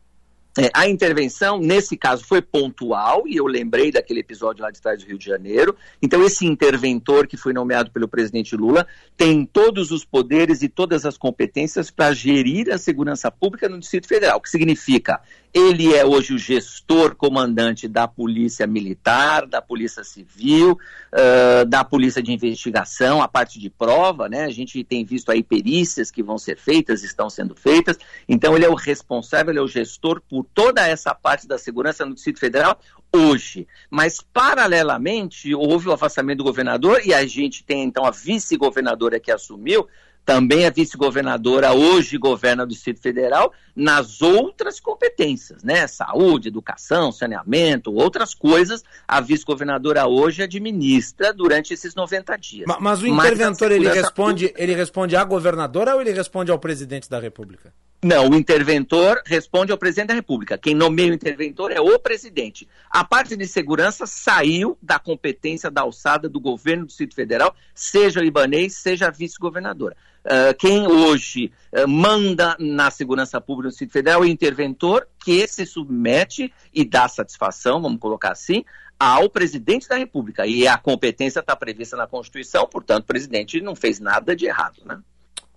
É, 0.56 0.70
a 0.72 0.86
intervenção, 0.86 1.58
nesse 1.58 1.96
caso, 1.96 2.24
foi 2.24 2.40
pontual, 2.40 3.26
e 3.26 3.36
eu 3.36 3.46
lembrei 3.46 3.90
daquele 3.90 4.20
episódio 4.20 4.62
lá 4.62 4.70
de 4.70 4.80
trás 4.80 5.00
do 5.00 5.08
Rio 5.08 5.18
de 5.18 5.24
Janeiro. 5.24 5.74
Então, 6.00 6.22
esse 6.22 6.46
interventor 6.46 7.26
que 7.26 7.36
foi 7.36 7.52
nomeado 7.52 7.90
pelo 7.90 8.06
presidente 8.06 8.54
Lula 8.54 8.86
tem 9.16 9.44
todos 9.44 9.90
os 9.90 10.04
poderes 10.04 10.62
e 10.62 10.68
todas 10.68 11.04
as 11.04 11.18
competências 11.18 11.90
para 11.90 12.12
gerir 12.12 12.70
a 12.70 12.78
segurança 12.78 13.30
pública 13.32 13.68
no 13.68 13.80
Distrito 13.80 14.06
Federal, 14.06 14.36
o 14.36 14.40
que 14.40 14.50
significa 14.50 15.20
ele 15.54 15.94
é 15.94 16.04
hoje 16.04 16.34
o 16.34 16.38
gestor 16.38 17.14
comandante 17.14 17.86
da 17.86 18.08
Polícia 18.08 18.66
Militar, 18.66 19.46
da 19.46 19.62
Polícia 19.62 20.02
Civil, 20.02 20.72
uh, 20.72 21.64
da 21.64 21.84
Polícia 21.84 22.20
de 22.20 22.32
Investigação, 22.32 23.22
a 23.22 23.28
parte 23.28 23.60
de 23.60 23.70
prova, 23.70 24.28
né? 24.28 24.44
A 24.44 24.50
gente 24.50 24.82
tem 24.82 25.04
visto 25.04 25.30
aí 25.30 25.44
perícias 25.44 26.10
que 26.10 26.24
vão 26.24 26.38
ser 26.38 26.58
feitas, 26.58 27.04
estão 27.04 27.30
sendo 27.30 27.54
feitas. 27.54 27.96
Então, 28.28 28.56
ele 28.56 28.64
é 28.64 28.68
o 28.68 28.74
responsável, 28.74 29.52
ele 29.52 29.60
é 29.60 29.62
o 29.62 29.68
gestor 29.68 30.20
por 30.28 30.44
toda 30.52 30.84
essa 30.88 31.14
parte 31.14 31.46
da 31.46 31.56
segurança 31.56 32.04
no 32.04 32.14
Distrito 32.14 32.40
Federal 32.40 32.76
hoje. 33.14 33.68
Mas, 33.88 34.20
paralelamente, 34.20 35.54
houve 35.54 35.88
o 35.88 35.92
afastamento 35.92 36.38
do 36.38 36.44
governador 36.44 37.00
e 37.04 37.14
a 37.14 37.24
gente 37.24 37.62
tem, 37.62 37.84
então, 37.84 38.04
a 38.04 38.10
vice-governadora 38.10 39.20
que 39.20 39.30
assumiu, 39.30 39.86
também 40.24 40.66
a 40.66 40.70
vice-governadora 40.70 41.72
hoje 41.72 42.16
governa 42.16 42.64
do 42.64 42.70
Distrito 42.72 43.00
Federal 43.00 43.52
nas 43.76 44.22
outras 44.22 44.80
competências, 44.80 45.62
né? 45.62 45.86
Saúde, 45.86 46.48
educação, 46.48 47.12
saneamento, 47.12 47.92
outras 47.92 48.32
coisas. 48.34 48.82
A 49.06 49.20
vice-governadora 49.20 50.06
hoje 50.06 50.42
administra 50.42 51.32
durante 51.32 51.74
esses 51.74 51.94
90 51.94 52.36
dias. 52.36 52.66
Ma- 52.66 52.78
Mas 52.80 53.02
o 53.02 53.06
interventor 53.06 53.70
ele 53.72 53.84
segurança 53.84 54.00
responde, 54.06 54.54
ele 54.56 54.74
responde 54.74 55.16
à 55.16 55.24
governadora 55.24 55.94
ou 55.94 56.00
ele 56.00 56.12
responde 56.12 56.50
ao 56.50 56.58
presidente 56.58 57.08
da 57.10 57.18
República? 57.20 57.72
Não, 58.02 58.28
o 58.28 58.34
interventor 58.34 59.22
responde 59.24 59.72
ao 59.72 59.78
presidente 59.78 60.08
da 60.08 60.14
República. 60.14 60.58
Quem 60.58 60.74
nomeia 60.74 61.10
o 61.10 61.14
interventor 61.14 61.70
é 61.72 61.80
o 61.80 61.98
presidente. 61.98 62.68
A 62.90 63.02
parte 63.02 63.34
de 63.34 63.46
segurança 63.46 64.06
saiu 64.06 64.76
da 64.82 64.98
competência 64.98 65.70
da 65.70 65.80
alçada 65.80 66.28
do 66.28 66.38
governo 66.38 66.84
do 66.84 66.88
Distrito 66.88 67.14
Federal, 67.14 67.54
seja 67.74 68.20
o 68.20 68.24
Ibanês, 68.24 68.74
seja 68.76 69.06
a 69.06 69.10
vice-governadora. 69.10 69.96
Ah, 70.24 70.54
quem 70.54 70.86
hoje 70.86 71.52
ah, 71.72 71.86
manda 71.86 72.56
na 72.58 72.90
segurança 72.90 73.40
pública 73.40 73.68
do 73.68 73.70
Distrito 73.70 73.92
Federal 73.92 74.22
é 74.22 74.26
o 74.26 74.28
interventor 74.28 75.06
que 75.22 75.46
se 75.46 75.66
submete 75.66 76.52
e 76.72 76.84
dá 76.84 77.06
satisfação, 77.08 77.82
vamos 77.82 78.00
colocar 78.00 78.32
assim, 78.32 78.64
ao 78.98 79.28
presidente 79.28 79.88
da 79.88 79.96
República. 79.96 80.46
E 80.46 80.66
a 80.66 80.78
competência 80.78 81.40
está 81.40 81.54
prevista 81.54 81.96
na 81.96 82.06
Constituição, 82.06 82.66
portanto, 82.66 83.04
o 83.04 83.06
presidente 83.06 83.60
não 83.60 83.76
fez 83.76 84.00
nada 84.00 84.34
de 84.34 84.46
errado, 84.46 84.80
né? 84.84 84.98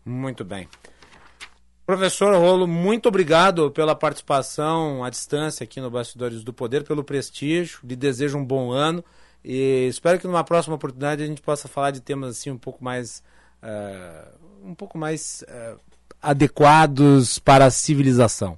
Muito 0.03 0.43
bem. 0.43 0.67
Professor 1.85 2.33
Rolo, 2.35 2.67
muito 2.67 3.07
obrigado 3.07 3.71
pela 3.71 3.95
participação 3.95 5.05
à 5.05 5.09
distância 5.09 5.63
aqui 5.63 5.79
no 5.79 5.89
Bastidores 5.89 6.43
do 6.43 6.51
Poder, 6.51 6.83
pelo 6.83 7.01
prestígio, 7.01 7.79
lhe 7.81 7.95
desejo 7.95 8.37
um 8.37 8.43
bom 8.43 8.71
ano 8.71 9.01
e 9.41 9.87
espero 9.87 10.19
que 10.19 10.27
numa 10.27 10.43
próxima 10.43 10.75
oportunidade 10.75 11.23
a 11.23 11.25
gente 11.25 11.41
possa 11.41 11.69
falar 11.69 11.91
de 11.91 12.01
temas 12.01 12.31
assim 12.31 12.51
um 12.51 12.57
pouco 12.57 12.83
mais 12.83 13.23
eh, 13.61 14.27
um 14.63 14.75
pouco 14.75 14.97
mais 14.97 15.43
eh, 15.47 15.75
adequados 16.21 17.39
para 17.39 17.65
a 17.65 17.71
civilização. 17.71 18.57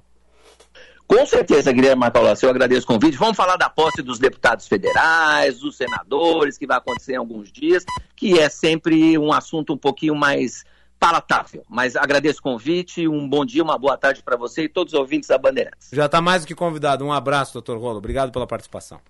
Com 1.06 1.26
certeza, 1.26 1.72
Guilherme 1.72 1.98
Macalossi, 1.98 2.44
eu 2.44 2.50
agradeço 2.50 2.84
o 2.84 2.86
convite. 2.86 3.16
Vamos 3.16 3.36
falar 3.36 3.56
da 3.56 3.68
posse 3.68 4.00
dos 4.00 4.20
deputados 4.20 4.68
federais, 4.68 5.58
dos 5.58 5.76
senadores, 5.76 6.56
que 6.56 6.68
vai 6.68 6.78
acontecer 6.78 7.14
em 7.14 7.16
alguns 7.16 7.50
dias, 7.50 7.84
que 8.14 8.38
é 8.38 8.48
sempre 8.48 9.18
um 9.18 9.32
assunto 9.32 9.72
um 9.72 9.76
pouquinho 9.76 10.14
mais 10.14 10.64
palatável. 11.00 11.64
Mas 11.68 11.96
agradeço 11.96 12.38
o 12.38 12.42
convite, 12.42 13.08
um 13.08 13.28
bom 13.28 13.44
dia, 13.44 13.60
uma 13.60 13.76
boa 13.76 13.96
tarde 13.96 14.22
para 14.22 14.36
você 14.36 14.64
e 14.64 14.68
todos 14.68 14.92
os 14.92 15.00
ouvintes 15.00 15.28
da 15.28 15.36
Bandeirantes. 15.36 15.88
Já 15.92 16.06
está 16.06 16.20
mais 16.20 16.42
do 16.42 16.46
que 16.46 16.54
convidado. 16.54 17.04
Um 17.04 17.12
abraço, 17.12 17.54
doutor 17.54 17.76
Rolo. 17.78 17.98
Obrigado 17.98 18.30
pela 18.30 18.46
participação. 18.46 19.00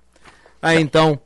Aí 0.62 0.80
então, 0.80 1.20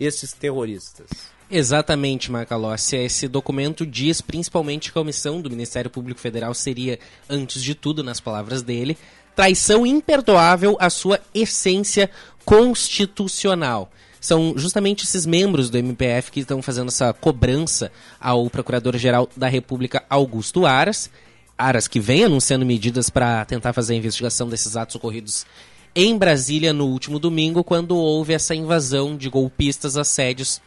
esses 0.00 0.32
terroristas. 0.32 1.30
Exatamente, 1.50 2.30
Macalossi. 2.30 2.96
Esse 2.96 3.26
documento 3.26 3.84
diz 3.84 4.20
principalmente 4.20 4.92
que 4.92 4.98
a 4.98 5.02
omissão 5.02 5.40
do 5.40 5.50
Ministério 5.50 5.90
Público 5.90 6.20
Federal 6.20 6.54
seria, 6.54 6.98
antes 7.28 7.62
de 7.62 7.74
tudo, 7.74 8.04
nas 8.04 8.20
palavras 8.20 8.62
dele, 8.62 8.96
traição 9.40 9.86
imperdoável 9.86 10.76
à 10.78 10.90
sua 10.90 11.18
essência 11.34 12.10
constitucional. 12.44 13.90
São 14.20 14.52
justamente 14.54 15.04
esses 15.04 15.24
membros 15.24 15.70
do 15.70 15.78
MPF 15.78 16.30
que 16.30 16.40
estão 16.40 16.60
fazendo 16.60 16.88
essa 16.88 17.10
cobrança 17.14 17.90
ao 18.20 18.50
Procurador-Geral 18.50 19.30
da 19.34 19.48
República, 19.48 20.04
Augusto 20.10 20.66
Aras. 20.66 21.10
Aras 21.56 21.88
que 21.88 21.98
vem 21.98 22.24
anunciando 22.24 22.66
medidas 22.66 23.08
para 23.08 23.42
tentar 23.46 23.72
fazer 23.72 23.94
a 23.94 23.96
investigação 23.96 24.46
desses 24.46 24.76
atos 24.76 24.96
ocorridos 24.96 25.46
em 25.94 26.18
Brasília 26.18 26.74
no 26.74 26.88
último 26.88 27.18
domingo, 27.18 27.64
quando 27.64 27.96
houve 27.96 28.34
essa 28.34 28.54
invasão 28.54 29.16
de 29.16 29.30
golpistas 29.30 29.96
assédios 29.96 30.60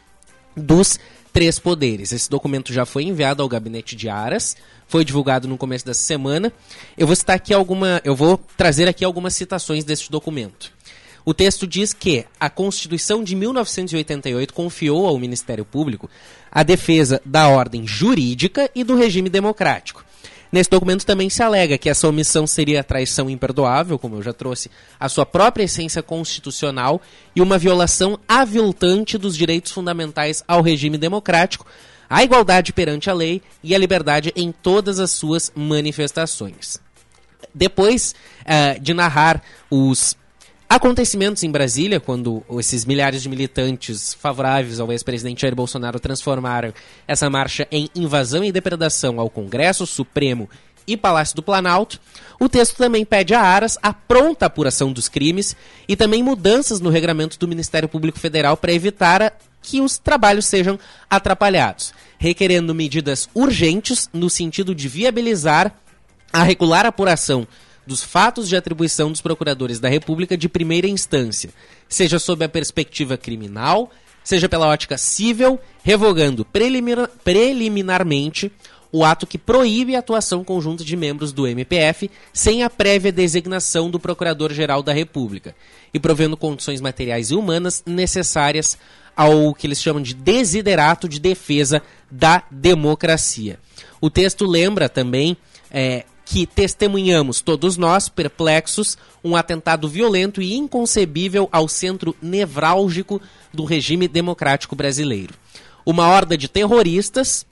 dos 0.57 0.99
três 1.33 1.57
poderes. 1.57 2.13
Esse 2.13 2.29
documento 2.29 2.71
já 2.71 2.85
foi 2.85 3.03
enviado 3.03 3.41
ao 3.41 3.49
gabinete 3.49 3.95
de 3.95 4.07
Aras, 4.07 4.55
foi 4.87 5.03
divulgado 5.03 5.47
no 5.47 5.57
começo 5.57 5.83
dessa 5.85 6.03
semana. 6.03 6.53
Eu 6.95 7.07
vou 7.07 7.15
citar 7.15 7.35
aqui 7.35 7.53
alguma, 7.53 7.99
eu 8.05 8.15
vou 8.15 8.39
trazer 8.55 8.87
aqui 8.87 9.03
algumas 9.03 9.35
citações 9.35 9.83
deste 9.83 10.11
documento. 10.11 10.71
O 11.25 11.33
texto 11.33 11.65
diz 11.65 11.93
que 11.93 12.25
a 12.39 12.49
Constituição 12.49 13.23
de 13.23 13.35
1988 13.35 14.53
confiou 14.53 15.07
ao 15.07 15.17
Ministério 15.17 15.65
Público 15.65 16.09
a 16.51 16.63
defesa 16.63 17.21
da 17.25 17.47
ordem 17.47 17.87
jurídica 17.87 18.69
e 18.75 18.83
do 18.83 18.95
regime 18.95 19.29
democrático. 19.29 20.05
Nesse 20.53 20.69
documento 20.69 21.03
também 21.03 21.31
se 21.31 21.41
alega 21.41 21.79
que 21.79 21.89
essa 21.89 22.07
omissão 22.07 22.45
seria 22.45 22.83
traição 22.83 23.27
imperdoável, 23.27 23.97
como 23.97 24.17
eu 24.17 24.21
já 24.21 24.31
trouxe, 24.31 24.69
a 24.99 25.09
sua 25.09 25.25
própria 25.25 25.63
essência 25.63 26.03
constitucional 26.03 27.01
e 27.35 27.41
uma 27.41 27.57
violação 27.57 28.19
aviltante 28.27 29.17
dos 29.17 29.35
direitos 29.35 29.71
fundamentais 29.71 30.43
ao 30.47 30.61
regime 30.61 30.95
democrático, 30.95 31.65
a 32.07 32.23
igualdade 32.23 32.71
perante 32.71 33.09
a 33.09 33.13
lei 33.15 33.41
e 33.63 33.73
a 33.73 33.79
liberdade 33.79 34.31
em 34.35 34.51
todas 34.51 34.99
as 34.99 35.09
suas 35.09 35.51
manifestações. 35.55 36.77
Depois 37.51 38.13
uh, 38.41 38.79
de 38.79 38.93
narrar 38.93 39.41
os 39.71 40.15
acontecimentos 40.69 41.43
em 41.43 41.51
Brasília, 41.51 41.99
quando 41.99 42.43
esses 42.59 42.85
milhares 42.85 43.21
de 43.21 43.29
militantes 43.29 44.13
favoráveis 44.13 44.79
ao 44.79 44.91
ex-presidente 44.91 45.41
Jair 45.41 45.55
Bolsonaro 45.55 45.99
transformaram 45.99 46.73
essa 47.07 47.29
marcha 47.29 47.67
em 47.71 47.89
invasão 47.95 48.43
e 48.43 48.51
depredação 48.51 49.19
ao 49.19 49.29
Congresso 49.29 49.85
Supremo 49.85 50.49
e 50.85 50.97
Palácio 50.97 51.35
do 51.35 51.43
Planalto, 51.43 51.99
o 52.39 52.49
texto 52.49 52.75
também 52.75 53.05
pede 53.05 53.33
a 53.33 53.41
Aras 53.41 53.77
a 53.81 53.93
pronta 53.93 54.45
apuração 54.45 54.91
dos 54.91 55.07
crimes 55.07 55.55
e 55.87 55.95
também 55.95 56.21
mudanças 56.21 56.79
no 56.79 56.89
regramento 56.89 57.39
do 57.39 57.47
Ministério 57.47 57.87
Público 57.87 58.19
Federal 58.19 58.57
para 58.57 58.73
evitar 58.73 59.37
que 59.61 59.79
os 59.79 59.97
trabalhos 59.97 60.45
sejam 60.45 60.77
atrapalhados, 61.09 61.93
requerendo 62.17 62.75
medidas 62.75 63.29
urgentes 63.33 64.09
no 64.11 64.29
sentido 64.29 64.75
de 64.75 64.89
viabilizar 64.89 65.73
a 66.33 66.43
regular 66.43 66.85
apuração 66.85 67.47
dos 67.85 68.03
fatos 68.03 68.47
de 68.47 68.55
atribuição 68.55 69.11
dos 69.11 69.21
procuradores 69.21 69.79
da 69.79 69.89
República 69.89 70.37
de 70.37 70.49
primeira 70.49 70.87
instância, 70.87 71.49
seja 71.87 72.19
sob 72.19 72.43
a 72.43 72.49
perspectiva 72.49 73.17
criminal, 73.17 73.91
seja 74.23 74.47
pela 74.47 74.67
ótica 74.67 74.97
civil, 74.97 75.59
revogando 75.83 76.45
preliminar, 76.45 77.09
preliminarmente 77.23 78.51
o 78.91 79.03
ato 79.03 79.25
que 79.25 79.39
proíbe 79.39 79.95
a 79.95 79.99
atuação 79.99 80.43
conjunta 80.43 80.83
de 80.83 80.95
membros 80.95 81.33
do 81.33 81.47
MPF 81.47 82.11
sem 82.31 82.61
a 82.61 82.69
prévia 82.69 83.11
designação 83.11 83.89
do 83.89 83.99
Procurador-Geral 83.99 84.83
da 84.83 84.93
República 84.93 85.55
e 85.91 85.99
provendo 85.99 86.37
condições 86.37 86.79
materiais 86.79 87.31
e 87.31 87.35
humanas 87.35 87.83
necessárias 87.87 88.77
ao 89.15 89.53
que 89.53 89.65
eles 89.65 89.81
chamam 89.81 90.01
de 90.01 90.13
desiderato 90.13 91.09
de 91.09 91.19
defesa 91.19 91.81
da 92.09 92.43
democracia. 92.51 93.59
O 93.99 94.11
texto 94.11 94.45
lembra 94.45 94.87
também 94.87 95.35
é, 95.71 96.05
que 96.25 96.45
testemunhamos 96.45 97.41
todos 97.41 97.77
nós, 97.77 98.07
perplexos, 98.07 98.97
um 99.23 99.35
atentado 99.35 99.87
violento 99.87 100.41
e 100.41 100.55
inconcebível 100.55 101.49
ao 101.51 101.67
centro 101.67 102.15
nevrálgico 102.21 103.21
do 103.53 103.65
regime 103.65 104.07
democrático 104.07 104.75
brasileiro. 104.75 105.33
Uma 105.85 106.07
horda 106.07 106.37
de 106.37 106.47
terroristas 106.47 107.45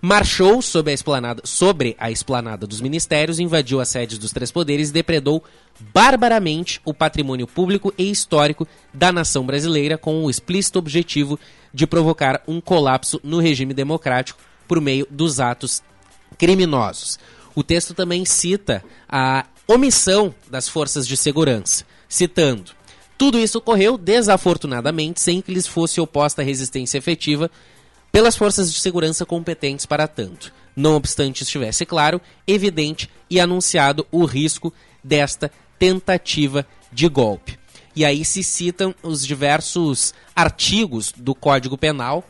marchou 0.00 0.60
sobre 0.60 0.90
a 0.90 0.94
esplanada, 0.94 1.42
sobre 1.44 1.96
a 1.98 2.10
esplanada 2.10 2.66
dos 2.66 2.80
ministérios, 2.80 3.38
invadiu 3.38 3.80
as 3.80 3.88
sedes 3.88 4.18
dos 4.18 4.32
três 4.32 4.50
poderes 4.50 4.90
e 4.90 4.92
depredou 4.92 5.42
barbaramente 5.92 6.80
o 6.84 6.92
patrimônio 6.92 7.46
público 7.46 7.94
e 7.96 8.10
histórico 8.10 8.66
da 8.92 9.12
nação 9.12 9.46
brasileira 9.46 9.96
com 9.96 10.24
o 10.24 10.30
explícito 10.30 10.78
objetivo 10.78 11.38
de 11.72 11.86
provocar 11.86 12.42
um 12.46 12.60
colapso 12.60 13.20
no 13.22 13.38
regime 13.38 13.72
democrático 13.72 14.40
por 14.66 14.80
meio 14.80 15.06
dos 15.08 15.38
atos 15.38 15.82
criminosos. 16.36 17.18
O 17.54 17.62
texto 17.62 17.94
também 17.94 18.24
cita 18.24 18.84
a 19.08 19.46
omissão 19.66 20.34
das 20.50 20.68
forças 20.68 21.06
de 21.06 21.16
segurança, 21.16 21.84
citando: 22.08 22.72
Tudo 23.18 23.38
isso 23.38 23.58
ocorreu 23.58 23.98
desafortunadamente 23.98 25.20
sem 25.20 25.40
que 25.40 25.52
lhes 25.52 25.66
fosse 25.66 26.00
oposta 26.00 26.42
resistência 26.42 26.98
efetiva 26.98 27.50
pelas 28.10 28.36
forças 28.36 28.72
de 28.72 28.78
segurança 28.78 29.24
competentes 29.24 29.86
para 29.86 30.06
tanto. 30.06 30.52
Não 30.76 30.94
obstante 30.94 31.42
estivesse 31.42 31.84
claro, 31.84 32.20
evidente 32.46 33.08
e 33.28 33.40
anunciado 33.40 34.06
o 34.10 34.24
risco 34.24 34.72
desta 35.02 35.50
tentativa 35.78 36.66
de 36.92 37.08
golpe. 37.08 37.58
E 37.94 38.04
aí 38.04 38.24
se 38.24 38.42
citam 38.42 38.94
os 39.02 39.26
diversos 39.26 40.14
artigos 40.34 41.12
do 41.14 41.34
Código 41.34 41.76
Penal 41.76 42.24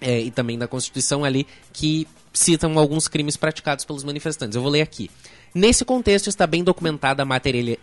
é, 0.00 0.20
e 0.20 0.30
também 0.30 0.58
da 0.58 0.68
Constituição 0.68 1.24
ali 1.24 1.46
que 1.72 2.06
citam 2.38 2.78
alguns 2.78 3.08
crimes 3.08 3.36
praticados 3.36 3.84
pelos 3.84 4.04
manifestantes. 4.04 4.56
Eu 4.56 4.62
vou 4.62 4.70
ler 4.70 4.82
aqui. 4.82 5.10
Nesse 5.54 5.84
contexto 5.84 6.28
está 6.28 6.46
bem 6.46 6.62
documentada 6.62 7.22
a 7.22 7.26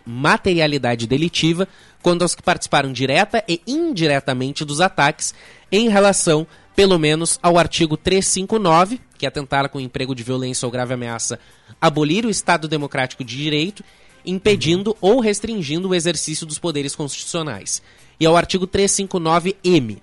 materialidade 0.06 1.06
delitiva 1.06 1.66
quando 2.02 2.22
aos 2.22 2.34
que 2.34 2.42
participaram 2.42 2.92
direta 2.92 3.42
e 3.48 3.60
indiretamente 3.66 4.64
dos 4.64 4.80
ataques 4.80 5.34
em 5.72 5.88
relação, 5.88 6.46
pelo 6.76 6.98
menos, 6.98 7.38
ao 7.42 7.58
artigo 7.58 7.96
359, 7.96 9.00
que 9.18 9.26
atentar 9.26 9.68
com 9.68 9.80
emprego 9.80 10.14
de 10.14 10.22
violência 10.22 10.66
ou 10.66 10.70
grave 10.70 10.94
ameaça 10.94 11.40
abolir 11.80 12.24
o 12.24 12.30
Estado 12.30 12.68
Democrático 12.68 13.24
de 13.24 13.36
Direito, 13.36 13.82
impedindo 14.24 14.96
ou 15.00 15.18
restringindo 15.18 15.88
o 15.88 15.94
exercício 15.94 16.46
dos 16.46 16.58
poderes 16.58 16.94
constitucionais. 16.94 17.82
E 18.20 18.24
ao 18.24 18.36
artigo 18.36 18.68
359-M, 18.68 20.00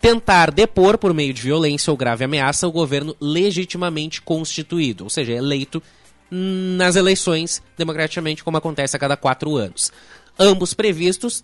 tentar 0.00 0.50
depor 0.50 0.96
por 0.98 1.12
meio 1.12 1.34
de 1.34 1.42
violência 1.42 1.90
ou 1.90 1.96
grave 1.96 2.24
ameaça 2.24 2.66
o 2.68 2.72
governo 2.72 3.16
legitimamente 3.20 4.22
constituído, 4.22 5.04
ou 5.04 5.10
seja, 5.10 5.32
eleito 5.32 5.82
nas 6.30 6.94
eleições 6.94 7.62
democraticamente, 7.76 8.44
como 8.44 8.56
acontece 8.56 8.96
a 8.96 8.98
cada 8.98 9.16
quatro 9.16 9.56
anos. 9.56 9.90
Ambos 10.38 10.74
previstos 10.74 11.42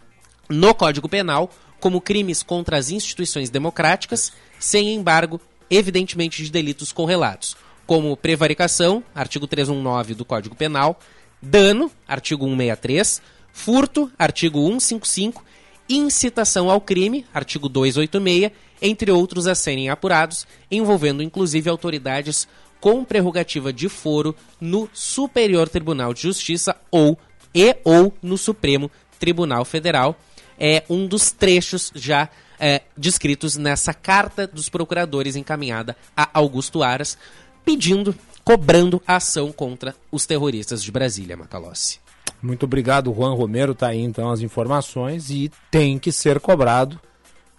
no 0.48 0.74
Código 0.74 1.08
Penal 1.08 1.50
como 1.80 2.00
crimes 2.00 2.42
contra 2.42 2.78
as 2.78 2.90
instituições 2.90 3.50
democráticas, 3.50 4.32
sem 4.58 4.94
embargo, 4.94 5.38
evidentemente, 5.68 6.42
de 6.42 6.50
delitos 6.50 6.92
correlatos, 6.92 7.56
como 7.86 8.16
prevaricação, 8.16 9.04
artigo 9.14 9.46
319 9.46 10.14
do 10.14 10.24
Código 10.24 10.54
Penal, 10.54 10.98
dano, 11.42 11.90
artigo 12.08 12.46
163, 12.46 13.20
furto, 13.52 14.10
artigo 14.18 14.60
155 14.66 15.43
incitação 15.88 16.70
ao 16.70 16.80
crime, 16.80 17.26
artigo 17.32 17.68
286, 17.68 18.50
entre 18.80 19.10
outros 19.10 19.46
a 19.46 19.54
serem 19.54 19.88
apurados, 19.88 20.46
envolvendo 20.70 21.22
inclusive 21.22 21.68
autoridades 21.70 22.48
com 22.80 23.04
prerrogativa 23.04 23.72
de 23.72 23.88
foro 23.88 24.34
no 24.60 24.88
Superior 24.92 25.68
Tribunal 25.68 26.12
de 26.12 26.22
Justiça 26.22 26.76
ou 26.90 27.18
e 27.54 27.76
ou 27.84 28.12
no 28.22 28.36
Supremo 28.36 28.90
Tribunal 29.18 29.64
Federal. 29.64 30.18
É 30.58 30.84
um 30.88 31.06
dos 31.06 31.30
trechos 31.30 31.90
já 31.94 32.28
é, 32.58 32.82
descritos 32.96 33.56
nessa 33.56 33.94
carta 33.94 34.46
dos 34.46 34.68
procuradores 34.68 35.36
encaminhada 35.36 35.96
a 36.16 36.28
Augusto 36.34 36.82
Aras, 36.82 37.16
pedindo, 37.64 38.14
cobrando 38.44 39.02
a 39.06 39.16
ação 39.16 39.50
contra 39.50 39.94
os 40.12 40.26
terroristas 40.26 40.82
de 40.82 40.92
Brasília, 40.92 41.36
Macalossi. 41.36 42.03
Muito 42.44 42.64
obrigado, 42.64 43.10
Juan 43.10 43.32
Romero. 43.34 43.74
Tá 43.74 43.86
aí 43.86 44.00
então 44.00 44.30
as 44.30 44.42
informações 44.42 45.30
e 45.30 45.50
tem 45.70 45.98
que 45.98 46.12
ser 46.12 46.38
cobrado. 46.38 47.00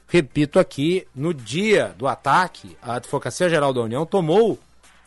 Repito 0.08 0.60
aqui, 0.60 1.08
no 1.16 1.34
dia 1.34 1.96
do 1.98 2.08
ataque, 2.08 2.78
a 2.84 2.94
Advocacia 2.94 3.50
Geral 3.50 3.74
da 3.74 3.82
União 3.82 4.06
tomou 4.06 4.60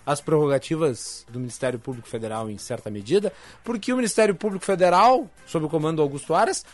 as 0.05 0.21
prerrogativas 0.21 1.25
do 1.31 1.39
Ministério 1.39 1.79
Público 1.79 2.09
Federal 2.09 2.51
em 2.51 2.59
certa 2.59 2.91
medida, 2.91 3.33
porque 3.63 3.93
o 3.93 3.97
Ministério 3.97 4.35
Público 4.35 4.65
Federal, 4.65 5.31
sob 5.47 5.67
o 5.67 5.69
comando 5.69 5.99
do 5.99 6.03
Augusto 6.03 6.35
Aras, 6.35 6.65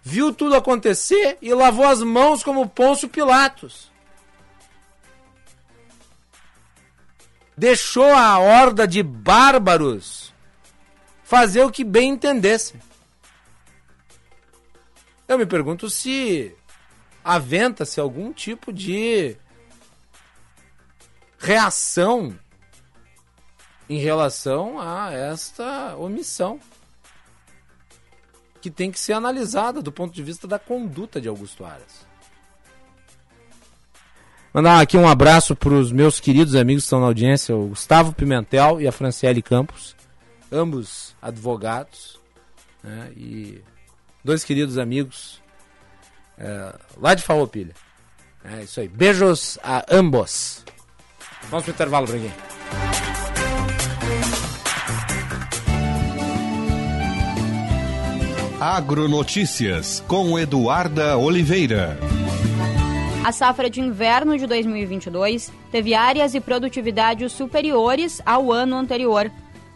viu 0.00 0.32
tudo 0.32 0.54
acontecer 0.54 1.36
e 1.42 1.52
lavou 1.52 1.86
as 1.86 2.02
mãos 2.02 2.44
como 2.44 2.68
Pôncio 2.68 3.08
Pilatos. 3.08 3.90
Deixou 7.58 8.14
a 8.14 8.38
horda 8.38 8.86
de 8.86 9.02
bárbaros 9.02 10.33
fazer 11.24 11.62
o 11.62 11.70
que 11.70 11.82
bem 11.82 12.10
entendesse. 12.10 12.74
Eu 15.26 15.38
me 15.38 15.46
pergunto 15.46 15.90
se 15.90 16.54
aventa-se 17.24 17.98
algum 17.98 18.32
tipo 18.32 18.72
de 18.72 19.36
reação 21.38 22.38
em 23.88 23.98
relação 23.98 24.78
a 24.80 25.12
esta 25.12 25.96
omissão 25.96 26.60
que 28.60 28.70
tem 28.70 28.90
que 28.90 28.98
ser 28.98 29.12
analisada 29.12 29.82
do 29.82 29.92
ponto 29.92 30.14
de 30.14 30.22
vista 30.22 30.46
da 30.46 30.58
conduta 30.58 31.20
de 31.20 31.28
Augusto 31.28 31.64
Aras. 31.64 32.06
Mandar 34.54 34.80
aqui 34.80 34.96
um 34.96 35.08
abraço 35.08 35.56
para 35.56 35.74
os 35.74 35.90
meus 35.90 36.20
queridos 36.20 36.54
amigos 36.54 36.84
que 36.84 36.86
estão 36.86 37.00
na 37.00 37.06
audiência, 37.06 37.56
o 37.56 37.68
Gustavo 37.68 38.14
Pimentel 38.14 38.80
e 38.80 38.86
a 38.86 38.92
Franciele 38.92 39.42
Campos, 39.42 39.96
ambos 40.50 41.03
advogados 41.24 42.20
né, 42.82 43.10
e 43.16 43.62
dois 44.22 44.44
queridos 44.44 44.76
amigos 44.76 45.42
é, 46.38 46.74
lá 46.98 47.14
de 47.14 47.22
Farroupilha. 47.22 47.74
É 48.44 48.62
isso 48.62 48.78
aí. 48.78 48.88
Beijos 48.88 49.58
a 49.62 49.84
ambos. 49.90 50.62
Vamos 51.48 51.64
para 51.64 51.70
o 51.70 51.74
intervalo, 51.74 52.06
Branguinho. 52.06 52.34
Agronotícias 58.60 60.00
com 60.06 60.38
Eduarda 60.38 61.16
Oliveira. 61.16 61.98
A 63.24 63.32
safra 63.32 63.70
de 63.70 63.80
inverno 63.80 64.36
de 64.36 64.46
2022 64.46 65.50
teve 65.70 65.94
áreas 65.94 66.34
e 66.34 66.40
produtividade 66.40 67.26
superiores 67.30 68.20
ao 68.26 68.52
ano 68.52 68.76
anterior. 68.76 69.30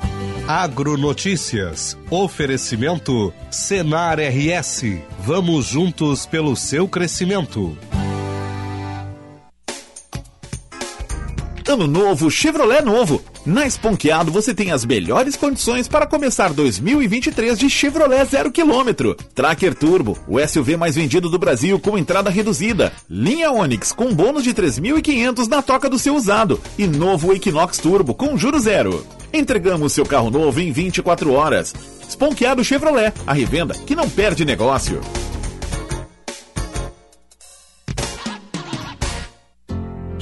Agronotícias. 0.47 1.97
Oferecimento 2.11 3.33
Senar 3.51 4.19
RS. 4.21 4.83
Vamos 5.21 5.67
juntos 5.67 6.27
pelo 6.27 6.55
seu 6.55 6.87
crescimento. 6.87 7.77
Ano 11.77 11.87
novo, 11.87 12.31
Chevrolet 12.31 12.81
novo. 12.81 13.23
Na 13.45 13.67
Esponqueado 13.67 14.33
você 14.33 14.55
tem 14.55 14.73
as 14.73 14.83
melhores 14.83 15.37
condições 15.37 15.87
para 15.87 16.07
começar 16.07 16.51
2023 16.55 17.59
de 17.59 17.69
Chevrolet 17.69 18.25
zero 18.25 18.51
quilômetro. 18.51 19.15
Tracker 19.35 19.75
Turbo, 19.75 20.17
o 20.27 20.41
SUV 20.41 20.75
mais 20.79 20.97
vendido 20.97 21.29
do 21.29 21.39
Brasil 21.39 21.79
com 21.79 21.99
entrada 21.99 22.31
reduzida. 22.31 22.95
Linha 23.11 23.51
Onix 23.51 23.93
com 23.93 24.15
bônus 24.15 24.43
de 24.43 24.55
3.500 24.55 25.49
na 25.49 25.61
toca 25.61 25.91
do 25.91 25.99
seu 25.99 26.15
usado. 26.15 26.59
E 26.79 26.87
novo 26.87 27.35
Equinox 27.35 27.77
Turbo 27.77 28.15
com 28.15 28.39
juro 28.39 28.59
zero. 28.59 29.07
Entregamos 29.31 29.93
seu 29.93 30.07
carro 30.07 30.31
novo 30.31 30.59
em 30.59 30.73
24 30.73 31.31
horas. 31.31 31.75
Esponqueado 32.09 32.65
Chevrolet, 32.65 33.13
a 33.27 33.35
revenda 33.35 33.75
que 33.75 33.95
não 33.95 34.09
perde 34.09 34.47
negócio. 34.47 35.03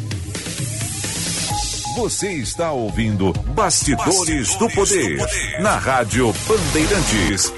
Você 1.97 2.31
está 2.33 2.71
ouvindo 2.71 3.33
Bastidores, 3.33 4.55
do, 4.57 4.69
poder, 4.69 5.17
na 5.59 5.79
Rádio 5.79 6.31
Bandeirantes. 6.47 7.51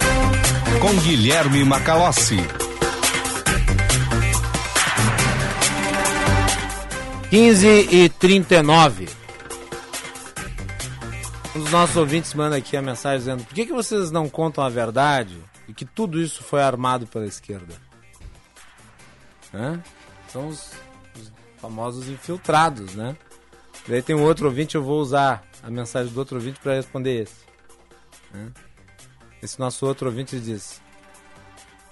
Com 0.81 0.95
Guilherme 1.01 1.65
Macalossi. 1.65 2.37
15 7.29 7.67
e 7.67 8.07
39. 8.07 9.09
Um 11.53 11.59
dos 11.59 11.71
nossos 11.71 11.97
ouvintes 11.97 12.33
manda 12.33 12.55
aqui 12.55 12.77
a 12.77 12.81
mensagem 12.81 13.19
dizendo: 13.19 13.43
por 13.43 13.53
que, 13.53 13.65
que 13.65 13.73
vocês 13.73 14.09
não 14.09 14.29
contam 14.29 14.63
a 14.63 14.69
verdade 14.69 15.37
e 15.67 15.73
que 15.73 15.83
tudo 15.83 16.17
isso 16.17 16.41
foi 16.43 16.61
armado 16.61 17.05
pela 17.05 17.25
esquerda? 17.25 17.75
Hã? 19.53 19.83
São 20.31 20.47
os, 20.47 20.71
os 21.19 21.29
famosos 21.59 22.07
infiltrados, 22.07 22.95
né? 22.95 23.17
E 23.89 23.95
aí 23.95 24.01
tem 24.01 24.15
um 24.15 24.23
outro 24.23 24.45
ouvinte, 24.45 24.75
eu 24.75 24.83
vou 24.83 25.01
usar 25.01 25.43
a 25.63 25.69
mensagem 25.69 26.13
do 26.13 26.17
outro 26.19 26.35
ouvinte 26.37 26.59
para 26.59 26.75
responder 26.75 27.23
esse. 27.23 27.43
Hã? 28.33 28.51
Esse 29.41 29.59
nosso 29.59 29.85
outro 29.85 30.07
ouvinte 30.07 30.39
diz: 30.39 30.79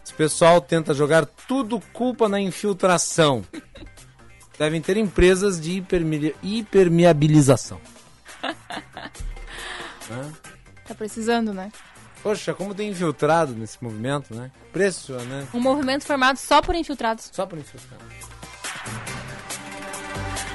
Esse 0.05 0.13
pessoal 0.13 0.61
tenta 0.61 0.93
jogar 0.93 1.25
tudo 1.25 1.81
culpa 1.91 2.29
na 2.29 2.39
infiltração 2.39 3.43
devem 4.57 4.81
ter 4.81 4.97
empresas 4.97 5.61
de 5.61 5.83
hipermeabilização. 6.43 7.79
Tá 10.87 10.95
precisando, 10.95 11.53
né? 11.53 11.69
Poxa, 12.23 12.53
como 12.53 12.73
tem 12.73 12.89
infiltrado 12.89 13.53
nesse 13.53 13.77
movimento, 13.83 14.33
né? 14.33 14.49
Preço, 14.71 15.11
né? 15.11 15.45
Um 15.53 15.59
movimento 15.59 16.05
formado 16.05 16.37
só 16.37 16.61
por 16.61 16.73
infiltrados. 16.75 17.29
Só 17.33 17.45
por 17.45 17.59
infiltrados. 17.59 18.07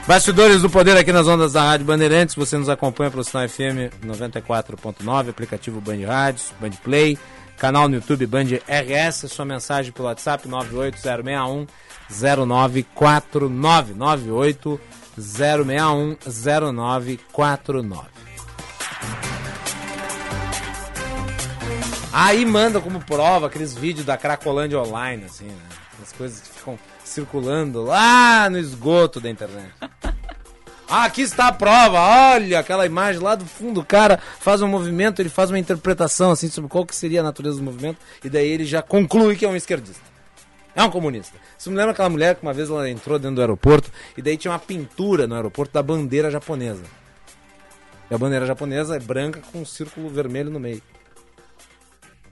Bastidores 0.07 0.61
do 0.61 0.69
Poder 0.69 0.97
aqui 0.97 1.13
nas 1.13 1.29
ondas 1.29 1.53
da 1.53 1.63
Rádio 1.63 1.87
Bandeirantes. 1.87 2.35
Você 2.35 2.59
nos 2.59 2.69
acompanha 2.69 3.11
pelo 3.11 3.23
Sinal 3.23 3.49
FM 3.49 3.95
94.9, 4.05 5.31
aplicativo 5.31 5.81
Band 5.81 6.05
Rádios, 6.05 6.53
Band 6.61 6.73
Play, 6.83 7.17
canal 7.57 7.89
no 7.89 7.95
YouTube 7.95 8.27
Band 8.27 8.47
RS. 8.67 9.31
Sua 9.31 9.45
mensagem 9.45 9.93
pelo 9.93 10.09
WhatsApp 10.09 10.49
98061 10.49 11.67
0949 12.11 13.95
98 13.95 14.81
061 15.17 16.17
0949. 16.27 18.09
Aí 22.13 22.45
manda 22.45 22.81
como 22.81 23.01
prova 23.01 23.47
aqueles 23.47 23.73
vídeos 23.73 24.05
da 24.05 24.19
Cracolândia 24.19 24.79
Online, 24.81 25.25
assim, 25.25 25.47
né? 25.47 25.72
As 26.03 26.13
coisas 26.13 26.41
que 26.41 26.59
ficam 26.59 26.79
circulando 27.05 27.83
lá 27.83 28.51
no 28.51 28.59
esgoto 28.59 29.21
da 29.21 29.31
internet. 29.31 29.73
Ah, 30.95 31.05
aqui 31.05 31.23
está 31.23 31.49
a 31.49 31.53
prova, 31.53 31.99
olha 31.99 32.59
aquela 32.59 32.85
imagem 32.85 33.23
lá 33.23 33.35
do 33.35 33.47
fundo, 33.47 33.81
o 33.81 33.85
cara 33.85 34.19
faz 34.19 34.61
um 34.61 34.69
movimento, 34.69 35.23
ele 35.23 35.31
faz 35.31 35.51
uma 35.51 35.59
interpretação 35.59 36.31
assim 36.31 36.51
sobre 36.51 36.69
qual 36.69 36.85
que 36.85 36.95
seria 36.95 37.21
a 37.21 37.23
natureza 37.23 37.57
do 37.57 37.63
movimento, 37.63 37.97
e 38.23 38.29
daí 38.29 38.47
ele 38.47 38.67
já 38.67 38.83
conclui 38.83 39.35
que 39.35 39.47
é 39.47 39.49
um 39.49 39.57
esquerdista. 39.57 40.03
É 40.77 40.83
um 40.83 40.91
comunista. 40.91 41.35
Isso 41.59 41.71
me 41.71 41.79
lembra 41.79 41.93
aquela 41.93 42.11
mulher 42.11 42.35
que 42.35 42.43
uma 42.43 42.53
vez 42.53 42.69
ela 42.69 42.91
entrou 42.91 43.19
dentro 43.19 43.37
do 43.37 43.41
aeroporto, 43.41 43.91
e 44.19 44.21
daí 44.21 44.37
tinha 44.37 44.53
uma 44.53 44.59
pintura 44.59 45.27
no 45.27 45.35
aeroporto 45.35 45.73
da 45.73 45.83
bandeira 45.83 46.31
japonesa. 46.31 46.85
E 48.11 48.15
a 48.15 48.19
bandeira 48.19 48.45
japonesa 48.45 48.95
é 48.95 49.01
branca 49.01 49.41
com 49.51 49.63
um 49.63 49.65
círculo 49.65 50.11
vermelho 50.11 50.51
no 50.51 50.61
meio. 50.61 50.83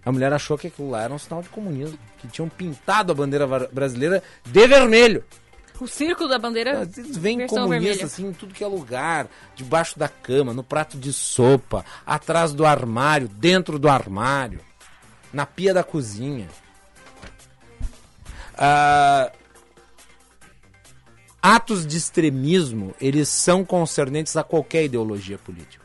A 0.04 0.10
mulher 0.10 0.32
achou 0.32 0.56
que 0.56 0.68
aquilo 0.68 0.90
lá 0.90 1.02
era 1.02 1.12
um 1.12 1.18
sinal 1.18 1.42
de 1.42 1.48
comunismo, 1.48 1.98
que 2.18 2.28
tinham 2.28 2.48
pintado 2.48 3.12
a 3.12 3.14
bandeira 3.14 3.46
brasileira 3.46 4.22
de 4.44 4.66
vermelho. 4.66 5.24
O 5.78 5.86
círculo 5.86 6.28
da 6.28 6.38
bandeira. 6.38 6.84
Vem 6.84 7.38
versão 7.38 7.62
comunista 7.62 7.86
vermelha. 7.86 8.04
assim 8.04 8.26
em 8.26 8.32
tudo 8.32 8.52
que 8.52 8.62
é 8.62 8.66
lugar, 8.66 9.28
debaixo 9.54 9.98
da 9.98 10.08
cama, 10.08 10.52
no 10.52 10.62
prato 10.62 10.98
de 10.98 11.12
sopa, 11.12 11.84
atrás 12.04 12.52
do 12.52 12.66
armário, 12.66 13.28
dentro 13.28 13.78
do 13.78 13.88
armário, 13.88 14.60
na 15.32 15.46
pia 15.46 15.72
da 15.72 15.82
cozinha. 15.82 16.48
Ah, 18.56 19.32
atos 21.40 21.86
de 21.86 21.96
extremismo, 21.96 22.94
eles 23.00 23.28
são 23.28 23.64
concernentes 23.64 24.36
a 24.36 24.44
qualquer 24.44 24.84
ideologia 24.84 25.38
política. 25.38 25.84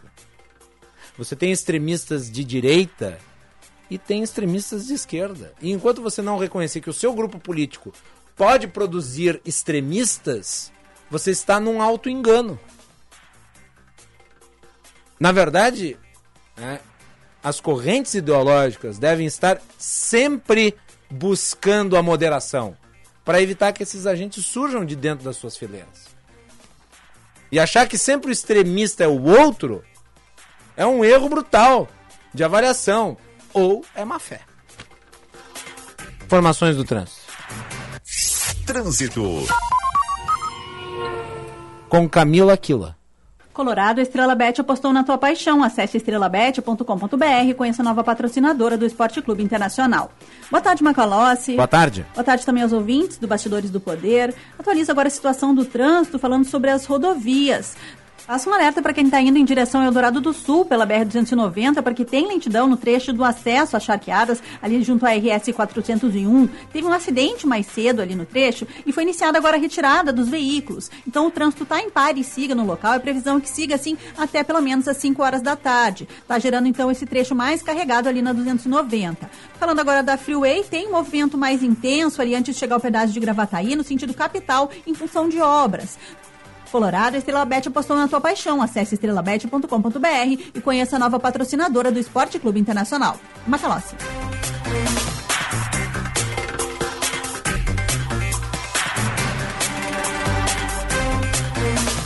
Você 1.18 1.38
tem 1.38 1.54
extremistas 1.54 2.30
de 2.30 2.44
direita 2.44 3.18
e 3.96 3.98
tem 3.98 4.22
extremistas 4.22 4.88
de 4.88 4.94
esquerda. 4.94 5.54
E 5.62 5.72
enquanto 5.72 6.02
você 6.02 6.22
não 6.22 6.38
reconhecer 6.38 6.82
que 6.82 6.90
o 6.90 6.94
seu 6.94 7.14
grupo 7.14 7.40
político 7.40 7.94
pode 8.36 8.68
produzir 8.68 9.42
extremistas, 9.46 10.70
você 11.10 11.32
está 11.32 11.62
num 11.62 11.82
alto 11.82 12.10
engano. 12.10 12.60
Na 15.18 15.32
verdade, 15.32 15.98
né, 16.58 16.82
as 17.42 17.62
correntes 17.62 18.14
ideológicas 18.16 19.00
devem 19.00 19.26
estar 19.26 19.62
sempre 19.78 20.76
buscando 21.10 21.96
a 21.96 22.04
moderação 22.04 22.76
para 23.24 23.42
evitar 23.42 23.72
que 23.72 23.84
esses 23.84 24.06
agentes 24.06 24.46
surjam 24.46 24.84
de 24.84 24.98
dentro 24.98 25.24
das 25.24 25.38
suas 25.38 25.56
fileiras. 25.56 26.08
E 27.50 27.58
achar 27.58 27.88
que 27.88 27.98
sempre 27.98 28.30
o 28.30 28.34
extremista 28.34 29.06
é 29.06 29.08
o 29.08 29.24
outro 29.24 29.86
é 30.76 30.86
um 30.86 31.06
erro 31.06 31.30
brutal 31.30 31.88
de 32.34 32.44
avaliação 32.44 33.18
ou 33.56 33.84
é 33.96 34.04
má 34.04 34.20
fé. 34.20 34.42
Informações 36.26 36.76
do 36.76 36.84
trânsito. 36.84 37.22
Trânsito. 38.68 39.24
Com 41.88 42.10
Camila 42.10 42.54
Aquila. 42.54 42.98
Colorado, 43.54 44.02
Estrela 44.02 44.36
Bet 44.36 44.60
apostou 44.60 44.92
na 44.92 45.02
tua 45.02 45.18
paixão. 45.18 45.64
Acesse 45.64 45.96
estrelabet.com.br 45.96 47.48
e 47.48 47.54
conheça 47.54 47.82
a 47.82 47.86
nova 47.86 48.04
patrocinadora 48.04 48.78
do 48.78 48.86
Esporte 48.86 49.22
Clube 49.22 49.42
Internacional. 49.42 50.12
Boa 50.52 50.60
tarde, 50.60 50.84
Macalossi. 50.84 51.56
Boa 51.56 51.68
tarde. 51.68 52.06
Boa 52.14 52.24
tarde 52.24 52.46
também 52.46 52.64
aos 52.64 52.74
ouvintes 52.74 53.18
do 53.18 53.28
Bastidores 53.28 53.70
do 53.72 53.80
Poder. 53.80 54.36
Atualiza 54.60 54.92
agora 54.92 55.08
a 55.08 55.12
situação 55.12 55.56
do 55.56 55.64
trânsito, 55.64 56.20
falando 56.20 56.44
sobre 56.44 56.70
as 56.70 56.86
rodovias. 56.86 57.78
Faça 58.26 58.50
um 58.50 58.54
alerta 58.54 58.82
para 58.82 58.92
quem 58.92 59.06
está 59.06 59.22
indo 59.22 59.38
em 59.38 59.46
direção 59.46 59.82
ao 59.82 59.86
Eldorado 59.86 60.20
do 60.20 60.34
Sul 60.34 60.66
pela 60.66 60.86
BR-290, 60.88 61.84
porque 61.84 62.04
tem 62.04 62.28
lentidão 62.28 62.68
no 62.68 62.76
trecho 62.76 63.14
do 63.14 63.24
acesso 63.24 63.78
às 63.78 63.84
charqueadas, 63.84 64.42
ali 64.64 64.82
junto 64.82 65.06
à 65.06 65.12
RS 65.12 65.54
401. 65.54 66.48
Teve 66.74 66.88
um 66.88 66.92
acidente 66.92 67.46
mais 67.46 67.68
cedo 67.68 68.02
ali 68.02 68.16
no 68.16 68.26
trecho 68.26 68.68
e 68.84 68.92
foi 68.92 69.04
iniciada 69.04 69.38
agora 69.38 69.58
a 69.58 69.60
retirada 69.60 70.12
dos 70.12 70.28
veículos. 70.28 70.90
Então 71.08 71.28
o 71.28 71.32
trânsito 71.32 71.62
está 71.62 71.80
em 71.80 71.92
pare 71.92 72.22
e 72.22 72.24
siga 72.24 72.56
no 72.56 72.66
local. 72.66 72.96
É 72.96 73.00
previsão 73.00 73.40
que 73.40 73.48
siga 73.48 73.76
assim 73.76 73.96
até 74.18 74.44
pelo 74.44 74.60
menos 74.60 74.88
às 74.88 74.98
5 74.98 75.22
horas 75.22 75.44
da 75.44 75.56
tarde. 75.56 76.08
Está 76.20 76.40
gerando 76.40 76.68
então 76.68 76.90
esse 76.90 77.06
trecho 77.06 77.36
mais 77.36 77.62
carregado 77.62 78.10
ali 78.10 78.24
na 78.24 78.34
290. 78.34 79.30
Falando 79.60 79.80
agora 79.82 80.02
da 80.02 80.18
Freeway, 80.18 80.64
tem 80.64 80.90
movimento 80.90 81.38
mais 81.38 81.62
intenso 81.62 82.24
ali 82.24 82.34
antes 82.34 82.56
de 82.56 82.60
chegar 82.60 82.74
ao 82.74 82.82
pedágio 82.82 83.14
de 83.14 83.20
Gravataí, 83.20 83.76
no 83.76 83.84
sentido 83.84 84.16
capital, 84.16 84.72
em 84.88 84.96
função 84.96 85.30
de 85.30 85.40
obras. 85.40 85.96
Colorado, 86.76 87.16
a 87.16 87.18
Estrela 87.18 87.46
Bet 87.46 87.70
apostou 87.70 87.96
na 87.96 88.06
tua 88.06 88.20
paixão. 88.20 88.62
Acesse 88.62 88.96
estrelabet.com.br 88.96 90.42
e 90.54 90.60
conheça 90.60 90.98
a 90.98 91.00
nova 91.00 91.18
patrocinadora 91.18 91.90
do 91.90 91.98
Esporte 91.98 92.38
Clube 92.38 92.60
Internacional. 92.60 93.18
Macalossi. 93.48 93.96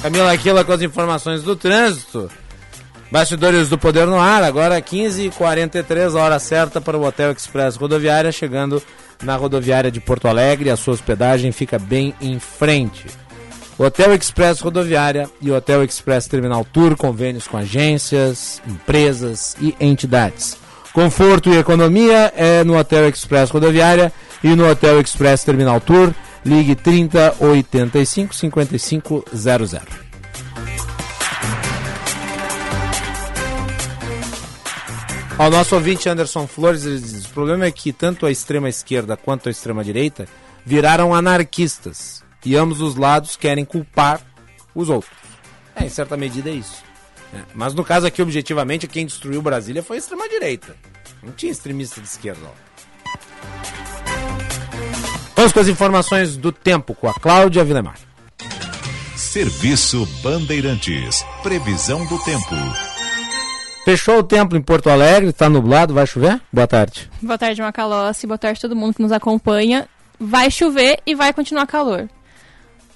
Camila 0.03 0.31
Aquila 0.31 0.63
com 0.63 0.71
as 0.71 0.83
informações 0.83 1.41
do 1.41 1.55
trânsito. 1.55 2.29
Bastidores 3.11 3.69
do 3.69 3.77
Poder 3.79 4.05
no 4.05 4.19
ar, 4.19 4.43
agora 4.43 4.79
15h43, 4.79 6.13
hora 6.13 6.37
certa 6.37 6.79
para 6.79 6.95
o 6.95 7.03
Hotel 7.03 7.31
Express 7.31 7.75
Rodoviária, 7.75 8.31
chegando 8.31 8.83
na 9.23 9.35
rodoviária 9.35 9.89
de 9.89 9.99
Porto 9.99 10.27
Alegre. 10.27 10.69
A 10.69 10.77
sua 10.77 10.93
hospedagem 10.93 11.51
fica 11.51 11.79
bem 11.79 12.13
em 12.21 12.37
frente. 12.37 13.07
Hotel 13.81 14.14
Express 14.14 14.60
Rodoviária 14.60 15.30
e 15.41 15.49
Hotel 15.49 15.85
Express 15.85 16.27
Terminal 16.27 16.65
Tour, 16.65 16.97
convênios 16.97 17.47
com 17.47 17.56
agências, 17.56 18.61
empresas 18.68 19.56
e 19.61 19.73
entidades. 19.80 20.57
Conforto 20.91 21.49
e 21.49 21.57
economia 21.57 22.34
é 22.35 22.61
no 22.65 22.77
Hotel 22.77 23.07
Express 23.07 23.49
Rodoviária 23.49 24.11
e 24.43 24.49
no 24.49 24.69
Hotel 24.69 24.99
Express 24.99 25.45
Terminal 25.45 25.80
Tour. 25.80 26.14
Ligue 26.43 26.76
30 26.76 27.38
85 27.39 28.35
55 28.35 29.26
00. 29.34 29.81
Ao 35.38 35.49
nosso 35.49 35.76
ouvinte 35.76 36.10
Anderson 36.10 36.47
Flores, 36.47 36.85
ele 36.85 36.99
diz: 36.99 37.23
o 37.23 37.30
problema 37.30 37.64
é 37.64 37.72
que 37.72 37.93
tanto 37.93 38.26
a 38.26 38.31
extrema 38.31 38.68
esquerda 38.68 39.15
quanto 39.15 39.47
a 39.47 39.51
extrema 39.51 39.85
direita 39.85 40.27
viraram 40.65 41.14
anarquistas 41.14 42.27
e 42.45 42.56
ambos 42.56 42.82
os 42.82 42.95
lados 42.95 43.36
querem 43.36 43.66
culpar 43.66 44.22
os 44.74 44.90
outros. 44.90 45.11
É, 45.76 45.86
em 45.86 45.90
certa 45.90 46.18
medida 46.18 46.49
é 46.49 46.53
isso. 46.53 46.84
É, 47.34 47.41
Mas 47.53 47.74
no 47.74 47.84
caso 47.84 48.07
aqui, 48.07 48.22
objetivamente, 48.22 48.88
quem 48.88 49.06
destruiu 49.06 49.41
Brasília 49.41 49.84
foi 49.84 49.98
a 49.98 49.99
extrema 49.99 50.28
direita. 50.28 50.76
Não 51.22 51.32
tinha 51.34 51.52
extremista 51.52 52.02
de 52.02 52.07
esquerda 52.07 52.41
lá. 52.44 52.53
Vamos 55.36 55.53
com 55.53 55.60
as 55.60 55.68
informações 55.68 56.36
do 56.36 56.52
tempo 56.52 56.94
com 56.94 57.07
a 57.07 57.14
Cláudia 57.14 57.64
Vilemar. 57.64 57.98
Serviço 59.16 60.06
Bandeirantes. 60.22 61.26
Previsão 61.44 62.06
do 62.07 62.18
tempo. 62.24 62.56
Fechou 63.86 64.20
o 64.20 64.24
tempo 64.24 64.56
em 64.56 64.61
Porto 64.61 64.90
Alegre, 64.90 65.32
tá 65.32 65.49
nublado, 65.49 65.94
vai 65.94 66.06
chover? 66.06 66.41
Boa 66.52 66.68
tarde. 66.68 67.10
Boa 67.22 67.38
tarde, 67.38 67.61
Macalossi. 67.61 68.28
Boa 68.28 68.38
tarde 68.38 68.57
a 68.57 68.61
todo 68.61 68.76
mundo 68.76 68.94
que 68.94 69.02
nos 69.02 69.11
acompanha. 69.11 69.88
Vai 70.20 70.52
chover 70.52 70.99
e 71.06 71.16
vai 71.16 71.32
continuar 71.32 71.66
calor. 71.66 72.10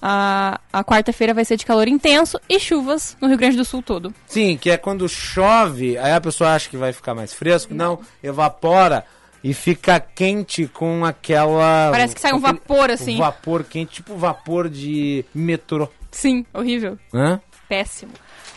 A, 0.05 0.59
a 0.73 0.83
quarta-feira 0.83 1.33
vai 1.33 1.45
ser 1.45 1.55
de 1.55 1.65
calor 1.65 1.87
intenso 1.87 2.37
e 2.49 2.59
chuvas 2.59 3.15
no 3.21 3.29
Rio 3.29 3.37
Grande 3.37 3.55
do 3.55 3.63
Sul 3.63 3.81
todo. 3.81 4.13
Sim, 4.27 4.57
que 4.57 4.69
é 4.69 4.75
quando 4.75 5.07
chove, 5.07 5.97
aí 5.97 6.11
a 6.11 6.19
pessoa 6.19 6.53
acha 6.53 6.69
que 6.69 6.75
vai 6.75 6.91
ficar 6.91 7.15
mais 7.15 7.33
fresco. 7.33 7.73
Não, 7.73 8.01
evapora 8.21 9.05
e 9.41 9.53
fica 9.53 10.01
quente 10.01 10.67
com 10.67 11.05
aquela. 11.05 11.89
Parece 11.89 12.15
que 12.15 12.19
sai 12.19 12.33
um 12.33 12.39
vapor, 12.39 12.91
assim. 12.91 13.15
Um 13.15 13.19
vapor 13.19 13.63
quente, 13.63 13.93
tipo 13.93 14.17
vapor 14.17 14.67
de 14.67 15.23
metrô. 15.33 15.87
Sim, 16.11 16.45
horrível. 16.53 16.99
Hã? 17.13 17.39
Péssimo. 17.69 18.11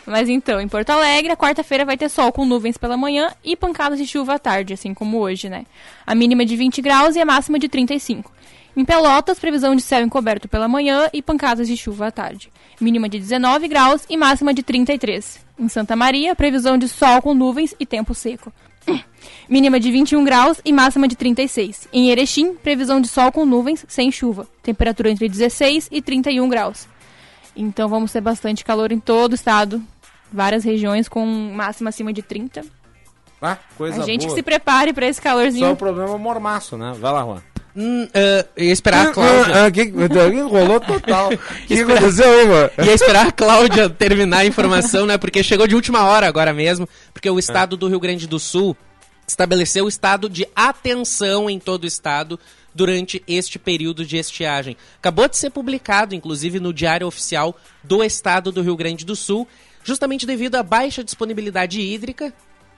Mas 0.07 0.29
então, 0.29 0.61
em 0.61 0.69
Porto 0.69 0.89
Alegre, 0.91 1.33
a 1.33 1.35
quarta-feira 1.35 1.83
vai 1.83 1.97
ter 1.97 2.07
sol 2.07 2.31
com 2.31 2.45
nuvens 2.45 2.77
pela 2.77 2.95
manhã 2.95 3.29
e 3.43 3.57
pancadas 3.57 3.99
de 3.99 4.07
chuva 4.07 4.35
à 4.35 4.39
tarde, 4.39 4.73
assim 4.73 4.93
como 4.93 5.17
hoje, 5.19 5.49
né? 5.49 5.65
A 6.05 6.15
mínima 6.15 6.45
de 6.45 6.55
20 6.55 6.81
graus 6.81 7.17
e 7.17 7.19
a 7.19 7.25
máxima 7.25 7.59
de 7.59 7.67
35. 7.67 8.31
Em 8.77 8.85
Pelotas, 8.85 9.37
previsão 9.37 9.75
de 9.75 9.81
céu 9.81 10.01
encoberto 10.01 10.47
pela 10.47 10.65
manhã 10.65 11.09
e 11.11 11.21
pancadas 11.21 11.67
de 11.67 11.75
chuva 11.75 12.07
à 12.07 12.11
tarde. 12.11 12.49
Mínima 12.79 13.09
de 13.09 13.19
19 13.19 13.67
graus 13.67 14.05
e 14.09 14.15
máxima 14.15 14.53
de 14.53 14.63
33. 14.63 15.45
Em 15.59 15.67
Santa 15.67 15.93
Maria, 15.93 16.33
previsão 16.33 16.77
de 16.77 16.87
sol 16.87 17.21
com 17.21 17.33
nuvens 17.33 17.75
e 17.77 17.85
tempo 17.85 18.15
seco. 18.15 18.53
Mínima 19.49 19.77
de 19.77 19.91
21 19.91 20.23
graus 20.23 20.61
e 20.63 20.71
máxima 20.71 21.05
de 21.05 21.17
36. 21.17 21.89
Em 21.91 22.11
Erechim, 22.11 22.53
previsão 22.53 23.01
de 23.01 23.09
sol 23.09 23.29
com 23.29 23.45
nuvens 23.45 23.83
sem 23.89 24.09
chuva. 24.09 24.47
Temperatura 24.63 25.11
entre 25.11 25.27
16 25.27 25.89
e 25.91 26.01
31 26.01 26.47
graus. 26.47 26.87
Então 27.57 27.89
vamos 27.89 28.11
ter 28.11 28.21
bastante 28.21 28.63
calor 28.63 28.91
em 28.93 28.99
todo 28.99 29.31
o 29.31 29.35
estado. 29.35 29.83
Várias 30.31 30.63
regiões 30.63 31.07
com 31.07 31.25
máxima 31.25 31.89
acima 31.89 32.11
de 32.11 32.21
30. 32.21 32.63
Ah, 33.41 33.57
coisa 33.77 34.01
a 34.01 34.05
gente 34.05 34.21
boa. 34.21 34.29
que 34.29 34.35
se 34.35 34.43
prepare 34.43 34.93
para 34.93 35.05
esse 35.05 35.21
Só 35.21 35.21
o 35.21 35.23
calorzinho. 35.23 35.75
problema 35.75 36.09
é 36.09 36.13
o 36.13 36.19
mormaço, 36.19 36.77
né? 36.77 36.93
Vai 36.99 37.11
lá, 37.11 37.23
Juan. 37.23 37.43
Hum, 37.75 38.07
ah, 38.11 38.45
ia 38.57 38.73
esperar 38.73 39.07
a 39.07 39.11
Cláudia. 39.11 39.65
Ah, 39.65 39.71
que, 39.71 39.83
enrolou 39.83 40.79
total. 40.79 41.29
O 41.31 41.37
que 41.67 41.79
aconteceu 41.79 42.27
aí, 42.27 42.47
mano? 42.47 42.71
Ia 42.83 42.93
esperar 42.93 43.27
a 43.27 43.31
Cláudia 43.31 43.89
terminar 43.89 44.39
a 44.39 44.45
informação, 44.45 45.05
né? 45.05 45.17
Porque 45.17 45.43
chegou 45.43 45.67
de 45.67 45.75
última 45.75 46.03
hora 46.05 46.27
agora 46.27 46.51
mesmo. 46.51 46.89
Porque 47.13 47.29
o 47.29 47.37
estado 47.37 47.77
do 47.77 47.87
Rio 47.87 47.99
Grande 47.99 48.25
do 48.25 48.39
Sul 48.39 48.75
estabeleceu 49.27 49.85
o 49.85 49.89
estado 49.89 50.27
de 50.27 50.47
atenção 50.55 51.47
em 51.49 51.59
todo 51.59 51.83
o 51.83 51.87
estado 51.87 52.39
durante 52.73 53.23
este 53.27 53.59
período 53.59 54.05
de 54.05 54.17
estiagem. 54.17 54.75
Acabou 54.97 55.27
de 55.27 55.37
ser 55.37 55.51
publicado, 55.51 56.15
inclusive, 56.15 56.59
no 56.59 56.73
Diário 56.73 57.05
Oficial 57.05 57.55
do 57.83 58.03
Estado 58.03 58.51
do 58.51 58.61
Rio 58.61 58.75
Grande 58.75 59.05
do 59.05 59.15
Sul, 59.15 59.47
justamente 59.87 60.25
devido 60.25 60.55
à 60.55 60.63
baixa 60.63 61.01
disponibilidade 61.01 61.79
hídrica, 61.79 62.33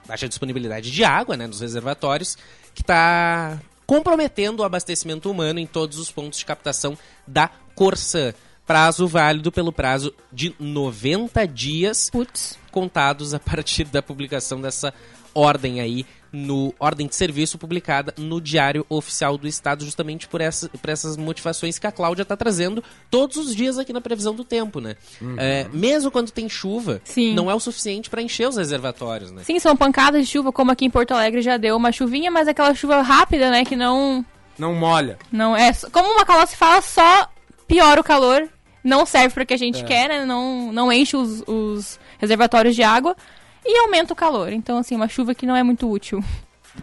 baixa 0.07 0.27
disponibilidade 0.27 0.91
de 0.91 1.03
água 1.03 1.35
né, 1.35 1.47
nos 1.47 1.59
reservatórios, 1.59 2.37
que 2.75 2.81
está 2.81 3.59
comprometendo 3.87 4.59
o 4.59 4.63
abastecimento 4.63 5.31
humano 5.31 5.59
em 5.59 5.65
todos 5.65 5.97
os 5.97 6.11
pontos 6.11 6.37
de 6.37 6.45
captação 6.45 6.95
da 7.25 7.49
Corsã. 7.73 8.31
Prazo 8.63 9.07
válido 9.07 9.51
pelo 9.51 9.71
prazo 9.71 10.13
de 10.31 10.53
90 10.59 11.47
dias 11.47 12.11
contados 12.69 13.33
a 13.33 13.39
partir 13.39 13.85
da 13.85 14.03
publicação 14.03 14.61
dessa 14.61 14.93
ordem 15.33 15.81
aí 15.81 16.05
no 16.31 16.73
ordem 16.79 17.07
de 17.07 17.15
serviço 17.15 17.57
publicada 17.57 18.13
no 18.17 18.39
Diário 18.39 18.85
Oficial 18.89 19.37
do 19.37 19.47
Estado, 19.47 19.83
justamente 19.83 20.27
por, 20.27 20.41
essa, 20.41 20.69
por 20.69 20.89
essas 20.89 21.17
motivações 21.17 21.79
que 21.79 21.87
a 21.87 21.91
Cláudia 21.91 22.23
está 22.23 22.35
trazendo 22.37 22.83
todos 23.09 23.37
os 23.37 23.55
dias 23.55 23.77
aqui 23.79 23.91
na 23.93 24.01
previsão 24.01 24.33
do 24.35 24.43
tempo, 24.43 24.79
né? 24.79 24.95
Uhum. 25.21 25.35
É, 25.37 25.67
mesmo 25.73 26.11
quando 26.11 26.31
tem 26.31 26.47
chuva, 26.47 27.01
Sim. 27.03 27.33
não 27.33 27.49
é 27.49 27.55
o 27.55 27.59
suficiente 27.59 28.09
para 28.09 28.21
encher 28.21 28.47
os 28.47 28.57
reservatórios, 28.57 29.31
né? 29.31 29.43
Sim, 29.43 29.59
são 29.59 29.75
pancadas 29.75 30.25
de 30.25 30.31
chuva, 30.31 30.51
como 30.51 30.71
aqui 30.71 30.85
em 30.85 30.89
Porto 30.89 31.11
Alegre 31.11 31.41
já 31.41 31.57
deu 31.57 31.75
uma 31.75 31.91
chuvinha, 31.91 32.29
mas 32.29 32.47
aquela 32.47 32.73
chuva 32.75 33.01
rápida, 33.01 33.49
né, 33.49 33.65
que 33.65 33.75
não 33.75 34.25
Não 34.57 34.73
molha. 34.75 35.17
não 35.31 35.55
é, 35.55 35.71
como 35.91 36.09
uma 36.11 36.25
calor 36.25 36.47
se 36.47 36.55
fala, 36.55 36.81
só 36.81 37.29
piora 37.67 38.01
o 38.01 38.03
calor, 38.03 38.47
não 38.83 39.05
serve 39.05 39.33
para 39.33 39.43
o 39.43 39.45
que 39.45 39.53
a 39.53 39.57
gente 39.57 39.81
É. 39.81 39.83
quer, 39.83 40.09
né? 40.09 40.25
Não 40.25 40.71
não 40.71 40.91
enche 40.91 41.15
os, 41.17 41.43
os 41.47 41.99
reservatórios 42.17 42.75
de 42.75 42.81
água 42.83 43.15
e 43.65 43.77
aumenta 43.79 44.13
o 44.13 44.15
calor. 44.15 44.51
Então 44.51 44.77
assim, 44.77 44.95
uma 44.95 45.07
chuva 45.07 45.33
que 45.33 45.45
não 45.45 45.55
é 45.55 45.63
muito 45.63 45.89
útil. 45.89 46.23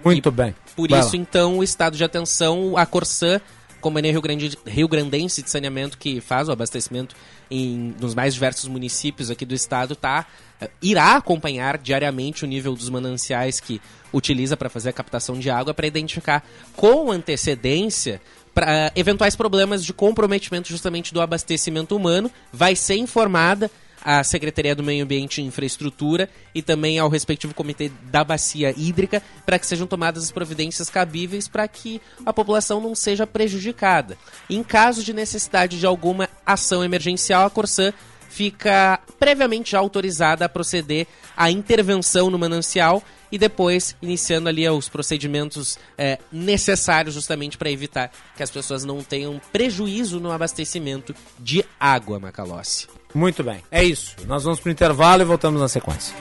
Muito 0.04 0.30
bem. 0.30 0.54
Por 0.74 0.88
Vai 0.88 1.00
isso, 1.00 1.16
lá. 1.16 1.22
então, 1.22 1.58
o 1.58 1.64
estado 1.64 1.96
de 1.96 2.04
atenção, 2.04 2.76
a 2.76 2.84
Corsã, 2.84 3.40
Companhia 3.80 4.10
Rio, 4.10 4.20
Grande, 4.20 4.58
Rio 4.66 4.88
Grandense 4.88 5.42
de 5.42 5.50
Saneamento, 5.50 5.96
que 5.96 6.20
faz 6.20 6.48
o 6.48 6.52
abastecimento 6.52 7.14
em, 7.50 7.94
nos 8.00 8.14
mais 8.14 8.34
diversos 8.34 8.68
municípios 8.68 9.30
aqui 9.30 9.44
do 9.46 9.54
estado, 9.54 9.94
tá, 9.94 10.26
eh, 10.60 10.68
irá 10.82 11.16
acompanhar 11.16 11.78
diariamente 11.78 12.44
o 12.44 12.48
nível 12.48 12.74
dos 12.74 12.90
mananciais 12.90 13.60
que 13.60 13.80
utiliza 14.12 14.56
para 14.56 14.68
fazer 14.68 14.88
a 14.88 14.92
captação 14.92 15.38
de 15.38 15.48
água, 15.50 15.72
para 15.72 15.86
identificar 15.86 16.44
com 16.74 17.10
antecedência 17.10 18.20
pra, 18.52 18.90
eventuais 18.96 19.36
problemas 19.36 19.84
de 19.84 19.92
comprometimento 19.92 20.68
justamente 20.68 21.14
do 21.14 21.20
abastecimento 21.20 21.94
humano. 21.94 22.30
Vai 22.52 22.74
ser 22.74 22.96
informada 22.96 23.70
à 24.04 24.22
Secretaria 24.22 24.74
do 24.74 24.82
Meio 24.82 25.04
Ambiente 25.04 25.40
e 25.40 25.44
Infraestrutura 25.44 26.28
e 26.54 26.62
também 26.62 26.98
ao 26.98 27.08
respectivo 27.08 27.54
Comitê 27.54 27.90
da 28.10 28.22
Bacia 28.22 28.74
Hídrica 28.76 29.22
para 29.44 29.58
que 29.58 29.66
sejam 29.66 29.86
tomadas 29.86 30.24
as 30.24 30.32
providências 30.32 30.88
cabíveis 30.88 31.48
para 31.48 31.66
que 31.66 32.00
a 32.24 32.32
população 32.32 32.80
não 32.80 32.94
seja 32.94 33.26
prejudicada. 33.26 34.16
Em 34.48 34.62
caso 34.62 35.02
de 35.02 35.12
necessidade 35.12 35.78
de 35.78 35.86
alguma 35.86 36.28
ação 36.44 36.84
emergencial, 36.84 37.46
a 37.46 37.50
Corsã 37.50 37.92
fica 38.28 39.00
previamente 39.18 39.74
autorizada 39.74 40.44
a 40.44 40.48
proceder 40.48 41.06
à 41.34 41.50
intervenção 41.50 42.28
no 42.28 42.38
manancial 42.38 43.02
e 43.32 43.38
depois 43.38 43.96
iniciando 44.02 44.48
ali 44.48 44.68
os 44.68 44.90
procedimentos 44.90 45.78
eh, 45.96 46.18
necessários 46.30 47.14
justamente 47.14 47.56
para 47.56 47.70
evitar 47.70 48.12
que 48.36 48.42
as 48.42 48.50
pessoas 48.50 48.84
não 48.84 49.02
tenham 49.02 49.40
prejuízo 49.50 50.20
no 50.20 50.30
abastecimento 50.30 51.14
de 51.38 51.64
água, 51.80 52.20
Macalossi. 52.20 52.86
Muito 53.16 53.42
bem. 53.42 53.62
É 53.70 53.82
isso. 53.82 54.14
Nós 54.26 54.44
vamos 54.44 54.60
pro 54.60 54.70
intervalo 54.70 55.22
e 55.22 55.24
voltamos 55.24 55.58
na 55.58 55.68
sequência. 55.68 56.14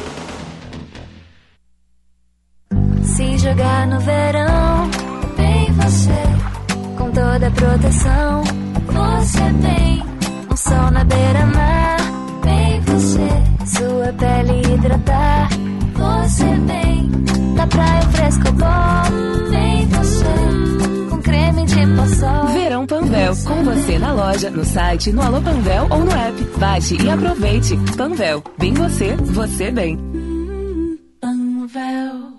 Se 3.02 3.38
jogar 3.38 3.86
no 3.86 4.00
verão, 4.00 4.90
bem 5.36 5.72
você. 5.72 6.22
Com 6.96 7.10
toda 7.10 7.46
a 7.46 7.50
proteção, 7.50 8.44
você 8.86 9.52
bem. 9.62 10.02
Um 10.50 10.56
sol 10.56 10.90
na 10.90 11.04
beira-mar, 11.04 11.96
bem 12.42 12.80
você. 12.82 13.28
Sua 13.66 14.12
pele 14.12 14.74
hidratar, 14.74 15.48
você 15.94 16.44
bem. 16.66 17.10
Da 17.56 17.66
praia 17.66 18.02
fresco 18.02 18.52
bom, 18.52 19.50
bem 19.50 19.86
você. 19.86 20.99
Verão 22.52 22.86
Panvel, 22.86 23.32
com 23.46 23.64
você 23.64 23.98
na 23.98 24.12
loja, 24.12 24.50
no 24.50 24.64
site, 24.64 25.12
no 25.12 25.22
Alô 25.22 25.40
Panvel 25.40 25.86
ou 25.90 26.04
no 26.04 26.10
app. 26.10 26.42
Baixe 26.58 26.96
e 27.02 27.10
aproveite. 27.10 27.76
Panvel, 27.96 28.42
bem 28.58 28.72
você, 28.74 29.16
você 29.16 29.70
bem. 29.70 29.98
Panvel. 31.20 32.30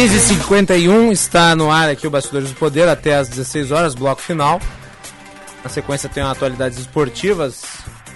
15h51 0.00 1.12
está 1.12 1.54
no 1.54 1.70
ar 1.70 1.90
aqui 1.90 2.06
o 2.06 2.10
Bastidores 2.10 2.48
do 2.48 2.56
Poder 2.56 2.88
até 2.88 3.16
às 3.16 3.28
16 3.28 3.70
horas, 3.70 3.94
bloco 3.94 4.22
final. 4.22 4.58
Na 5.62 5.68
sequência 5.68 6.08
tem 6.08 6.22
atualidades 6.22 6.78
esportivas. 6.78 7.62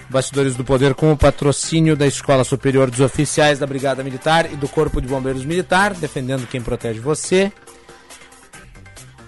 Bastidores 0.09 0.57
do 0.57 0.65
Poder 0.65 0.95
com 0.95 1.13
o 1.13 1.17
patrocínio 1.17 1.95
da 1.95 2.07
Escola 2.07 2.43
Superior 2.43 2.91
dos 2.91 3.01
Oficiais 3.01 3.59
da 3.59 3.67
Brigada 3.67 4.03
Militar 4.03 4.51
e 4.51 4.57
do 4.57 4.67
Corpo 4.67 4.99
de 4.99 5.07
Bombeiros 5.07 5.45
Militar, 5.45 5.93
defendendo 5.93 6.47
quem 6.47 6.63
protege 6.63 7.01
você. 7.01 7.53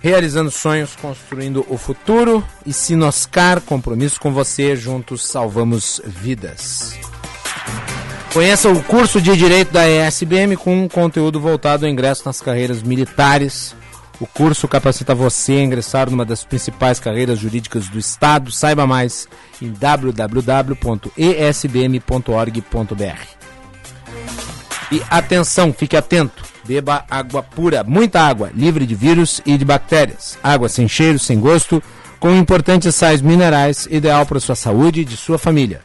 Realizando 0.01 0.51
sonhos, 0.51 0.97
construindo 0.97 1.63
o 1.69 1.77
futuro. 1.77 2.43
E 2.65 2.73
Sinoscar, 2.73 3.61
compromisso 3.61 4.19
com 4.19 4.33
você, 4.33 4.75
juntos 4.75 5.27
salvamos 5.27 6.01
vidas. 6.07 6.99
Conheça 8.37 8.69
o 8.69 8.83
curso 8.83 9.19
de 9.19 9.35
Direito 9.35 9.73
da 9.73 9.89
ESBM 9.89 10.59
com 10.59 10.83
um 10.83 10.89
conteúdo 10.89 11.41
voltado 11.41 11.87
ao 11.87 11.91
ingresso 11.91 12.21
nas 12.27 12.39
carreiras 12.39 12.83
militares. 12.83 13.75
O 14.21 14.27
curso 14.27 14.69
capacita 14.69 15.15
você 15.15 15.53
a 15.53 15.63
ingressar 15.63 16.11
numa 16.11 16.23
das 16.23 16.45
principais 16.45 17.01
carreiras 17.01 17.39
jurídicas 17.39 17.89
do 17.89 17.99
Estado. 17.99 18.53
Saiba 18.53 18.87
mais 18.87 19.27
em 19.63 19.73
www.esbm.org.br. 19.73 20.87
E 24.93 25.03
atenção, 25.09 25.73
fique 25.73 25.97
atento. 25.97 26.45
Beba 26.67 27.07
água 27.09 27.43
pura, 27.43 27.83
muita 27.83 28.21
água, 28.21 28.51
livre 28.55 28.85
de 28.85 28.95
vírus 28.95 29.41
e 29.47 29.57
de 29.57 29.65
bactérias. 29.65 30.39
Água 30.43 30.69
sem 30.69 30.87
cheiro, 30.87 31.19
sem 31.19 31.41
gosto, 31.41 31.83
com 32.21 32.37
importantes 32.37 32.95
sais 32.95 33.23
minerais, 33.23 33.89
ideal 33.91 34.27
para 34.27 34.39
sua 34.39 34.55
saúde 34.55 35.01
e 35.01 35.07
de 35.07 35.17
sua 35.17 35.39
família 35.39 35.81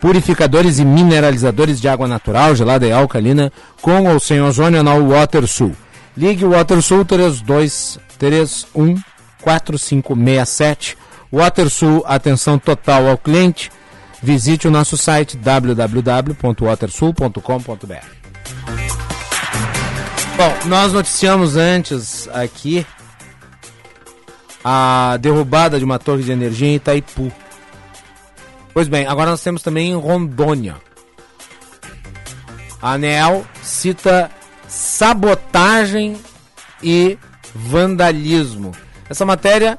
purificadores 0.00 0.78
e 0.78 0.84
mineralizadores 0.84 1.80
de 1.80 1.88
água 1.88 2.08
natural, 2.08 2.56
gelada 2.56 2.86
e 2.86 2.92
alcalina, 2.92 3.52
com 3.82 4.10
ou 4.10 4.18
sem 4.18 4.40
ozônio 4.40 4.82
na 4.82 4.94
WaterSul. 4.94 5.76
Ligue 6.16 6.44
WaterSul 6.44 7.04
3231 7.04 8.96
4567. 9.42 10.96
WaterSul, 11.32 12.02
atenção 12.06 12.58
total 12.58 13.08
ao 13.08 13.18
cliente. 13.18 13.70
Visite 14.22 14.68
o 14.68 14.70
nosso 14.70 14.96
site 14.96 15.36
www.watersul.com.br. 15.36 18.06
Bom, 20.36 20.54
nós 20.66 20.92
noticiamos 20.92 21.56
antes 21.56 22.28
aqui 22.32 22.86
a 24.64 25.18
derrubada 25.20 25.78
de 25.78 25.84
uma 25.84 25.98
torre 25.98 26.22
de 26.22 26.32
energia 26.32 26.68
em 26.68 26.76
Itaipu. 26.76 27.30
Pois 28.72 28.88
bem, 28.88 29.06
agora 29.06 29.30
nós 29.30 29.42
temos 29.42 29.62
também 29.62 29.90
em 29.90 29.96
Rondônia. 29.96 30.76
A 32.80 32.92
ANEL 32.92 33.44
cita 33.62 34.30
sabotagem 34.68 36.16
e 36.82 37.18
vandalismo. 37.54 38.72
Essa 39.08 39.26
matéria 39.26 39.78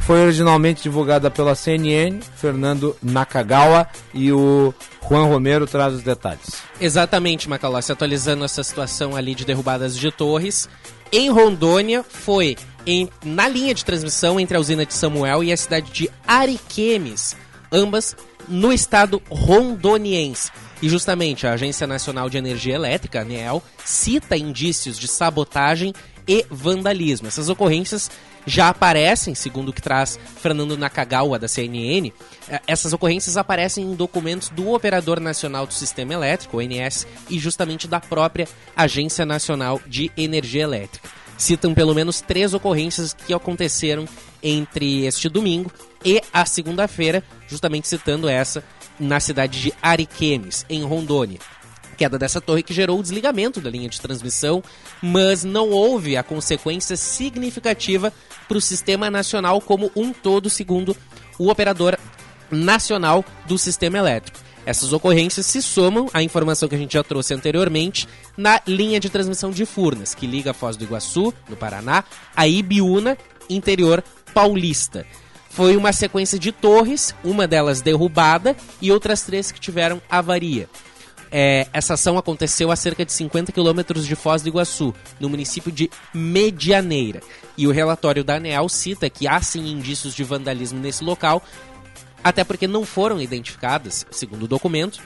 foi 0.00 0.22
originalmente 0.22 0.82
divulgada 0.82 1.30
pela 1.30 1.54
CNN, 1.54 2.20
Fernando 2.36 2.96
Nakagawa 3.02 3.86
e 4.14 4.32
o 4.32 4.72
Juan 5.08 5.24
Romero 5.24 5.66
traz 5.66 5.94
os 5.94 6.02
detalhes. 6.02 6.62
Exatamente, 6.80 7.48
Macalossi, 7.48 7.92
atualizando 7.92 8.44
essa 8.44 8.62
situação 8.62 9.14
ali 9.14 9.34
de 9.34 9.44
derrubadas 9.44 9.96
de 9.96 10.10
torres. 10.10 10.68
Em 11.12 11.28
Rondônia 11.30 12.04
foi 12.08 12.56
em, 12.86 13.08
na 13.24 13.48
linha 13.48 13.74
de 13.74 13.84
transmissão 13.84 14.38
entre 14.38 14.56
a 14.56 14.60
usina 14.60 14.86
de 14.86 14.94
Samuel 14.94 15.42
e 15.42 15.52
a 15.52 15.56
cidade 15.56 15.90
de 15.90 16.10
Ariquemes 16.26 17.36
ambas 17.72 18.16
no 18.48 18.72
estado 18.72 19.22
rondoniense. 19.30 20.50
E 20.82 20.88
justamente 20.88 21.46
a 21.46 21.52
Agência 21.52 21.86
Nacional 21.86 22.30
de 22.30 22.38
Energia 22.38 22.74
Elétrica, 22.74 23.20
ANEEL, 23.20 23.62
cita 23.84 24.36
indícios 24.36 24.98
de 24.98 25.06
sabotagem 25.06 25.92
e 26.26 26.46
vandalismo. 26.50 27.28
Essas 27.28 27.48
ocorrências 27.48 28.10
já 28.46 28.68
aparecem, 28.68 29.34
segundo 29.34 29.68
o 29.68 29.72
que 29.72 29.82
traz 29.82 30.18
Fernando 30.40 30.78
Nakagawa 30.78 31.38
da 31.38 31.46
CNN, 31.46 32.12
eh, 32.48 32.60
essas 32.66 32.92
ocorrências 32.92 33.36
aparecem 33.36 33.84
em 33.84 33.94
documentos 33.94 34.48
do 34.48 34.72
Operador 34.72 35.20
Nacional 35.20 35.66
do 35.66 35.74
Sistema 35.74 36.14
Elétrico, 36.14 36.58
ONS, 36.58 37.06
e 37.28 37.38
justamente 37.38 37.86
da 37.86 38.00
própria 38.00 38.48
Agência 38.74 39.26
Nacional 39.26 39.80
de 39.86 40.10
Energia 40.16 40.62
Elétrica. 40.62 41.08
Citam 41.36 41.74
pelo 41.74 41.94
menos 41.94 42.20
três 42.20 42.54
ocorrências 42.54 43.12
que 43.12 43.34
aconteceram 43.34 44.06
entre 44.42 45.04
este 45.04 45.28
domingo 45.28 45.70
e 46.04 46.22
a 46.32 46.44
segunda-feira, 46.46 47.22
justamente 47.48 47.88
citando 47.88 48.28
essa 48.28 48.64
na 48.98 49.18
cidade 49.18 49.60
de 49.60 49.72
Ariquemes, 49.82 50.66
em 50.68 50.82
Rondônia. 50.82 51.40
Queda 51.96 52.18
dessa 52.18 52.40
torre 52.40 52.62
que 52.62 52.72
gerou 52.72 52.98
o 52.98 53.02
desligamento 53.02 53.60
da 53.60 53.68
linha 53.68 53.88
de 53.88 54.00
transmissão, 54.00 54.62
mas 55.02 55.44
não 55.44 55.70
houve 55.70 56.16
a 56.16 56.22
consequência 56.22 56.96
significativa 56.96 58.12
para 58.48 58.56
o 58.56 58.60
sistema 58.60 59.10
nacional 59.10 59.60
como 59.60 59.90
um 59.94 60.12
todo, 60.12 60.48
segundo 60.48 60.96
o 61.38 61.50
operador 61.50 61.98
nacional 62.50 63.24
do 63.46 63.58
sistema 63.58 63.98
elétrico. 63.98 64.38
Essas 64.64 64.92
ocorrências 64.92 65.46
se 65.46 65.62
somam 65.62 66.08
à 66.12 66.22
informação 66.22 66.68
que 66.68 66.74
a 66.74 66.78
gente 66.78 66.92
já 66.92 67.02
trouxe 67.02 67.32
anteriormente 67.32 68.06
na 68.36 68.60
linha 68.66 69.00
de 69.00 69.08
transmissão 69.08 69.50
de 69.50 69.64
Furnas, 69.64 70.14
que 70.14 70.26
liga 70.26 70.50
a 70.50 70.54
Foz 70.54 70.76
do 70.76 70.84
Iguaçu, 70.84 71.32
no 71.48 71.56
Paraná, 71.56 72.04
a 72.36 72.46
Ibiúna, 72.46 73.16
interior 73.48 74.04
paulista. 74.34 75.06
Foi 75.50 75.76
uma 75.76 75.92
sequência 75.92 76.38
de 76.38 76.52
torres, 76.52 77.14
uma 77.24 77.46
delas 77.46 77.80
derrubada 77.80 78.56
e 78.80 78.92
outras 78.92 79.22
três 79.22 79.50
que 79.50 79.58
tiveram 79.60 80.00
avaria. 80.08 80.68
É, 81.32 81.68
essa 81.72 81.94
ação 81.94 82.18
aconteceu 82.18 82.72
a 82.72 82.76
cerca 82.76 83.04
de 83.04 83.12
50 83.12 83.52
quilômetros 83.52 84.06
de 84.06 84.16
Foz 84.16 84.42
do 84.42 84.48
Iguaçu, 84.48 84.94
no 85.18 85.28
município 85.28 85.70
de 85.70 85.90
Medianeira. 86.12 87.20
E 87.56 87.66
o 87.66 87.72
relatório 87.72 88.24
da 88.24 88.36
ANEAL 88.36 88.68
cita 88.68 89.08
que 89.08 89.28
há 89.28 89.40
sim 89.40 89.70
indícios 89.70 90.14
de 90.14 90.24
vandalismo 90.24 90.80
nesse 90.80 91.04
local, 91.04 91.42
até 92.22 92.42
porque 92.42 92.66
não 92.66 92.84
foram 92.84 93.20
identificadas, 93.20 94.06
segundo 94.10 94.44
o 94.44 94.48
documento, 94.48 95.00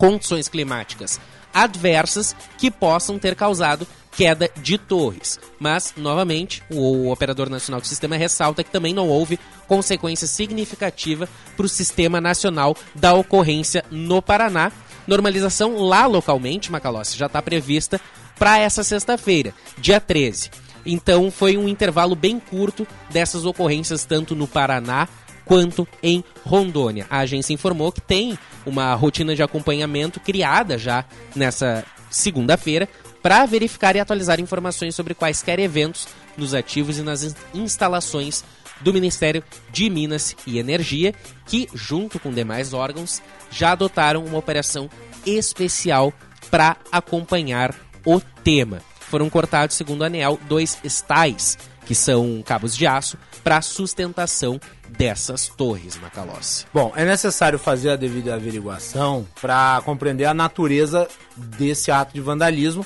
condições 0.00 0.48
climáticas 0.48 1.20
adversas 1.52 2.34
que 2.56 2.70
possam 2.70 3.18
ter 3.18 3.34
causado 3.34 3.86
queda 4.16 4.50
de 4.56 4.78
torres. 4.78 5.38
Mas, 5.58 5.92
novamente, 5.96 6.62
o 6.70 7.10
Operador 7.10 7.50
Nacional 7.50 7.80
do 7.80 7.86
Sistema 7.86 8.16
ressalta 8.16 8.64
que 8.64 8.70
também 8.70 8.94
não 8.94 9.08
houve 9.08 9.38
consequência 9.68 10.26
significativa 10.26 11.28
para 11.56 11.66
o 11.66 11.68
Sistema 11.68 12.20
Nacional 12.20 12.74
da 12.94 13.12
Ocorrência 13.14 13.84
no 13.90 14.22
Paraná. 14.22 14.72
Normalização 15.06 15.76
lá 15.76 16.06
localmente, 16.06 16.72
Macalossi, 16.72 17.18
já 17.18 17.26
está 17.26 17.42
prevista 17.42 18.00
para 18.38 18.58
essa 18.58 18.82
sexta-feira, 18.82 19.52
dia 19.76 20.00
13. 20.00 20.50
Então 20.84 21.30
foi 21.30 21.58
um 21.58 21.68
intervalo 21.68 22.14
bem 22.14 22.40
curto 22.40 22.86
dessas 23.10 23.44
ocorrências, 23.44 24.04
tanto 24.04 24.34
no 24.34 24.48
Paraná 24.48 25.08
quanto 25.50 25.88
em 26.00 26.22
Rondônia. 26.46 27.08
A 27.10 27.18
agência 27.18 27.52
informou 27.52 27.90
que 27.90 28.00
tem 28.00 28.38
uma 28.64 28.94
rotina 28.94 29.34
de 29.34 29.42
acompanhamento 29.42 30.20
criada 30.20 30.78
já 30.78 31.04
nessa 31.34 31.84
segunda-feira 32.08 32.88
para 33.20 33.44
verificar 33.46 33.96
e 33.96 33.98
atualizar 33.98 34.38
informações 34.38 34.94
sobre 34.94 35.12
quaisquer 35.12 35.58
eventos 35.58 36.06
nos 36.36 36.54
ativos 36.54 36.98
e 36.98 37.02
nas 37.02 37.34
instalações 37.52 38.44
do 38.80 38.92
Ministério 38.92 39.42
de 39.72 39.90
Minas 39.90 40.36
e 40.46 40.56
Energia, 40.56 41.12
que, 41.46 41.68
junto 41.74 42.20
com 42.20 42.30
demais 42.30 42.72
órgãos, 42.72 43.20
já 43.50 43.72
adotaram 43.72 44.24
uma 44.24 44.38
operação 44.38 44.88
especial 45.26 46.12
para 46.48 46.76
acompanhar 46.92 47.74
o 48.06 48.20
tema. 48.44 48.80
Foram 49.00 49.28
cortados, 49.28 49.74
segundo 49.74 50.04
a 50.04 50.06
ANEL, 50.06 50.38
dois 50.48 50.78
estais, 50.84 51.58
que 51.84 51.94
são 51.94 52.40
cabos 52.46 52.76
de 52.76 52.86
aço, 52.86 53.18
para 53.42 53.60
sustentação 53.60 54.60
dessas 55.00 55.48
torres, 55.48 55.96
Macalossi. 55.96 56.66
Bom, 56.74 56.92
é 56.94 57.06
necessário 57.06 57.58
fazer 57.58 57.88
a 57.88 57.96
devida 57.96 58.34
averiguação 58.34 59.26
para 59.40 59.80
compreender 59.82 60.26
a 60.26 60.34
natureza 60.34 61.08
desse 61.34 61.90
ato 61.90 62.12
de 62.12 62.20
vandalismo 62.20 62.84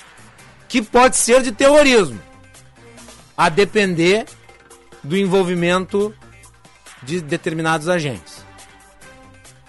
que 0.69 0.81
pode 0.81 1.17
ser 1.17 1.43
de 1.43 1.51
terrorismo, 1.51 2.21
a 3.37 3.49
depender 3.49 4.27
do 5.03 5.17
envolvimento 5.17 6.15
de 7.03 7.21
determinados 7.21 7.89
agentes. 7.89 8.45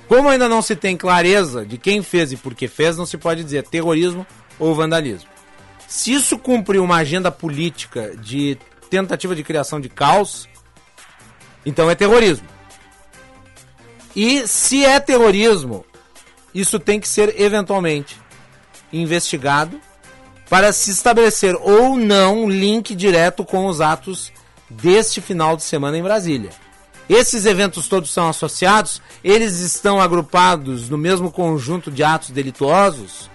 Como 0.08 0.30
ainda 0.30 0.48
não 0.48 0.62
se 0.62 0.76
tem 0.76 0.96
clareza 0.96 1.66
de 1.66 1.80
quem 1.80 2.04
fez 2.04 2.32
e 2.32 2.38
por 2.38 2.54
que 2.54 2.68
fez, 2.68 2.96
não 2.96 3.08
se 3.08 3.18
pode 3.18 3.44
dizer 3.44 3.64
terrorismo 3.64 4.26
ou 4.60 4.76
vandalismo. 4.76 5.30
Se 5.88 6.14
isso 6.14 6.38
cumpre 6.38 6.78
uma 6.78 6.98
agenda 6.98 7.32
política 7.32 8.16
de 8.16 8.56
tentativa 8.88 9.36
de 9.36 9.44
criação 9.44 9.82
de 9.82 9.90
caos, 9.90 10.48
então 11.66 11.90
é 11.90 11.96
terrorismo. 11.96 12.48
E 14.16 14.48
se 14.48 14.86
é 14.86 15.00
terrorismo, 15.00 15.86
isso 16.54 16.80
tem 16.80 17.00
que 17.00 17.08
ser 17.08 17.40
eventualmente 17.40 18.18
investigado 18.94 19.80
para 20.50 20.72
se 20.72 20.92
estabelecer 20.92 21.56
ou 21.56 21.98
não 21.98 22.50
link 22.50 22.96
direto 22.96 23.44
com 23.44 23.66
os 23.66 23.82
atos 23.82 24.32
deste 24.70 25.20
final 25.20 25.58
de 25.58 25.64
semana 25.64 25.98
em 25.98 26.04
Brasília. 26.04 26.52
Esses 27.10 27.46
eventos 27.46 27.88
todos 27.88 28.12
são 28.12 28.30
associados, 28.30 29.02
eles 29.24 29.60
estão 29.60 30.00
agrupados 30.00 30.90
no 30.90 30.98
mesmo 30.98 31.32
conjunto 31.32 31.92
de 31.92 32.04
atos 32.04 32.32
delituosos. 32.32 33.30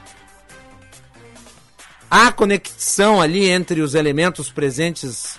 Há 2.11 2.33
conexão 2.33 3.21
ali 3.21 3.49
entre 3.49 3.81
os 3.81 3.95
elementos 3.95 4.51
presentes 4.51 5.39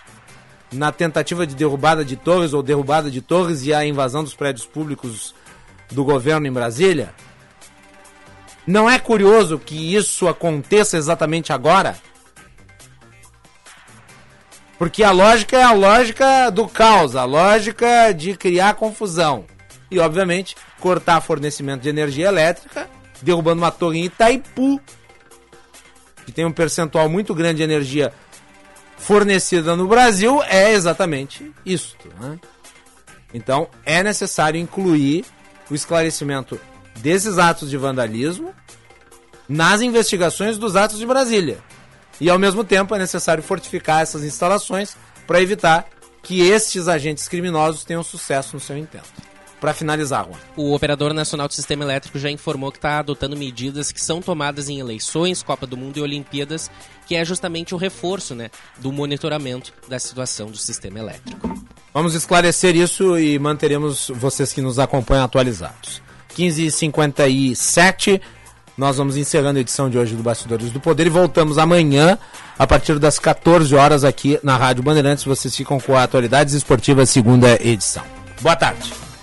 na 0.71 0.91
tentativa 0.91 1.45
de 1.45 1.55
derrubada 1.55 2.05
de 2.05 2.15
torres 2.15 2.53
ou 2.53 2.63
derrubada 2.63 3.11
de 3.11 3.21
torres 3.21 3.65
e 3.65 3.73
a 3.73 3.85
invasão 3.85 4.23
dos 4.23 4.33
prédios 4.33 4.65
públicos 4.65 5.35
do 5.91 6.03
governo 6.03 6.47
em 6.47 6.51
Brasília? 6.51 7.13
Não 8.65 8.89
é 8.89 8.99
curioso 8.99 9.59
que 9.59 9.95
isso 9.95 10.27
aconteça 10.27 10.97
exatamente 10.97 11.51
agora? 11.51 11.95
Porque 14.77 15.03
a 15.03 15.11
lógica 15.11 15.57
é 15.57 15.63
a 15.63 15.73
lógica 15.73 16.49
do 16.49 16.67
caos, 16.67 17.15
a 17.15 17.23
lógica 17.23 18.11
de 18.11 18.35
criar 18.35 18.73
confusão. 18.75 19.45
E, 19.91 19.99
obviamente, 19.99 20.55
cortar 20.79 21.21
fornecimento 21.21 21.81
de 21.81 21.89
energia 21.89 22.27
elétrica, 22.27 22.89
derrubando 23.21 23.61
uma 23.61 23.71
torre 23.71 23.99
em 23.99 24.05
Itaipu, 24.05 24.81
que 26.25 26.31
tem 26.31 26.45
um 26.45 26.51
percentual 26.51 27.09
muito 27.09 27.35
grande 27.35 27.57
de 27.57 27.63
energia 27.63 28.13
fornecida 29.01 29.75
no 29.75 29.87
Brasil, 29.87 30.41
é 30.43 30.71
exatamente 30.71 31.51
isso. 31.65 31.97
Né? 32.19 32.39
Então, 33.33 33.67
é 33.83 34.03
necessário 34.03 34.59
incluir 34.59 35.25
o 35.69 35.75
esclarecimento 35.75 36.59
desses 36.99 37.37
atos 37.37 37.69
de 37.69 37.77
vandalismo 37.77 38.53
nas 39.49 39.81
investigações 39.81 40.57
dos 40.57 40.75
atos 40.75 40.99
de 40.99 41.05
Brasília. 41.05 41.57
E 42.19 42.29
ao 42.29 42.37
mesmo 42.37 42.63
tempo 42.63 42.93
é 42.93 42.99
necessário 42.99 43.41
fortificar 43.41 44.01
essas 44.01 44.23
instalações 44.23 44.95
para 45.25 45.41
evitar 45.41 45.87
que 46.21 46.41
estes 46.41 46.87
agentes 46.87 47.27
criminosos 47.27 47.83
tenham 47.83 48.03
sucesso 48.03 48.55
no 48.55 48.59
seu 48.59 48.77
intento. 48.77 49.30
Para 49.61 49.75
finalizar, 49.75 50.25
Juan. 50.25 50.39
O 50.57 50.73
Operador 50.73 51.13
Nacional 51.13 51.47
do 51.47 51.53
Sistema 51.53 51.83
Elétrico 51.83 52.17
já 52.17 52.31
informou 52.31 52.71
que 52.71 52.79
está 52.79 52.97
adotando 52.97 53.37
medidas 53.37 53.91
que 53.91 54.01
são 54.01 54.19
tomadas 54.19 54.69
em 54.69 54.79
eleições, 54.79 55.43
Copa 55.43 55.67
do 55.67 55.77
Mundo 55.77 55.97
e 55.97 56.01
Olimpíadas, 56.01 56.71
que 57.05 57.15
é 57.15 57.23
justamente 57.23 57.75
o 57.75 57.77
reforço 57.77 58.33
né, 58.33 58.49
do 58.79 58.91
monitoramento 58.91 59.71
da 59.87 59.99
situação 59.99 60.49
do 60.49 60.57
sistema 60.57 60.97
elétrico. 60.97 61.53
Vamos 61.93 62.15
esclarecer 62.15 62.75
isso 62.75 63.19
e 63.19 63.37
manteremos 63.37 64.11
vocês 64.15 64.51
que 64.51 64.61
nos 64.61 64.79
acompanham 64.79 65.25
atualizados. 65.25 66.01
15h57. 66.35 68.19
Nós 68.75 68.97
vamos 68.97 69.15
encerrando 69.15 69.59
a 69.59 69.61
edição 69.61 69.91
de 69.91 69.97
hoje 69.97 70.15
do 70.15 70.23
Bastidores 70.23 70.71
do 70.71 70.79
Poder 70.79 71.05
e 71.05 71.09
voltamos 71.11 71.59
amanhã, 71.59 72.17
a 72.57 72.65
partir 72.65 72.97
das 72.97 73.19
14 73.19 73.75
horas, 73.75 74.03
aqui 74.03 74.39
na 74.41 74.57
Rádio 74.57 74.81
Bandeirantes. 74.81 75.23
Vocês 75.23 75.55
ficam 75.55 75.79
com 75.79 75.95
a 75.95 76.01
Atualidades 76.01 76.55
Esportivas, 76.55 77.11
segunda 77.11 77.61
edição. 77.61 78.03
Boa 78.41 78.55
tarde. 78.55 79.10